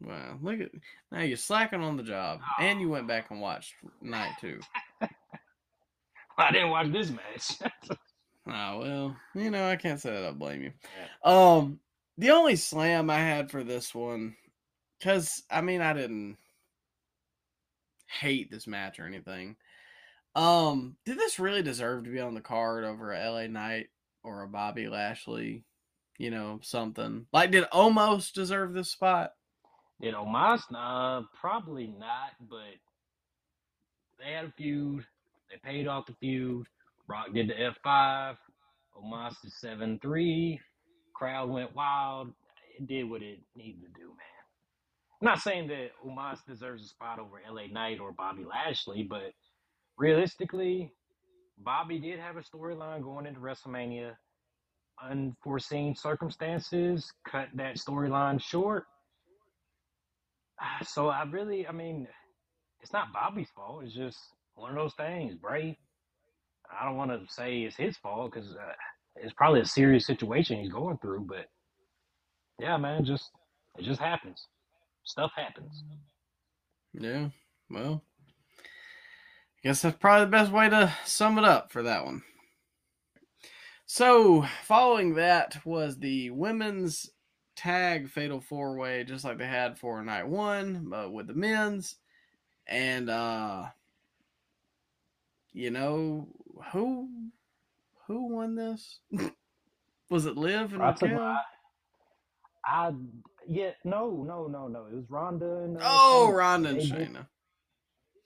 Wow, 0.00 0.38
look 0.42 0.60
at 0.60 0.70
now 1.12 1.20
you're 1.22 1.36
slacking 1.36 1.80
on 1.80 1.96
the 1.96 2.02
job, 2.02 2.40
and 2.58 2.80
you 2.80 2.88
went 2.88 3.06
back 3.06 3.30
and 3.30 3.40
watched 3.40 3.74
night 4.02 4.32
two. 4.40 4.60
I 6.38 6.50
didn't 6.50 6.70
watch 6.70 6.90
this 6.92 7.10
match. 7.10 7.98
Ah, 8.46 8.76
well, 8.76 9.16
you 9.34 9.50
know, 9.50 9.66
I 9.66 9.76
can't 9.76 9.98
say 9.98 10.10
that 10.10 10.24
I 10.28 10.32
blame 10.32 10.62
you. 10.62 10.72
Um, 11.24 11.80
the 12.18 12.30
only 12.30 12.56
slam 12.56 13.08
I 13.08 13.18
had 13.18 13.50
for 13.50 13.64
this 13.64 13.94
one, 13.94 14.36
because 14.98 15.42
I 15.50 15.62
mean, 15.62 15.80
I 15.80 15.94
didn't 15.94 16.36
hate 18.06 18.50
this 18.50 18.66
match 18.66 18.98
or 19.00 19.06
anything. 19.06 19.56
Um, 20.34 20.96
did 21.04 21.18
this 21.18 21.38
really 21.38 21.62
deserve 21.62 22.04
to 22.04 22.10
be 22.10 22.20
on 22.20 22.34
the 22.34 22.40
card 22.40 22.84
over 22.84 23.12
a 23.12 23.30
LA 23.30 23.46
Knight 23.46 23.86
or 24.22 24.42
a 24.42 24.48
Bobby 24.48 24.88
Lashley? 24.88 25.64
You 26.18 26.30
know, 26.30 26.60
something 26.62 27.26
like 27.32 27.50
did 27.50 27.64
almost 27.72 28.34
deserve 28.34 28.72
this 28.72 28.90
spot? 28.90 29.32
Did 30.00 30.14
Omos? 30.14 30.60
Uh, 30.74 31.22
probably 31.40 31.86
not, 31.86 32.32
but 32.48 32.74
they 34.18 34.32
had 34.32 34.46
a 34.46 34.52
feud. 34.56 35.04
They 35.50 35.70
paid 35.70 35.86
off 35.86 36.06
the 36.06 36.14
feud. 36.14 36.66
Rock 37.06 37.32
did 37.34 37.48
the 37.48 37.54
F5. 37.54 38.36
Omos 38.96 39.34
did 39.42 39.52
7 39.52 39.98
3. 40.00 40.60
Crowd 41.14 41.50
went 41.50 41.74
wild. 41.74 42.32
It 42.78 42.86
did 42.86 43.08
what 43.08 43.22
it 43.22 43.40
needed 43.56 43.82
to 43.82 43.88
do, 44.00 44.08
man. 44.08 44.18
I'm 45.20 45.26
not 45.26 45.40
saying 45.40 45.68
that 45.68 45.90
Omos 46.06 46.38
deserves 46.46 46.84
a 46.84 46.88
spot 46.88 47.18
over 47.18 47.40
LA 47.50 47.66
Knight 47.70 48.00
or 48.00 48.12
Bobby 48.12 48.44
Lashley, 48.44 49.04
but 49.04 49.32
realistically, 49.96 50.92
Bobby 51.58 51.98
did 51.98 52.18
have 52.18 52.36
a 52.36 52.40
storyline 52.42 53.02
going 53.02 53.26
into 53.26 53.40
WrestleMania. 53.40 54.16
Unforeseen 55.02 55.94
circumstances 55.94 57.12
cut 57.30 57.48
that 57.54 57.76
storyline 57.76 58.40
short. 58.40 58.84
So 60.86 61.08
I 61.08 61.24
really, 61.24 61.66
I 61.66 61.72
mean, 61.72 62.06
it's 62.80 62.92
not 62.92 63.12
Bobby's 63.12 63.48
fault. 63.54 63.84
It's 63.84 63.94
just 63.94 64.18
one 64.54 64.70
of 64.70 64.76
those 64.76 64.94
things, 64.94 65.34
Bray. 65.34 65.78
I 66.70 66.84
don't 66.84 66.96
want 66.96 67.10
to 67.10 67.32
say 67.32 67.62
it's 67.62 67.76
his 67.76 67.96
fault 67.96 68.32
because 68.32 68.50
uh, 68.54 68.72
it's 69.16 69.32
probably 69.32 69.60
a 69.60 69.66
serious 69.66 70.06
situation 70.06 70.60
he's 70.60 70.72
going 70.72 70.98
through. 70.98 71.26
But 71.28 71.46
yeah, 72.58 72.76
man, 72.76 73.04
just 73.04 73.30
it 73.78 73.84
just 73.84 74.00
happens. 74.00 74.46
Stuff 75.04 75.32
happens. 75.36 75.82
Yeah, 76.92 77.28
well, 77.70 78.02
I 78.58 79.68
guess 79.68 79.82
that's 79.82 79.96
probably 79.98 80.26
the 80.26 80.30
best 80.30 80.52
way 80.52 80.68
to 80.68 80.92
sum 81.04 81.38
it 81.38 81.44
up 81.44 81.72
for 81.72 81.82
that 81.82 82.04
one. 82.04 82.22
So, 83.86 84.46
following 84.62 85.14
that 85.14 85.64
was 85.64 85.98
the 85.98 86.30
women's 86.30 87.10
tag 87.56 88.08
fatal 88.08 88.40
four 88.40 88.76
way, 88.76 89.04
just 89.04 89.24
like 89.24 89.38
they 89.38 89.46
had 89.46 89.78
for 89.78 90.02
night 90.02 90.26
one, 90.28 90.86
but 90.88 91.12
with 91.12 91.26
the 91.26 91.34
men's. 91.34 91.96
And, 92.66 93.10
uh, 93.10 93.66
you 95.52 95.70
know, 95.70 96.28
who 96.72 97.08
who 98.06 98.26
won 98.34 98.54
this? 98.54 98.98
was 100.10 100.26
it 100.26 100.36
Liv 100.36 100.72
and 100.74 100.82
I'll 100.82 100.94
tell 100.94 101.08
you 101.08 101.14
Raquel? 101.14 101.38
I, 102.66 102.88
I 102.88 102.92
yeah 103.46 103.70
no 103.84 104.24
no 104.26 104.46
no 104.46 104.68
no 104.68 104.86
it 104.86 104.94
was 104.94 105.04
Ronda 105.10 105.58
and 105.64 105.76
uh, 105.76 105.80
Oh, 105.84 106.28
Shayna. 106.30 106.36
Ronda 106.36 106.68
and 106.70 106.80
They 106.80 106.84
did- 106.86 106.92
Shayna. 107.12 107.26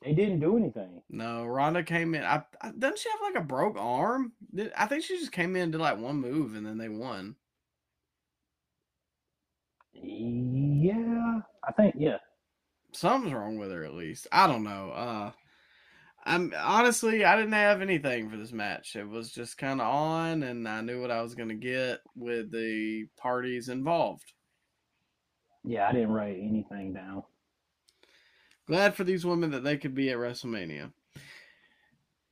They 0.05 0.12
didn't 0.12 0.38
do 0.38 0.56
anything. 0.56 1.02
No, 1.10 1.44
Ronda 1.44 1.82
came 1.82 2.14
in. 2.14 2.22
I, 2.22 2.44
I 2.62 2.70
doesn't 2.70 3.00
she 3.00 3.09
have 3.10 3.20
like 3.20 3.42
a 3.42 3.44
broke 3.44 3.76
arm? 3.76 4.30
I 4.76 4.86
think 4.86 5.02
she 5.02 5.18
just 5.18 5.32
came 5.32 5.56
in 5.56 5.62
and 5.62 5.72
did 5.72 5.80
like 5.80 5.98
one 5.98 6.20
move 6.20 6.55
and 6.55 6.64
then 6.64 6.78
they 6.78 6.88
won. 6.88 7.34
Yeah, 10.03 11.41
I 11.66 11.73
think 11.73 11.95
yeah. 11.99 12.19
Something's 12.93 13.35
wrong 13.35 13.59
with 13.59 13.70
her 13.70 13.85
at 13.85 13.95
least. 13.95 14.27
I 14.33 14.47
don't 14.47 14.65
know. 14.65 14.91
Uh 14.91 15.33
I'm 16.25 16.53
honestly 16.59 17.25
I 17.25 17.37
didn't 17.37 17.53
have 17.53 17.81
anything 17.81 18.29
for 18.29 18.37
this 18.37 18.53
match. 18.53 18.97
It 18.97 19.09
was 19.09 19.31
just 19.33 19.57
kind 19.57 19.81
of 19.81 19.87
on 19.87 20.43
and 20.43 20.69
I 20.69 20.81
knew 20.81 21.01
what 21.01 21.11
I 21.11 21.23
was 21.23 21.35
going 21.35 21.49
to 21.49 21.55
get 21.55 22.01
with 22.15 22.51
the 22.51 23.07
parties 23.16 23.69
involved. 23.69 24.33
Yeah, 25.65 25.89
I 25.89 25.93
didn't 25.93 26.12
write 26.12 26.39
anything 26.39 26.93
down. 26.93 27.23
Glad 28.66 28.95
for 28.95 29.05
these 29.05 29.25
women 29.25 29.51
that 29.53 29.65
they 29.65 29.79
could 29.79 29.95
be 29.95 30.11
at 30.11 30.19
WrestleMania. 30.19 30.93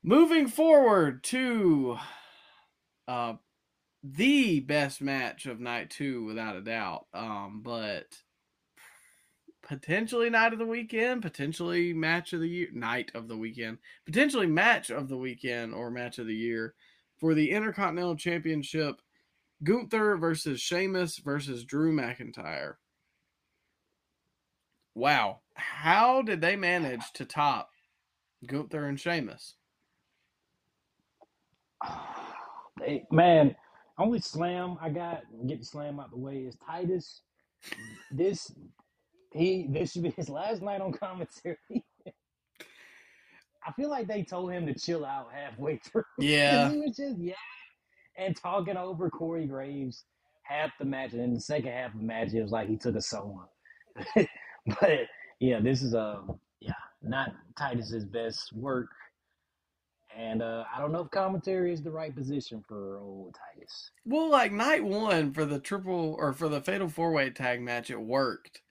Moving 0.03 0.47
forward 0.47 1.25
to 1.25 1.97
uh 3.09 3.35
the 4.15 4.61
best 4.61 5.01
match 5.01 5.47
of 5.47 5.61
night 5.61 5.91
2 5.91 6.25
without 6.25 6.57
a 6.57 6.61
doubt. 6.61 7.07
Um 7.15 7.61
but 7.63 8.07
potentially 9.63 10.31
night 10.31 10.53
of 10.53 10.59
the 10.59 10.67
weekend, 10.67 11.23
potentially 11.23 11.93
match 11.93 12.33
of 12.33 12.41
the 12.41 12.49
year, 12.49 12.69
night 12.73 13.11
of 13.15 13.27
the 13.29 13.37
weekend, 13.37 13.79
potentially 14.05 14.47
match 14.47 14.91
of 14.91 15.09
the 15.09 15.17
weekend 15.17 15.75
or 15.75 15.91
match 15.91 16.19
of 16.19 16.27
the 16.27 16.35
year 16.35 16.75
for 17.19 17.35
the 17.35 17.51
Intercontinental 17.51 18.17
Championship. 18.17 19.03
Gunther 19.65 20.17
versus 20.19 20.61
Sheamus 20.61 21.19
versus 21.19 21.65
Drew 21.65 21.95
McIntyre. 21.95 22.75
Wow, 24.95 25.41
how 25.55 26.23
did 26.23 26.41
they 26.41 26.57
manage 26.57 27.11
to 27.15 27.25
top 27.25 27.71
Gunther 28.47 28.87
and 28.87 29.01
Sheamus? 29.01 29.55
They, 32.79 33.05
man, 33.11 33.57
only 33.99 34.21
slam 34.21 34.77
I 34.81 34.91
got 34.91 35.23
get 35.47 35.61
the 35.61 35.65
slam 35.65 36.01
out 36.01 36.11
the 36.11 36.19
way 36.19 36.39
is 36.39 36.57
Titus. 36.67 37.23
this 38.11 38.53
he 39.33 39.67
this 39.71 39.93
should 39.93 40.03
be 40.03 40.11
his 40.11 40.29
last 40.29 40.63
night 40.63 40.81
on 40.81 40.93
commentary. 40.93 41.59
I 43.67 43.73
feel 43.73 43.91
like 43.91 44.07
they 44.07 44.23
told 44.23 44.53
him 44.53 44.67
to 44.67 44.75
chill 44.75 45.05
out 45.05 45.29
halfway 45.33 45.79
through. 45.85 46.05
Yeah. 46.19 46.71
he 46.71 46.79
was 46.79 46.97
just 46.97 47.19
yelling 47.19 47.37
and 48.17 48.37
talking 48.37 48.77
over 48.77 49.11
Corey 49.11 49.47
Graves 49.47 50.05
half 50.43 50.71
the 50.79 50.85
match, 50.85 51.13
and 51.13 51.23
in 51.23 51.35
the 51.35 51.41
second 51.41 51.73
half 51.73 51.93
of 51.93 52.01
the 52.01 52.07
match, 52.07 52.33
it 52.33 52.43
was 52.43 52.53
like 52.53 52.69
he 52.69 52.77
took 52.77 52.97
a 52.97 53.01
solo. 53.01 53.49
but 54.81 55.01
yeah, 55.41 55.61
this 55.61 55.83
is 55.83 55.95
um 55.95 56.39
yeah 56.61 56.73
not 57.03 57.31
Titus's 57.59 58.05
best 58.05 58.53
work, 58.53 58.89
and 60.17 60.43
uh, 60.43 60.65
I 60.75 60.81
don't 60.81 60.93
know 60.93 61.03
if 61.03 61.11
commentary 61.11 61.73
is 61.73 61.83
the 61.83 61.91
right 61.91 62.15
position 62.15 62.65
for 62.67 62.99
old 62.99 63.37
Titus. 63.55 63.91
Well, 64.05 64.31
like 64.31 64.53
night 64.53 64.85
one 64.85 65.33
for 65.33 65.45
the 65.45 65.59
triple 65.59 66.17
or 66.19 66.33
for 66.33 66.49
the 66.49 66.61
fatal 66.61 66.89
four 66.89 67.13
way 67.13 67.31
tag 67.31 67.61
match, 67.61 67.91
it 67.91 68.01
worked. 68.01 68.63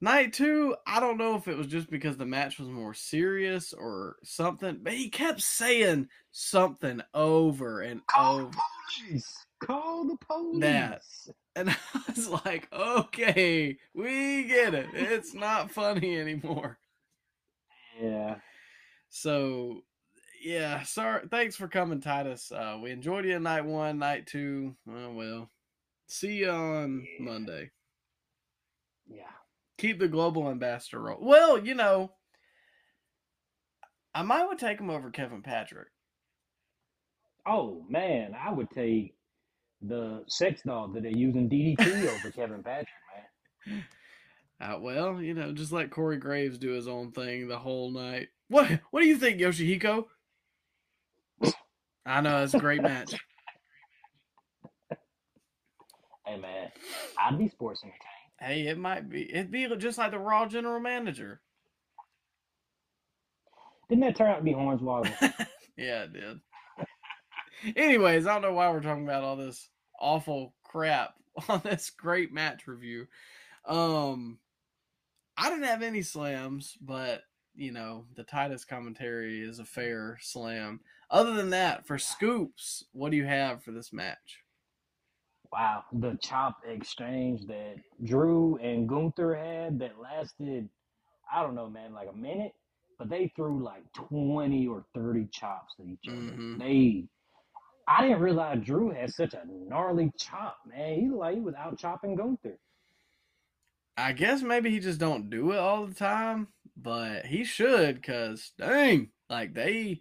Night 0.00 0.32
two, 0.32 0.74
I 0.86 0.98
don't 0.98 1.18
know 1.18 1.36
if 1.36 1.46
it 1.46 1.56
was 1.56 1.68
just 1.68 1.88
because 1.88 2.16
the 2.16 2.26
match 2.26 2.58
was 2.58 2.68
more 2.68 2.94
serious 2.94 3.72
or 3.72 4.16
something, 4.24 4.80
but 4.82 4.94
he 4.94 5.08
kept 5.10 5.40
saying 5.40 6.08
something 6.32 7.00
over 7.14 7.82
and 7.82 8.00
over. 8.18 8.46
Call 8.46 8.50
the 8.50 8.58
police! 9.06 9.46
Call 9.62 10.04
the 10.04 10.16
police! 10.26 10.60
That. 10.60 11.02
And 11.54 11.70
I 11.94 12.00
was 12.08 12.28
like, 12.28 12.66
okay, 12.72 13.76
we 13.94 14.44
get 14.44 14.74
it. 14.74 14.86
It's 14.94 15.34
not 15.34 15.70
funny 15.70 16.18
anymore. 16.18 16.78
Yeah. 18.00 18.36
So, 19.10 19.82
yeah, 20.42 20.82
sorry. 20.82 21.26
Thanks 21.30 21.56
for 21.56 21.68
coming, 21.68 22.00
Titus. 22.00 22.50
Uh, 22.52 22.78
we 22.82 22.90
enjoyed 22.90 23.24
you 23.24 23.38
night 23.38 23.64
one, 23.64 23.98
night 23.98 24.26
two. 24.26 24.74
Oh, 24.88 25.12
well, 25.12 25.50
see 26.08 26.34
you 26.34 26.50
on 26.50 27.06
Yeah. 27.18 27.24
Monday. 27.24 27.70
Yeah. 29.06 29.30
Keep 29.78 29.98
the 29.98 30.08
global 30.08 30.48
ambassador 30.48 31.00
role. 31.00 31.18
Well, 31.20 31.58
you 31.64 31.74
know, 31.74 32.12
I 34.14 34.22
might 34.22 34.46
would 34.46 34.58
take 34.58 34.78
him 34.78 34.90
over 34.90 35.10
Kevin 35.10 35.42
Patrick. 35.42 35.88
Oh 37.46 37.84
man, 37.88 38.36
I 38.38 38.52
would 38.52 38.70
take 38.70 39.14
the 39.80 40.22
sex 40.28 40.62
dog 40.64 40.94
that 40.94 41.02
they 41.02 41.10
use 41.12 41.34
in 41.34 41.48
DDT 41.48 42.06
over 42.06 42.30
Kevin 42.34 42.62
Patrick, 42.62 42.88
man. 43.66 43.84
Uh, 44.60 44.78
well, 44.78 45.20
you 45.20 45.34
know, 45.34 45.52
just 45.52 45.72
let 45.72 45.90
Corey 45.90 46.18
Graves 46.18 46.58
do 46.58 46.70
his 46.70 46.86
own 46.86 47.10
thing 47.10 47.48
the 47.48 47.58
whole 47.58 47.90
night. 47.90 48.28
What 48.48 48.80
What 48.92 49.00
do 49.00 49.06
you 49.08 49.16
think, 49.16 49.40
Yoshihiko? 49.40 50.04
I 52.04 52.20
know 52.20 52.42
it's 52.42 52.54
a 52.54 52.58
great 52.58 52.82
match. 52.82 53.14
Hey 56.24 56.38
man, 56.38 56.68
I'd 57.18 57.36
be 57.36 57.48
sports 57.48 57.82
entertained. 57.82 58.02
Hey, 58.38 58.68
it 58.68 58.78
might 58.78 59.10
be. 59.10 59.28
It'd 59.28 59.50
be 59.50 59.66
just 59.76 59.98
like 59.98 60.12
the 60.12 60.20
Raw 60.20 60.46
general 60.46 60.78
manager. 60.78 61.40
Didn't 63.88 64.04
that 64.04 64.16
turn 64.16 64.30
out 64.30 64.36
to 64.38 64.42
be 64.42 64.54
Hornswoggle? 64.54 65.46
Yeah, 65.76 66.04
it 66.04 66.12
did. 66.12 66.40
Anyways, 67.76 68.26
I 68.26 68.32
don't 68.32 68.42
know 68.42 68.52
why 68.52 68.70
we're 68.70 68.80
talking 68.80 69.04
about 69.04 69.24
all 69.24 69.36
this 69.36 69.68
awful 69.98 70.54
crap 70.64 71.14
on 71.48 71.62
this 71.64 71.90
great 71.90 72.32
match 72.32 72.66
review. 72.66 73.06
Um, 73.66 74.38
I 75.36 75.48
didn't 75.48 75.64
have 75.64 75.82
any 75.82 76.02
slams, 76.02 76.76
but 76.80 77.22
you 77.54 77.72
know 77.72 78.06
the 78.14 78.22
Titus 78.22 78.64
commentary 78.64 79.42
is 79.42 79.58
a 79.58 79.64
fair 79.64 80.18
slam. 80.20 80.80
Other 81.12 81.34
than 81.34 81.50
that, 81.50 81.86
for 81.86 81.98
scoops, 81.98 82.84
what 82.92 83.10
do 83.12 83.16
you 83.16 83.26
have 83.26 83.62
for 83.62 83.70
this 83.70 83.92
match? 83.92 84.42
wow, 85.52 85.84
the 85.92 86.16
chop 86.22 86.56
exchange 86.66 87.46
that 87.46 87.74
Drew 88.02 88.56
and 88.62 88.88
Gunther 88.88 89.34
had 89.34 89.78
that 89.80 90.00
lasted, 90.00 90.68
I 91.32 91.42
don't 91.42 91.54
know, 91.54 91.68
man, 91.68 91.92
like 91.92 92.08
a 92.12 92.16
minute, 92.16 92.52
but 92.98 93.10
they 93.10 93.30
threw 93.36 93.62
like 93.62 93.82
twenty 93.92 94.66
or 94.66 94.86
thirty 94.94 95.26
chops 95.30 95.74
at 95.78 95.86
each 95.86 96.08
other. 96.08 96.16
Mhm. 96.16 96.58
They, 96.58 97.04
I 97.86 98.02
didn't 98.02 98.22
realize 98.22 98.64
Drew 98.64 98.90
had 98.90 99.12
such 99.12 99.34
a 99.34 99.42
gnarly 99.46 100.10
chop, 100.16 100.56
man. 100.66 101.00
He 101.00 101.08
like 101.10 101.34
he 101.34 101.40
was 101.40 101.54
out 101.54 101.78
chopping 101.78 102.16
Gunther. 102.16 102.58
I 103.96 104.12
guess 104.12 104.40
maybe 104.40 104.70
he 104.70 104.80
just 104.80 104.98
don't 104.98 105.28
do 105.28 105.52
it 105.52 105.58
all 105.58 105.86
the 105.86 105.94
time, 105.94 106.48
but 106.76 107.26
he 107.26 107.44
should 107.44 108.02
cuz 108.02 108.52
dang, 108.56 109.10
like 109.28 109.52
they 109.52 110.00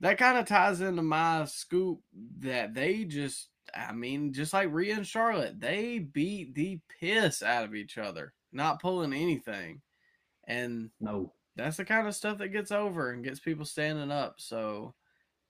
that 0.00 0.18
kind 0.18 0.38
of 0.38 0.46
ties 0.46 0.80
into 0.80 1.02
my 1.02 1.44
scoop 1.44 2.00
that 2.40 2.74
they 2.74 3.04
just 3.04 3.48
I 3.74 3.92
mean, 3.92 4.32
just 4.32 4.52
like 4.52 4.68
Rhea 4.72 4.96
and 4.96 5.06
Charlotte, 5.06 5.60
they 5.60 5.98
beat 6.00 6.54
the 6.54 6.80
piss 7.00 7.42
out 7.42 7.64
of 7.64 7.74
each 7.74 7.98
other, 7.98 8.32
not 8.52 8.80
pulling 8.80 9.12
anything. 9.12 9.80
And 10.46 10.90
No, 11.00 11.32
that's 11.56 11.76
the 11.76 11.84
kind 11.84 12.08
of 12.08 12.14
stuff 12.14 12.38
that 12.38 12.48
gets 12.48 12.72
over 12.72 13.10
and 13.10 13.24
gets 13.24 13.38
people 13.40 13.64
standing 13.64 14.10
up. 14.10 14.36
So 14.38 14.94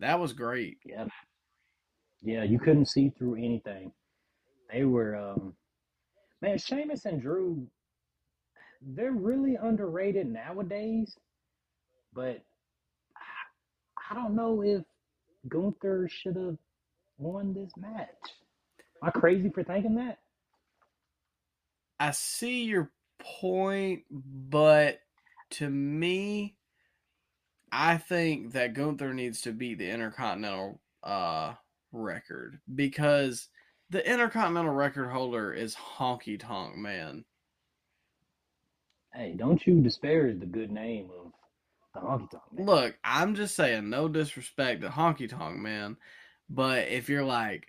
that 0.01 0.21
was 0.21 0.33
great. 0.33 0.79
Yeah. 0.85 1.07
Yeah, 2.23 2.43
you 2.43 2.59
couldn't 2.59 2.89
see 2.89 3.11
through 3.11 3.37
anything. 3.37 3.93
They 4.71 4.85
were 4.85 5.17
um 5.17 5.55
man, 6.43 6.59
Sheamus 6.59 7.05
and 7.07 7.21
Drew, 7.21 7.67
they're 8.83 9.13
really 9.13 9.57
underrated 9.57 10.27
nowadays, 10.27 11.17
but 12.13 12.43
I, 14.11 14.15
don't 14.15 14.35
know 14.35 14.63
if 14.63 14.83
Gunther 15.49 16.09
should 16.11 16.37
have 16.37 16.57
won 17.19 17.55
this 17.55 17.73
match. 17.77 18.09
Am 19.03 19.09
I 19.09 19.11
crazy 19.11 19.49
for 19.49 19.63
thinking 19.63 19.95
that? 19.97 20.19
I 21.99 22.11
see 22.11 22.65
your 22.65 22.91
point, 23.21 24.03
but 24.11 25.01
to 25.51 25.69
me, 25.69 26.57
I 27.73 27.99
think 27.99 28.53
that 28.53 28.75
Gunther 28.75 29.15
needs 29.15 29.43
to 29.43 29.53
beat 29.53 29.79
the 29.79 29.91
Intercontinental 29.91 30.81
uh, 31.03 31.55
record 31.93 32.59
because 32.75 33.49
the 33.91 34.09
Intercontinental 34.09 34.73
record 34.73 35.11
holder 35.11 35.53
is 35.53 35.75
Honky 35.75 36.39
Tonk 36.39 36.77
Man. 36.77 37.25
Hey, 39.13 39.35
don't 39.37 39.65
you 39.67 39.81
disparage 39.81 40.41
the 40.41 40.47
good 40.47 40.71
name 40.71 41.11
of 41.19 41.33
the 41.95 42.01
honky 42.01 42.31
tonk 42.31 42.43
man. 42.53 42.67
Look, 42.67 42.99
I'm 43.05 43.35
just 43.35 43.55
saying, 43.57 43.89
no 43.91 44.09
disrespect 44.09 44.83
to 44.83 44.89
Honky 44.89 45.29
Tonk 45.29 45.59
Man, 45.59 45.97
but 46.49 46.89
if 46.89 47.09
you're 47.09 47.25
like, 47.25 47.67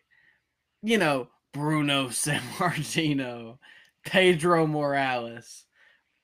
you 0.84 0.98
know, 0.98 1.27
Bruno 1.53 2.07
Sammartino, 2.10 3.57
Pedro 4.06 4.68
Morales, 4.68 5.65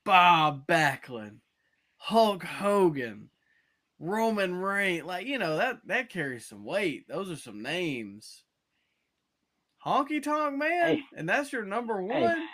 Bob 0.04 0.66
Backlund, 0.66 1.38
Hulk 1.96 2.42
Hogan, 2.44 3.30
Roman 3.98 4.54
Reigns, 4.54 5.04
like 5.04 5.26
you 5.26 5.38
know 5.38 5.56
that 5.56 5.80
that 5.86 6.08
carries 6.08 6.46
some 6.46 6.64
weight. 6.64 7.08
Those 7.08 7.30
are 7.30 7.36
some 7.36 7.62
names. 7.62 8.44
Honky 9.84 10.22
Tonk 10.22 10.56
Man, 10.56 10.96
Hey. 10.96 11.02
and 11.16 11.28
that's 11.28 11.52
your 11.52 11.64
number 11.64 12.00
one. 12.02 12.08
man. 12.20 12.48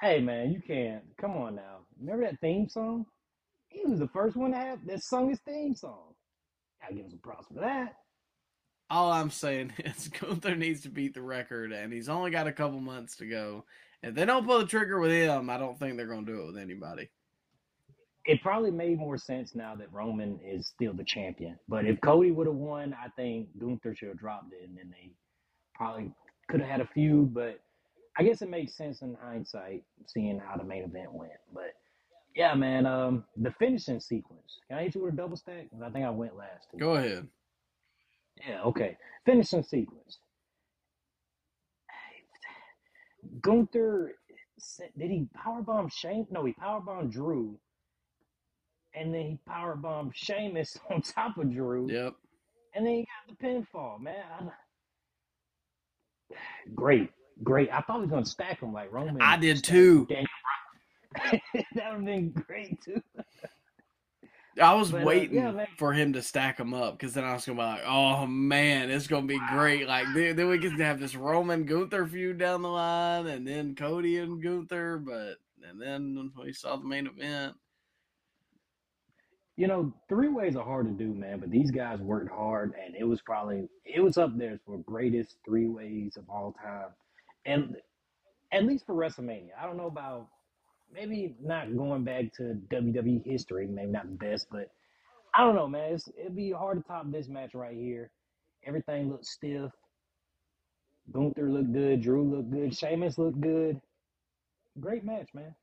Hey 0.00 0.20
man, 0.20 0.52
you 0.52 0.60
can't. 0.66 1.04
Come 1.20 1.32
on 1.32 1.54
now. 1.54 1.78
Remember 2.00 2.24
that 2.26 2.40
theme 2.40 2.68
song? 2.68 3.06
He 3.72 3.84
was 3.84 3.98
the 3.98 4.08
first 4.08 4.36
one 4.36 4.50
to 4.52 4.56
have 4.56 4.84
that 4.86 5.02
sung 5.02 5.30
his 5.30 5.40
theme 5.40 5.74
song. 5.74 6.14
Gotta 6.80 6.94
give 6.94 7.04
him 7.04 7.10
some 7.10 7.20
props 7.20 7.46
for 7.48 7.60
that. 7.60 7.96
All 8.90 9.10
I'm 9.10 9.30
saying 9.30 9.72
is 9.78 10.08
Gunther 10.08 10.54
needs 10.54 10.82
to 10.82 10.90
beat 10.90 11.14
the 11.14 11.22
record, 11.22 11.72
and 11.72 11.92
he's 11.92 12.08
only 12.08 12.30
got 12.30 12.46
a 12.46 12.52
couple 12.52 12.80
months 12.80 13.16
to 13.16 13.26
go. 13.26 13.64
If 14.02 14.14
they 14.14 14.24
don't 14.24 14.46
pull 14.46 14.58
the 14.58 14.66
trigger 14.66 14.98
with 14.98 15.12
him, 15.12 15.48
I 15.48 15.58
don't 15.58 15.78
think 15.78 15.96
they're 15.96 16.06
going 16.06 16.26
to 16.26 16.32
do 16.32 16.42
it 16.42 16.46
with 16.46 16.58
anybody. 16.58 17.08
It 18.24 18.42
probably 18.42 18.70
made 18.70 18.98
more 18.98 19.16
sense 19.16 19.54
now 19.54 19.74
that 19.76 19.92
Roman 19.92 20.38
is 20.44 20.66
still 20.68 20.92
the 20.92 21.04
champion. 21.04 21.58
But 21.68 21.86
if 21.86 22.00
Cody 22.00 22.30
would 22.30 22.46
have 22.46 22.56
won, 22.56 22.94
I 22.94 23.08
think 23.16 23.48
Gunther 23.58 23.94
should 23.94 24.08
have 24.08 24.18
dropped 24.18 24.52
it, 24.52 24.68
and 24.68 24.76
then 24.76 24.90
they 24.90 25.10
probably 25.74 26.12
could 26.48 26.60
have 26.60 26.68
had 26.68 26.80
a 26.80 26.88
few. 26.92 27.30
But 27.32 27.60
I 28.18 28.22
guess 28.22 28.42
it 28.42 28.50
makes 28.50 28.76
sense 28.76 29.02
in 29.02 29.16
hindsight, 29.20 29.84
seeing 30.06 30.38
how 30.38 30.56
the 30.56 30.64
main 30.64 30.82
event 30.82 31.12
went. 31.12 31.32
But 31.52 31.74
yeah, 32.34 32.54
man, 32.54 32.86
um, 32.86 33.24
the 33.36 33.52
finishing 33.58 34.00
sequence. 34.00 34.58
Can 34.68 34.78
I 34.78 34.84
hit 34.84 34.94
you 34.94 35.02
with 35.04 35.14
a 35.14 35.16
double 35.16 35.36
stack? 35.36 35.70
'Cause 35.70 35.82
I 35.82 35.90
think 35.90 36.04
I 36.06 36.10
went 36.10 36.36
last. 36.36 36.70
too. 36.70 36.78
Go 36.78 36.94
ahead. 36.94 37.28
Yeah, 38.46 38.62
okay. 38.62 38.96
Finishing 39.26 39.62
sequence. 39.62 40.18
Gunther, 43.40 44.14
did 44.98 45.10
he 45.10 45.28
powerbomb 45.36 45.92
Shane? 45.92 46.26
No, 46.30 46.44
he 46.44 46.52
powerbombed 46.54 47.10
Drew. 47.12 47.58
And 48.94 49.14
then 49.14 49.22
he 49.22 49.38
powerbombed 49.48 50.12
Sheamus 50.14 50.78
on 50.90 51.02
top 51.02 51.38
of 51.38 51.50
Drew. 51.52 51.90
Yep. 51.90 52.14
And 52.74 52.86
then 52.86 52.94
he 52.94 53.06
got 53.28 53.38
the 53.38 53.46
pinfall, 53.46 54.00
man. 54.00 54.50
I- 56.30 56.34
Great, 56.74 57.10
great. 57.42 57.70
I 57.72 57.80
thought 57.82 57.96
he 57.96 58.02
was 58.02 58.10
going 58.10 58.24
to 58.24 58.30
stack 58.30 58.60
him 58.62 58.72
like 58.72 58.92
Roman. 58.92 59.18
I 59.20 59.36
did 59.36 59.58
stacked 59.58 59.70
too. 59.70 60.06
Daniel. 60.06 60.28
that 61.54 61.64
would 61.74 61.74
have 61.76 62.04
been 62.04 62.30
great 62.30 62.80
too. 62.80 63.02
I 64.60 64.74
was 64.74 64.92
But, 64.92 65.02
uh, 65.02 65.04
waiting 65.04 65.36
yeah, 65.36 65.66
for 65.78 65.92
him 65.94 66.12
to 66.12 66.22
stack 66.22 66.58
them 66.58 66.74
up 66.74 66.98
because 66.98 67.14
then 67.14 67.24
I 67.24 67.32
was 67.32 67.46
gonna 67.46 67.56
be 67.58 67.62
like, 67.64 67.82
"Oh 67.86 68.26
man, 68.26 68.90
it's 68.90 69.06
gonna 69.06 69.26
be 69.26 69.40
great!" 69.50 69.88
Like 69.88 70.06
then, 70.14 70.36
then 70.36 70.48
we 70.48 70.58
get 70.58 70.76
to 70.76 70.84
have 70.84 71.00
this 71.00 71.16
Roman 71.16 71.64
Gunther 71.64 72.06
feud 72.06 72.38
down 72.38 72.62
the 72.62 72.68
line, 72.68 73.26
and 73.26 73.46
then 73.46 73.74
Cody 73.74 74.18
and 74.18 74.42
Gunther. 74.42 74.98
But 74.98 75.38
and 75.68 75.80
then 75.80 76.32
we 76.36 76.52
saw 76.52 76.76
the 76.76 76.84
main 76.84 77.06
event. 77.06 77.56
You 79.56 79.68
know, 79.68 79.94
three 80.08 80.28
ways 80.28 80.56
are 80.56 80.64
hard 80.64 80.86
to 80.86 80.92
do, 80.92 81.14
man, 81.14 81.40
but 81.40 81.50
these 81.50 81.70
guys 81.70 82.00
worked 82.00 82.30
hard 82.30 82.74
and 82.84 82.96
it 82.96 83.04
was 83.04 83.20
probably 83.20 83.68
it 83.84 84.00
was 84.00 84.16
up 84.16 84.36
there 84.36 84.58
for 84.64 84.78
greatest 84.78 85.36
three 85.44 85.68
ways 85.68 86.16
of 86.16 86.28
all 86.28 86.52
time. 86.62 86.88
And 87.44 87.76
at 88.52 88.64
least 88.64 88.86
for 88.86 88.94
WrestleMania. 88.94 89.50
I 89.60 89.66
don't 89.66 89.76
know 89.76 89.86
about 89.86 90.28
maybe 90.92 91.34
not 91.42 91.76
going 91.76 92.04
back 92.04 92.32
to 92.36 92.56
WWE 92.70 93.24
history, 93.24 93.66
maybe 93.66 93.92
not 93.92 94.06
the 94.08 94.16
best, 94.26 94.46
but 94.50 94.68
I 95.34 95.44
don't 95.44 95.54
know, 95.54 95.68
man. 95.68 95.94
It's, 95.94 96.08
it'd 96.18 96.36
be 96.36 96.50
hard 96.52 96.78
to 96.78 96.84
top 96.84 97.10
this 97.10 97.28
match 97.28 97.54
right 97.54 97.76
here. 97.76 98.10
Everything 98.66 99.10
looked 99.10 99.26
stiff. 99.26 99.70
Gunther 101.12 101.50
looked 101.50 101.72
good. 101.72 102.02
Drew 102.02 102.22
looked 102.24 102.50
good. 102.50 102.76
Sheamus 102.76 103.18
looked 103.18 103.40
good. 103.40 103.80
Great 104.80 105.04
match, 105.04 105.28
man. 105.34 105.54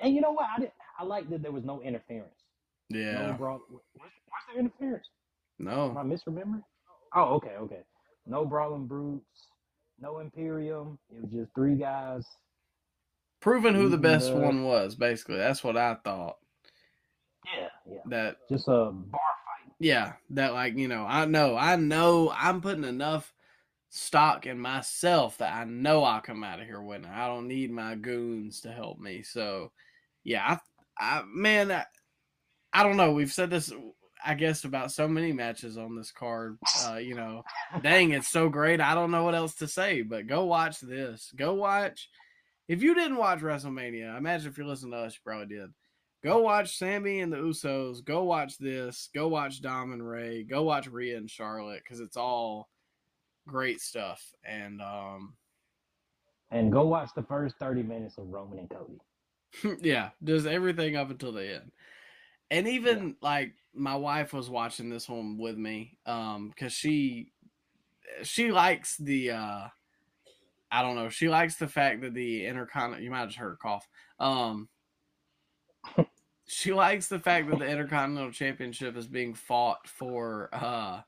And 0.00 0.14
you 0.14 0.20
know 0.20 0.32
what? 0.32 0.46
I 0.56 0.60
did. 0.60 0.72
I 0.98 1.04
like 1.04 1.28
that 1.30 1.42
there 1.42 1.52
was 1.52 1.64
no 1.64 1.80
interference. 1.82 2.34
Yeah. 2.88 3.12
No 3.22 3.28
Yeah, 3.28 3.32
brawl. 3.32 3.60
Where's, 3.68 3.82
where's 3.94 4.42
the 4.54 4.60
interference? 4.60 5.06
Am 5.90 5.96
I 5.98 6.02
no, 6.02 6.08
misremembering? 6.08 6.62
Oh, 7.14 7.34
okay, 7.36 7.56
okay. 7.60 7.82
No 8.26 8.44
brawling 8.44 8.86
brutes. 8.86 9.48
No 10.00 10.18
Imperium. 10.20 10.98
It 11.10 11.22
was 11.22 11.30
just 11.32 11.54
three 11.54 11.74
guys. 11.76 12.24
Proving 13.40 13.74
who 13.74 13.88
the 13.88 13.98
best 13.98 14.30
the- 14.32 14.36
one 14.38 14.64
was. 14.64 14.94
Basically, 14.94 15.36
that's 15.36 15.62
what 15.64 15.76
I 15.76 15.94
thought. 16.04 16.36
Yeah, 17.56 17.68
yeah. 17.90 17.98
That 18.06 18.36
Just 18.50 18.68
a 18.68 18.90
bar 18.92 19.20
fight. 19.20 19.72
yeah, 19.78 20.14
that 20.30 20.52
like 20.52 20.76
you 20.76 20.88
know, 20.88 21.04
I 21.08 21.24
know, 21.24 21.56
I 21.56 21.76
know, 21.76 22.32
I'm 22.36 22.60
putting 22.60 22.84
enough 22.84 23.32
stock 23.90 24.44
in 24.44 24.58
myself 24.58 25.38
that 25.38 25.54
I 25.54 25.64
know 25.64 26.04
I'll 26.04 26.20
come 26.20 26.44
out 26.44 26.60
of 26.60 26.66
here 26.66 26.82
winning. 26.82 27.10
I 27.10 27.26
don't 27.26 27.48
need 27.48 27.70
my 27.70 27.94
goons 27.94 28.60
to 28.62 28.70
help 28.72 28.98
me. 28.98 29.22
So, 29.22 29.72
yeah, 30.24 30.58
I, 31.00 31.20
I 31.20 31.22
man, 31.26 31.72
I, 31.72 31.86
I 32.72 32.82
don't 32.82 32.98
know. 32.98 33.12
We've 33.12 33.32
said 33.32 33.48
this, 33.48 33.72
I 34.22 34.34
guess, 34.34 34.64
about 34.64 34.92
so 34.92 35.08
many 35.08 35.32
matches 35.32 35.78
on 35.78 35.96
this 35.96 36.10
card. 36.12 36.58
Uh, 36.86 36.96
you 36.96 37.14
know, 37.14 37.44
dang, 37.82 38.10
it's 38.10 38.28
so 38.28 38.50
great. 38.50 38.82
I 38.82 38.94
don't 38.94 39.10
know 39.10 39.24
what 39.24 39.34
else 39.34 39.54
to 39.56 39.68
say, 39.68 40.02
but 40.02 40.26
go 40.26 40.44
watch 40.44 40.80
this. 40.80 41.32
Go 41.34 41.54
watch. 41.54 42.10
If 42.68 42.82
you 42.82 42.94
didn't 42.94 43.16
watch 43.16 43.40
WrestleMania, 43.40 44.14
I 44.14 44.18
imagine 44.18 44.48
if 44.50 44.58
you're 44.58 44.66
listening 44.66 44.92
to 44.92 44.98
us, 44.98 45.14
you 45.14 45.20
probably 45.24 45.56
did. 45.56 45.70
Go 46.22 46.40
watch 46.40 46.76
Sami 46.76 47.20
and 47.20 47.32
the 47.32 47.38
Usos. 47.38 48.04
Go 48.04 48.24
watch 48.24 48.58
this. 48.58 49.08
Go 49.14 49.28
watch 49.28 49.62
Dom 49.62 49.92
and 49.92 50.06
Rey. 50.06 50.42
Go 50.42 50.64
watch 50.64 50.86
Rhea 50.86 51.16
and 51.16 51.30
Charlotte 51.30 51.80
because 51.82 52.00
it's 52.00 52.16
all 52.16 52.68
great 53.46 53.80
stuff. 53.80 54.22
And 54.44 54.82
um, 54.82 55.34
And 56.50 56.72
go 56.72 56.86
watch 56.86 57.10
the 57.14 57.22
first 57.22 57.56
30 57.58 57.82
minutes 57.84 58.18
of 58.18 58.28
Roman 58.28 58.58
and 58.58 58.70
Cody. 58.70 59.78
yeah, 59.82 60.10
does 60.22 60.46
everything 60.46 60.96
up 60.96 61.10
until 61.10 61.32
the 61.32 61.54
end. 61.54 61.72
And 62.50 62.66
even 62.66 63.16
like 63.22 63.52
my 63.74 63.96
wife 63.96 64.32
was 64.32 64.50
watching 64.50 64.90
this 64.90 65.08
one 65.08 65.38
with 65.38 65.56
me, 65.56 65.98
um, 66.04 66.48
because 66.48 66.72
she 66.72 67.32
she 68.22 68.50
likes 68.50 68.96
the 68.96 69.30
uh 69.30 69.68
I 70.70 70.82
don't 70.82 70.96
know, 70.96 71.08
she 71.08 71.28
likes 71.28 71.56
the 71.56 71.68
fact 71.68 72.02
that 72.02 72.14
the 72.14 72.46
intercontinental 72.46 73.04
you 73.04 73.10
might 73.10 73.20
have 73.20 73.28
just 73.28 73.38
heard 73.38 73.54
a 73.54 73.56
cough. 73.56 73.88
Um 74.18 74.68
she 76.46 76.72
likes 76.72 77.08
the 77.08 77.18
fact 77.18 77.50
that 77.50 77.58
the 77.58 77.68
Intercontinental 77.68 78.32
Championship 78.32 78.96
is 78.96 79.06
being 79.06 79.34
fought 79.34 79.86
for 79.86 80.48
uh 80.52 81.00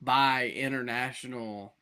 by 0.00 0.48
international 0.48 1.74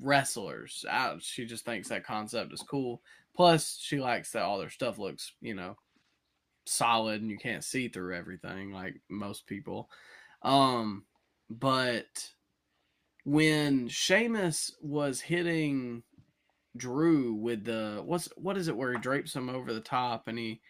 wrestlers. 0.00 0.84
I, 0.90 1.16
she 1.20 1.46
just 1.46 1.64
thinks 1.64 1.88
that 1.88 2.04
concept 2.04 2.52
is 2.52 2.62
cool. 2.62 3.02
Plus, 3.34 3.78
she 3.80 3.98
likes 3.98 4.32
that 4.32 4.42
all 4.42 4.58
their 4.58 4.70
stuff 4.70 4.98
looks, 4.98 5.32
you 5.40 5.54
know, 5.54 5.76
solid 6.64 7.22
and 7.22 7.30
you 7.30 7.38
can't 7.38 7.64
see 7.64 7.88
through 7.88 8.14
everything 8.16 8.72
like 8.72 9.00
most 9.08 9.46
people. 9.46 9.90
Um, 10.42 11.04
but 11.50 12.30
when 13.24 13.88
Sheamus 13.88 14.72
was 14.80 15.20
hitting 15.20 16.02
Drew 16.76 17.34
with 17.34 17.64
the 17.64 18.02
what's 18.04 18.28
what 18.36 18.56
is 18.56 18.68
it 18.68 18.76
where 18.76 18.92
he 18.92 18.98
drapes 18.98 19.34
him 19.34 19.48
over 19.48 19.72
the 19.72 19.80
top 19.80 20.28
and 20.28 20.38
he 20.38 20.60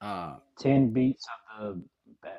uh 0.00 0.36
10 0.60 0.90
beats 0.92 1.26
of 1.58 1.80
the 2.22 2.30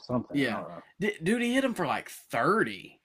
something. 0.00 0.36
Yeah. 0.36 0.62
d- 1.00 1.16
dude 1.22 1.42
he 1.42 1.54
hit 1.54 1.64
him 1.64 1.74
for 1.74 1.86
like 1.86 2.08
30 2.08 3.00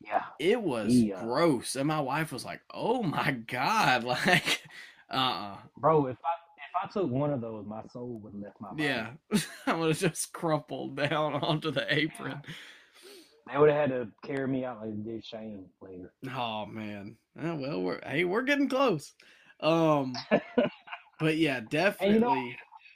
Yeah. 0.00 0.22
it 0.38 0.60
was 0.62 0.94
Yeah. 0.94 1.22
gross 1.22 1.76
and 1.76 1.86
my 1.86 2.00
wife 2.00 2.32
was 2.32 2.44
like 2.44 2.62
oh 2.72 3.02
my 3.02 3.32
god 3.32 4.04
like 4.14 4.62
uh-uh 5.10 5.56
Bro, 5.76 6.06
if 6.06 6.16
I 6.24 6.30
if 6.56 6.88
I 6.88 6.92
took 6.92 7.10
one 7.10 7.32
of 7.32 7.40
those, 7.40 7.66
my 7.66 7.82
soul 7.92 8.20
would 8.22 8.32
have 8.32 8.42
left 8.42 8.60
my 8.60 8.70
body. 8.70 8.84
yeah 8.84 9.10
i 9.66 9.74
would 9.74 9.88
have 9.88 9.98
just 9.98 10.32
crumpled 10.32 10.96
down 10.96 11.34
onto 11.42 11.70
the 11.70 11.84
apron 11.94 12.40
They 13.52 13.58
would 13.58 13.70
have 13.70 13.90
had 13.90 13.90
to 13.90 14.08
carry 14.24 14.46
me 14.46 14.64
out 14.64 14.80
like 14.80 14.90
they 15.04 15.12
did 15.12 15.24
Shane 15.24 15.66
later. 15.80 16.12
oh 16.34 16.66
man 16.66 17.16
Oh, 17.40 17.54
well 17.56 17.82
we're 17.82 18.00
hey 18.06 18.24
we're 18.24 18.42
getting 18.42 18.68
close 18.68 19.12
um 19.60 20.12
but 21.20 21.36
yeah 21.36 21.60
definitely 21.68 22.14
you 22.14 22.20
know- 22.20 22.52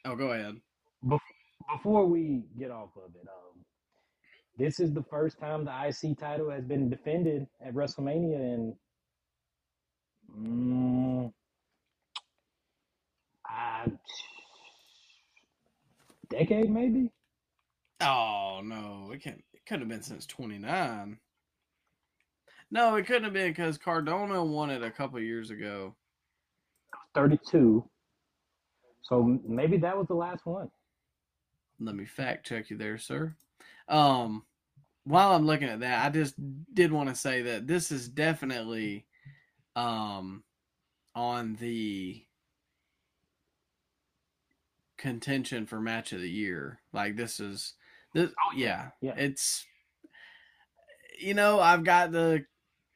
oh 0.07 0.17
go 0.17 0.33
ahead 0.33 0.57
Before 1.73 2.07
we 2.07 2.43
get 2.59 2.71
off 2.71 2.91
of 2.97 3.15
it, 3.15 3.27
um, 3.29 3.65
this 4.59 4.79
is 4.81 4.93
the 4.93 5.03
first 5.05 5.39
time 5.41 5.65
the 5.65 5.89
IC 5.89 6.19
title 6.19 6.51
has 6.51 6.65
been 6.65 6.89
defended 6.89 7.47
at 7.65 7.75
WrestleMania 7.75 8.35
in 8.39 8.77
mm, 10.39 11.33
decade, 16.31 16.71
maybe. 16.71 17.11
oh 18.01 18.61
no 18.65 19.11
it 19.13 19.23
can't 19.23 19.43
it 19.65 19.69
couldn't 19.69 19.81
have 19.81 19.89
been 19.89 20.03
since 20.03 20.27
29 20.27 21.19
no 22.71 22.97
it 22.97 23.07
couldn't 23.07 23.25
have 23.25 23.33
been 23.33 23.51
because 23.51 23.79
cardona 23.79 24.45
won 24.45 24.71
it 24.71 24.83
a 24.83 24.91
couple 24.91 25.19
years 25.21 25.51
ago 25.51 25.95
32. 27.15 27.89
So 29.03 29.41
maybe 29.47 29.77
that 29.79 29.97
was 29.97 30.09
the 30.09 30.15
last 30.15 30.45
one. 30.45 30.71
let 31.81 31.95
me 31.95 32.05
fact 32.05 32.47
check 32.47 32.71
you 32.71 32.77
there, 32.77 32.99
sir. 32.99 33.35
Um, 33.89 34.45
while 35.05 35.33
I'm 35.33 35.47
looking 35.47 35.69
at 35.69 35.81
that, 35.81 36.05
I 36.05 36.11
just 36.11 36.35
did 36.73 36.91
want 36.91 37.09
to 37.11 37.15
say 37.15 37.43
that 37.43 37.67
this 37.67 37.93
is 37.93 38.09
definitely 38.09 39.07
um 39.77 40.45
on 41.17 41.57
the 41.57 42.25
contention 44.97 45.67
for 45.67 45.81
match 45.81 46.13
of 46.13 46.21
the 46.21 46.31
year. 46.31 46.81
Like 46.93 47.17
this 47.17 47.41
is 47.41 47.75
this 48.15 48.31
Oh, 48.31 48.57
yeah. 48.57 48.91
yeah. 49.01 49.15
It's 49.17 49.67
you 51.21 51.35
know, 51.35 51.61
I've 51.61 51.85
got 51.85 52.13
to 52.13 52.45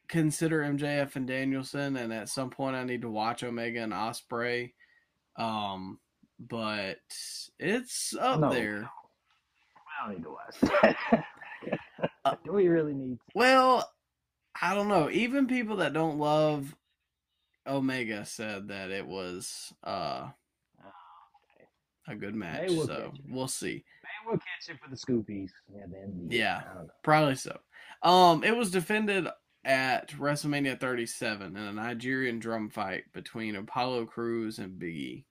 consider 0.09 0.61
MJF 0.63 1.17
and 1.17 1.27
Danielson 1.27 1.97
and 1.97 2.13
at 2.13 2.29
some 2.31 2.51
point 2.51 2.75
I 2.77 2.85
need 2.85 3.03
to 3.03 3.11
watch 3.11 3.45
Omega 3.45 3.83
and 3.83 3.93
Ospreay. 3.93 4.73
Um 5.37 5.99
but 6.41 6.99
it's 7.59 8.15
up 8.19 8.41
No. 8.41 8.51
there. 8.51 8.89
I 10.01 10.07
don't 10.07 10.17
need 10.17 10.25
to 10.25 10.31
watch 10.31 10.57
that. 10.83 11.25
Do 12.45 12.53
we 12.53 12.69
really 12.69 12.95
need 12.95 13.17
to? 13.17 13.25
Well, 13.35 13.91
I 14.61 14.75
don't 14.75 14.89
know. 14.89 15.11
Even 15.11 15.47
people 15.47 15.77
that 15.77 15.93
don't 15.93 16.19
love 16.19 16.75
Omega 17.67 18.25
said 18.25 18.69
that 18.69 18.91
it 18.91 19.07
was 19.07 19.73
uh 19.85 20.29
a 22.09 22.15
good 22.15 22.35
match. 22.35 22.71
will 22.71 22.87
So 22.87 23.13
we'll 23.29 23.49
see. 23.49 23.85
Maybe 24.03 24.27
we'll 24.27 24.39
catch 24.39 24.69
it 24.69 24.79
for 24.83 24.91
the 24.91 24.97
Scoopies 24.97 25.51
at 25.83 25.91
the 25.91 25.99
end 25.99 26.31
the. 26.31 26.37
Yeah. 26.37 26.63
Don't 26.75 26.85
know. 26.87 26.91
Probably 27.03 27.35
so. 27.35 27.59
Um, 28.03 28.45
it 28.45 28.57
was 28.57 28.71
defended 28.71 29.29
at 29.65 30.11
WrestleMania 30.11 30.79
37 30.79 31.57
in 31.57 31.63
a 31.63 31.73
Nigerian 31.73 32.39
drum 32.39 32.71
fight 32.71 33.05
between 33.13 33.57
Apollo 33.57 34.07
Crews 34.07 34.59
and 34.59 34.79
Big 34.79 34.95
E. 34.95 35.25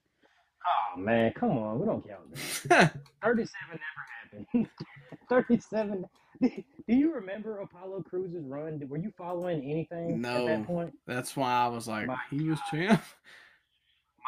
Oh 0.68 1.00
man, 1.00 1.32
come 1.34 1.52
on, 1.52 1.80
we 1.80 1.86
don't 1.86 2.06
count 2.08 2.36
that. 2.68 2.94
Thirty-seven 3.24 3.80
never 3.80 4.44
happened. 4.52 4.68
Thirty-seven. 5.30 6.06
Do 6.42 6.52
you 6.88 7.14
remember 7.14 7.60
Apollo 7.60 8.04
Crews's 8.10 8.46
run? 8.46 8.82
Were 8.88 8.98
you 8.98 9.12
following 9.18 9.64
anything 9.64 10.24
at 10.26 10.46
that 10.46 10.68
point? 10.68 10.94
That's 11.08 11.36
why 11.36 11.52
I 11.52 11.68
was 11.68 11.88
like, 11.88 12.08
My 12.08 12.18
he 12.30 12.50
was 12.50 12.60
champ. 12.70 13.02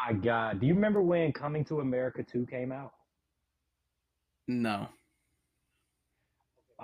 My 0.06 0.14
God, 0.14 0.60
do 0.60 0.68
you 0.68 0.74
remember 0.74 1.02
when 1.02 1.32
Coming 1.34 1.66
to 1.66 1.82
America 1.82 2.24
Two 2.24 2.46
came 2.46 2.72
out? 2.72 2.94
No. 4.48 4.88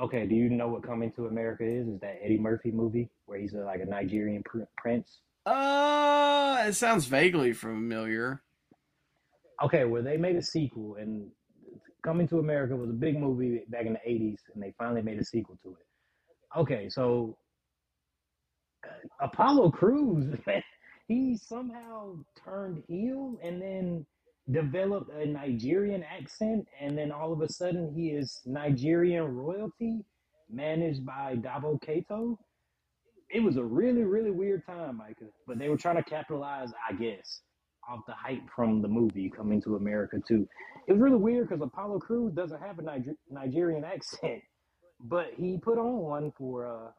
Okay, 0.01 0.25
do 0.25 0.35
you 0.35 0.49
know 0.49 0.67
what 0.67 0.83
Coming 0.83 1.11
to 1.13 1.27
America 1.27 1.63
is? 1.63 1.87
Is 1.87 1.99
that 2.01 2.19
Eddie 2.21 2.37
Murphy 2.37 2.71
movie 2.71 3.09
where 3.25 3.39
he's 3.39 3.53
a, 3.53 3.59
like 3.59 3.79
a 3.81 3.85
Nigerian 3.85 4.43
pr- 4.43 4.63
prince? 4.77 5.21
Uh, 5.45 6.65
it 6.67 6.73
sounds 6.73 7.05
vaguely 7.05 7.53
familiar. 7.53 8.41
Okay, 9.63 9.85
well 9.85 10.03
they 10.03 10.17
made 10.17 10.35
a 10.35 10.41
sequel, 10.41 10.95
and 10.95 11.29
Coming 12.03 12.27
to 12.27 12.39
America 12.39 12.75
was 12.75 12.89
a 12.89 12.93
big 12.93 13.17
movie 13.19 13.63
back 13.69 13.85
in 13.85 13.93
the 13.93 13.99
'80s, 14.07 14.37
and 14.53 14.61
they 14.61 14.73
finally 14.77 15.01
made 15.01 15.17
a 15.19 15.25
sequel 15.25 15.57
to 15.63 15.69
it. 15.69 16.59
Okay, 16.59 16.89
so 16.89 17.37
uh, 18.85 19.25
Apollo 19.25 19.71
Crews, 19.71 20.37
man, 20.45 20.61
he 21.07 21.37
somehow 21.37 22.17
turned 22.43 22.83
heel 22.87 23.37
and 23.43 23.61
then 23.61 24.05
developed 24.51 25.11
a 25.11 25.25
Nigerian 25.25 26.03
accent, 26.03 26.67
and 26.79 26.97
then 26.97 27.11
all 27.11 27.33
of 27.33 27.41
a 27.41 27.49
sudden 27.49 27.93
he 27.95 28.09
is 28.09 28.41
Nigerian 28.45 29.23
royalty, 29.23 30.03
managed 30.49 31.05
by 31.05 31.35
Dabba-Kato. 31.35 32.39
It 33.29 33.41
was 33.41 33.57
a 33.57 33.63
really, 33.63 34.03
really 34.03 34.31
weird 34.31 34.65
time, 34.65 34.97
Micah. 34.97 35.25
But 35.47 35.57
they 35.57 35.69
were 35.69 35.77
trying 35.77 35.95
to 35.97 36.03
capitalize, 36.03 36.71
I 36.87 36.93
guess, 36.93 37.41
off 37.89 38.01
the 38.07 38.13
hype 38.13 38.47
from 38.55 38.81
the 38.81 38.87
movie 38.87 39.29
coming 39.29 39.61
to 39.63 39.75
America 39.75 40.17
too. 40.27 40.47
It 40.87 40.93
was 40.93 41.01
really 41.01 41.17
weird 41.17 41.49
because 41.49 41.61
Apollo 41.61 41.99
Crews 41.99 42.33
doesn't 42.33 42.61
have 42.61 42.79
a 42.79 42.83
Niger- 42.83 43.17
Nigerian 43.29 43.83
accent, 43.83 44.41
but 44.99 45.31
he 45.35 45.57
put 45.57 45.77
on 45.77 45.97
one 45.97 46.31
for 46.37 46.67
uh, 46.67 46.91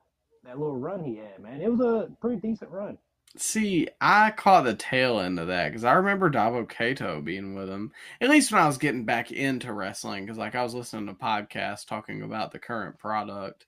that 0.44 0.58
little 0.58 0.76
run 0.76 1.04
he 1.04 1.16
had. 1.16 1.40
Man, 1.40 1.60
it 1.60 1.70
was 1.70 1.80
a 1.80 2.10
pretty 2.20 2.40
decent 2.40 2.70
run. 2.70 2.98
See, 3.38 3.88
I 4.00 4.30
caught 4.30 4.64
the 4.64 4.74
tail 4.74 5.20
end 5.20 5.38
of 5.38 5.48
that 5.48 5.68
because 5.68 5.84
I 5.84 5.92
remember 5.94 6.30
Dabba-Kato 6.30 7.20
being 7.20 7.54
with 7.54 7.68
him. 7.68 7.92
At 8.20 8.30
least 8.30 8.50
when 8.52 8.62
I 8.62 8.66
was 8.66 8.78
getting 8.78 9.04
back 9.04 9.30
into 9.32 9.72
wrestling, 9.72 10.24
because 10.24 10.38
like 10.38 10.54
I 10.54 10.62
was 10.62 10.74
listening 10.74 11.06
to 11.06 11.14
podcasts 11.14 11.86
talking 11.86 12.22
about 12.22 12.52
the 12.52 12.58
current 12.58 12.98
product, 12.98 13.66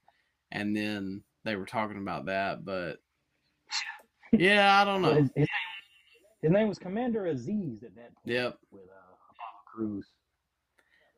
and 0.50 0.76
then 0.76 1.22
they 1.44 1.56
were 1.56 1.66
talking 1.66 1.98
about 1.98 2.26
that. 2.26 2.64
But 2.64 2.98
yeah, 4.32 4.80
I 4.80 4.84
don't 4.84 5.02
know. 5.02 5.14
his, 5.14 5.30
his, 5.34 5.48
his 6.42 6.50
name 6.52 6.68
was 6.68 6.78
Commander 6.78 7.22
Azeez 7.24 7.82
at 7.84 7.94
that 7.96 8.14
point 8.14 8.24
Yep. 8.26 8.58
with 8.70 8.82
uh, 8.84 9.14
Apollo 9.30 9.62
Crews. 9.66 10.06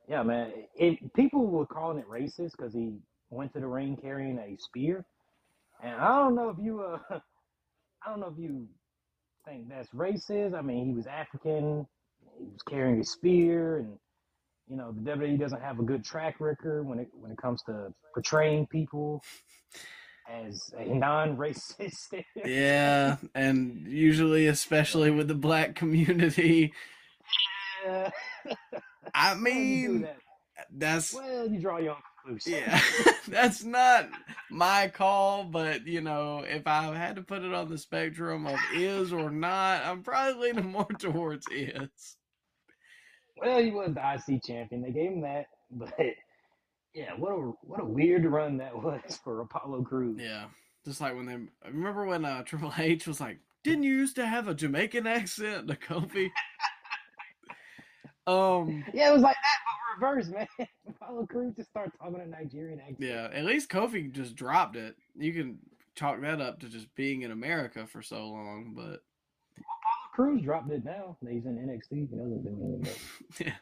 Yeah, 0.09 0.23
man. 0.23 0.53
It, 0.75 1.13
people 1.15 1.47
were 1.47 1.67
calling 1.67 1.99
it 1.99 2.09
racist 2.09 2.53
because 2.57 2.75
he 2.75 2.95
went 3.31 3.53
to 3.55 3.61
the 3.61 3.67
ring 3.67 3.97
carrying 4.01 4.39
a 4.39 4.57
spear, 4.59 5.05
and 5.83 5.95
I 6.01 6.09
don't 6.19 6.35
know 6.35 6.49
if 6.49 6.57
you 6.59 6.83
uh, 6.83 7.21
I 8.05 8.11
don't 8.11 8.21
know 8.21 8.29
if 8.29 8.39
you 8.39 8.67
think 9.47 9.69
that's 9.69 9.89
racist. 9.91 10.55
I 10.59 10.63
mean, 10.63 10.87
he 10.87 10.93
was 10.93 11.07
African. 11.07 11.87
He 12.39 12.45
was 12.47 12.63
carrying 12.69 13.01
a 13.01 13.05
spear, 13.05 13.79
and 13.79 13.99
you 14.69 14.77
know 14.77 14.93
the 14.93 15.11
WWE 15.11 15.39
doesn't 15.39 15.63
have 15.63 15.81
a 15.81 15.83
good 15.83 16.05
track 16.05 16.41
record 16.41 16.87
when 16.87 16.99
it 17.01 17.09
when 17.13 17.31
it 17.33 17.39
comes 17.39 17.63
to 17.65 17.93
portraying 18.15 18.67
people 18.69 19.23
as 20.31 20.73
a 20.79 20.85
non-racist. 20.95 22.23
Yeah, 22.45 23.17
and 23.35 23.87
usually, 23.87 24.47
especially 24.47 25.11
with 25.11 25.29
the 25.29 25.35
black 25.35 25.75
community. 25.75 26.73
I 29.15 29.35
Well, 29.55 29.65
you 29.65 29.79
do 29.79 29.99
mean, 29.99 30.01
that. 30.01 30.17
that's 30.71 31.15
Well, 31.15 31.49
you 31.49 31.61
draw 31.61 31.79
your 31.79 31.93
own 31.93 32.03
conclusion. 32.31 32.63
yeah, 32.67 32.81
that's 33.29 33.65
not 33.65 34.09
my 34.51 34.89
call, 34.89 35.45
but 35.45 35.87
you 35.87 36.01
know, 36.01 36.45
if 36.47 36.67
I 36.67 36.95
had 36.95 37.17
to 37.17 37.23
put 37.23 37.43
it 37.43 37.53
on 37.53 37.69
the 37.69 37.79
spectrum 37.79 38.47
of 38.47 38.59
is 38.75 39.13
or 39.13 39.31
not, 39.31 39.85
I'm 39.85 40.03
probably 40.03 40.53
leaning 40.53 40.71
more 40.71 40.85
towards 40.99 41.47
is. 41.51 42.17
Well, 43.37 43.63
he 43.63 43.71
was 43.71 43.95
the 43.95 44.35
IC 44.35 44.43
champion. 44.45 44.83
They 44.83 44.91
gave 44.91 45.13
him 45.13 45.23
that, 45.23 45.47
but 45.71 45.95
yeah, 46.95 47.13
what 47.17 47.33
a 47.33 47.53
what 47.63 47.81
a 47.81 47.85
weird 47.85 48.25
run 48.27 48.59
that 48.59 48.75
was 48.75 49.19
for 49.23 49.41
Apollo 49.41 49.83
Crews. 49.83 50.19
Yeah, 50.21 50.47
just 50.85 51.01
like 51.01 51.15
when 51.15 51.27
they 51.27 51.39
remember 51.69 52.05
when 52.07 52.25
uh, 52.25 52.43
Triple 52.43 52.73
H 52.77 53.07
was 53.07 53.21
like, 53.21 53.39
"Didn't 53.65 53.85
you 53.85 53.95
used 53.95 54.17
to 54.17 54.27
have 54.27 54.49
a 54.49 54.55
Jamaican 54.55 55.07
accent?" 55.07 55.69
to 55.69 55.77
Kofi. 55.77 56.31
Um, 58.27 58.85
Yeah, 58.93 59.11
it 59.11 59.13
was 59.13 59.23
like 59.23 59.37
that, 59.37 60.01
but 60.01 60.07
reverse, 60.07 60.29
man. 60.29 60.47
Apollo 60.89 61.27
Crews 61.27 61.55
just 61.57 61.71
started 61.71 61.93
talking 61.99 62.21
a 62.21 62.27
Nigerian 62.27 62.81
accent. 62.81 62.99
yeah, 63.01 63.29
at 63.33 63.45
least 63.45 63.71
Kofi 63.71 64.11
just 64.13 64.35
dropped 64.37 64.77
it. 64.77 64.97
You 65.17 65.33
can 65.33 65.59
chalk 65.97 66.21
that 66.23 66.41
up 66.41 66.61
to 66.61 66.69
just 66.69 66.93
being 66.95 67.23
in 67.23 67.31
America 67.33 67.87
for 67.87 68.03
so 68.03 68.27
long, 68.29 68.73
but 68.77 69.01
Apollo 69.57 70.13
Crews 70.15 70.43
dropped 70.43 70.71
it 70.71 70.85
now. 70.85 71.17
He's 71.29 71.45
in 71.47 71.57
NXT. 71.57 72.11
He 72.11 72.17
doesn't 72.17 72.43
do 72.43 72.79
anything. 72.85 73.01
Yeah, 73.47 73.55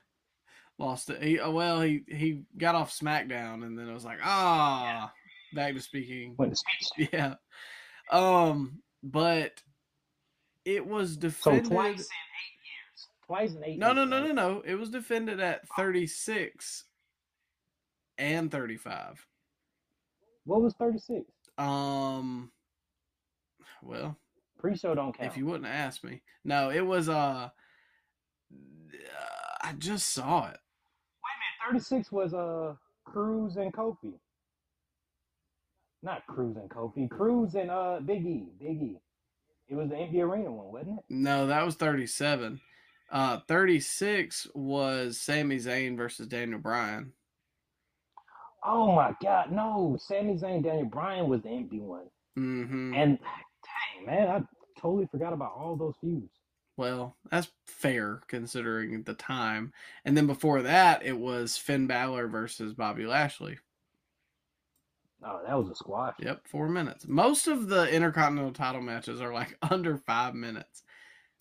lost 0.78 1.10
it. 1.10 1.22
He, 1.22 1.38
oh, 1.40 1.50
well, 1.50 1.80
he 1.80 2.02
he 2.08 2.42
got 2.56 2.74
off 2.74 2.96
SmackDown, 2.96 3.64
and 3.64 3.78
then 3.78 3.88
it 3.88 3.94
was 3.94 4.04
like, 4.04 4.18
ah, 4.22 5.12
back 5.54 5.74
to 5.74 5.80
speaking. 5.80 6.34
went 6.38 6.52
to 6.52 6.56
speech. 6.56 7.08
Yeah, 7.12 7.34
um, 8.10 8.80
but 9.02 9.60
it 10.64 10.86
was 10.86 11.14
So 11.14 11.20
defended. 11.20 11.64
twice 11.66 12.00
in. 12.00 12.06
Twice 13.28 13.54
in 13.54 13.62
eight 13.62 13.78
No, 13.78 13.92
no, 13.92 14.04
no, 14.04 14.26
no, 14.26 14.32
no. 14.32 14.62
It 14.66 14.74
was 14.74 14.88
defended 14.88 15.38
at 15.38 15.68
36 15.76 16.84
and 18.16 18.50
35. 18.50 19.26
What 20.44 20.62
was 20.62 20.74
36? 20.74 21.26
Um, 21.58 22.50
well, 23.82 24.16
Pre-show 24.58 24.94
don't 24.94 25.16
count. 25.16 25.30
if 25.30 25.36
you 25.36 25.44
wouldn't 25.44 25.66
asked 25.66 26.02
me, 26.02 26.22
no, 26.42 26.70
it 26.70 26.80
was 26.80 27.10
uh, 27.10 27.50
I 29.62 29.72
just 29.74 30.08
saw 30.08 30.46
it. 30.48 30.56
Wait 31.22 31.68
a 31.68 31.68
minute, 31.68 31.82
36 31.82 32.10
was 32.10 32.32
uh 32.32 32.74
Crews 33.04 33.56
and 33.56 33.72
Kofi. 33.72 34.14
Not 36.02 36.26
Crews 36.26 36.56
and 36.56 36.70
Kofi. 36.70 37.10
Crews 37.10 37.54
and 37.54 37.70
uh 37.70 38.00
Big 38.00 38.24
E. 38.24 38.48
Big 38.58 38.80
E. 38.80 39.00
It 39.68 39.74
was 39.74 39.90
the 39.90 39.96
Empty 39.96 40.22
Arena 40.22 40.50
one, 40.50 40.72
wasn't 40.72 40.98
it? 41.00 41.04
No, 41.10 41.46
that 41.48 41.66
was 41.66 41.74
37. 41.74 42.60
Uh, 43.10 43.38
36 43.48 44.48
was 44.54 45.18
Sami 45.20 45.56
Zayn 45.56 45.96
versus 45.96 46.26
Daniel 46.26 46.58
Bryan. 46.60 47.12
Oh 48.64 48.92
my 48.94 49.14
God, 49.22 49.50
no! 49.52 49.96
Sami 50.00 50.34
Zayn, 50.34 50.62
Daniel 50.62 50.86
Bryan 50.86 51.28
was 51.28 51.42
the 51.42 51.48
empty 51.50 51.78
one, 51.80 52.06
Mm-hmm. 52.38 52.92
and 52.94 53.18
dang 53.18 54.06
man, 54.06 54.28
I 54.28 54.80
totally 54.80 55.06
forgot 55.10 55.32
about 55.32 55.52
all 55.56 55.76
those 55.76 55.94
feuds. 56.00 56.28
Well, 56.76 57.16
that's 57.30 57.50
fair 57.66 58.20
considering 58.28 59.02
the 59.02 59.14
time. 59.14 59.72
And 60.04 60.16
then 60.16 60.26
before 60.28 60.62
that, 60.62 61.04
it 61.04 61.18
was 61.18 61.56
Finn 61.56 61.86
Balor 61.88 62.28
versus 62.28 62.74
Bobby 62.74 63.06
Lashley. 63.06 63.58
Oh, 65.24 65.40
that 65.46 65.58
was 65.58 65.68
a 65.70 65.74
squash. 65.74 66.14
Yep, 66.20 66.46
four 66.46 66.68
minutes. 66.68 67.06
Most 67.08 67.48
of 67.48 67.66
the 67.68 67.92
Intercontinental 67.92 68.52
title 68.52 68.80
matches 68.82 69.20
are 69.20 69.32
like 69.34 69.56
under 69.70 69.98
five 69.98 70.34
minutes. 70.34 70.84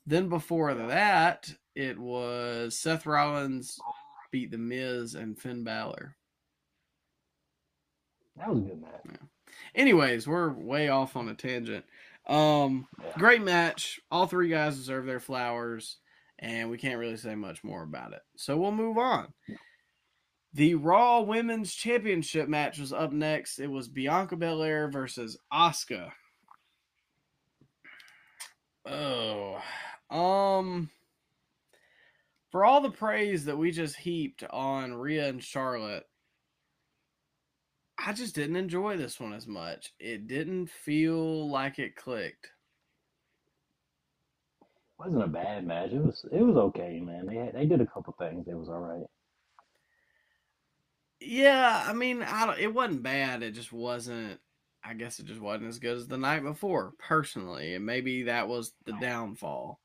Then 0.08 0.30
before 0.30 0.74
that, 0.74 1.54
it 1.76 2.00
was 2.00 2.80
Seth 2.80 3.06
Rollins 3.06 3.78
beat 4.32 4.52
The 4.52 4.58
Miz 4.58 5.16
and 5.16 5.38
Finn 5.38 5.66
Balor. 5.66 6.16
That 8.38 8.50
was 8.50 8.60
a 8.60 8.62
good 8.62 8.82
match. 8.82 9.20
Anyways, 9.76 10.26
we're 10.26 10.52
way 10.54 10.88
off 10.88 11.18
on 11.18 11.28
a 11.28 11.36
tangent. 11.36 11.86
Um, 12.26 12.88
Yeah. 13.04 13.14
great 13.18 13.42
match. 13.42 14.00
All 14.10 14.28
three 14.28 14.48
guys 14.50 14.78
deserve 14.78 15.06
their 15.06 15.20
flowers, 15.20 15.98
and 16.40 16.70
we 16.70 16.78
can't 16.78 17.00
really 17.00 17.18
say 17.18 17.36
much 17.36 17.64
more 17.64 17.84
about 17.84 18.14
it. 18.14 18.22
So 18.38 18.58
we'll 18.58 18.72
move 18.72 18.98
on. 18.98 19.34
The 20.54 20.76
Raw 20.76 21.22
Women's 21.22 21.74
Championship 21.74 22.48
match 22.48 22.80
was 22.80 22.94
up 22.94 23.12
next. 23.12 23.60
It 23.60 23.68
was 23.70 23.90
Bianca 23.90 24.38
Belair 24.38 24.90
versus 24.90 25.38
Asuka. 25.52 26.12
Oh, 28.86 29.62
um, 30.10 30.90
for 32.52 32.66
all 32.66 32.82
the 32.82 32.92
praise 32.92 33.46
that 33.46 33.58
we 33.58 33.72
just 33.72 33.96
heaped 33.96 34.44
on 34.50 34.94
Rhea 34.94 35.28
and 35.28 35.44
Charlotte, 35.44 36.06
I 37.98 38.14
just 38.14 38.36
didn't 38.36 38.56
enjoy 38.56 38.98
this 38.98 39.20
one 39.20 39.34
as 39.34 39.48
much. 39.48 39.94
It 40.00 40.28
didn't 40.28 40.70
feel 40.70 41.50
like 41.50 41.80
it 41.80 41.96
clicked. 41.96 42.52
It 44.62 44.68
wasn't 45.04 45.24
a 45.24 45.28
bad 45.28 45.66
match. 45.66 45.92
It 45.92 46.04
was 46.04 46.26
it 46.32 46.42
was 46.42 46.56
okay, 46.56 47.00
man. 47.00 47.26
They 47.28 47.36
had, 47.36 47.54
they 47.54 47.66
did 47.66 47.82
a 47.82 47.86
couple 47.86 48.16
things. 48.18 48.48
It 48.48 48.58
was 48.58 48.70
all 48.70 48.80
right. 48.80 49.06
Yeah, 51.20 51.84
I 51.86 51.94
mean, 51.94 52.22
I 52.22 52.46
don't, 52.46 52.60
it 52.60 52.74
wasn't 52.74 53.04
bad. 53.04 53.42
It 53.44 53.52
just 53.52 53.74
wasn't. 53.74 54.40
I 54.84 54.94
guess 54.94 55.20
it 55.20 55.26
just 55.26 55.42
wasn't 55.42 55.70
as 55.70 55.80
good 55.80 55.98
as 55.98 56.08
the 56.08 56.18
night 56.18 56.44
before, 56.44 56.94
personally, 57.00 57.74
and 57.74 57.86
maybe 57.86 58.24
that 58.24 58.48
was 58.48 58.74
the 58.86 58.94
downfall. 59.02 59.80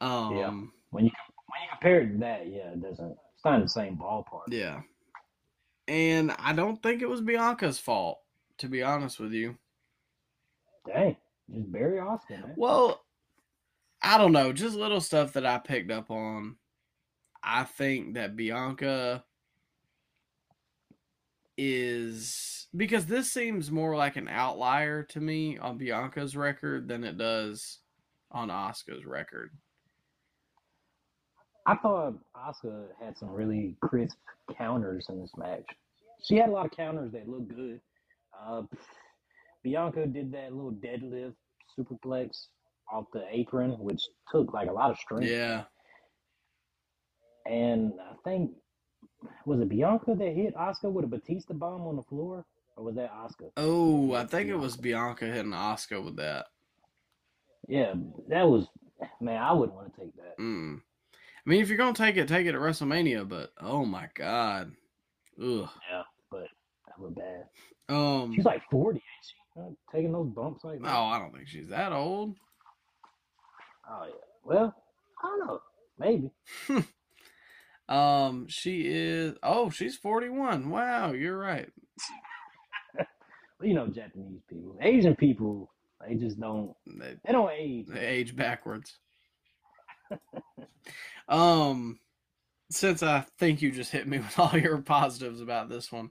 Um, 0.00 0.36
Yeah. 0.36 0.50
When 0.90 1.04
you 1.04 1.10
when 1.46 1.62
you 1.62 1.68
compare 1.70 2.00
it 2.00 2.12
to 2.12 2.18
that, 2.18 2.46
yeah, 2.48 2.72
it 2.72 2.82
doesn't. 2.82 3.16
It's 3.34 3.44
not 3.44 3.56
in 3.56 3.62
the 3.62 3.68
same 3.68 3.96
ballpark. 3.96 4.44
yeah. 4.48 4.80
And 5.86 6.32
I 6.38 6.52
don't 6.52 6.82
think 6.82 7.00
it 7.00 7.08
was 7.08 7.22
Bianca's 7.22 7.78
fault, 7.78 8.18
to 8.58 8.68
be 8.68 8.82
honest 8.82 9.18
with 9.18 9.32
you. 9.32 9.56
Dang, 10.86 11.16
just 11.50 11.72
bury 11.72 11.98
Austin, 11.98 12.40
man. 12.42 12.54
Well, 12.56 13.02
I 14.02 14.18
don't 14.18 14.32
know, 14.32 14.52
just 14.52 14.76
little 14.76 15.00
stuff 15.00 15.32
that 15.32 15.46
I 15.46 15.58
picked 15.58 15.90
up 15.90 16.10
on. 16.10 16.56
I 17.42 17.64
think 17.64 18.14
that 18.14 18.36
Bianca 18.36 19.24
is 21.56 22.68
because 22.76 23.06
this 23.06 23.32
seems 23.32 23.70
more 23.70 23.96
like 23.96 24.16
an 24.16 24.28
outlier 24.28 25.02
to 25.02 25.20
me 25.20 25.58
on 25.58 25.78
Bianca's 25.78 26.36
record 26.36 26.86
than 26.86 27.02
it 27.02 27.18
does 27.18 27.78
on 28.30 28.48
Asuka's 28.48 29.04
record. 29.06 29.50
I 31.68 31.76
thought 31.76 32.14
Asuka 32.34 32.86
had 32.98 33.18
some 33.18 33.28
really 33.28 33.76
crisp 33.82 34.16
counters 34.56 35.04
in 35.10 35.20
this 35.20 35.32
match. 35.36 35.66
She 36.22 36.36
had 36.36 36.48
a 36.48 36.52
lot 36.52 36.64
of 36.64 36.72
counters 36.72 37.12
that 37.12 37.28
looked 37.28 37.54
good. 37.54 37.78
Uh, 38.34 38.62
Bianca 39.62 40.06
did 40.06 40.32
that 40.32 40.54
little 40.54 40.72
deadlift 40.72 41.34
superplex 41.78 42.46
off 42.90 43.04
the 43.12 43.24
apron, 43.30 43.72
which 43.72 44.00
took 44.32 44.54
like 44.54 44.70
a 44.70 44.72
lot 44.72 44.90
of 44.90 44.96
strength. 44.96 45.26
Yeah. 45.26 45.64
And 47.44 47.92
I 48.00 48.14
think 48.24 48.52
was 49.44 49.60
it 49.60 49.68
Bianca 49.68 50.14
that 50.14 50.34
hit 50.34 50.54
Asuka 50.56 50.90
with 50.90 51.04
a 51.04 51.08
Batista 51.08 51.52
bomb 51.52 51.82
on 51.82 51.96
the 51.96 52.02
floor, 52.04 52.46
or 52.76 52.84
was 52.84 52.94
that 52.94 53.12
Asuka? 53.12 53.50
Oh, 53.58 54.14
I 54.14 54.24
think 54.24 54.48
it 54.48 54.56
was 54.56 54.78
Bianca 54.78 55.26
hitting 55.26 55.52
Asuka 55.52 56.02
with 56.02 56.16
that. 56.16 56.46
Yeah, 57.68 57.92
that 58.28 58.48
was 58.48 58.68
man. 59.20 59.42
I 59.42 59.52
wouldn't 59.52 59.76
want 59.76 59.94
to 59.94 60.00
take 60.00 60.16
that. 60.16 60.38
Mm. 60.38 60.80
I 61.48 61.50
mean, 61.50 61.62
if 61.62 61.70
you're 61.70 61.78
gonna 61.78 61.94
take 61.94 62.18
it, 62.18 62.28
take 62.28 62.46
it 62.46 62.54
at 62.54 62.60
WrestleMania. 62.60 63.26
But 63.26 63.52
oh 63.58 63.86
my 63.86 64.10
god, 64.14 64.70
ugh. 65.42 65.66
Yeah, 65.90 66.02
but 66.30 66.46
that 66.86 66.98
was 66.98 67.14
bad. 67.14 67.44
Um. 67.88 68.34
She's 68.36 68.44
like 68.44 68.60
forty, 68.70 68.98
ain't 68.98 69.24
she? 69.70 69.76
Taking 69.90 70.12
those 70.12 70.28
bumps 70.28 70.62
like 70.62 70.82
that. 70.82 70.94
Oh, 70.94 71.04
I 71.04 71.18
don't 71.18 71.34
think 71.34 71.48
she's 71.48 71.68
that 71.68 71.92
old. 71.92 72.34
Oh 73.90 74.04
yeah. 74.08 74.12
Well, 74.44 74.74
I 75.24 75.26
don't 75.26 75.46
know. 75.46 75.60
Maybe. 75.98 76.30
Um, 77.88 78.46
she 78.48 78.82
is. 78.84 79.34
Oh, 79.42 79.70
she's 79.70 79.96
41. 79.96 80.68
Wow, 80.68 81.12
you're 81.12 81.38
right. 81.38 81.70
Well, 82.94 83.06
you 83.62 83.72
know, 83.72 83.86
Japanese 83.86 84.42
people, 84.46 84.76
Asian 84.82 85.16
people, 85.16 85.70
they 86.06 86.14
just 86.16 86.38
don't. 86.38 86.74
They, 86.86 87.14
They 87.24 87.32
don't 87.32 87.50
age. 87.50 87.86
they 87.88 88.04
age 88.04 88.36
backwards. 88.36 88.98
um, 91.28 91.98
since 92.70 93.02
I 93.02 93.26
think 93.38 93.62
you 93.62 93.70
just 93.72 93.92
hit 93.92 94.08
me 94.08 94.18
with 94.20 94.38
all 94.38 94.56
your 94.58 94.78
positives 94.82 95.40
about 95.40 95.68
this 95.68 95.92
one, 95.92 96.10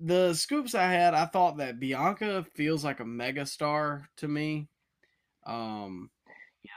the 0.00 0.34
scoops 0.34 0.74
I 0.74 0.90
had, 0.92 1.14
I 1.14 1.26
thought 1.26 1.58
that 1.58 1.80
Bianca 1.80 2.46
feels 2.54 2.84
like 2.84 3.00
a 3.00 3.04
megastar 3.04 4.06
to 4.18 4.28
me. 4.28 4.68
Um, 5.46 6.10
yeah, 6.64 6.70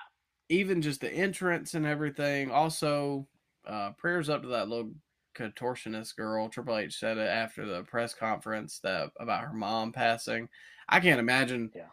even 0.49 0.81
just 0.81 1.01
the 1.01 1.11
entrance 1.11 1.73
and 1.73 1.85
everything. 1.85 2.51
Also, 2.51 3.27
uh, 3.65 3.91
prayers 3.97 4.29
up 4.29 4.41
to 4.43 4.49
that 4.49 4.69
little 4.69 4.91
contortionist 5.35 6.15
girl. 6.15 6.49
Triple 6.49 6.77
H 6.77 6.97
said 6.99 7.17
it 7.17 7.27
after 7.29 7.65
the 7.65 7.83
press 7.83 8.13
conference 8.13 8.79
that 8.79 9.11
about 9.19 9.43
her 9.45 9.53
mom 9.53 9.91
passing. 9.91 10.49
I 10.89 10.99
can't 10.99 11.19
imagine 11.19 11.71
Yeah. 11.75 11.87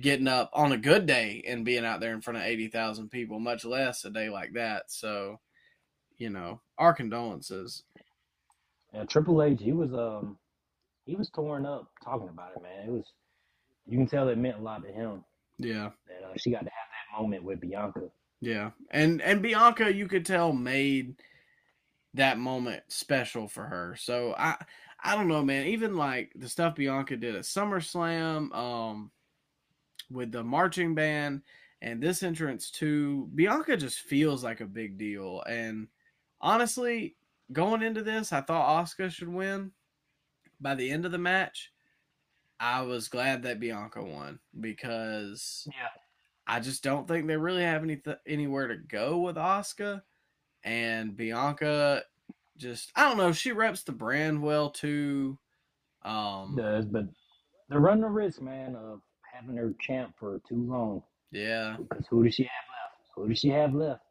Getting 0.00 0.28
up 0.28 0.50
on 0.54 0.72
a 0.72 0.76
good 0.78 1.06
day 1.06 1.44
and 1.46 1.64
being 1.64 1.84
out 1.84 2.00
there 2.00 2.12
in 2.12 2.20
front 2.20 2.38
of 2.38 2.44
eighty 2.44 2.68
thousand 2.68 3.10
people, 3.10 3.38
much 3.38 3.64
less 3.64 4.04
a 4.04 4.10
day 4.10 4.30
like 4.30 4.52
that. 4.54 4.90
So, 4.90 5.40
you 6.16 6.30
know, 6.30 6.60
our 6.78 6.94
condolences. 6.94 7.84
Yeah, 8.94 9.04
Triple 9.04 9.42
H, 9.42 9.60
he 9.60 9.72
was 9.72 9.92
um, 9.92 10.38
he 11.06 11.16
was 11.16 11.30
torn 11.30 11.66
up 11.66 11.90
talking 12.04 12.28
about 12.28 12.52
it, 12.56 12.62
man. 12.62 12.88
It 12.88 12.90
was, 12.90 13.04
you 13.86 13.98
can 13.98 14.06
tell 14.06 14.28
it 14.28 14.38
meant 14.38 14.58
a 14.58 14.62
lot 14.62 14.82
to 14.84 14.92
him 14.92 15.24
Yeah. 15.58 15.90
that 16.06 16.28
uh, 16.28 16.32
she 16.36 16.50
got 16.50 16.60
to 16.60 16.66
have 16.66 16.72
that 16.72 17.22
moment 17.22 17.42
with 17.42 17.60
Bianca. 17.60 18.02
Yeah, 18.40 18.70
and 18.90 19.22
and 19.22 19.40
Bianca, 19.40 19.92
you 19.92 20.08
could 20.08 20.26
tell 20.26 20.52
made 20.52 21.16
that 22.14 22.38
moment 22.38 22.82
special 22.88 23.48
for 23.48 23.64
her. 23.64 23.96
So 23.98 24.34
I 24.36 24.56
I 25.02 25.16
don't 25.16 25.28
know, 25.28 25.42
man. 25.42 25.66
Even 25.68 25.96
like 25.96 26.32
the 26.34 26.48
stuff 26.48 26.74
Bianca 26.74 27.16
did 27.16 27.34
at 27.34 27.42
SummerSlam, 27.42 28.54
um, 28.54 29.10
with 30.12 30.32
the 30.32 30.42
marching 30.44 30.94
band 30.94 31.42
and 31.80 32.02
this 32.02 32.22
entrance 32.22 32.70
too, 32.70 33.28
Bianca 33.34 33.76
just 33.76 34.00
feels 34.00 34.44
like 34.44 34.60
a 34.60 34.66
big 34.66 34.98
deal. 34.98 35.42
And 35.48 35.88
honestly, 36.40 37.16
going 37.52 37.82
into 37.82 38.02
this, 38.02 38.32
I 38.32 38.40
thought 38.40 38.68
Oscar 38.68 39.10
should 39.10 39.28
win. 39.28 39.72
By 40.60 40.74
the 40.76 40.90
end 40.90 41.04
of 41.04 41.12
the 41.12 41.18
match, 41.18 41.72
I 42.60 42.82
was 42.82 43.08
glad 43.08 43.42
that 43.42 43.58
Bianca 43.58 44.02
won 44.02 44.38
because 44.60 45.66
Yeah. 45.66 45.88
I 46.46 46.60
just 46.60 46.84
don't 46.84 47.08
think 47.08 47.26
they 47.26 47.36
really 47.36 47.62
have 47.62 47.82
any 47.82 48.00
anywhere 48.26 48.68
to 48.68 48.76
go 48.76 49.18
with 49.18 49.36
Oscar 49.36 50.02
and 50.62 51.16
Bianca. 51.16 52.02
Just 52.56 52.92
I 52.94 53.08
don't 53.08 53.16
know. 53.16 53.32
She 53.32 53.50
reps 53.50 53.82
the 53.82 53.92
brand 53.92 54.40
well 54.40 54.70
too. 54.70 55.38
Um, 56.04 56.54
Does, 56.56 56.84
but 56.84 57.06
they're 57.68 57.80
running 57.80 58.02
the 58.02 58.08
risk, 58.08 58.40
man, 58.40 58.76
of 58.76 59.00
having 59.32 59.56
her 59.56 59.72
champ 59.80 60.14
for 60.18 60.40
too 60.48 60.62
long. 60.68 61.02
yeah, 61.30 61.76
Because 61.78 62.06
who 62.08 62.22
does 62.24 62.34
she 62.34 62.44
have 62.44 62.50
left? 62.68 63.10
Who 63.16 63.28
does 63.28 63.38
she 63.38 63.48
have 63.48 63.74
left? 63.74 64.02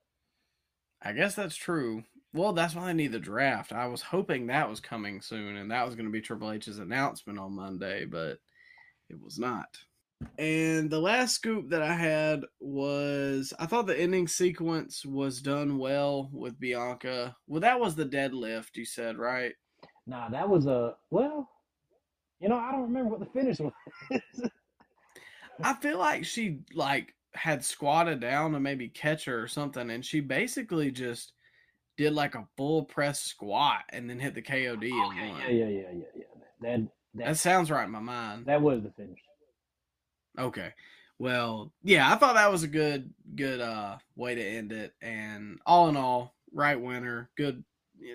I 1.02 1.14
guess 1.14 1.36
that's 1.36 1.56
true. 1.56 2.04
Well, 2.34 2.54
that's 2.54 2.76
why 2.76 2.84
I 2.90 2.94
need 2.94 3.12
the 3.12 3.20
draft. 3.20 3.74
I 3.74 3.88
was 3.88 4.02
hoping 4.02 4.48
that 4.48 4.70
was 4.70 4.80
coming 4.80 5.22
soon, 5.22 5.58
and 5.58 5.72
that 5.72 5.86
was 5.86 5.96
going 5.96 6.06
to 6.06 6.12
be 6.12 6.22
Triple 6.22 6.52
H's 6.52 6.80
announcement 6.80 7.40
on 7.40 7.56
Monday, 7.56 8.06
but 8.06 8.40
it 9.10 9.22
was 9.22 9.38
not. 9.38 9.68
And 10.38 10.90
the 10.90 11.00
last 11.00 11.34
scoop 11.36 11.70
that 11.72 11.82
I 11.82 11.94
had 11.94 12.44
was 12.60 13.54
I 13.60 13.66
thought 13.66 13.88
the 13.88 14.00
ending 14.00 14.28
sequence 14.28 15.04
was 15.06 15.42
done 15.42 15.78
well 15.80 16.30
with 16.32 16.60
Bianca. 16.60 17.36
Well, 17.48 17.62
that 17.62 17.80
was 17.80 17.96
the 17.96 18.06
deadlift, 18.06 18.76
you 18.76 18.86
said, 18.86 19.18
right? 19.18 19.54
Nah, 20.06 20.30
that 20.30 20.48
was 20.48 20.68
a 20.68 20.96
well. 21.10 21.50
You 22.40 22.50
know, 22.50 22.58
I 22.58 22.72
don't 22.72 22.84
remember 22.84 23.10
what 23.10 23.20
the 23.20 23.40
finish 23.40 23.60
was. 23.60 23.74
I 25.64 25.74
feel 25.76 25.98
like 26.00 26.26
she 26.26 26.60
like 26.74 27.14
had 27.34 27.64
squatted 27.64 28.20
down 28.20 28.52
to 28.54 28.60
maybe 28.60 28.90
catch 28.90 29.26
her 29.26 29.42
or 29.42 29.48
something, 29.48 29.90
and 29.90 30.06
she 30.06 30.20
basically 30.20 30.92
just 30.92 31.34
did 31.98 32.14
like 32.14 32.36
a 32.36 32.48
full 32.58 32.86
press 32.86 33.22
squat 33.22 33.84
and 33.90 34.10
then 34.10 34.20
hit 34.20 34.34
the 34.34 34.42
KOD 34.42 34.84
and 34.84 35.12
Okay, 35.12 35.30
won. 35.30 35.42
yeah, 35.42 35.50
yeah, 35.50 35.68
yeah, 35.68 35.82
yeah, 35.94 36.06
yeah. 36.16 36.24
That 36.62 36.88
That 37.16 37.26
that 37.26 37.38
sounds 37.38 37.70
right 37.70 37.86
in 37.86 37.92
my 37.92 38.00
mind. 38.00 38.46
that 38.46 38.62
was 38.62 38.82
the 38.84 38.92
finish. 38.92 39.20
Okay. 40.40 40.74
Well, 41.20 41.72
yeah, 41.84 42.12
I 42.12 42.16
thought 42.16 42.36
that 42.36 42.52
was 42.52 42.64
a 42.64 42.68
good 42.68 43.14
good 43.36 43.60
uh 43.62 43.98
way 44.16 44.36
to 44.36 44.44
end 44.44 44.72
it 44.72 44.94
and 45.02 45.60
all 45.66 45.88
in 45.90 45.96
all, 45.98 46.34
right 46.52 46.80
winner, 46.80 47.30
good 47.38 47.64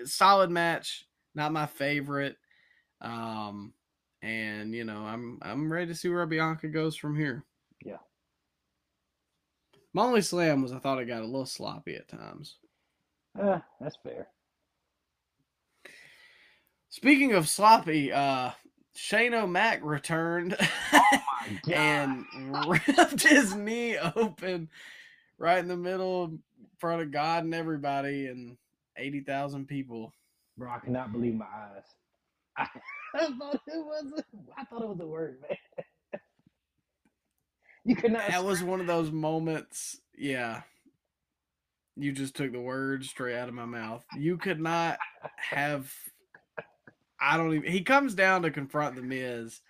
solid 0.03 0.49
match, 0.49 1.07
not 1.33 1.53
my 1.53 1.65
favorite. 1.67 2.35
Um 2.99 3.73
and 4.21 4.73
you 4.73 4.83
know, 4.83 4.99
I'm 4.99 5.39
I'm 5.41 5.71
ready 5.71 5.87
to 5.87 5.95
see 5.95 6.09
where 6.09 6.25
Bianca 6.25 6.67
goes 6.67 6.95
from 6.95 7.15
here. 7.15 7.43
Yeah. 7.83 7.97
My 9.93 10.03
only 10.03 10.21
slam 10.21 10.61
was 10.61 10.71
I 10.71 10.79
thought 10.79 10.99
it 10.99 11.05
got 11.05 11.21
a 11.21 11.25
little 11.25 11.45
sloppy 11.45 11.95
at 11.95 12.07
times. 12.07 12.57
Uh, 13.39 13.59
that's 13.79 13.97
fair. 14.03 14.27
Speaking 16.89 17.33
of 17.33 17.47
sloppy, 17.47 18.11
uh 18.11 18.51
Shane 18.95 19.35
O'Mac 19.35 19.81
returned 19.83 20.57
My 20.91 21.59
and 21.71 22.25
ripped 22.67 23.21
his 23.21 23.53
knee 23.53 23.95
open 23.97 24.69
right 25.37 25.59
in 25.59 25.67
the 25.67 25.77
middle 25.77 26.25
in 26.25 26.39
front 26.79 27.03
of 27.03 27.11
God 27.11 27.43
and 27.43 27.53
everybody 27.53 28.25
and 28.25 28.57
80,000 28.97 29.67
people. 29.67 30.11
Bro, 30.57 30.71
I 30.71 30.79
cannot 30.79 31.11
believe 31.11 31.35
my 31.35 31.45
eyes. 31.45 31.83
I, 32.57 32.67
I 33.15 33.27
thought 33.37 33.61
it 33.67 33.85
was. 33.85 34.13
A, 34.17 34.23
I 34.57 34.63
thought 34.65 34.81
it 34.83 34.89
was 34.89 34.99
a 34.99 35.07
word, 35.07 35.39
man. 35.41 35.57
You 37.85 37.95
could 37.95 38.11
not. 38.11 38.27
That 38.27 38.43
was 38.43 38.61
one 38.65 38.81
of 38.81 38.87
those 38.87 39.11
moments, 39.11 40.01
yeah. 40.17 40.63
You 41.95 42.11
just 42.11 42.35
took 42.35 42.51
the 42.51 42.59
words 42.59 43.09
straight 43.09 43.37
out 43.37 43.47
of 43.47 43.55
my 43.55 43.65
mouth. 43.65 44.05
You 44.17 44.37
could 44.37 44.59
not 44.59 44.99
have 45.37 45.91
I 47.19 47.37
don't 47.37 47.53
even 47.55 47.71
he 47.71 47.81
comes 47.81 48.13
down 48.13 48.43
to 48.43 48.51
confront 48.51 48.95
the 48.95 49.01
Miz 49.01 49.61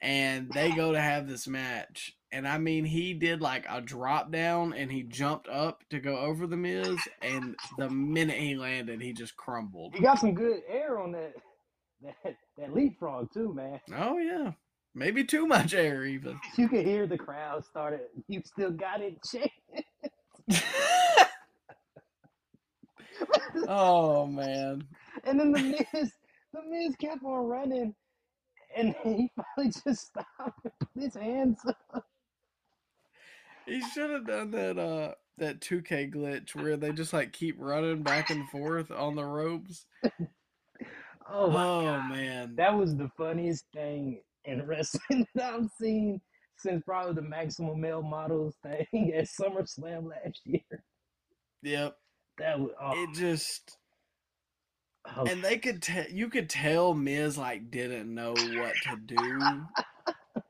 and 0.00 0.52
they 0.52 0.70
go 0.70 0.92
to 0.92 1.00
have 1.00 1.26
this 1.26 1.48
match. 1.48 2.16
And 2.30 2.46
I 2.46 2.58
mean 2.58 2.84
he 2.84 3.14
did 3.14 3.40
like 3.40 3.66
a 3.68 3.80
drop 3.80 4.30
down 4.30 4.72
and 4.74 4.92
he 4.92 5.02
jumped 5.02 5.48
up 5.48 5.82
to 5.90 5.98
go 5.98 6.18
over 6.18 6.46
the 6.46 6.56
Miz 6.56 6.96
and 7.20 7.56
the 7.78 7.90
minute 7.90 8.36
he 8.36 8.54
landed 8.54 9.00
he 9.00 9.12
just 9.12 9.36
crumbled. 9.36 9.94
You 9.94 10.02
got 10.02 10.20
some 10.20 10.34
good 10.34 10.62
air 10.68 10.98
on 10.98 11.12
that 11.12 11.32
that 12.04 12.36
that 12.58 12.74
leapfrog 12.74 13.32
too, 13.32 13.54
man. 13.54 13.80
Oh 13.96 14.18
yeah. 14.18 14.52
Maybe 14.94 15.24
too 15.24 15.46
much 15.46 15.72
air 15.74 16.04
even. 16.04 16.38
You 16.58 16.68
could 16.68 16.84
hear 16.84 17.06
the 17.06 17.16
crowd 17.16 17.64
started. 17.64 18.00
You 18.28 18.42
still 18.44 18.70
got 18.70 19.00
it, 19.00 19.16
Shane. 19.30 19.48
oh 23.68 24.26
man. 24.26 24.84
And 25.24 25.40
then 25.40 25.52
the 25.52 25.60
Miz, 25.60 26.12
the 26.52 26.62
Miz 26.68 26.94
kept 26.96 27.24
on 27.24 27.46
running, 27.46 27.94
and 28.76 28.94
he 29.02 29.30
finally 29.56 29.72
just 29.84 30.08
stopped 30.08 30.64
and 30.64 30.72
put 30.80 31.02
his 31.02 31.14
hands 31.14 31.60
up. 31.66 32.04
He 33.66 33.80
should 33.80 34.10
have 34.10 34.26
done 34.26 34.50
that 34.50 34.78
uh 34.78 35.14
that 35.38 35.60
2K 35.60 36.14
glitch 36.14 36.54
where 36.54 36.76
they 36.76 36.92
just 36.92 37.12
like 37.12 37.32
keep 37.32 37.56
running 37.58 38.02
back 38.02 38.30
and 38.30 38.48
forth 38.50 38.90
on 38.90 39.14
the 39.14 39.24
ropes. 39.24 39.86
Oh 41.30 41.50
Oh 41.50 42.02
man. 42.02 42.54
that 42.56 42.76
was 42.76 42.96
the 42.96 43.10
funniest 43.16 43.64
thing 43.74 44.22
in 44.44 44.62
wrestling 44.66 45.26
that 45.34 45.54
I've 45.54 45.70
seen 45.80 46.20
since 46.58 46.82
probably 46.84 47.14
the 47.14 47.22
Maximum 47.22 47.80
Male 47.80 48.02
Models 48.02 48.54
thing 48.62 49.12
at 49.16 49.26
SummerSlam 49.26 50.10
last 50.10 50.40
year. 50.44 50.60
Yep. 51.62 51.96
That 52.38 52.60
was 52.60 52.70
oh, 52.80 53.02
it 53.02 53.14
just 53.14 53.76
oh, 55.16 55.24
and 55.26 55.42
they 55.44 55.58
could 55.58 55.82
tell 55.82 56.06
you 56.08 56.28
could 56.28 56.48
tell 56.48 56.94
Miz 56.94 57.36
like 57.36 57.70
didn't 57.70 58.12
know 58.12 58.30
what 58.32 58.74
to 58.84 58.96
do. 59.06 59.62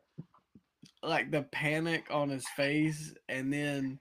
like 1.02 1.30
the 1.30 1.42
panic 1.42 2.04
on 2.10 2.28
his 2.28 2.46
face 2.56 3.12
and 3.28 3.52
then 3.52 3.98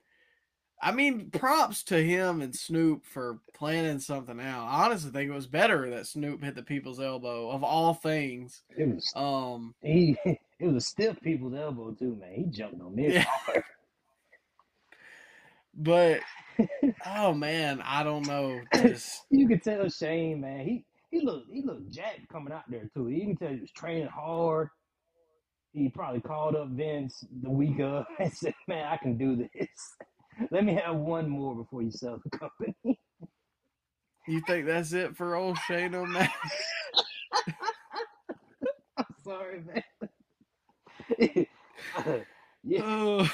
I 0.82 0.92
mean, 0.92 1.30
props 1.30 1.84
to 1.86 2.04
him 2.04 2.42
and 2.42 2.56
Snoop 2.56 3.06
for 3.06 3.40
planning 3.54 4.00
something 4.00 4.40
out. 4.40 4.66
I 4.68 4.86
honestly 4.86 5.12
think 5.12 5.30
it 5.30 5.34
was 5.34 5.48
better 5.48 5.90
that 5.92 6.08
Snoop 6.08 6.44
hit 6.44 6.56
the 6.56 6.64
people's 6.64 7.00
elbow 7.00 7.52
of 7.52 7.64
all 7.64 7.94
things. 7.94 8.64
it 8.76 8.88
was 8.88 9.12
Um, 9.16 9.76
he 9.82 10.18
it 10.26 10.40
was 10.66 10.76
a 10.76 10.82
stiff 10.82 11.20
people's 11.22 11.54
elbow 11.54 11.92
too, 11.92 12.16
man. 12.20 12.34
He 12.34 12.46
jumped 12.46 12.82
on 12.82 12.96
Miz 12.96 13.14
Yeah. 13.14 13.26
but 15.76 16.22
oh 17.06 17.34
man, 17.34 17.82
I 17.84 18.04
don't 18.04 18.28
know. 18.28 18.62
Just 18.74 19.26
You 19.30 19.48
could 19.48 19.64
tell 19.64 19.88
Shane, 19.90 20.42
man. 20.42 20.66
He 20.66 20.86
he 21.12 21.22
looked 21.22 21.52
he 21.52 21.62
looked 21.62 21.92
jacked 21.92 22.28
coming 22.32 22.54
out 22.54 22.70
there 22.70 22.90
too. 22.94 23.10
You 23.10 23.28
can 23.28 23.38
tell 23.38 23.50
he 23.50 23.62
was 23.62 23.72
training 23.72 24.08
hard. 24.08 24.70
He 25.74 25.90
probably 25.90 26.22
called 26.22 26.56
up 26.56 26.70
Vince 26.70 27.24
the 27.42 27.50
week 27.50 27.80
of 27.80 28.06
and 28.20 28.34
said, 28.34 28.54
"Man, 28.68 28.86
I 28.86 28.98
can 28.98 29.18
do 29.18 29.36
this. 29.54 29.70
Let 30.50 30.64
me 30.64 30.76
have 30.76 30.96
one 30.96 31.30
more 31.30 31.56
before 31.56 31.82
you 31.82 31.92
sell 31.92 32.22
the 32.24 32.38
company." 32.38 32.76
you 34.28 34.42
think 34.48 34.66
that's 34.66 34.94
it 34.94 35.16
for 35.16 35.36
old 35.36 35.58
Shane 35.68 35.96
O'Mac? 35.96 36.32
I'm 38.98 39.06
sorry, 39.24 39.62
man. 39.62 39.84
yeah, 42.64 42.82
Oh, 42.84 43.30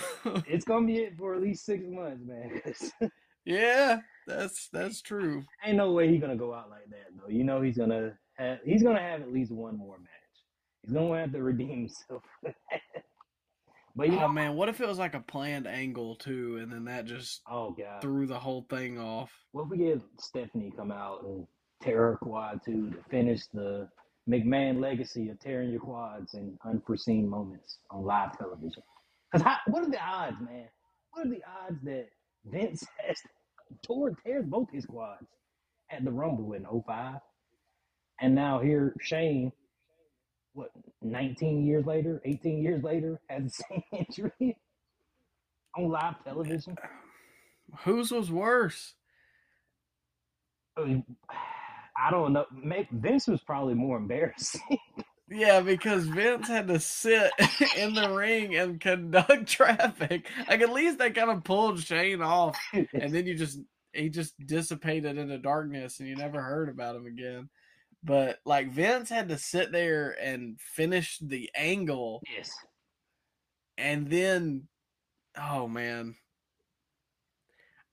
it's 0.48 0.66
gonna 0.66 0.86
be 0.86 1.00
it 1.00 1.18
for 1.18 1.36
at 1.36 1.42
least 1.42 1.66
six 1.66 1.84
months, 1.88 2.24
man. 2.26 3.12
yeah, 3.46 4.00
that's 4.26 4.70
that's 4.72 5.02
true. 5.02 5.44
Ain't 5.66 5.78
no 5.78 5.92
way 5.92 6.10
he's 6.10 6.22
gonna 6.22 6.36
go 6.36 6.54
out 6.54 6.70
like 6.70 6.90
that, 6.90 7.08
though. 7.18 7.30
You 7.30 7.44
know 7.44 7.62
he's 7.62 7.78
gonna 7.78 8.18
have 8.36 8.60
he's 8.64 8.84
gonna 8.84 9.02
have 9.02 9.22
at 9.22 9.32
least 9.32 9.52
one 9.52 9.78
more 9.78 9.98
match. 10.00 10.10
He's 10.84 10.94
gonna 10.94 11.20
have 11.20 11.32
to 11.34 11.44
redeem 11.44 11.80
himself. 11.82 12.24
But 13.98 14.10
Oh 14.12 14.28
man, 14.28 14.56
what 14.56 14.70
if 14.70 14.80
it 14.80 14.88
was 14.88 15.00
like 15.00 15.16
a 15.16 15.20
planned 15.20 15.66
angle 15.68 16.16
too, 16.16 16.58
and 16.58 16.72
then 16.72 16.86
that 16.86 17.06
just 17.06 17.42
oh 17.50 17.72
god, 17.72 18.02
threw 18.02 18.28
the 18.28 18.40
whole 18.40 18.66
thing 18.70 19.00
off? 19.00 19.32
what 19.52 19.64
if 19.64 19.70
we 19.70 19.78
get 19.78 20.02
Stephanie 20.20 20.72
come 20.76 20.92
out 20.92 21.24
and 21.24 21.48
tear 21.82 21.98
her 21.98 22.18
quad 22.22 22.62
too 22.64 22.92
to 22.92 22.98
finish 23.10 23.48
the 23.48 23.90
McMahon 24.30 24.80
legacy 24.80 25.30
of 25.30 25.40
tearing 25.40 25.72
your 25.72 25.80
quads 25.80 26.36
in 26.36 26.58
unforeseen 26.64 27.28
moments 27.28 27.80
on 27.90 28.04
live 28.06 28.38
television? 28.38 28.84
Because 29.32 29.48
what 29.68 29.84
are 29.84 29.90
the 29.90 30.00
odds, 30.02 30.38
man? 30.42 30.68
What 31.12 31.26
are 31.26 31.30
the 31.30 31.42
odds 31.66 31.82
that 31.84 32.08
Vince 32.46 32.86
has 33.08 33.18
tore 33.82 34.12
tears 34.24 34.46
both 34.46 34.70
his 34.72 34.86
quads 34.86 35.26
at 35.90 36.06
the 36.06 36.12
Rumble 36.12 36.54
in 36.54 36.66
05? 36.66 37.16
And 38.22 38.36
now 38.36 38.60
here 38.60 38.96
Shane, 39.02 39.52
what, 40.58 40.72
19 41.04 41.66
years 41.66 41.86
later, 41.86 42.20
18 42.26 42.64
years 42.64 42.84
later, 42.84 43.22
had 43.30 43.46
the 43.46 43.50
same 43.50 43.84
injury 43.94 44.58
on 45.78 45.90
live 45.90 46.16
television? 46.24 46.76
Whose 47.84 48.12
was 48.12 48.32
worse? 48.32 48.96
I 50.76 50.84
mean, 50.84 51.04
I 51.96 52.10
don't 52.12 52.34
know. 52.34 52.46
Vince 52.92 53.28
was 53.28 53.42
probably 53.42 53.76
more 53.76 53.98
embarrassing. 53.98 54.62
Yeah, 55.30 55.60
because 55.60 56.06
Vince 56.06 56.48
had 56.48 56.70
to 56.70 56.80
sit 56.80 57.34
in 57.78 57.94
the 57.94 58.10
ring 58.14 58.56
and 58.56 58.80
conduct 58.80 59.48
traffic. 59.48 60.26
Like 60.48 60.62
at 60.62 60.72
least 60.72 61.00
they 61.00 61.12
kind 61.12 61.30
of 61.30 61.44
pulled 61.44 61.84
Shane 61.84 62.22
off, 62.22 62.58
and 62.72 63.14
then 63.14 63.28
you 63.28 63.36
just 63.36 63.60
he 63.92 64.08
just 64.10 64.36
dissipated 64.46 65.18
into 65.18 65.38
darkness, 65.38 66.00
and 66.00 66.08
you 66.08 66.16
never 66.16 66.42
heard 66.42 66.70
about 66.70 66.96
him 66.96 67.08
again. 67.08 67.50
But 68.08 68.40
like 68.46 68.72
Vince 68.72 69.10
had 69.10 69.28
to 69.28 69.38
sit 69.38 69.74
there 69.74 70.16
and 70.22 70.58
finish 70.62 71.20
the 71.20 71.52
angle, 71.54 72.22
yes. 72.34 72.50
and 73.78 74.10
then, 74.10 74.70
oh 75.38 75.68
man, 75.68 76.16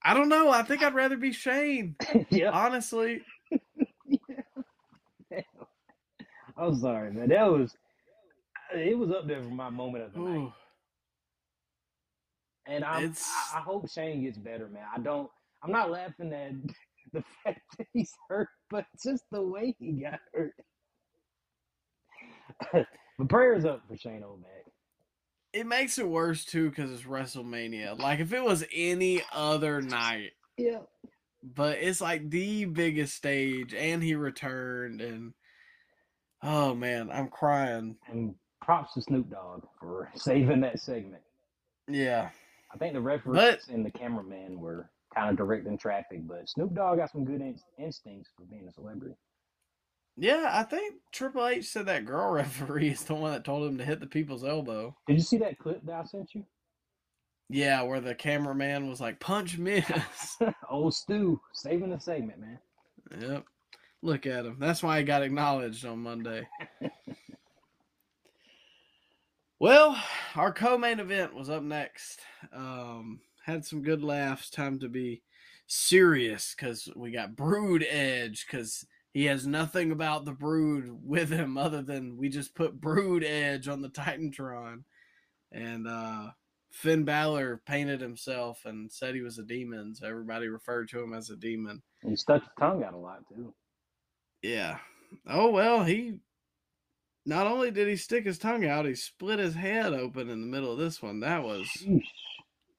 I 0.04 0.14
don't 0.14 0.28
know. 0.28 0.50
I 0.50 0.62
think 0.62 0.84
I'd 0.84 0.94
rather 0.94 1.16
be 1.16 1.32
Shane, 1.32 1.96
yeah. 2.30 2.50
honestly. 2.50 3.22
I'm 6.56 6.76
sorry, 6.76 7.10
man. 7.12 7.30
That 7.30 7.50
was 7.50 7.76
it 8.72 8.96
was 8.96 9.10
up 9.10 9.26
there 9.26 9.42
for 9.42 9.50
my 9.50 9.68
moment 9.68 10.04
of 10.04 10.12
the 10.12 10.20
night. 10.20 10.52
And 12.66 12.84
I'm, 12.84 13.12
I, 13.52 13.58
I 13.58 13.60
hope 13.62 13.90
Shane 13.90 14.22
gets 14.22 14.38
better, 14.38 14.68
man. 14.68 14.84
I 14.94 15.00
don't. 15.00 15.28
I'm 15.60 15.72
not 15.72 15.90
laughing 15.90 16.32
at 16.32 16.52
the 17.14 17.24
fact 17.42 17.60
that 17.78 17.86
he's 17.92 18.12
hurt, 18.28 18.48
but 18.70 18.84
just 19.02 19.24
the 19.32 19.40
way 19.42 19.74
he 19.78 19.92
got 19.92 20.20
hurt. 20.34 20.54
but 23.18 23.28
prayers 23.28 23.64
up 23.64 23.82
for 23.88 23.96
Shane 23.96 24.22
O'Mac. 24.22 24.48
it 25.52 25.66
makes 25.66 25.98
it 25.98 26.08
worse 26.08 26.44
too 26.44 26.68
because 26.70 26.90
it's 26.90 27.02
WrestleMania. 27.02 27.98
Like 27.98 28.20
if 28.20 28.32
it 28.32 28.42
was 28.44 28.64
any 28.72 29.22
other 29.32 29.80
night, 29.80 30.32
Yeah. 30.56 30.80
but 31.42 31.78
it's 31.78 32.00
like 32.00 32.28
the 32.30 32.64
biggest 32.66 33.14
stage, 33.16 33.74
and 33.74 34.02
he 34.02 34.14
returned, 34.14 35.00
and 35.00 35.32
oh 36.42 36.74
man, 36.74 37.10
I'm 37.10 37.28
crying. 37.28 37.96
And 38.10 38.34
props 38.60 38.94
to 38.94 39.02
Snoop 39.02 39.30
Dogg 39.30 39.64
for 39.80 40.10
saving 40.16 40.60
that 40.60 40.80
segment. 40.80 41.22
Yeah, 41.88 42.30
I 42.72 42.78
think 42.78 42.94
the 42.94 43.00
referees 43.00 43.36
But- 43.36 43.68
and 43.74 43.84
the 43.84 43.90
cameraman 43.90 44.58
were 44.60 44.90
kind 45.14 45.30
of 45.30 45.36
directing 45.36 45.78
traffic, 45.78 46.26
but 46.26 46.48
Snoop 46.48 46.74
Dogg 46.74 46.98
got 46.98 47.10
some 47.10 47.24
good 47.24 47.40
in- 47.40 47.58
instincts 47.78 48.30
for 48.36 48.44
being 48.44 48.66
a 48.68 48.72
celebrity. 48.72 49.14
yeah. 50.16 50.50
I 50.52 50.62
think 50.64 50.96
Triple 51.12 51.46
H 51.46 51.66
said 51.66 51.86
that 51.86 52.04
girl 52.04 52.30
referee 52.32 52.90
is 52.90 53.04
the 53.04 53.14
one 53.14 53.32
that 53.32 53.44
told 53.44 53.68
him 53.68 53.78
to 53.78 53.84
hit 53.84 54.00
the 54.00 54.06
people's 54.06 54.44
elbow. 54.44 54.96
Did 55.06 55.16
you 55.16 55.22
see 55.22 55.38
that 55.38 55.58
clip 55.58 55.84
that 55.86 55.94
I 55.94 56.04
sent 56.04 56.34
you? 56.34 56.44
Yeah, 57.50 57.82
where 57.82 58.00
the 58.00 58.14
cameraman 58.14 58.88
was 58.88 59.00
like, 59.02 59.20
"Punch 59.20 59.58
Miz." 59.58 59.84
Old 60.70 60.94
Stu 60.94 61.38
saving 61.52 61.90
the 61.90 62.00
segment, 62.00 62.40
man. 62.40 62.58
Yep. 63.20 63.44
Look 64.00 64.26
at 64.26 64.46
him. 64.46 64.56
That's 64.58 64.82
why 64.82 64.98
he 64.98 65.04
got 65.04 65.22
acknowledged 65.22 65.84
on 65.84 65.98
Monday. 65.98 66.46
well, 69.58 69.96
our 70.36 70.52
co-main 70.52 71.00
event 71.00 71.34
was 71.34 71.48
up 71.50 71.62
next. 71.62 72.20
Um, 72.52 73.20
had 73.44 73.64
some 73.64 73.82
good 73.82 74.02
laughs. 74.02 74.50
Time 74.50 74.78
to 74.80 74.88
be 74.88 75.22
serious 75.66 76.54
because 76.56 76.88
we 76.96 77.10
got 77.10 77.36
Brood 77.36 77.84
Edge 77.88 78.46
because 78.46 78.86
he 79.12 79.26
has 79.26 79.46
nothing 79.46 79.92
about 79.92 80.24
the 80.24 80.32
Brood 80.32 80.90
with 81.02 81.30
him 81.30 81.56
other 81.56 81.82
than 81.82 82.16
we 82.16 82.28
just 82.28 82.54
put 82.54 82.80
Brood 82.80 83.22
Edge 83.24 83.68
on 83.68 83.80
the 83.80 83.88
Titantron, 83.88 84.82
and 85.52 85.86
uh, 85.86 86.30
Finn 86.70 87.04
Balor 87.04 87.62
painted 87.64 88.00
himself 88.00 88.64
and 88.64 88.90
said 88.90 89.14
he 89.14 89.20
was 89.20 89.38
a 89.38 89.44
demon, 89.44 89.94
so 89.94 90.06
everybody 90.06 90.48
referred 90.48 90.88
to 90.90 91.00
him 91.00 91.14
as 91.14 91.30
a 91.30 91.36
demon. 91.36 91.82
He 92.02 92.16
stuck 92.16 92.42
his 92.42 92.50
tongue 92.58 92.82
out 92.82 92.94
a 92.94 92.98
lot 92.98 93.20
too. 93.28 93.54
Yeah. 94.42 94.78
Oh 95.28 95.50
well, 95.50 95.84
he 95.84 96.18
not 97.24 97.46
only 97.46 97.70
did 97.70 97.88
he 97.88 97.96
stick 97.96 98.24
his 98.24 98.38
tongue 98.38 98.66
out, 98.66 98.84
he 98.84 98.94
split 98.94 99.38
his 99.38 99.54
head 99.54 99.92
open 99.92 100.28
in 100.28 100.40
the 100.40 100.46
middle 100.46 100.72
of 100.72 100.78
this 100.78 101.00
one. 101.00 101.20
That 101.20 101.42
was 101.44 101.66
Sheesh. 101.78 102.02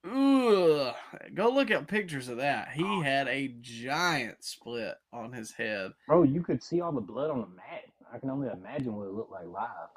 Ugh. 0.06 0.96
Go 1.34 1.50
look 1.50 1.72
at 1.72 1.88
pictures 1.88 2.30
of 2.30 2.38
that. 2.38 2.70
He 2.74 3.02
had 3.02 3.28
a 3.28 3.54
giant 3.62 4.44
split 4.44 4.96
on 5.12 5.34
his 5.34 5.52
head. 5.52 5.92
Bro, 6.08 6.24
you 6.24 6.42
could 6.42 6.64
see 6.64 6.82
all 6.82 6.92
the 6.92 7.02
blood 7.02 7.32
on 7.32 7.42
the 7.42 7.48
mat. 7.48 7.86
I 8.14 8.20
can 8.20 8.30
only 8.30 8.50
imagine 8.50 8.96
what 8.96 9.08
it 9.08 9.14
looked 9.14 9.32
like 9.32 9.48
live. 9.48 9.90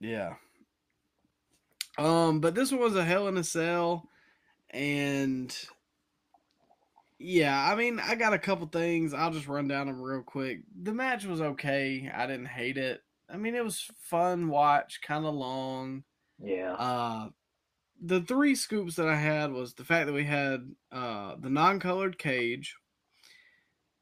Yeah. 0.00 0.34
Um, 1.98 2.40
but 2.40 2.54
this 2.54 2.72
one 2.72 2.80
was 2.80 2.96
a 2.96 3.04
hell 3.04 3.28
in 3.28 3.36
a 3.36 3.44
cell, 3.44 4.08
and 4.70 5.54
yeah, 7.18 7.70
I 7.70 7.74
mean, 7.74 8.00
I 8.00 8.14
got 8.14 8.32
a 8.32 8.38
couple 8.38 8.66
things. 8.66 9.12
I'll 9.12 9.30
just 9.30 9.48
run 9.48 9.68
down 9.68 9.86
them 9.86 10.00
real 10.00 10.22
quick. 10.22 10.60
The 10.82 10.94
match 10.94 11.26
was 11.26 11.40
okay. 11.40 12.10
I 12.12 12.26
didn't 12.26 12.46
hate 12.46 12.78
it. 12.78 13.02
I 13.28 13.36
mean, 13.36 13.54
it 13.54 13.62
was 13.62 13.90
fun 14.00 14.48
watch, 14.48 15.00
kind 15.02 15.26
of 15.26 15.34
long. 15.34 16.04
Yeah. 16.42 16.72
Uh, 16.72 17.28
the 18.00 18.20
three 18.22 18.54
scoops 18.54 18.96
that 18.96 19.08
I 19.08 19.16
had 19.16 19.52
was 19.52 19.74
the 19.74 19.84
fact 19.84 20.06
that 20.06 20.12
we 20.12 20.24
had 20.24 20.74
uh 20.90 21.36
the 21.38 21.50
non-colored 21.50 22.18
cage, 22.18 22.74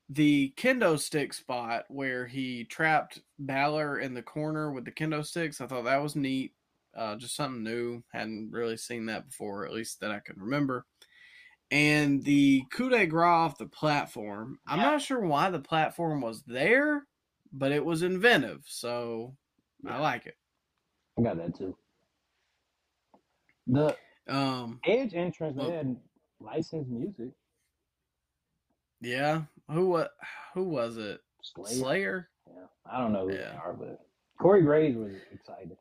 the 0.09 0.53
kendo 0.57 0.99
stick 0.99 1.33
spot 1.35 1.85
where 1.89 2.27
he 2.27 2.65
trapped 2.65 3.21
Balor 3.39 3.99
in 4.01 4.15
the 4.15 4.23
corner 4.23 4.73
with 4.73 4.85
the 4.85 4.93
kendo 4.93 5.25
sticks. 5.25 5.61
I 5.61 5.67
thought 5.67 5.85
that 5.85 6.03
was 6.03 6.17
neat. 6.17 6.55
Uh, 6.97 7.17
just 7.17 7.37
something 7.37 7.63
new. 7.63 8.03
Hadn't 8.13 8.51
really 8.51 8.77
seen 8.77 9.07
that 9.07 9.29
before, 9.29 9.67
at 9.67 9.73
least 9.73 10.01
that 10.01 10.11
I 10.11 10.21
can 10.21 10.41
remember. 10.41 10.87
And 11.71 12.25
the 12.25 12.65
coup 12.73 12.89
de 12.89 13.07
grace 13.07 13.25
off 13.27 13.59
the 13.59 13.67
platform. 13.67 14.59
I'm 14.67 14.79
Yeah. 14.79 14.87
not 14.93 15.03
sure 15.03 15.21
why 15.21 15.51
the 15.51 15.61
platform 15.61 16.23
was 16.23 16.43
there, 16.45 17.07
but 17.53 17.73
it 17.73 17.85
was 17.85 18.03
inventive, 18.03 18.65
so 18.67 19.37
I 19.87 19.99
like 19.99 20.27
it. 20.27 20.37
I 21.19 21.23
got 21.23 21.37
that 21.37 21.55
too. 21.57 21.77
The 23.69 23.97
Um, 24.29 24.81
Edge 24.87 25.15
entrance, 25.15 25.57
they 25.57 25.71
had 25.71 25.97
licensed 26.41 26.91
music. 26.91 27.31
Yeah. 29.01 29.43
Who 29.71 29.89
what? 29.89 30.13
Who 30.55 30.65
was 30.65 30.97
it? 30.97 31.21
Slayer. 31.43 31.67
Slayer. 31.75 32.29
Yeah, 32.47 32.67
I 32.91 32.99
don't 32.99 33.13
know 33.13 33.29
who 33.29 33.37
they 33.37 33.45
are, 33.45 33.75
but 33.79 34.01
Corey 34.41 34.63
Graves 34.63 34.97
was 34.97 35.13
excited. 35.33 35.77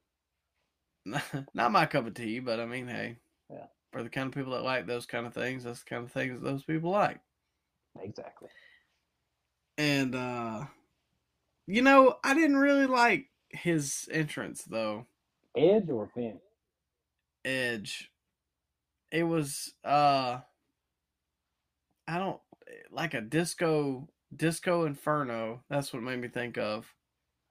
Not 1.54 1.72
my 1.72 1.86
cup 1.86 2.06
of 2.08 2.14
tea, 2.14 2.40
but 2.40 2.60
I 2.60 2.66
mean, 2.66 2.88
hey. 2.88 3.18
Yeah. 3.50 3.68
For 3.92 4.04
the 4.04 4.10
kind 4.10 4.28
of 4.28 4.34
people 4.34 4.52
that 4.54 4.64
like 4.64 4.86
those 4.86 5.06
kind 5.06 5.26
of 5.26 5.34
things, 5.34 5.64
that's 5.64 5.80
the 5.80 5.90
kind 5.90 6.04
of 6.04 6.12
things 6.12 6.42
those 6.42 6.64
people 6.64 6.92
like. 6.92 7.20
Exactly. 8.02 8.50
And 9.78 10.14
uh 10.16 10.66
you 11.66 11.82
know, 11.82 12.18
I 12.24 12.34
didn't 12.34 12.58
really 12.58 12.86
like 12.88 13.28
his 13.50 14.08
entrance 14.12 14.64
though. 14.64 15.06
Edge 15.56 15.90
or 15.90 16.10
Finn? 16.14 16.40
Edge. 17.48 18.12
It 19.12 19.24
was 19.24 19.74
uh 19.86 20.40
I 22.08 22.18
don't 22.18 22.40
like 22.92 23.14
a 23.14 23.22
disco 23.22 24.10
disco 24.36 24.86
inferno. 24.86 25.64
That's 25.70 25.94
what 25.94 26.04
made 26.04 26.20
me 26.20 26.28
think 26.28 26.58
of. 26.58 26.94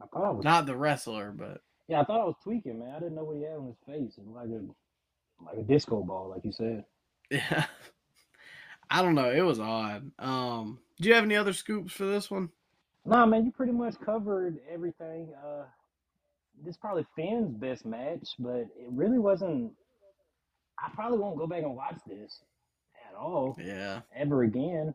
I 0.02 0.06
thought 0.06 0.24
I 0.24 0.30
was. 0.30 0.44
Not 0.44 0.66
the 0.66 0.76
wrestler, 0.76 1.32
but 1.32 1.62
Yeah, 1.88 2.02
I 2.02 2.04
thought 2.04 2.20
I 2.20 2.24
was 2.24 2.36
tweaking, 2.44 2.78
man. 2.78 2.90
I 2.94 2.98
didn't 2.98 3.14
know 3.14 3.24
what 3.24 3.36
he 3.36 3.42
had 3.42 3.56
on 3.56 3.66
his 3.68 3.76
face. 3.86 4.18
It 4.18 4.26
was 4.26 4.34
like 4.36 4.50
a 4.50 5.44
like 5.44 5.58
a 5.58 5.62
disco 5.62 6.02
ball, 6.02 6.28
like 6.28 6.44
you 6.44 6.52
said. 6.52 6.84
yeah. 7.30 7.64
I 8.90 9.02
don't 9.02 9.14
know. 9.14 9.30
It 9.30 9.40
was 9.40 9.58
odd. 9.60 10.10
Um 10.18 10.78
do 11.00 11.08
you 11.08 11.14
have 11.14 11.24
any 11.24 11.36
other 11.36 11.52
scoops 11.52 11.92
for 11.92 12.04
this 12.04 12.30
one? 12.30 12.50
Nah, 13.06 13.24
man, 13.24 13.44
you 13.46 13.52
pretty 13.52 13.72
much 13.72 13.94
covered 14.04 14.58
everything. 14.70 15.28
Uh, 15.44 15.64
this 16.64 16.72
is 16.72 16.76
probably 16.76 17.06
Finn's 17.14 17.54
best 17.54 17.86
match, 17.86 18.30
but 18.38 18.66
it 18.76 18.90
really 18.90 19.18
wasn't. 19.18 19.72
I 20.78 20.90
probably 20.94 21.18
won't 21.18 21.38
go 21.38 21.46
back 21.46 21.62
and 21.62 21.74
watch 21.74 21.98
this 22.06 22.40
at 23.08 23.16
all 23.16 23.56
Yeah. 23.62 24.00
ever 24.14 24.42
again. 24.42 24.94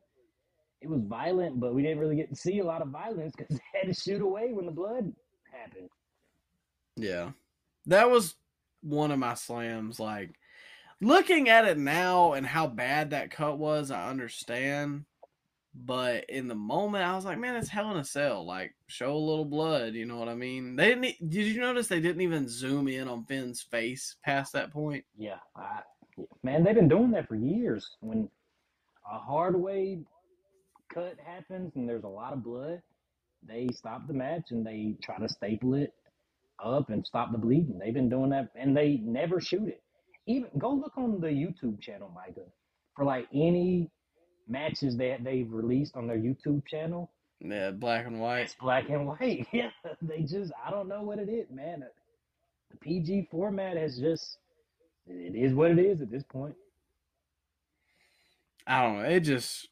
It 0.82 0.90
was 0.90 1.02
violent, 1.02 1.60
but 1.60 1.74
we 1.76 1.82
didn't 1.82 2.00
really 2.00 2.16
get 2.16 2.30
to 2.30 2.36
see 2.36 2.60
a 2.60 2.64
lot 2.66 2.82
of 2.82 2.90
violence 2.90 3.34
because 3.38 3.56
they 3.74 3.80
had 3.80 3.88
to 3.88 3.94
shoot 3.94 4.22
away 4.22 4.52
when 4.54 4.66
the 4.66 4.72
blood 4.72 5.12
happened. 5.52 5.90
Yeah. 6.96 7.32
That 7.86 8.10
was 8.10 8.36
one 8.82 9.12
of 9.12 9.20
my 9.20 9.34
slams. 9.36 10.00
Like, 10.00 10.36
looking 11.00 11.50
at 11.50 11.66
it 11.66 11.78
now 11.78 12.34
and 12.34 12.46
how 12.46 12.68
bad 12.68 13.12
that 13.12 13.32
cut 13.32 13.58
was, 13.58 13.92
I 13.92 14.10
understand. 14.10 15.06
But 15.74 16.30
in 16.30 16.48
the 16.48 16.56
moment, 16.56 17.06
I 17.06 17.16
was 17.16 17.24
like, 17.24 17.40
man, 17.40 17.56
it's 17.56 17.70
hell 17.70 17.92
in 17.92 17.98
a 17.98 18.04
cell. 18.04 18.46
Like, 18.46 18.76
show 18.88 19.14
a 19.14 19.18
little 19.18 19.46
blood. 19.46 19.94
You 19.94 20.06
know 20.06 20.18
what 20.18 20.28
I 20.28 20.36
mean? 20.36 20.76
They 20.76 20.90
didn't. 20.90 21.30
Did 21.30 21.48
you 21.48 21.62
notice 21.62 21.88
they 21.88 22.02
didn't 22.02 22.22
even 22.22 22.50
zoom 22.50 22.88
in 22.88 23.08
on 23.08 23.24
Finn's 23.26 23.62
face 23.62 24.18
past 24.24 24.54
that 24.54 24.72
point? 24.72 25.06
Yeah, 25.18 25.40
I, 25.56 25.82
man, 26.44 26.64
they've 26.64 26.76
been 26.76 26.90
doing 26.90 27.12
that 27.12 27.28
for 27.28 27.36
years. 27.36 27.90
When 28.02 28.30
a 29.10 29.18
hard 29.18 29.56
way 29.56 30.00
cut 30.94 31.16
happens 31.26 31.72
and 31.76 31.88
there's 31.88 32.04
a 32.04 32.10
lot 32.10 32.34
of 32.34 32.44
blood, 32.44 32.82
they 33.48 33.70
stop 33.74 34.08
the 34.08 34.14
match 34.14 34.52
and 34.52 34.66
they 34.66 34.96
try 35.02 35.18
to 35.20 35.30
staple 35.30 35.74
it 35.76 35.94
up 36.64 36.90
and 36.90 37.06
stop 37.08 37.32
the 37.32 37.38
bleeding. 37.38 37.80
They've 37.80 37.94
been 37.94 38.10
doing 38.10 38.30
that, 38.32 38.50
and 38.56 38.76
they 38.76 39.00
never 39.04 39.40
shoot 39.40 39.70
it. 39.70 39.82
Even 40.28 40.50
go 40.58 40.72
look 40.72 40.98
on 40.98 41.22
the 41.22 41.28
YouTube 41.28 41.82
channel, 41.82 42.12
Micah, 42.14 42.48
for 42.96 43.06
like 43.06 43.28
any 43.34 43.90
matches 44.48 44.98
that 44.98 45.24
they've 45.24 45.52
released 45.52 45.96
on 45.96 46.08
their 46.08 46.18
YouTube 46.18 46.66
channel. 46.68 47.12
Yeah, 47.40 47.72
black 47.72 48.06
and 48.06 48.20
white. 48.20 48.42
It's 48.42 48.56
black 48.56 48.90
and 48.90 49.08
white. 49.08 49.48
Yeah, 49.54 49.72
they 50.02 50.22
just 50.22 50.52
I 50.66 50.72
don't 50.72 50.88
know 50.88 51.02
what 51.02 51.20
it 51.20 51.30
is, 51.30 51.50
man. 51.50 51.84
The 52.72 52.78
PG 52.78 53.28
format 53.32 53.78
has 53.78 53.98
just 53.98 54.38
it 55.08 55.36
is 55.36 55.54
what 55.54 55.72
it 55.72 55.80
is 55.80 56.02
at 56.02 56.12
this 56.12 56.24
point. 56.24 56.56
I 58.68 58.84
don't 58.84 58.98
know. 59.00 59.10
It 59.10 59.22
just 59.22 59.68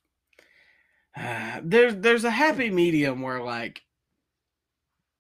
there's 1.64 1.96
there's 1.98 2.24
a 2.24 2.32
happy 2.32 2.70
medium 2.70 3.22
where 3.22 3.44
like 3.44 3.82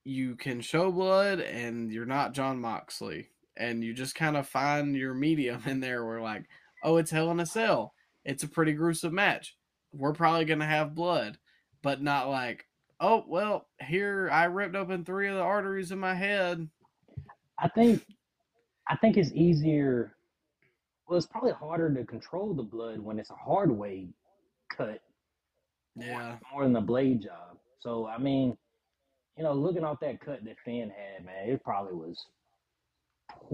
you 0.03 0.35
can 0.35 0.61
show 0.61 0.91
blood 0.91 1.39
and 1.39 1.91
you're 1.91 2.05
not 2.05 2.33
Jon 2.33 2.59
Moxley, 2.59 3.29
and 3.55 3.83
you 3.83 3.93
just 3.93 4.15
kind 4.15 4.37
of 4.37 4.47
find 4.47 4.95
your 4.95 5.13
medium 5.13 5.61
in 5.67 5.79
there 5.79 6.05
where 6.05 6.21
like, 6.21 6.45
oh, 6.83 6.97
it's 6.97 7.11
Hell 7.11 7.31
in 7.31 7.39
a 7.39 7.45
Cell. 7.45 7.93
It's 8.29 8.43
a 8.43 8.47
pretty 8.47 8.73
gruesome 8.73 9.15
match. 9.15 9.57
We're 9.91 10.13
probably 10.13 10.45
gonna 10.45 10.67
have 10.67 10.93
blood, 10.93 11.39
but 11.81 11.99
not 11.99 12.29
like, 12.29 12.67
oh 12.99 13.25
well, 13.27 13.67
here 13.81 14.29
I 14.31 14.43
ripped 14.43 14.75
open 14.75 15.03
three 15.03 15.27
of 15.27 15.35
the 15.35 15.41
arteries 15.41 15.91
in 15.91 15.97
my 15.97 16.13
head. 16.13 16.69
I 17.57 17.69
think 17.69 18.05
I 18.87 18.95
think 18.97 19.17
it's 19.17 19.31
easier 19.33 20.15
well 21.07 21.17
it's 21.17 21.25
probably 21.25 21.53
harder 21.53 21.91
to 21.91 22.05
control 22.05 22.53
the 22.53 22.61
blood 22.61 22.99
when 22.99 23.17
it's 23.17 23.31
a 23.31 23.35
hard 23.35 23.71
way 23.71 24.09
cut 24.69 25.01
Yeah, 25.95 26.37
more 26.53 26.65
than 26.65 26.75
a 26.75 26.81
blade 26.81 27.23
job. 27.23 27.57
So 27.79 28.05
I 28.05 28.19
mean, 28.19 28.55
you 29.37 29.43
know, 29.43 29.53
looking 29.53 29.83
off 29.83 29.99
that 30.01 30.21
cut 30.21 30.43
that 30.45 30.59
Finn 30.63 30.91
had, 30.91 31.25
man, 31.25 31.49
it 31.49 31.63
probably 31.63 31.95
was 31.95 32.23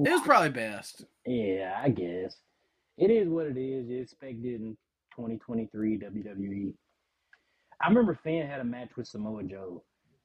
it 0.03 0.11
was 0.11 0.21
probably 0.21 0.49
best. 0.49 1.05
Yeah, 1.25 1.79
I 1.81 1.87
guess. 1.87 2.35
It 2.97 3.11
is 3.11 3.27
what 3.27 3.47
it 3.47 3.57
is. 3.57 3.89
You 3.89 4.01
expect 4.01 4.43
it 4.43 4.55
in 4.55 4.77
2023 5.15 5.99
WWE. 5.99 6.73
I 7.81 7.87
remember 7.89 8.17
Finn 8.23 8.47
had 8.47 8.61
a 8.61 8.65
match 8.65 8.89
with 8.95 9.07
Samoa 9.07 9.43
Joe 9.43 9.83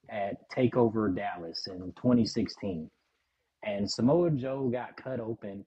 at 0.08 0.48
TakeOver 0.50 1.14
Dallas 1.14 1.66
in 1.66 1.92
2016. 1.96 2.90
And 3.64 3.90
Samoa 3.90 4.30
Joe 4.30 4.68
got 4.68 4.96
cut 4.96 5.20
open 5.20 5.64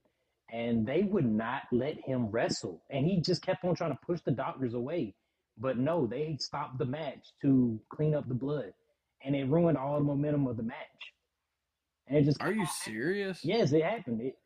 and 0.51 0.85
they 0.85 1.03
would 1.03 1.25
not 1.25 1.63
let 1.71 1.99
him 2.05 2.27
wrestle. 2.27 2.81
And 2.89 3.05
he 3.05 3.21
just 3.21 3.41
kept 3.43 3.65
on 3.65 3.75
trying 3.75 3.91
to 3.91 3.99
push 4.05 4.21
the 4.25 4.31
doctors 4.31 4.73
away. 4.73 5.15
But 5.57 5.77
no, 5.77 6.07
they 6.07 6.37
stopped 6.39 6.77
the 6.77 6.85
match 6.85 7.33
to 7.41 7.79
clean 7.89 8.15
up 8.15 8.27
the 8.27 8.33
blood. 8.33 8.73
And 9.23 9.35
it 9.35 9.49
ruined 9.49 9.77
all 9.77 9.97
the 9.97 10.03
momentum 10.03 10.47
of 10.47 10.57
the 10.57 10.63
match. 10.63 10.77
And 12.07 12.17
it 12.17 12.23
just 12.23 12.41
Are 12.41 12.51
you 12.51 12.65
serious? 12.83 13.39
Yes, 13.43 13.71
it 13.71 13.83
happened. 13.83 14.21
It, 14.21 14.37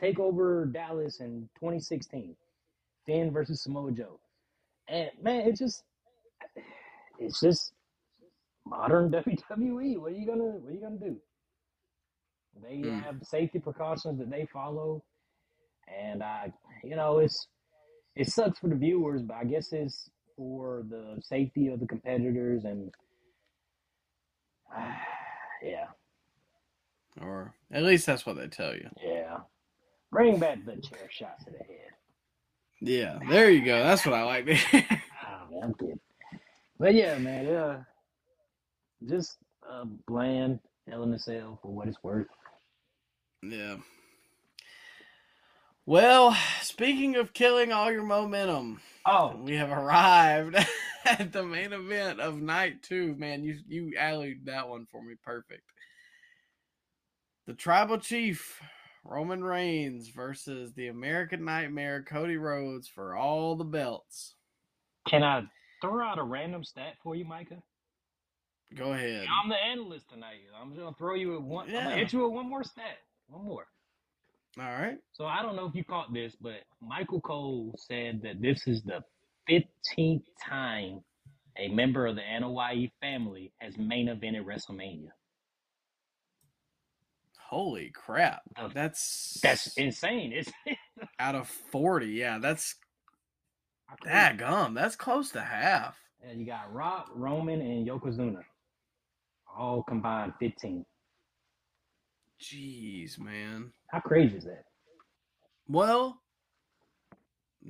take 0.00 0.18
over 0.18 0.66
Dallas 0.66 1.20
in 1.20 1.48
2016. 1.56 2.34
Finn 3.06 3.30
versus 3.32 3.62
Samoa 3.62 3.92
Joe. 3.92 4.18
And 4.88 5.10
man, 5.22 5.42
it's 5.48 5.58
just 5.58 5.82
it's 7.18 7.40
just 7.40 7.72
modern 8.66 9.10
WWE. 9.50 9.98
What 9.98 10.12
are 10.12 10.14
you 10.14 10.26
gonna 10.26 10.44
what 10.44 10.70
are 10.70 10.74
you 10.74 10.80
gonna 10.80 10.96
do? 10.98 11.16
They 12.62 12.88
Hmm. 12.88 13.00
have 13.00 13.16
safety 13.22 13.58
precautions 13.58 14.18
that 14.18 14.30
they 14.30 14.46
follow. 14.52 15.02
And 15.88 16.22
I 16.22 16.52
you 16.82 16.96
know, 16.96 17.18
it's 17.18 17.48
it 18.16 18.28
sucks 18.28 18.58
for 18.58 18.68
the 18.68 18.76
viewers, 18.76 19.22
but 19.22 19.34
I 19.36 19.44
guess 19.44 19.72
it's 19.72 20.08
for 20.36 20.84
the 20.88 21.20
safety 21.22 21.68
of 21.68 21.80
the 21.80 21.86
competitors 21.86 22.64
and 22.64 22.90
yeah. 25.62 25.86
Or 27.20 27.54
at 27.72 27.82
least 27.84 28.06
that's 28.06 28.26
what 28.26 28.36
they 28.36 28.48
tell 28.48 28.74
you. 28.74 28.88
Yeah. 29.02 29.38
Bring 30.14 30.38
back 30.38 30.64
the 30.64 30.76
chair 30.76 31.08
shots 31.10 31.44
to 31.44 31.50
the 31.50 31.58
head. 31.58 31.90
Yeah, 32.80 33.18
there 33.28 33.50
you 33.50 33.64
go. 33.64 33.82
That's 33.82 34.06
what 34.06 34.14
I 34.14 34.22
like. 34.22 34.46
Oh, 35.26 35.50
man, 35.50 35.62
I'm 35.64 35.74
kidding. 35.74 36.00
But 36.78 36.94
yeah, 36.94 37.18
man, 37.18 37.46
yeah. 37.46 37.78
Just 39.08 39.38
uh, 39.68 39.84
bland 40.06 40.60
a 40.88 41.18
Cell 41.18 41.58
for 41.60 41.72
what 41.72 41.88
it's 41.88 42.02
worth. 42.04 42.28
yeah. 43.42 43.76
Well, 45.84 46.36
speaking 46.62 47.16
of 47.16 47.32
killing 47.32 47.72
all 47.72 47.90
your 47.90 48.04
momentum, 48.04 48.80
Oh, 49.04 49.36
we 49.36 49.56
have 49.56 49.70
arrived 49.70 50.56
at 51.04 51.32
the 51.32 51.42
main 51.42 51.72
event 51.72 52.20
of 52.20 52.40
night 52.40 52.82
two. 52.84 53.16
Man, 53.16 53.42
you 53.42 53.58
you 53.66 53.92
allied 53.98 54.44
that 54.44 54.68
one 54.68 54.86
for 54.90 55.02
me 55.02 55.14
perfect. 55.24 55.64
The 57.46 57.54
tribal 57.54 57.98
chief 57.98 58.60
Roman 59.04 59.44
Reigns 59.44 60.08
versus 60.08 60.72
the 60.74 60.88
American 60.88 61.44
Nightmare 61.44 62.02
Cody 62.02 62.36
Rhodes 62.36 62.88
for 62.88 63.14
all 63.16 63.54
the 63.56 63.64
belts. 63.64 64.34
can 65.06 65.22
I 65.22 65.42
throw 65.82 66.02
out 66.02 66.18
a 66.18 66.22
random 66.22 66.64
stat 66.64 66.94
for 67.02 67.14
you, 67.14 67.24
Micah? 67.26 67.62
Go 68.74 68.92
ahead. 68.94 69.26
I'm 69.42 69.50
the 69.50 69.56
analyst 69.56 70.08
tonight. 70.08 70.40
I'm 70.58 70.70
just 70.70 70.80
gonna 70.80 70.96
throw 70.96 71.14
you 71.14 71.34
at 71.36 71.42
one. 71.42 71.66
I'm 71.68 71.74
Yeah. 71.74 71.84
gonna 71.84 71.96
hit 71.96 72.12
you 72.12 72.24
with 72.24 72.32
one 72.32 72.48
more 72.48 72.64
stat. 72.64 72.98
One 73.28 73.44
more. 73.44 73.66
All 74.58 74.64
right. 74.64 74.98
So 75.12 75.26
I 75.26 75.42
don't 75.42 75.56
know 75.56 75.66
if 75.66 75.74
you 75.74 75.84
caught 75.84 76.12
this, 76.12 76.34
but 76.36 76.64
Michael 76.80 77.20
Cole 77.20 77.74
said 77.76 78.22
that 78.22 78.40
this 78.40 78.66
is 78.66 78.82
the 78.82 79.04
15th 79.48 80.24
time 80.40 81.04
a 81.58 81.68
member 81.68 82.06
of 82.06 82.16
the 82.16 82.22
Anoa'i 82.22 82.90
family 83.00 83.52
has 83.58 83.76
main 83.76 84.08
evented 84.08 84.44
WrestleMania. 84.44 85.10
Holy 87.54 87.90
crap. 87.90 88.42
That's 88.74 89.38
That's 89.40 89.76
insane. 89.76 90.32
It's 90.66 90.80
out 91.20 91.36
of 91.36 91.46
40. 91.46 92.08
Yeah, 92.08 92.38
that's 92.40 92.74
that 94.04 94.38
gum. 94.38 94.74
That's 94.74 94.96
close 94.96 95.30
to 95.30 95.40
half. 95.40 95.96
And 96.28 96.40
you 96.40 96.46
got 96.46 96.74
Rock, 96.74 97.10
Roman, 97.14 97.60
and 97.60 97.86
Yokozuna. 97.86 98.40
All 99.56 99.84
combined 99.84 100.32
15. 100.40 100.84
Jeez, 102.42 103.20
man. 103.20 103.72
How 103.92 104.00
crazy 104.00 104.36
is 104.36 104.44
that? 104.46 104.64
Well, 105.68 106.20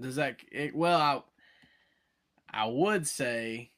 does 0.00 0.16
that 0.16 0.36
it, 0.50 0.74
well, 0.74 1.26
I 2.50 2.66
would 2.66 3.06
say 3.06 3.70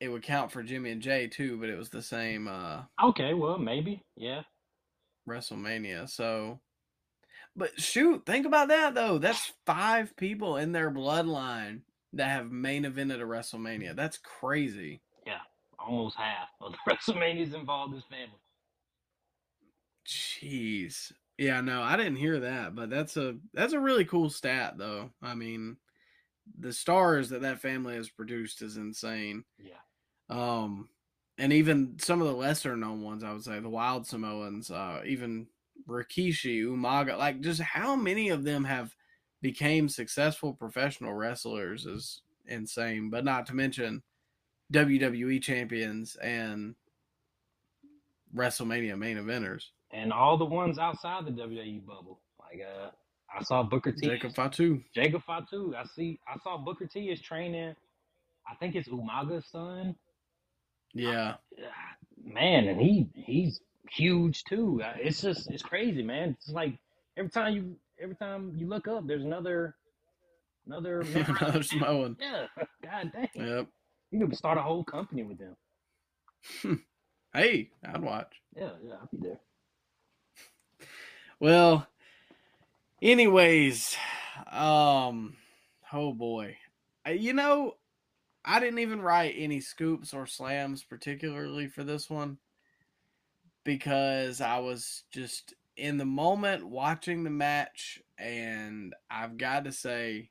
it 0.00 0.08
would 0.08 0.22
count 0.22 0.52
for 0.52 0.62
Jimmy 0.62 0.90
and 0.90 1.00
Jey 1.00 1.28
too, 1.28 1.56
but 1.58 1.70
it 1.70 1.78
was 1.78 1.88
the 1.88 2.02
same 2.02 2.46
uh, 2.46 2.82
Okay, 3.02 3.32
well, 3.32 3.56
maybe. 3.56 4.04
Yeah. 4.16 4.42
WrestleMania. 5.28 6.08
So, 6.08 6.60
but 7.56 7.78
shoot, 7.80 8.24
think 8.26 8.46
about 8.46 8.68
that 8.68 8.94
though. 8.94 9.18
That's 9.18 9.52
five 9.66 10.16
people 10.16 10.56
in 10.56 10.72
their 10.72 10.90
bloodline 10.90 11.80
that 12.12 12.28
have 12.28 12.50
main 12.50 12.84
evented 12.84 13.20
a 13.20 13.24
WrestleMania. 13.24 13.94
That's 13.96 14.18
crazy. 14.18 15.00
Yeah, 15.26 15.38
almost 15.78 16.16
half 16.16 16.48
of 16.60 16.72
the 16.72 16.78
WrestleManias 16.92 17.54
involved 17.54 17.94
this 17.94 18.04
family. 18.04 18.38
Jeez. 20.06 21.12
Yeah, 21.38 21.60
no, 21.60 21.82
I 21.82 21.96
didn't 21.96 22.16
hear 22.16 22.40
that, 22.40 22.74
but 22.74 22.90
that's 22.90 23.16
a 23.16 23.36
that's 23.52 23.72
a 23.72 23.80
really 23.80 24.04
cool 24.04 24.30
stat 24.30 24.74
though. 24.78 25.10
I 25.20 25.34
mean, 25.34 25.76
the 26.58 26.72
stars 26.72 27.30
that 27.30 27.42
that 27.42 27.60
family 27.60 27.96
has 27.96 28.08
produced 28.08 28.62
is 28.62 28.76
insane. 28.76 29.44
Yeah. 29.58 29.72
Um, 30.30 30.88
and 31.38 31.52
even 31.52 31.96
some 31.98 32.20
of 32.20 32.26
the 32.28 32.34
lesser 32.34 32.76
known 32.76 33.02
ones, 33.02 33.24
I 33.24 33.32
would 33.32 33.44
say 33.44 33.58
the 33.58 33.68
Wild 33.68 34.06
Samoans, 34.06 34.70
uh, 34.70 35.02
even 35.04 35.46
Rikishi, 35.88 36.64
Umaga, 36.64 37.18
like 37.18 37.40
just 37.40 37.60
how 37.60 37.96
many 37.96 38.28
of 38.28 38.44
them 38.44 38.64
have 38.64 38.94
became 39.42 39.88
successful 39.88 40.54
professional 40.54 41.12
wrestlers 41.12 41.86
is 41.86 42.22
insane. 42.46 43.10
But 43.10 43.24
not 43.24 43.46
to 43.46 43.54
mention 43.54 44.02
WWE 44.72 45.42
champions 45.42 46.16
and 46.16 46.74
WrestleMania 48.34 48.96
main 48.96 49.16
eventers. 49.16 49.64
And 49.92 50.12
all 50.12 50.36
the 50.36 50.44
ones 50.44 50.78
outside 50.78 51.26
the 51.26 51.30
WWE 51.30 51.84
bubble. 51.84 52.20
Like 52.38 52.60
uh 52.62 52.90
I 53.36 53.42
saw 53.42 53.64
Booker 53.64 53.90
T. 53.90 54.06
Jacob 54.06 54.34
Fatu. 54.34 54.80
Jacob 54.94 55.22
Fatu. 55.24 55.74
I 55.76 55.84
see 55.96 56.20
I 56.28 56.38
saw 56.42 56.56
Booker 56.56 56.86
T 56.86 57.10
is 57.10 57.20
training 57.20 57.74
I 58.50 58.54
think 58.56 58.74
it's 58.74 58.88
Umaga's 58.88 59.46
son. 59.50 59.94
Yeah. 60.94 61.34
Man, 62.24 62.68
and 62.68 62.80
he 62.80 63.08
he's 63.14 63.60
huge 63.90 64.44
too. 64.44 64.82
Uh, 64.84 64.94
It's 64.98 65.20
just 65.22 65.50
it's 65.50 65.62
crazy, 65.62 66.02
man. 66.02 66.36
It's 66.40 66.50
like 66.50 66.78
every 67.16 67.30
time 67.30 67.54
you 67.54 67.76
every 68.00 68.16
time 68.16 68.54
you 68.56 68.66
look 68.68 68.88
up 68.88 69.06
there's 69.06 69.24
another 69.24 69.76
another 70.66 71.00
Another. 71.14 71.62
Samoan. 71.62 72.16
Yeah. 72.20 72.46
God 72.82 73.12
dang. 73.12 73.28
Yep. 73.34 73.66
You 74.10 74.26
could 74.26 74.36
start 74.36 74.58
a 74.58 74.62
whole 74.62 74.84
company 74.84 75.22
with 75.24 75.38
them. 75.38 75.56
Hey, 77.34 77.70
I'd 77.84 78.02
watch. 78.02 78.32
Yeah, 78.56 78.70
yeah, 78.86 78.94
I'll 79.00 79.08
be 79.12 79.18
there. 79.28 79.40
Well, 81.40 81.86
anyways, 83.02 83.96
um, 84.50 85.36
oh 85.92 86.12
boy, 86.12 86.56
Uh, 87.06 87.10
you 87.10 87.32
know, 87.32 87.74
I 88.44 88.60
didn't 88.60 88.80
even 88.80 89.00
write 89.00 89.34
any 89.36 89.60
scoops 89.60 90.12
or 90.12 90.26
slams 90.26 90.82
particularly 90.82 91.66
for 91.66 91.82
this 91.82 92.10
one 92.10 92.38
because 93.64 94.40
I 94.40 94.58
was 94.58 95.04
just 95.10 95.54
in 95.76 95.96
the 95.96 96.04
moment 96.04 96.68
watching 96.68 97.24
the 97.24 97.30
match, 97.30 98.00
and 98.18 98.94
I've 99.10 99.38
got 99.38 99.64
to 99.64 99.72
say, 99.72 100.30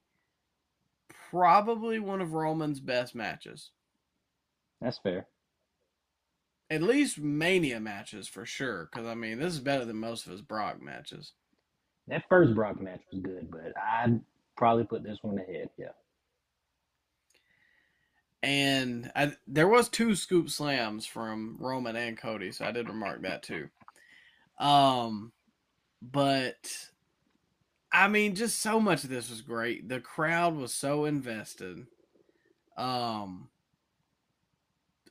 probably 1.31 1.99
one 1.99 2.21
of 2.21 2.33
Roman's 2.33 2.79
best 2.79 3.15
matches. 3.15 3.71
That's 4.79 4.99
fair. 4.99 5.27
At 6.69 6.81
least 6.81 7.19
Mania 7.19 7.79
matches 7.79 8.27
for 8.27 8.45
sure, 8.45 8.89
because 8.91 9.07
I 9.07 9.15
mean, 9.15 9.39
this 9.39 9.53
is 9.53 9.59
better 9.59 9.85
than 9.85 9.97
most 9.97 10.25
of 10.25 10.31
his 10.31 10.41
Brock 10.41 10.81
matches. 10.81 11.33
That 12.07 12.23
first 12.29 12.53
Brock 12.55 12.81
match 12.81 13.01
was 13.11 13.21
good, 13.21 13.49
but 13.51 13.73
I'd 13.77 14.19
probably 14.57 14.83
put 14.83 15.03
this 15.03 15.19
one 15.21 15.39
ahead. 15.39 15.69
Yeah. 15.77 15.87
And 18.43 19.09
I, 19.15 19.31
there 19.47 19.69
was 19.69 19.87
two 19.87 20.15
scoop 20.15 20.49
slams 20.49 21.05
from 21.05 21.55
Roman 21.59 21.95
and 21.95 22.17
Cody, 22.17 22.51
so 22.51 22.65
I 22.65 22.71
did 22.71 22.89
remark 22.89 23.21
that 23.21 23.41
too. 23.41 23.69
Um, 24.59 25.31
but 26.01 26.89
I 27.91 28.09
mean, 28.09 28.35
just 28.35 28.59
so 28.59 28.81
much 28.81 29.05
of 29.05 29.09
this 29.09 29.29
was 29.29 29.41
great. 29.41 29.87
The 29.87 30.01
crowd 30.01 30.55
was 30.55 30.73
so 30.73 31.05
invested. 31.05 31.87
Um, 32.77 33.47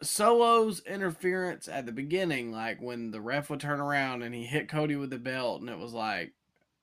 Solo's 0.02 0.82
interference 0.84 1.68
at 1.68 1.86
the 1.86 1.92
beginning, 1.92 2.52
like 2.52 2.82
when 2.82 3.10
the 3.12 3.20
ref 3.20 3.48
would 3.48 3.60
turn 3.60 3.80
around 3.80 4.22
and 4.22 4.34
he 4.34 4.44
hit 4.44 4.68
Cody 4.68 4.96
with 4.96 5.10
the 5.10 5.18
belt, 5.18 5.62
and 5.62 5.70
it 5.70 5.78
was 5.78 5.94
like, 5.94 6.34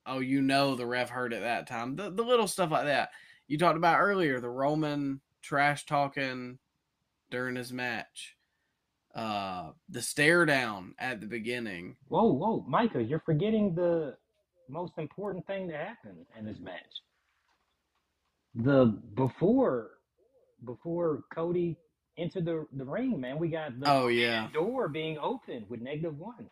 oh, 0.04 0.18
you 0.18 0.42
know, 0.42 0.74
the 0.74 0.86
ref 0.86 1.10
heard 1.10 1.32
it 1.32 1.42
that 1.42 1.68
time. 1.68 1.94
The 1.94 2.10
the 2.10 2.24
little 2.24 2.48
stuff 2.48 2.72
like 2.72 2.86
that 2.86 3.10
you 3.50 3.58
talked 3.58 3.76
about 3.76 4.00
earlier, 4.00 4.40
the 4.40 4.48
Roman 4.48 5.20
trash 5.42 5.86
talking 5.86 6.58
during 7.30 7.56
his 7.56 7.72
match, 7.72 8.36
uh, 9.14 9.70
the 9.88 10.02
stare 10.02 10.44
down 10.46 10.94
at 10.98 11.20
the 11.20 11.26
beginning. 11.26 11.96
Whoa, 12.08 12.32
whoa, 12.32 12.64
Micah, 12.68 13.02
you're 13.02 13.22
forgetting 13.24 13.74
the 13.74 14.16
most 14.68 14.92
important 14.98 15.46
thing 15.46 15.68
that 15.68 15.76
happened 15.76 16.26
in 16.38 16.44
this 16.46 16.58
match. 16.60 17.02
The 18.54 18.86
before 19.14 19.90
before 20.64 21.22
Cody 21.32 21.76
entered 22.18 22.44
the, 22.44 22.66
the 22.72 22.84
ring, 22.84 23.20
man, 23.20 23.38
we 23.38 23.48
got 23.48 23.78
the 23.78 23.90
Oh 23.90 24.08
yeah, 24.08 24.48
door 24.52 24.88
being 24.88 25.18
opened 25.18 25.66
with 25.68 25.80
negative 25.80 26.18
one. 26.18 26.50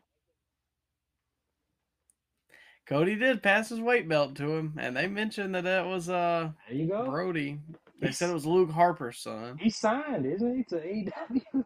Cody 2.87 3.17
did 3.17 3.43
pass 3.43 3.69
his 3.69 3.81
weight 3.81 4.09
belt 4.09 4.35
to 4.37 4.57
him, 4.57 4.75
and 4.79 4.97
they 4.97 5.07
mentioned 5.09 5.55
that 5.55 5.65
that 5.65 5.87
was 5.87 6.09
uh 6.09 6.53
There 6.69 6.79
you 6.79 6.89
go. 6.89 7.05
Brodie. 7.05 7.59
They 8.01 8.13
said 8.13 8.31
it 8.31 8.35
was 8.35 8.47
Luke 8.47 8.71
Harper's 8.71 9.19
son. 9.19 9.59
He 9.59 9.71
signed, 9.71 10.25
isn't 10.25 10.57
he, 10.57 10.63
to 10.65 10.77
AEW? 10.77 11.65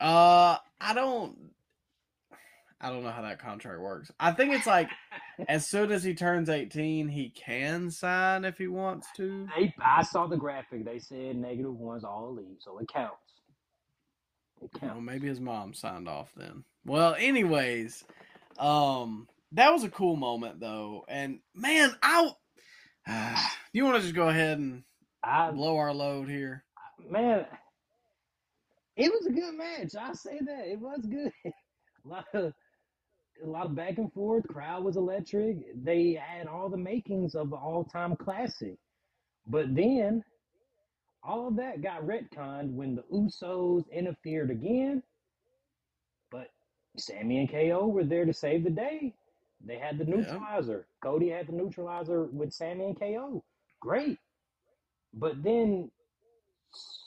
Uh, 0.00 0.56
I 0.80 0.94
don't, 0.94 1.36
I 2.80 2.90
don't 2.90 3.02
know 3.02 3.10
how 3.10 3.22
that 3.22 3.40
contract 3.40 3.80
works. 3.80 4.10
I 4.18 4.32
think 4.32 4.54
it's 4.54 4.66
like 4.66 4.88
as 5.48 5.66
soon 5.66 5.90
as 5.90 6.04
he 6.04 6.14
turns 6.14 6.48
eighteen, 6.48 7.08
he 7.08 7.30
can 7.30 7.90
sign 7.90 8.44
if 8.44 8.58
he 8.58 8.68
wants 8.68 9.08
to. 9.16 9.48
They, 9.56 9.74
I 9.80 10.02
saw 10.02 10.26
the 10.26 10.36
graphic. 10.36 10.84
They 10.84 10.98
said 10.98 11.36
negative 11.36 11.74
one's 11.74 12.04
all 12.04 12.32
leave, 12.34 12.58
so 12.58 12.78
it 12.78 12.88
counts. 12.88 13.16
It 14.62 14.70
counts. 14.72 14.94
Well, 14.94 15.00
maybe 15.00 15.28
his 15.28 15.40
mom 15.40 15.74
signed 15.74 16.08
off 16.08 16.32
then. 16.36 16.64
Well, 16.84 17.16
anyways, 17.18 18.04
um, 18.58 19.28
that 19.52 19.72
was 19.72 19.84
a 19.84 19.90
cool 19.90 20.16
moment 20.16 20.60
though, 20.60 21.04
and 21.08 21.40
man, 21.54 21.94
I. 22.02 22.30
you 23.72 23.84
want 23.84 23.96
to 23.96 24.02
just 24.02 24.14
go 24.14 24.28
ahead 24.28 24.58
and 24.58 24.82
I 25.28 25.50
blow 25.50 25.76
our 25.76 25.92
load 25.94 26.28
here? 26.28 26.64
man, 27.10 27.46
it 28.96 29.12
was 29.12 29.26
a 29.26 29.32
good 29.32 29.54
match. 29.54 29.94
I 29.98 30.12
say 30.14 30.38
that 30.44 30.66
it 30.66 30.80
was 30.80 31.00
good. 31.06 31.32
a 31.44 32.08
lot 32.08 32.24
of 32.34 32.52
a 33.44 33.46
lot 33.46 33.66
of 33.66 33.74
back 33.76 33.98
and 33.98 34.12
forth. 34.12 34.46
Crowd 34.48 34.82
was 34.84 34.96
electric. 34.96 35.58
They 35.84 36.14
had 36.20 36.48
all 36.48 36.68
the 36.68 36.76
makings 36.76 37.34
of 37.36 37.52
an 37.52 37.58
all 37.58 37.84
time 37.84 38.16
classic. 38.16 38.76
But 39.46 39.74
then 39.74 40.24
all 41.22 41.48
of 41.48 41.56
that 41.56 41.82
got 41.82 42.02
retconned 42.02 42.72
when 42.72 42.96
the 42.96 43.02
Usos 43.12 43.84
interfered 43.92 44.50
again. 44.50 45.02
But 46.30 46.48
Sami 46.96 47.38
and 47.38 47.50
KO 47.50 47.86
were 47.86 48.04
there 48.04 48.24
to 48.24 48.32
save 48.34 48.64
the 48.64 48.70
day. 48.70 49.14
They 49.64 49.78
had 49.78 49.98
the 49.98 50.04
Yeah. 50.04 50.16
neutralizer. 50.16 50.86
Cody 51.02 51.28
had 51.28 51.46
the 51.48 51.52
neutralizer 51.52 52.24
with 52.26 52.52
Sami 52.52 52.86
and 52.86 52.98
KO. 52.98 53.44
Great. 53.80 54.18
But 55.14 55.42
then 55.42 55.90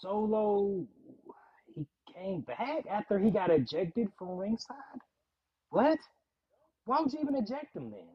Solo 0.01 0.85
he 1.75 1.85
came 2.13 2.41
back 2.41 2.85
after 2.89 3.19
he 3.19 3.31
got 3.31 3.51
ejected 3.51 4.09
from 4.17 4.37
ringside. 4.37 4.75
What? 5.69 5.99
Why 6.85 7.01
would 7.01 7.13
you 7.13 7.19
even 7.21 7.35
eject 7.35 7.75
him 7.75 7.91
then? 7.91 8.07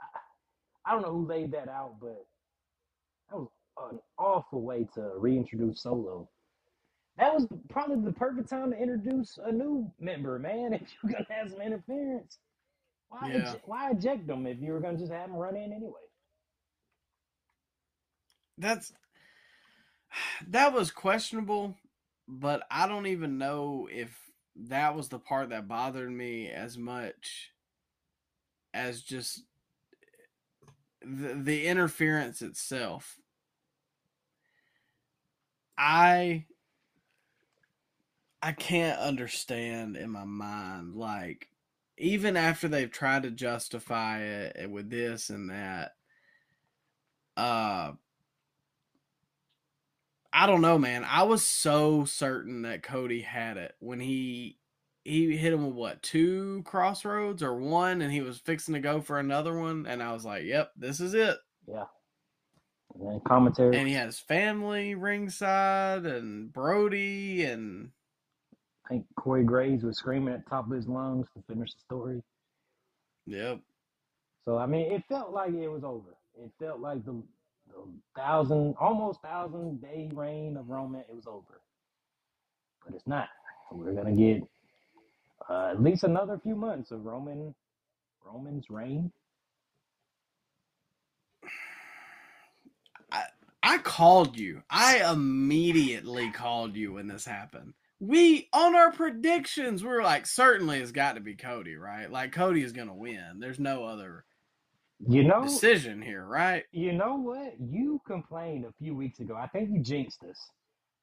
I, 0.00 0.90
I 0.90 0.92
don't 0.94 1.02
know 1.02 1.12
who 1.12 1.26
laid 1.26 1.52
that 1.52 1.68
out, 1.68 1.96
but 2.00 2.26
that 3.30 3.36
was 3.38 3.48
an 3.92 4.00
awful 4.18 4.62
way 4.62 4.88
to 4.94 5.12
reintroduce 5.18 5.82
Solo. 5.82 6.28
That 7.18 7.34
was 7.34 7.46
probably 7.70 8.04
the 8.04 8.12
perfect 8.12 8.48
time 8.50 8.72
to 8.72 8.78
introduce 8.78 9.38
a 9.44 9.52
new 9.52 9.90
member, 10.00 10.38
man. 10.38 10.72
If 10.82 10.82
you're 11.02 11.12
gonna 11.12 11.26
have 11.30 11.50
some 11.50 11.60
interference, 11.62 12.38
why 13.10 13.32
Yeah. 13.32 13.54
ej- 13.54 13.60
why 13.66 13.90
eject 13.92 14.26
them 14.26 14.46
if 14.46 14.60
you 14.60 14.72
were 14.72 14.80
gonna 14.80 14.98
just 14.98 15.12
have 15.12 15.28
them 15.28 15.36
run 15.38 15.56
in 15.56 15.72
anyway? 15.72 16.00
That's 18.58 18.92
that 20.48 20.72
was 20.72 20.90
questionable, 20.90 21.76
but 22.28 22.62
I 22.70 22.86
don't 22.88 23.06
even 23.06 23.38
know 23.38 23.88
if 23.92 24.18
that 24.56 24.94
was 24.94 25.08
the 25.08 25.18
part 25.18 25.50
that 25.50 25.68
bothered 25.68 26.10
me 26.10 26.48
as 26.48 26.78
much 26.78 27.50
as 28.72 29.02
just 29.02 29.42
the, 31.02 31.34
the 31.34 31.66
interference 31.66 32.42
itself. 32.42 33.16
I 35.76 36.44
I 38.42 38.52
can't 38.52 38.98
understand 39.00 39.96
in 39.96 40.10
my 40.10 40.24
mind 40.24 40.94
like 40.94 41.48
even 41.96 42.36
after 42.36 42.68
they've 42.68 42.90
tried 42.90 43.22
to 43.22 43.30
justify 43.30 44.20
it 44.20 44.70
with 44.70 44.90
this 44.90 45.30
and 45.30 45.50
that 45.50 45.92
uh 47.36 47.92
I 50.34 50.46
don't 50.46 50.60
know, 50.62 50.78
man. 50.78 51.04
I 51.04 51.22
was 51.22 51.44
so 51.44 52.04
certain 52.04 52.62
that 52.62 52.82
Cody 52.82 53.22
had 53.22 53.56
it 53.56 53.74
when 53.78 54.00
he 54.00 54.58
he 55.04 55.36
hit 55.36 55.52
him 55.52 55.64
with 55.66 55.74
what 55.76 56.02
two 56.02 56.62
crossroads 56.64 57.42
or 57.42 57.54
one, 57.54 58.02
and 58.02 58.12
he 58.12 58.20
was 58.20 58.38
fixing 58.40 58.74
to 58.74 58.80
go 58.80 59.00
for 59.00 59.18
another 59.20 59.56
one, 59.58 59.86
and 59.86 60.02
I 60.02 60.12
was 60.12 60.24
like, 60.24 60.44
"Yep, 60.44 60.72
this 60.76 61.00
is 61.00 61.14
it." 61.14 61.38
Yeah. 61.68 61.86
And 62.94 63.08
then 63.08 63.20
commentary. 63.26 63.76
And 63.76 63.86
he 63.88 63.94
had 63.94 64.06
his 64.06 64.18
family 64.18 64.94
ringside, 64.94 66.06
and 66.06 66.52
Brodie, 66.52 67.44
and 67.44 67.92
I 68.86 68.88
think 68.88 69.06
Corey 69.16 69.44
Graves 69.44 69.84
was 69.84 69.98
screaming 69.98 70.34
at 70.34 70.44
the 70.44 70.50
top 70.50 70.66
of 70.66 70.72
his 70.72 70.88
lungs 70.88 71.28
to 71.34 71.42
finish 71.42 71.72
the 71.74 71.80
story. 71.80 72.22
yep, 73.26 73.60
So 74.44 74.58
I 74.58 74.66
mean, 74.66 74.92
it 74.92 75.04
felt 75.08 75.32
like 75.32 75.52
it 75.54 75.68
was 75.68 75.84
over. 75.84 76.16
It 76.34 76.50
felt 76.58 76.80
like 76.80 77.04
the 77.04 77.22
thousand, 78.16 78.76
almost 78.80 79.22
thousand 79.22 79.82
day 79.82 80.10
reign 80.14 80.56
of 80.56 80.68
Roman. 80.70 81.02
It 81.02 81.14
was 81.14 81.26
over, 81.26 81.60
but 82.84 82.94
it's 82.94 83.06
not. 83.06 83.28
We're 83.72 83.94
gonna 83.94 84.16
get 84.16 84.42
uh, 85.50 85.70
at 85.72 85.82
least 85.82 86.04
another 86.04 86.40
few 86.42 86.56
months 86.56 86.90
of 86.92 87.04
Roman, 87.04 87.54
Roman's 88.24 88.70
reign. 88.70 89.12
I 93.12 93.24
I 93.62 93.78
called 93.78 94.38
you. 94.38 94.62
I 94.70 95.10
immediately 95.12 96.30
called 96.30 96.76
you 96.76 96.94
when 96.94 97.08
this 97.08 97.24
happened. 97.24 97.74
We 98.00 98.48
on 98.52 98.76
our 98.76 98.92
predictions, 98.92 99.82
we 99.82 99.88
were 99.90 100.02
like, 100.02 100.26
certainly 100.26 100.80
it's 100.80 100.92
got 100.92 101.14
to 101.14 101.20
be 101.20 101.34
Cody, 101.34 101.76
right? 101.76 102.10
Like 102.10 102.32
Cody 102.32 102.62
is 102.62 102.72
gonna 102.72 102.94
win. 102.94 103.38
There's 103.40 103.60
no 103.60 103.84
other 103.84 104.24
You 105.06 105.24
know, 105.24 105.42
decision 105.42 106.00
here, 106.00 106.24
right? 106.24 106.64
you 106.72 106.92
know 106.92 107.16
what? 107.16 107.54
You 107.60 108.00
complained 108.06 108.64
a 108.64 108.72
few 108.78 108.94
weeks 108.94 109.20
ago. 109.20 109.36
I 109.36 109.46
think 109.48 109.70
you 109.70 109.80
jinxed 109.80 110.22
us 110.24 110.38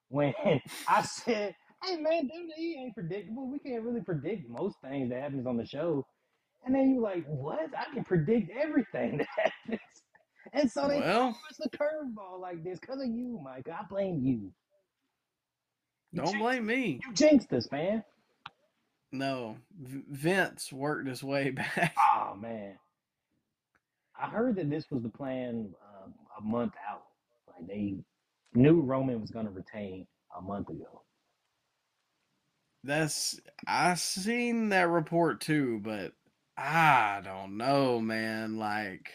when 0.09 0.33
I 0.87 1.01
said, 1.03 1.55
"Hey 1.83 1.97
man, 1.97 2.27
WWE 2.29 2.77
ain't 2.77 2.93
predictable. 2.95 3.49
We 3.51 3.59
can't 3.59 3.83
really 3.83 4.01
predict 4.01 4.49
most 4.49 4.77
things 4.81 5.09
that 5.09 5.21
happens 5.21 5.45
on 5.45 5.57
the 5.57 5.65
show." 5.65 6.05
And 6.65 6.73
then 6.75 6.93
you 6.93 7.01
like, 7.01 7.25
"What? 7.27 7.69
I 7.77 7.93
can 7.93 8.03
predict 8.03 8.49
everything 8.51 9.17
that 9.19 9.27
happens." 9.37 9.81
And 10.53 10.71
so 10.71 10.87
they 10.87 10.99
Well, 10.99 11.29
us 11.49 11.59
a 11.63 11.69
curveball 11.69 12.39
like 12.39 12.63
this 12.63 12.79
because 12.79 13.01
of 13.01 13.07
you, 13.07 13.39
Mike. 13.43 13.67
I 13.69 13.83
blame 13.89 14.21
you. 14.23 14.51
You 16.11 16.23
don't 16.23 16.39
blame 16.39 16.65
me. 16.65 16.99
you 17.05 17.13
jinxed 17.13 17.53
us, 17.53 17.71
man. 17.71 18.03
No, 19.11 19.57
V- 19.79 20.03
Vince 20.09 20.71
worked 20.73 21.07
his 21.07 21.23
way 21.23 21.49
back. 21.51 21.95
Oh 22.15 22.35
man, 22.35 22.77
I 24.21 24.29
heard 24.29 24.55
that 24.57 24.69
this 24.69 24.91
was 24.91 25.03
the 25.03 25.09
plan 25.09 25.73
uh, 25.81 26.09
a 26.39 26.43
month 26.43 26.73
out. 26.89 27.03
Like 27.47 27.67
they 27.67 27.95
knew 28.53 28.81
Roman 28.81 29.21
was 29.21 29.31
going 29.31 29.45
to 29.47 29.51
retain 29.51 30.07
a 30.37 30.41
month 30.41 30.69
ago. 30.69 31.03
That's 32.83 33.39
I 33.67 33.95
seen 33.95 34.69
that 34.69 34.89
report 34.89 35.41
too, 35.41 35.79
but 35.83 36.13
I 36.57 37.21
don't 37.23 37.57
know, 37.57 37.99
man. 38.01 38.57
Like, 38.57 39.11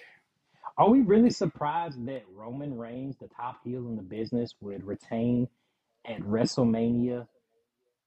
Are 0.79 0.91
we 0.91 1.03
really 1.03 1.31
surprised 1.31 2.05
that 2.07 2.25
Roman 2.35 2.77
Reigns, 2.77 3.17
the 3.19 3.29
top 3.29 3.61
heel 3.65 3.89
in 3.89 3.97
the 3.97 4.03
business, 4.03 4.55
would 4.61 4.85
retain 4.85 5.49
at 6.07 6.21
WrestleMania 6.21 7.27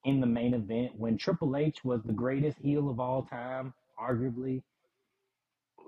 in 0.05 0.21
the 0.21 0.27
main 0.27 0.53
event 0.53 0.93
when 0.97 1.17
Triple 1.17 1.57
H 1.57 1.83
was 1.85 2.01
the 2.03 2.13
greatest 2.13 2.57
heel 2.59 2.89
of 2.89 2.99
all 2.99 3.23
time, 3.23 3.73
arguably? 4.01 4.63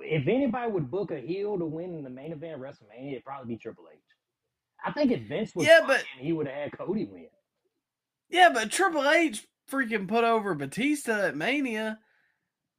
If 0.03 0.28
anybody 0.28 0.72
would 0.72 0.90
book 0.91 1.11
a 1.11 1.19
heel 1.19 1.57
to 1.57 1.65
win 1.65 1.95
in 1.95 2.03
the 2.03 2.10
main 2.10 2.32
event 2.32 2.56
of 2.56 2.60
WrestleMania, 2.61 3.11
it'd 3.14 3.26
probably 3.26 3.56
be 3.56 3.57
Triple 3.60 3.86
H. 3.91 3.99
I 4.86 4.91
think 4.91 5.11
if 5.11 5.22
Vince 5.28 5.56
was 5.56 5.65
Yeah, 5.68 5.82
but- 5.86 6.03
he 6.19 6.34
would 6.34 6.48
have 6.48 6.56
had 6.56 6.78
Cody 6.78 7.06
win. 7.06 7.28
yeah, 8.30 8.49
but 8.53 8.72
Triple 8.72 9.07
H 9.10 9.48
freaking 9.69 10.07
put 10.07 10.23
over 10.23 10.53
Batista 10.56 11.28
at 11.28 11.36
Mania. 11.36 11.99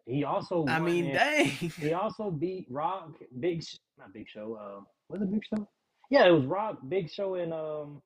He 0.04 0.24
also, 0.24 0.66
I 0.66 0.80
mean, 0.80 1.06
in- 1.06 1.14
dang. 1.14 1.46
He 1.46 1.92
also 1.92 2.30
beat 2.30 2.66
Rock, 2.68 3.12
Big, 3.38 3.62
not 3.98 4.12
Big 4.12 4.28
Show. 4.28 4.54
Uh, 4.54 4.84
was 5.08 5.22
it 5.22 5.30
Big 5.30 5.42
Show? 5.46 5.68
Yeah, 6.10 6.26
it 6.26 6.32
was 6.32 6.44
Rock, 6.44 6.78
Big 6.88 7.08
Show, 7.08 7.36
and 7.36 7.52
um, 7.54 8.02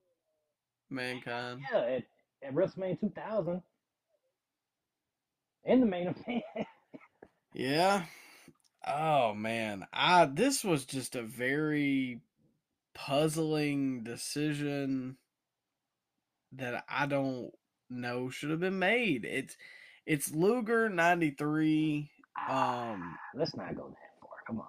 Mankind. 0.90 1.62
yeah, 1.72 1.78
at, 1.80 2.02
at 2.46 2.54
WrestleMania 2.54 3.00
2000 3.00 3.62
in 5.64 5.80
the 5.80 5.86
main 5.86 6.08
event. 6.08 6.44
Yeah. 7.54 8.04
Oh 8.86 9.34
man, 9.34 9.86
I 9.92 10.26
this 10.26 10.64
was 10.64 10.84
just 10.84 11.16
a 11.16 11.22
very 11.22 12.20
puzzling 12.94 14.04
decision 14.04 15.16
that 16.52 16.84
I 16.88 17.06
don't 17.06 17.50
know 17.90 18.30
should 18.30 18.50
have 18.50 18.60
been 18.60 18.78
made. 18.78 19.24
It's 19.24 19.56
it's 20.06 20.32
Luger 20.32 20.88
93 20.88 22.10
um 22.48 23.18
Let's 23.34 23.56
not 23.56 23.74
go 23.76 23.88
that 23.88 24.20
far. 24.20 24.30
Come 24.46 24.60
on. 24.60 24.66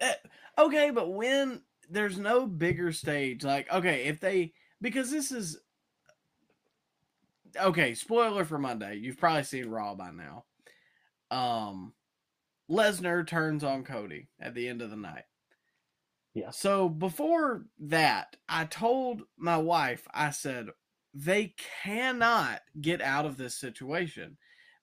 eh, 0.00 0.14
okay, 0.58 0.90
but 0.90 1.12
when 1.12 1.62
there's 1.90 2.18
no 2.18 2.46
bigger 2.46 2.92
stage 2.92 3.44
like 3.44 3.72
okay, 3.72 4.04
if 4.06 4.20
they 4.20 4.52
because 4.80 5.10
this 5.10 5.32
is 5.32 5.58
okay, 7.60 7.94
spoiler 7.94 8.44
for 8.44 8.58
Monday. 8.58 8.96
You've 8.96 9.18
probably 9.18 9.44
seen 9.44 9.68
Raw 9.68 9.94
by 9.94 10.10
now. 10.10 10.44
Um 11.30 11.92
Lesnar 12.70 13.26
turns 13.26 13.64
on 13.64 13.84
Cody 13.84 14.28
at 14.40 14.54
the 14.54 14.68
end 14.68 14.82
of 14.82 14.90
the 14.90 14.96
night. 14.96 15.24
Yeah. 16.34 16.50
So 16.50 16.88
before 16.88 17.64
that, 17.80 18.36
I 18.48 18.64
told 18.64 19.22
my 19.36 19.56
wife, 19.56 20.06
I 20.12 20.30
said, 20.30 20.68
they 21.14 21.54
cannot 21.82 22.60
get 22.80 23.00
out 23.00 23.26
of 23.26 23.36
this 23.36 23.56
situation 23.56 24.36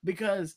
because 0.03 0.55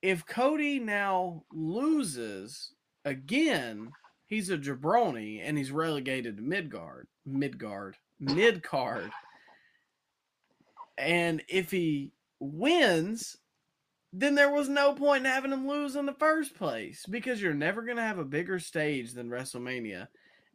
if 0.00 0.26
Cody 0.26 0.78
now 0.78 1.44
loses 1.52 2.72
again, 3.04 3.92
he's 4.26 4.50
a 4.50 4.58
jabroni 4.58 5.40
and 5.42 5.56
he's 5.56 5.70
relegated 5.70 6.38
to 6.38 6.42
Midgard, 6.42 7.06
Midgard, 7.24 7.96
mid 8.18 8.62
card. 8.62 9.10
And 10.98 11.42
if 11.48 11.70
he 11.70 12.12
wins, 12.40 13.36
then 14.12 14.34
there 14.34 14.50
was 14.52 14.68
no 14.68 14.92
point 14.92 15.24
in 15.24 15.32
having 15.32 15.52
him 15.52 15.66
lose 15.66 15.96
in 15.96 16.06
the 16.06 16.12
first 16.14 16.54
place 16.54 17.06
because 17.08 17.40
you're 17.40 17.54
never 17.54 17.82
going 17.82 17.96
to 17.96 18.02
have 18.02 18.18
a 18.18 18.24
bigger 18.24 18.58
stage 18.58 19.12
than 19.12 19.30
WrestleMania. 19.30 20.08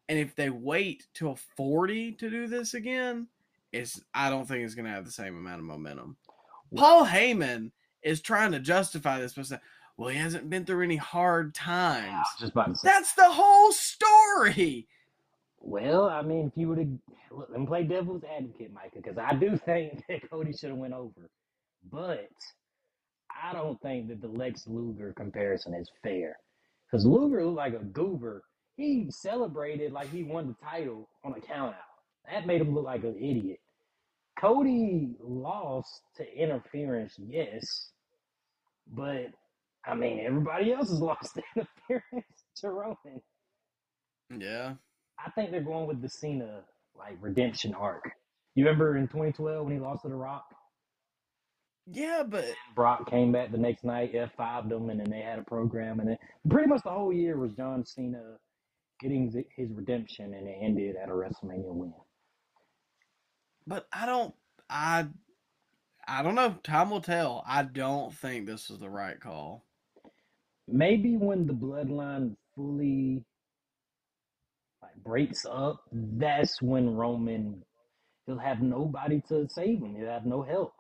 And 0.10 0.20
if 0.20 0.36
they 0.36 0.50
wait 0.50 1.08
till 1.14 1.36
40 1.56 2.14
to 2.14 2.30
do 2.30 2.48
this 2.48 2.76
again, 2.76 3.28
it's 3.72 4.02
I 4.14 4.30
don't 4.30 4.48
think 4.48 4.64
it's 4.64 4.76
going 4.76 4.86
to 4.86 4.92
have 4.92 5.06
the 5.06 5.12
same 5.12 5.36
amount 5.36 5.60
of 5.60 5.66
momentum. 5.66 6.18
Paul 6.76 7.06
Heyman 7.06 7.72
is 8.04 8.22
trying 8.22 8.52
to 8.52 8.60
justify 8.60 9.20
this 9.20 9.34
by 9.34 9.42
saying, 9.42 9.62
well, 9.98 10.10
he 10.10 10.18
hasn't 10.18 10.50
been 10.50 10.64
through 10.64 10.84
any 10.84 10.96
hard 10.96 11.56
times. 11.56 12.28
just 12.40 12.52
about. 12.52 12.78
That's 12.84 13.14
the 13.14 13.30
whole 13.30 13.72
story. 13.72 14.88
Well, 15.60 16.08
I 16.08 16.22
mean, 16.22 16.48
if 16.48 16.54
you 16.56 16.70
would 16.70 16.78
have 16.78 16.88
let 17.32 17.60
me 17.60 17.66
play 17.66 17.84
devil's 17.84 18.24
advocate, 18.24 18.72
Micah, 18.74 19.02
because 19.02 19.18
I 19.18 19.34
do 19.34 19.58
think 19.66 20.04
that 20.08 20.30
Cody 20.30 20.54
should 20.54 20.70
have 20.70 20.78
went 20.78 20.94
over, 20.94 21.30
but 21.92 22.30
I 23.42 23.54
don't 23.54 23.80
think 23.82 24.08
that 24.10 24.22
the 24.22 24.28
Lex 24.28 24.68
Luger 24.68 25.14
comparison 25.14 25.74
is 25.74 25.90
fair, 26.04 26.38
because 26.90 27.06
Luger 27.06 27.44
looked 27.44 27.58
like 27.58 27.74
a 27.74 27.84
goober. 27.84 28.44
He 28.76 29.08
celebrated 29.10 29.92
like 29.92 30.12
he 30.12 30.24
won 30.24 30.48
the 30.48 30.56
title 30.66 31.10
on 31.24 31.34
a 31.34 31.42
count 31.42 31.76
out. 31.76 32.32
That 32.32 32.46
made 32.46 32.62
him 32.62 32.74
look 32.74 32.86
like 32.86 33.04
an 33.04 33.16
idiot. 33.18 33.60
Cody 34.40 35.16
lost 35.20 36.02
to 36.18 36.38
interference, 36.38 37.16
yes, 37.18 37.92
but 38.94 39.28
I 39.86 39.96
mean, 39.96 40.20
everybody 40.20 40.74
else 40.74 40.90
has 40.90 41.02
lost 41.02 41.36
to 41.36 41.44
interference 41.56 42.44
to 42.58 42.70
Roman. 42.70 43.22
Yeah. 44.38 44.74
I 45.26 45.32
think 45.32 45.52
they're 45.52 45.62
going 45.62 45.88
with 45.88 46.02
the 46.02 46.10
Cena 46.10 46.62
like 46.98 47.18
redemption 47.22 47.74
arc. 47.74 48.12
You 48.56 48.66
remember 48.66 48.98
in 48.98 49.08
2012 49.08 49.66
when 49.66 49.74
he 49.74 49.80
lost 49.80 50.04
to 50.04 50.10
The 50.10 50.16
Rock? 50.16 50.46
Yeah, 51.92 52.24
but 52.28 52.46
Brock 52.76 53.10
came 53.10 53.32
back 53.34 53.52
the 53.52 53.60
next 53.60 53.84
night, 53.86 54.14
F5'd 54.14 54.70
them, 54.70 54.90
and 54.92 55.00
then 55.00 55.10
they 55.12 55.22
had 55.22 55.40
a 55.40 55.44
program. 55.44 56.00
And 56.02 56.10
then 56.10 56.18
pretty 56.50 56.70
much 56.70 56.84
the 56.84 56.92
whole 56.92 57.14
year 57.14 57.38
was 57.38 57.52
John 57.54 57.86
Cena 57.86 58.38
getting 59.02 59.32
his 59.56 59.72
redemption, 59.72 60.34
and 60.36 60.48
it 60.48 60.58
ended 60.62 60.96
at 60.98 61.10
a 61.10 61.14
WrestleMania 61.14 61.74
win. 61.74 61.94
but 63.68 63.88
I 63.94 64.06
don't 64.06 64.36
I 64.70 65.08
I 66.08 66.24
don't 66.24 66.36
know. 66.36 66.56
Time 66.64 66.90
will 66.92 67.02
tell. 67.02 67.44
I 67.48 67.64
don't 67.64 68.14
think 68.14 68.48
this 68.48 68.70
is 68.70 68.80
the 68.80 68.90
right 68.90 69.20
call. 69.20 69.66
Maybe 70.68 71.18
when 71.18 71.48
the 71.48 71.54
bloodline 71.54 72.36
fully 72.56 73.26
like 74.84 74.96
breaks 75.04 75.46
up, 75.50 75.82
that's 75.92 76.62
when 76.62 76.96
Roman 76.96 77.64
he'll 78.28 78.40
have 78.40 78.62
nobody 78.62 79.22
to 79.30 79.48
save 79.50 79.82
him. 79.82 79.96
He'll 79.96 80.08
have 80.10 80.26
no 80.28 80.44
help. 80.44 80.74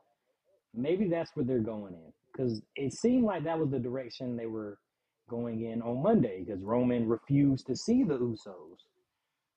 Maybe 0.78 1.10
that's 1.10 1.32
where 1.36 1.46
they're 1.46 1.60
going 1.60 1.96
in 1.96 2.14
because 2.32 2.62
it 2.76 2.94
seemed 2.94 3.26
like 3.26 3.44
that 3.46 3.60
was 3.60 3.72
the 3.72 3.80
direction 3.80 4.38
they 4.38 4.46
were 4.48 4.78
going 5.30 5.64
in 5.66 5.82
on 5.82 6.04
Monday 6.04 6.44
because 6.46 6.64
Roman 6.64 7.08
refused 7.08 7.68
to 7.68 7.76
see 7.76 8.04
the 8.04 8.20
Usos. 8.20 8.78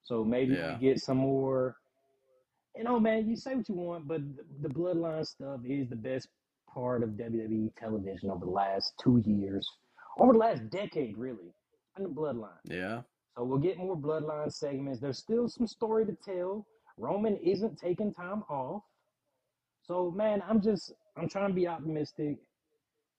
So 0.02 0.24
maybe 0.24 0.54
Yeah. 0.54 0.74
we 0.78 0.88
get 0.88 1.00
some 1.00 1.18
more 1.18 1.76
you 2.76 2.84
oh, 2.86 2.94
know, 2.94 3.00
man, 3.00 3.28
you 3.28 3.36
say 3.36 3.54
what 3.54 3.68
you 3.68 3.74
want, 3.74 4.08
but 4.08 4.20
the, 4.36 4.68
the 4.68 4.74
bloodline 4.74 5.26
stuff 5.26 5.60
is 5.64 5.88
the 5.88 5.96
best 5.96 6.28
part 6.72 7.02
of 7.02 7.10
WWE 7.10 7.74
television 7.76 8.30
over 8.30 8.44
the 8.46 8.50
last 8.50 8.94
two 9.02 9.22
years, 9.26 9.68
over 10.18 10.32
the 10.32 10.38
last 10.38 10.70
decade, 10.70 11.18
really, 11.18 11.52
and 11.96 12.06
the 12.06 12.10
bloodline. 12.10 12.58
Yeah. 12.64 13.02
So 13.36 13.44
we'll 13.44 13.58
get 13.58 13.78
more 13.78 13.96
bloodline 13.96 14.52
segments. 14.52 15.00
There's 15.00 15.18
still 15.18 15.48
some 15.48 15.66
story 15.66 16.06
to 16.06 16.16
tell. 16.24 16.66
Roman 16.98 17.36
isn't 17.38 17.78
taking 17.78 18.14
time 18.14 18.44
off. 18.48 18.82
So 19.82 20.12
man, 20.12 20.42
I'm 20.48 20.60
just 20.62 20.92
I'm 21.16 21.28
trying 21.28 21.48
to 21.48 21.54
be 21.54 21.66
optimistic. 21.66 22.38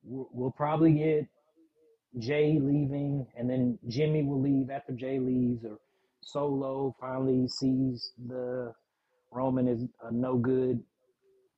We'll, 0.03 0.51
probably 0.51 0.93
get 0.93 1.27
Jey 2.18 2.59
leaving, 2.61 3.27
and 3.38 3.49
then 3.49 3.77
Jimmy 3.88 4.23
will 4.23 4.41
leave 4.41 4.69
after 4.69 4.93
Jey 4.93 5.19
leaves, 5.19 5.63
or 5.63 5.77
Solo 6.22 6.95
finally 6.99 7.47
sees 7.47 8.13
the 8.27 8.73
Roman 9.31 9.68
is 9.68 9.84
a 10.03 10.11
no 10.11 10.38
good, 10.38 10.81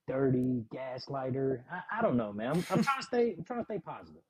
dirty 0.07 0.63
gaslighter. 0.73 1.61
I, 1.71 1.99
I 1.99 2.01
don't 2.01 2.17
know, 2.17 2.33
man. 2.33 2.51
I'm, 2.51 2.65
I'm 2.69 2.83
trying 2.83 2.99
to 2.99 3.03
stay 3.03 3.35
I'm 3.37 3.43
trying 3.45 3.59
to 3.59 3.65
stay 3.65 3.79
positive. 3.79 4.21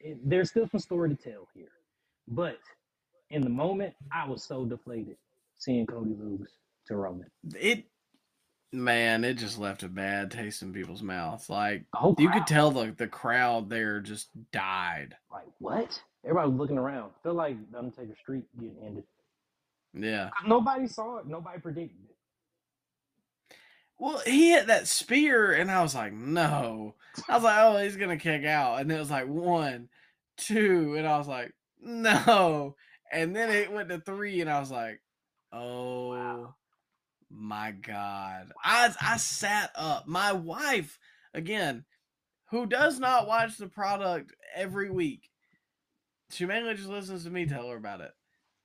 It, 0.00 0.18
there's 0.28 0.50
still 0.50 0.68
some 0.68 0.80
story 0.80 1.10
to 1.10 1.16
tell 1.16 1.48
here, 1.54 1.72
but 2.28 2.58
in 3.30 3.42
the 3.42 3.50
moment, 3.50 3.94
I 4.12 4.28
was 4.28 4.44
so 4.44 4.64
deflated 4.64 5.16
seeing 5.56 5.86
Cody 5.86 6.14
lose 6.18 6.50
to 6.86 6.96
Roman. 6.96 7.30
It 7.54 7.84
man, 8.74 9.24
it 9.24 9.34
just 9.34 9.58
left 9.58 9.82
a 9.82 9.88
bad 9.88 10.30
taste 10.30 10.62
in 10.62 10.72
people's 10.72 11.02
mouths. 11.02 11.48
Like 11.48 11.84
whole 11.94 12.14
you 12.18 12.30
could 12.30 12.46
tell 12.46 12.70
the 12.70 12.94
the 12.96 13.06
crowd 13.06 13.70
there 13.70 14.00
just 14.00 14.28
died. 14.52 15.14
like 15.32 15.46
what? 15.58 16.00
Everybody 16.24 16.50
was 16.50 16.58
looking 16.58 16.78
around. 16.78 17.10
Felt 17.22 17.36
like 17.36 17.56
the 17.70 17.78
Undertaker 17.78 18.16
streak 18.20 18.44
getting 18.58 18.76
ended. 18.82 19.04
Yeah. 19.92 20.30
Nobody 20.46 20.86
saw 20.86 21.18
it. 21.18 21.26
Nobody 21.26 21.60
predicted 21.60 21.98
it. 22.08 22.16
Well, 23.98 24.20
he 24.26 24.50
hit 24.50 24.66
that 24.66 24.88
spear, 24.88 25.52
and 25.52 25.70
I 25.70 25.82
was 25.82 25.94
like, 25.94 26.12
no. 26.12 26.94
I 27.28 27.34
was 27.34 27.44
like, 27.44 27.58
oh, 27.60 27.78
he's 27.78 27.96
gonna 27.96 28.16
kick 28.16 28.44
out, 28.44 28.80
and 28.80 28.90
it 28.90 28.98
was 28.98 29.10
like 29.10 29.28
one, 29.28 29.88
two, 30.36 30.94
and 30.96 31.06
I 31.06 31.16
was 31.18 31.28
like, 31.28 31.52
no. 31.80 32.74
And 33.12 33.36
then 33.36 33.50
it 33.50 33.70
went 33.70 33.90
to 33.90 34.00
three, 34.00 34.40
and 34.40 34.50
I 34.50 34.58
was 34.58 34.70
like, 34.70 35.00
oh 35.52 36.08
Wow. 36.08 36.54
My 37.54 37.70
god. 37.70 38.50
I 38.64 38.92
I 39.00 39.16
sat 39.16 39.70
up. 39.76 40.08
My 40.08 40.32
wife, 40.32 40.98
again, 41.32 41.84
who 42.50 42.66
does 42.66 42.98
not 42.98 43.28
watch 43.28 43.56
the 43.56 43.68
product 43.68 44.34
every 44.56 44.90
week, 44.90 45.30
she 46.30 46.46
mainly 46.46 46.74
just 46.74 46.88
listens 46.88 47.24
to 47.24 47.30
me 47.30 47.46
tell 47.46 47.68
her 47.68 47.76
about 47.76 48.00
it. 48.00 48.10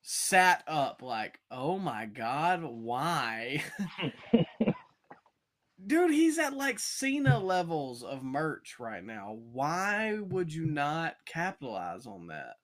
Sat 0.02 0.64
up 0.68 1.02
like, 1.04 1.40
oh 1.52 1.78
my 1.78 2.08
god, 2.08 2.64
why? 2.64 3.64
Dude, 5.86 6.12
he's 6.12 6.40
at 6.40 6.54
like 6.54 6.80
Cena 6.80 7.40
levels 7.40 8.04
of 8.04 8.24
merch 8.24 8.78
right 8.80 9.04
now. 9.04 9.38
Why 9.52 10.18
would 10.20 10.52
you 10.52 10.66
not 10.66 11.14
capitalize 11.28 12.08
on 12.08 12.28
that? 12.28 12.56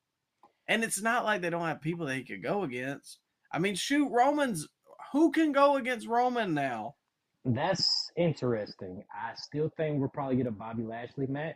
And 0.67 0.83
it's 0.83 1.01
not 1.01 1.23
like 1.23 1.41
they 1.41 1.51
don't 1.51 1.67
have 1.67 1.81
people 1.81 2.07
they 2.07 2.23
could 2.23 2.41
go 2.41 2.63
against. 2.63 3.19
I 3.51 3.59
mean, 3.59 3.75
shoot, 3.75 4.09
Roman's 4.09 4.67
who 5.15 5.31
can 5.31 5.53
go 5.53 5.77
against 5.77 6.09
Roman 6.09 6.53
now? 6.53 6.95
That's 7.45 8.11
interesting. 8.17 9.01
I 9.13 9.31
still 9.37 9.71
think 9.77 9.97
we'll 9.97 10.09
probably 10.09 10.35
get 10.35 10.45
a 10.45 10.51
Bobby 10.51 10.83
Lashley 10.83 11.25
match 11.25 11.55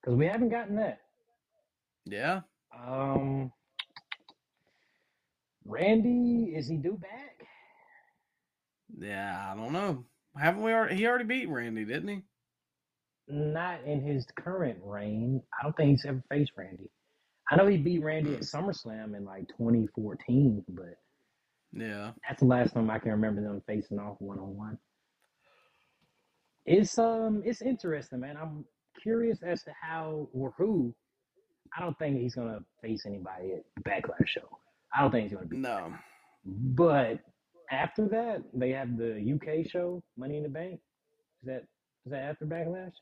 because 0.00 0.16
we 0.16 0.24
haven't 0.24 0.48
gotten 0.48 0.76
that. 0.76 1.00
Yeah. 2.06 2.40
Um, 2.74 3.52
Randy, 5.66 6.54
is 6.56 6.68
he 6.68 6.76
due 6.76 6.96
back? 6.96 7.46
Yeah, 8.98 9.52
I 9.52 9.54
don't 9.54 9.74
know. 9.74 10.06
Haven't 10.34 10.62
we 10.62 10.72
already 10.72 10.96
he 10.96 11.06
already 11.06 11.24
beat 11.24 11.50
Randy, 11.50 11.84
didn't 11.84 12.08
he? 12.08 12.22
Not 13.28 13.84
in 13.84 14.00
his 14.00 14.26
current 14.38 14.78
reign. 14.82 15.42
I 15.52 15.64
don't 15.64 15.76
think 15.76 15.90
he's 15.90 16.06
ever 16.06 16.24
faced 16.30 16.52
Randy. 16.56 16.88
I 17.50 17.56
know 17.56 17.66
he 17.66 17.76
beat 17.76 18.02
Randy 18.02 18.32
at 18.32 18.40
SummerSlam 18.40 19.14
in 19.14 19.26
like 19.26 19.48
2014, 19.48 20.64
but 20.70 20.96
Yeah. 21.72 22.12
that's 22.26 22.40
the 22.40 22.46
last 22.46 22.74
time 22.74 22.90
I 22.90 22.98
can 22.98 23.10
remember 23.12 23.42
them 23.42 23.62
facing 23.66 23.98
off 23.98 24.16
one 24.20 24.38
on 24.38 24.56
one. 24.56 24.78
It's 26.66 26.98
um, 26.98 27.42
it's 27.44 27.62
interesting, 27.62 28.20
man. 28.20 28.36
I'm 28.36 28.64
curious 29.00 29.38
as 29.42 29.62
to 29.64 29.72
how 29.80 30.28
or 30.32 30.52
who. 30.58 30.94
I 31.76 31.82
don't 31.82 31.98
think 31.98 32.18
he's 32.18 32.34
gonna 32.34 32.60
face 32.82 33.04
anybody 33.06 33.52
at 33.54 33.64
the 33.76 33.82
Backlash 33.88 34.26
show. 34.26 34.58
I 34.94 35.02
don't 35.02 35.10
think 35.10 35.28
he's 35.28 35.34
gonna 35.36 35.46
be. 35.46 35.56
No. 35.56 35.92
But 36.44 37.20
after 37.70 38.06
that, 38.08 38.42
they 38.54 38.70
have 38.70 38.96
the 38.96 39.16
UK 39.34 39.70
show, 39.70 40.02
Money 40.16 40.38
in 40.38 40.42
the 40.42 40.48
Bank. 40.48 40.80
Is 41.42 41.46
that 41.46 41.62
is 42.04 42.12
that 42.12 42.22
after 42.22 42.46
Backlash? 42.46 42.92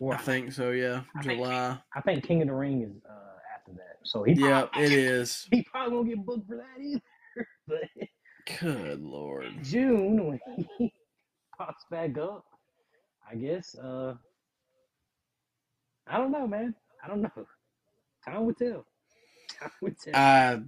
Or 0.00 0.14
I 0.14 0.18
think 0.18 0.52
so, 0.52 0.70
yeah. 0.70 1.02
I 1.14 1.22
think- 1.22 1.42
July. 1.42 1.78
I 1.94 2.00
think 2.00 2.24
King 2.24 2.42
of 2.42 2.48
the 2.48 2.54
Ring 2.54 2.82
is 2.82 3.02
uh, 3.08 3.38
after 3.54 3.72
that. 3.72 3.98
So 4.04 4.22
he 4.24 4.34
probably, 4.34 4.82
it 4.84 4.92
is. 4.92 5.46
he 5.52 5.62
probably 5.62 5.94
won't 5.94 6.08
get 6.08 6.24
booked 6.26 6.48
for 6.48 6.56
that 6.56 6.82
either. 6.82 7.00
But 7.68 7.88
Good 8.60 9.00
lord. 9.00 9.46
June 9.62 10.26
when 10.26 10.40
he 10.78 10.92
pops 11.58 11.84
back 11.90 12.18
up, 12.18 12.44
I 13.30 13.36
guess. 13.36 13.74
Uh, 13.76 14.14
I 16.08 16.18
don't 16.18 16.32
know, 16.32 16.46
man. 16.46 16.74
I 17.04 17.08
don't 17.08 17.22
know. 17.22 17.46
Time 18.24 18.46
will 18.46 18.54
tell. 18.54 18.84
Time 19.60 19.70
will 19.80 19.92
tell. 20.04 20.14
Uh 20.14 20.58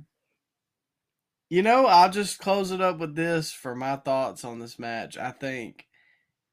you 1.50 1.62
know, 1.62 1.86
I'll 1.86 2.10
just 2.10 2.38
close 2.38 2.70
it 2.70 2.80
up 2.80 2.98
with 2.98 3.14
this 3.14 3.52
for 3.52 3.74
my 3.74 3.96
thoughts 3.96 4.44
on 4.44 4.58
this 4.58 4.78
match. 4.78 5.16
I 5.18 5.30
think 5.30 5.86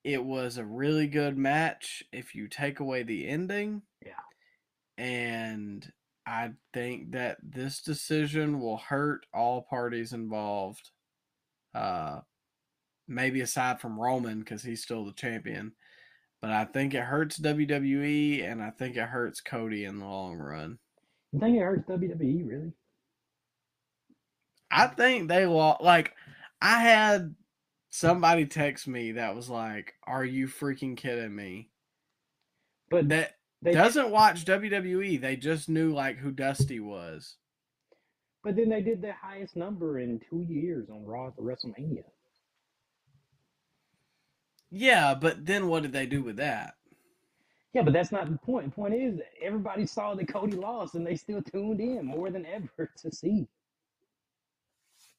it 0.03 0.23
was 0.23 0.57
a 0.57 0.65
really 0.65 1.07
good 1.07 1.37
match 1.37 2.03
if 2.11 2.35
you 2.35 2.47
take 2.47 2.79
away 2.79 3.03
the 3.03 3.27
ending. 3.27 3.83
Yeah. 4.05 4.11
And 5.03 5.91
I 6.31 6.51
think 6.73 7.11
that 7.11 7.37
this 7.43 7.81
decision 7.81 8.61
will 8.61 8.77
hurt 8.77 9.25
all 9.33 9.63
parties 9.63 10.13
involved. 10.13 10.91
Uh 11.75 12.21
maybe 13.05 13.41
aside 13.41 13.81
from 13.81 13.99
Roman 13.99 14.39
because 14.39 14.63
he's 14.63 14.81
still 14.81 15.03
the 15.03 15.11
champion. 15.11 15.73
But 16.41 16.51
I 16.51 16.63
think 16.63 16.93
it 16.93 17.01
hurts 17.03 17.37
WWE 17.37 18.49
and 18.49 18.63
I 18.63 18.69
think 18.69 18.95
it 18.95 19.09
hurts 19.09 19.41
Cody 19.41 19.83
in 19.83 19.99
the 19.99 20.05
long 20.05 20.37
run. 20.37 20.79
you 21.33 21.39
think 21.39 21.57
it 21.57 21.61
hurts 21.61 21.89
WWE 21.89 22.47
really? 22.47 22.71
I 24.71 24.87
think 24.87 25.27
they 25.27 25.45
lost. 25.45 25.81
Like, 25.81 26.13
I 26.61 26.79
had 26.79 27.35
somebody 27.89 28.45
text 28.45 28.87
me 28.87 29.13
that 29.13 29.35
was 29.35 29.49
like, 29.49 29.95
"Are 30.07 30.23
you 30.23 30.47
freaking 30.47 30.95
kidding 30.95 31.35
me?" 31.35 31.71
But 32.89 33.09
That 33.09 33.35
they 33.61 33.73
doesn't 33.73 34.09
watch 34.09 34.45
WWE. 34.45 35.21
They 35.21 35.35
just 35.35 35.69
knew 35.69 35.93
like 35.93 36.17
who 36.17 36.31
Dusty 36.31 36.79
was. 36.79 37.35
But 38.43 38.55
then 38.55 38.69
they 38.69 38.81
did 38.81 39.01
their 39.01 39.17
highest 39.21 39.55
number 39.55 39.99
in 39.99 40.19
two 40.29 40.41
years 40.41 40.89
on 40.89 41.05
Raw 41.05 41.27
at 41.27 41.35
the 41.35 41.43
WrestleMania. 41.43 42.03
Yeah, 44.71 45.13
but 45.13 45.45
then 45.45 45.67
what 45.67 45.83
did 45.83 45.91
they 45.91 46.05
do 46.05 46.23
with 46.23 46.37
that? 46.37 46.75
Yeah, 47.73 47.83
but 47.83 47.93
that's 47.93 48.11
not 48.11 48.29
the 48.29 48.37
point. 48.37 48.65
The 48.65 48.71
point 48.71 48.93
is 48.95 49.19
everybody 49.41 49.85
saw 49.85 50.15
that 50.15 50.27
Cody 50.27 50.57
lost 50.57 50.95
and 50.95 51.05
they 51.05 51.15
still 51.15 51.41
tuned 51.41 51.79
in 51.79 52.05
more 52.05 52.29
than 52.31 52.45
ever 52.45 52.89
to 52.97 53.11
see. 53.11 53.47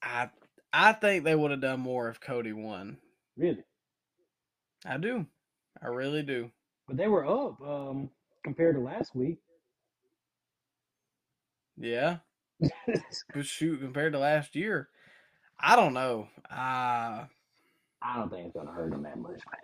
I 0.01 0.29
I 0.71 0.93
think 0.93 1.23
they 1.23 1.35
would 1.35 1.51
have 1.51 1.61
done 1.61 1.79
more 1.79 2.09
if 2.09 2.19
Cody 2.19 2.51
won. 2.51 2.97
Really. 3.37 3.63
I 4.85 4.97
do. 4.97 5.25
I 5.81 5.87
really 5.87 6.23
do. 6.23 6.51
But 6.87 6.97
they 6.97 7.07
were 7.07 7.25
up 7.25 7.61
um 7.61 8.09
compared 8.43 8.75
to 8.75 8.81
last 8.81 9.15
week. 9.15 9.37
Yeah. 11.77 12.17
But 13.33 13.45
shoot, 13.45 13.81
compared 13.81 14.13
to 14.13 14.19
last 14.19 14.55
year, 14.55 14.89
I 15.59 15.75
don't 15.75 15.93
know. 15.93 16.27
Uh 16.49 17.25
I 18.01 18.15
don't 18.17 18.29
think 18.29 18.47
it's 18.47 18.55
gonna 18.55 18.71
hurt 18.71 18.93
him 18.93 19.03
that 19.03 19.17
much, 19.17 19.31
man. 19.31 19.59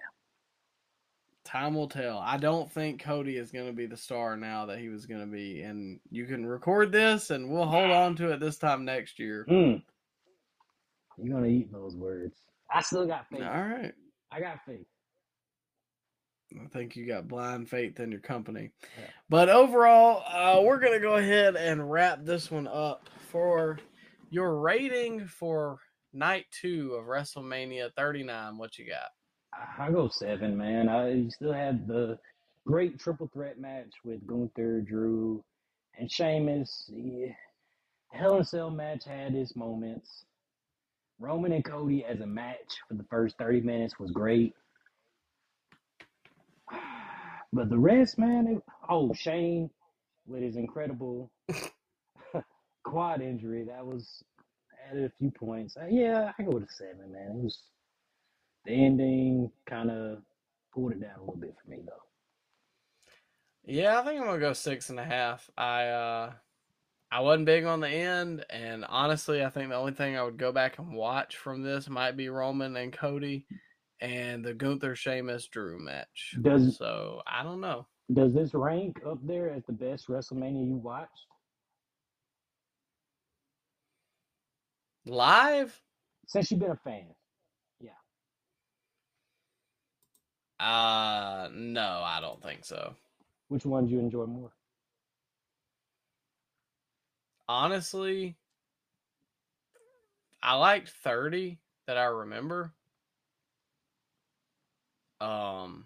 Time 1.45 1.73
will 1.73 1.87
tell. 1.87 2.19
I 2.19 2.37
don't 2.37 2.71
think 2.71 3.01
Cody 3.01 3.35
is 3.37 3.51
going 3.51 3.65
to 3.65 3.73
be 3.73 3.87
the 3.87 3.97
star 3.97 4.37
now 4.37 4.67
that 4.67 4.77
he 4.77 4.89
was 4.89 5.07
going 5.07 5.21
to 5.21 5.25
be. 5.25 5.63
And 5.63 5.99
you 6.11 6.27
can 6.27 6.45
record 6.45 6.91
this 6.91 7.31
and 7.31 7.49
we'll 7.49 7.65
hold 7.65 7.89
on 7.89 8.15
to 8.17 8.33
it 8.33 8.39
this 8.39 8.59
time 8.59 8.85
next 8.85 9.17
year. 9.17 9.47
Mm. 9.49 9.81
You're 11.17 11.35
gonna 11.35 11.47
eat 11.47 11.71
those 11.71 11.95
words. 11.95 12.37
I 12.71 12.81
still 12.81 13.05
got 13.05 13.27
faith. 13.29 13.41
All 13.41 13.63
right. 13.63 13.93
I 14.31 14.39
got 14.39 14.63
faith. 14.65 14.85
I 16.55 16.67
think 16.67 16.95
you 16.95 17.05
got 17.05 17.27
blind 17.27 17.69
faith 17.69 17.99
in 17.99 18.11
your 18.11 18.21
company. 18.21 18.71
Yeah. 18.97 19.05
But 19.29 19.49
overall, 19.49 20.23
uh, 20.27 20.61
we're 20.61 20.79
going 20.79 20.93
to 20.93 20.99
go 20.99 21.15
ahead 21.15 21.55
and 21.55 21.91
wrap 21.91 22.23
this 22.23 22.49
one 22.49 22.67
up 22.67 23.09
for 23.29 23.77
your 24.29 24.59
rating 24.59 25.27
for 25.27 25.79
night 26.13 26.45
two 26.61 26.93
of 26.95 27.05
WrestleMania 27.05 27.91
39. 27.95 28.57
What 28.57 28.77
you 28.77 28.87
got? 28.87 29.11
I 29.77 29.91
go 29.91 30.07
seven, 30.07 30.57
man. 30.57 30.89
I 30.89 31.27
still 31.29 31.53
had 31.53 31.87
the 31.87 32.17
great 32.65 32.99
triple 32.99 33.29
threat 33.33 33.59
match 33.59 33.91
with 34.03 34.25
Gunther, 34.27 34.81
Drew, 34.81 35.43
and 35.97 36.11
Sheamus. 36.11 36.89
Yeah. 36.93 37.33
Hell 38.11 38.37
in 38.37 38.43
Cell 38.43 38.69
match 38.69 39.05
had 39.05 39.35
its 39.35 39.55
moments. 39.55 40.25
Roman 41.19 41.51
and 41.51 41.65
Cody 41.65 42.05
as 42.05 42.21
a 42.21 42.25
match 42.25 42.77
for 42.87 42.93
the 42.93 43.05
first 43.09 43.37
30 43.37 43.61
minutes 43.61 43.99
was 43.99 44.11
great. 44.11 44.53
But 47.51 47.69
the 47.69 47.79
rest, 47.79 48.17
man, 48.17 48.47
it, 48.47 48.63
oh, 48.89 49.13
Shane 49.13 49.69
with 50.27 50.43
his 50.43 50.55
incredible 50.55 51.31
quad 52.83 53.21
injury, 53.21 53.65
that 53.65 53.85
was 53.85 54.23
added 54.89 55.05
a 55.05 55.11
few 55.17 55.31
points. 55.31 55.75
Uh, 55.75 55.87
yeah, 55.89 56.31
I 56.37 56.43
go 56.43 56.51
with 56.51 56.63
a 56.63 56.71
seven, 56.71 57.11
man. 57.11 57.37
It 57.37 57.43
was 57.43 57.59
the 58.65 58.73
ending 58.73 59.51
kind 59.65 59.89
of 59.89 60.19
pulled 60.73 60.91
it 60.91 61.01
down 61.01 61.17
a 61.17 61.21
little 61.21 61.37
bit 61.37 61.55
for 61.63 61.71
me, 61.71 61.79
though. 61.85 61.93
Yeah, 63.65 63.99
I 63.99 64.03
think 64.03 64.19
I'm 64.19 64.27
gonna 64.27 64.39
go 64.39 64.53
six 64.53 64.89
and 64.89 64.99
a 64.99 65.03
half. 65.03 65.49
I 65.57 65.87
uh 65.87 66.31
I 67.11 67.21
wasn't 67.21 67.45
big 67.45 67.65
on 67.65 67.79
the 67.79 67.89
end, 67.89 68.45
and 68.49 68.85
honestly, 68.87 69.43
I 69.43 69.49
think 69.49 69.69
the 69.69 69.75
only 69.75 69.93
thing 69.93 70.15
I 70.15 70.23
would 70.23 70.37
go 70.37 70.51
back 70.51 70.77
and 70.77 70.93
watch 70.93 71.35
from 71.35 71.63
this 71.63 71.89
might 71.89 72.15
be 72.15 72.29
Roman 72.29 72.75
and 72.75 72.93
Cody 72.93 73.47
and 74.01 74.43
the 74.43 74.53
Gunther 74.53 74.95
Sheamus 74.95 75.47
Drew 75.47 75.79
match. 75.79 76.35
Does 76.41 76.77
So 76.77 77.21
I 77.27 77.43
don't 77.43 77.61
know. 77.61 77.85
does 78.13 78.33
this 78.33 78.53
rank 78.53 79.01
up 79.05 79.19
there 79.25 79.49
as 79.49 79.63
the 79.65 79.73
best 79.73 80.07
WrestleMania 80.07 80.67
you 80.67 80.75
watched? 80.77 81.27
Live? 85.05 85.81
Since 86.27 86.51
you've 86.51 86.59
been 86.59 86.71
a 86.71 86.75
fan. 86.75 87.05
Yeah. 87.79 87.91
Uh 90.59 91.49
no, 91.53 92.01
I 92.03 92.19
don't 92.21 92.41
think 92.41 92.65
so. 92.65 92.95
Which 93.47 93.65
one 93.65 93.87
do 93.87 93.93
you 93.93 93.99
enjoy 93.99 94.25
more? 94.25 94.51
Honestly, 97.47 98.37
I 100.43 100.55
liked 100.55 100.89
30 101.03 101.57
that 101.87 101.97
I 101.97 102.05
remember. 102.05 102.73
Um 105.21 105.85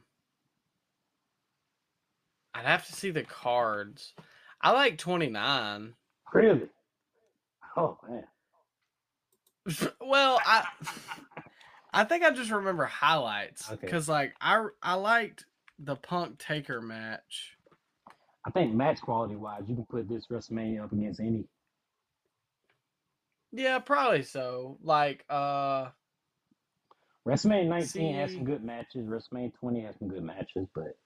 I'd 2.56 2.66
have 2.66 2.86
to 2.88 2.94
see 2.94 3.10
the 3.10 3.24
cards. 3.24 4.14
I 4.62 4.72
like 4.72 4.98
29. 4.98 5.96
Really? 6.34 6.70
Oh 7.76 7.98
man. 8.08 8.24
well, 10.02 10.40
I 10.46 10.66
I 11.94 12.04
think 12.04 12.24
I 12.24 12.32
just 12.32 12.52
remember 12.52 12.86
highlights 12.86 13.72
Okay. 13.72 13.80
because 13.82 14.08
like 14.10 14.34
I 14.42 14.66
I 14.82 14.94
liked 14.96 15.46
the 15.80 15.96
Punk 15.96 16.38
Taker 16.40 16.82
match. 16.82 17.58
I 18.46 18.52
think 18.52 18.74
match 18.74 19.02
quality 19.02 19.36
wise, 19.36 19.64
you 19.68 19.76
can 19.76 19.86
put 19.86 20.10
this 20.10 20.28
WrestleMania 20.28 20.84
up 20.84 20.92
against 20.92 21.20
any. 21.20 21.46
Yeah, 23.52 23.80
probably 23.80 24.24
so. 24.24 24.78
Like 24.84 25.24
uh 25.30 25.90
WrestleMania 27.28 27.68
19 27.68 28.16
has 28.16 28.32
See- 28.32 28.38
some 28.38 28.46
good 28.46 28.64
matches. 28.64 29.08
WrestleMania 29.08 29.54
20 29.60 29.82
has 29.82 29.96
some 30.00 30.08
good 30.10 30.24
matches, 30.24 30.68
but 30.76 30.98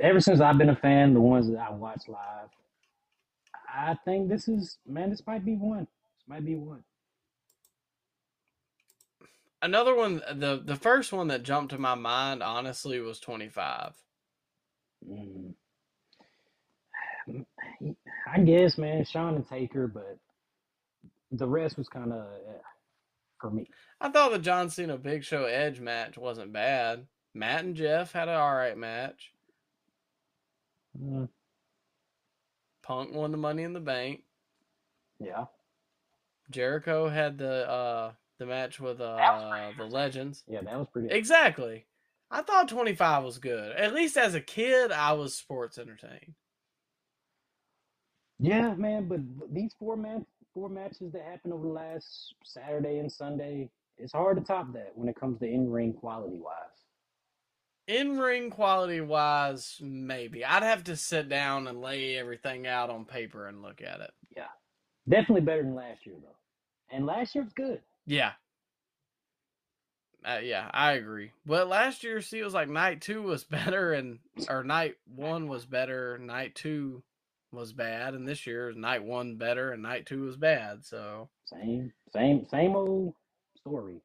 ever 0.00 0.20
since 0.20 0.40
I've 0.40 0.58
been 0.58 0.70
a 0.70 0.76
fan, 0.76 1.14
the 1.14 1.20
ones 1.20 1.48
that 1.50 1.58
I 1.58 1.70
watch 1.70 2.02
live, 2.08 2.50
I 3.72 3.96
think 4.04 4.28
this 4.28 4.48
is 4.48 4.78
man, 4.86 5.10
this 5.10 5.26
might 5.26 5.44
be 5.44 5.56
one. 5.56 5.80
This 5.86 6.28
might 6.28 6.44
be 6.44 6.56
one. 6.56 6.84
another 9.62 9.94
one 9.96 10.22
the 10.34 10.60
the 10.64 10.76
first 10.76 11.12
one 11.12 11.28
that 11.28 11.42
jumped 11.42 11.72
to 11.72 11.78
my 11.78 11.94
mind 11.94 12.42
honestly 12.42 13.00
was 13.00 13.18
25. 13.20 13.94
Mm. 15.10 15.54
I 18.28 18.40
guess, 18.40 18.78
man, 18.78 19.04
Shawn 19.04 19.36
and 19.36 19.48
Taker, 19.48 19.88
but 19.88 20.18
the 21.32 21.46
rest 21.46 21.76
was 21.78 21.88
kind 21.88 22.12
of 22.12 22.26
for 23.40 23.50
me. 23.50 23.68
I 24.00 24.08
thought 24.10 24.32
the 24.32 24.38
John 24.38 24.70
Cena 24.70 24.96
Big 24.98 25.24
Show 25.24 25.44
Edge 25.44 25.80
match 25.80 26.16
wasn't 26.18 26.52
bad. 26.52 27.06
Matt 27.34 27.64
and 27.64 27.76
Jeff 27.76 28.12
had 28.12 28.28
an 28.28 28.34
alright 28.36 28.76
match. 28.78 29.32
Mm, 31.00 31.28
Punk 32.82 33.12
won 33.14 33.30
the 33.32 33.36
money 33.38 33.62
in 33.62 33.72
the 33.72 33.80
bank. 33.80 34.22
yeah, 35.18 35.44
Jericho 36.50 37.08
had 37.08 37.36
the 37.38 37.68
uh 37.68 38.12
the 38.38 38.46
match 38.46 38.80
with 38.80 39.00
uh 39.00 39.72
the 39.76 39.84
legends. 39.84 40.44
yeah, 40.48 40.62
that 40.62 40.78
was 40.78 40.86
pretty. 40.92 41.08
Exactly. 41.14 41.86
I 42.30 42.42
thought 42.42 42.68
25 42.68 43.22
was 43.24 43.38
good. 43.38 43.72
At 43.76 43.94
least 43.94 44.16
as 44.16 44.34
a 44.34 44.40
kid, 44.40 44.90
I 44.90 45.12
was 45.12 45.34
sports 45.34 45.78
entertained. 45.78 46.34
Yeah, 48.38 48.74
man, 48.74 49.08
but 49.08 49.20
these 49.52 49.72
four 49.78 49.96
man 49.96 50.26
four 50.56 50.70
matches 50.70 51.12
that 51.12 51.22
happened 51.22 51.52
over 51.52 51.66
the 51.66 51.72
last 51.72 52.34
Saturday 52.42 52.98
and 52.98 53.12
Sunday, 53.12 53.68
it's 53.98 54.14
hard 54.14 54.38
to 54.38 54.42
top 54.42 54.72
that 54.72 54.92
when 54.94 55.06
it 55.06 55.14
comes 55.14 55.38
to 55.38 55.46
in 55.46 55.70
ring 55.70 55.92
quality 55.92 56.40
wise. 56.40 56.54
In 57.86 58.18
ring 58.18 58.48
quality 58.48 59.02
wise, 59.02 59.76
maybe. 59.82 60.46
I'd 60.46 60.62
have 60.62 60.82
to 60.84 60.96
sit 60.96 61.28
down 61.28 61.68
and 61.68 61.82
lay 61.82 62.16
everything 62.16 62.66
out 62.66 62.88
on 62.88 63.04
paper 63.04 63.46
and 63.46 63.60
look 63.60 63.82
at 63.82 64.00
it. 64.00 64.10
Yeah, 64.34 64.48
definitely 65.06 65.42
better 65.42 65.62
than 65.62 65.74
last 65.74 66.06
year 66.06 66.16
though, 66.22 66.96
and 66.96 67.04
last 67.04 67.34
year 67.34 67.44
was 67.44 67.52
good. 67.52 67.82
Yeah. 68.06 68.32
Uh, 70.24 70.40
yeah, 70.42 70.70
I 70.72 70.92
agree. 70.92 71.32
But 71.44 71.68
last 71.68 72.02
year, 72.02 72.20
see, 72.20 72.40
it 72.40 72.44
was 72.44 72.54
like 72.54 72.68
night 72.68 73.02
two 73.02 73.22
was 73.22 73.44
better, 73.44 73.92
and 73.92 74.20
or 74.48 74.64
night 74.64 74.96
one 75.04 75.48
was 75.48 75.66
better, 75.66 76.16
night 76.16 76.54
two 76.54 77.02
was 77.56 77.72
bad, 77.72 78.14
and 78.14 78.28
this 78.28 78.46
year 78.46 78.72
night 78.72 79.02
one 79.02 79.36
better 79.36 79.72
and 79.72 79.82
night 79.82 80.06
two 80.06 80.22
was 80.22 80.36
bad. 80.36 80.84
So 80.84 81.28
Same, 81.46 81.92
same, 82.12 82.46
same 82.48 82.76
old 82.76 83.14
story. 83.56 84.00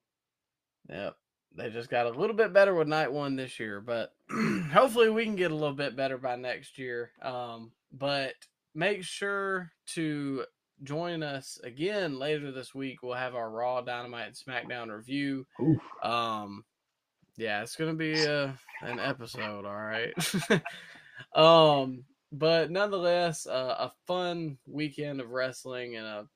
Yep. 0.90 1.16
They 1.56 1.70
just 1.70 1.90
got 1.90 2.06
a 2.06 2.10
little 2.10 2.36
bit 2.36 2.54
better 2.54 2.74
with 2.74 2.88
night 2.88 3.12
one 3.12 3.36
this 3.36 3.60
year, 3.60 3.82
but 3.82 4.14
hopefully 4.72 5.10
we 5.10 5.26
can 5.26 5.36
get 5.36 5.52
a 5.52 5.56
little 5.56 5.76
bit 5.76 5.96
better 5.96 6.18
by 6.18 6.36
next 6.38 6.78
year. 6.78 7.12
Um, 7.22 7.72
but 7.92 8.34
make 8.74 9.04
sure 9.04 9.72
to 9.88 10.46
join 10.84 11.24
us 11.24 11.60
again 11.64 12.18
later 12.18 12.52
this 12.52 12.74
week. 12.74 13.04
We'll 13.04 13.16
have 13.16 13.36
our 13.36 13.50
Raw, 13.50 13.82
Dynamite, 13.82 14.28
and 14.28 14.36
SmackDown 14.36 14.96
review. 14.96 15.46
Oof. 15.62 15.82
Um, 16.02 16.64
yeah, 17.38 17.62
it's 17.64 17.76
gonna 17.76 17.94
be 17.94 18.24
a, 18.24 18.58
an 18.82 19.00
episode, 19.00 19.66
all 19.66 19.76
right. 19.76 20.14
um, 21.36 22.06
but 22.32 22.72
nonetheless, 22.72 23.46
uh, 23.46 23.76
a 23.80 23.92
fun 24.08 24.58
weekend 24.68 25.20
of 25.20 25.32
wrestling 25.32 25.98
and 25.98 26.06
a 26.06 26.28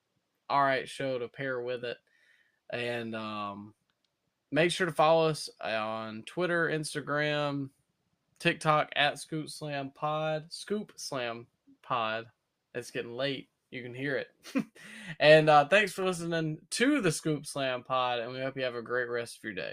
all 0.50 0.64
right 0.64 0.88
show 0.88 1.18
to 1.18 1.28
pair 1.28 1.62
with 1.62 1.84
it. 1.84 1.98
And 2.72 3.16
um, 3.16 3.74
make 4.52 4.72
sure 4.72 4.88
to 4.88 4.94
follow 4.94 5.30
us 5.30 5.50
on 5.64 6.24
Twitter, 6.24 6.68
Instagram, 6.70 7.70
TikTok 8.40 8.90
at 8.96 9.20
Scoop 9.20 9.50
Slammed 9.50 9.96
Pod. 9.96 10.46
Scoop 10.50 10.94
Slammed 10.96 11.46
Pod. 11.82 12.26
It's 12.74 12.92
getting 12.92 13.14
late. 13.14 13.50
You 13.72 13.82
can 13.84 13.94
hear 13.94 14.18
it. 14.18 14.28
and 15.20 15.50
uh, 15.50 15.68
thanks 15.68 15.92
for 15.92 16.04
listening 16.04 16.60
to 16.72 17.02
the 17.02 17.12
Scoop 17.12 17.46
Slammed 17.46 17.86
Pod, 17.86 18.20
and 18.20 18.32
we 18.32 18.40
hope 18.40 18.56
you 18.56 18.64
have 18.64 18.76
a 18.76 18.82
great 18.82 19.10
rest 19.10 19.38
of 19.38 19.44
your 19.44 19.54
day. 19.54 19.72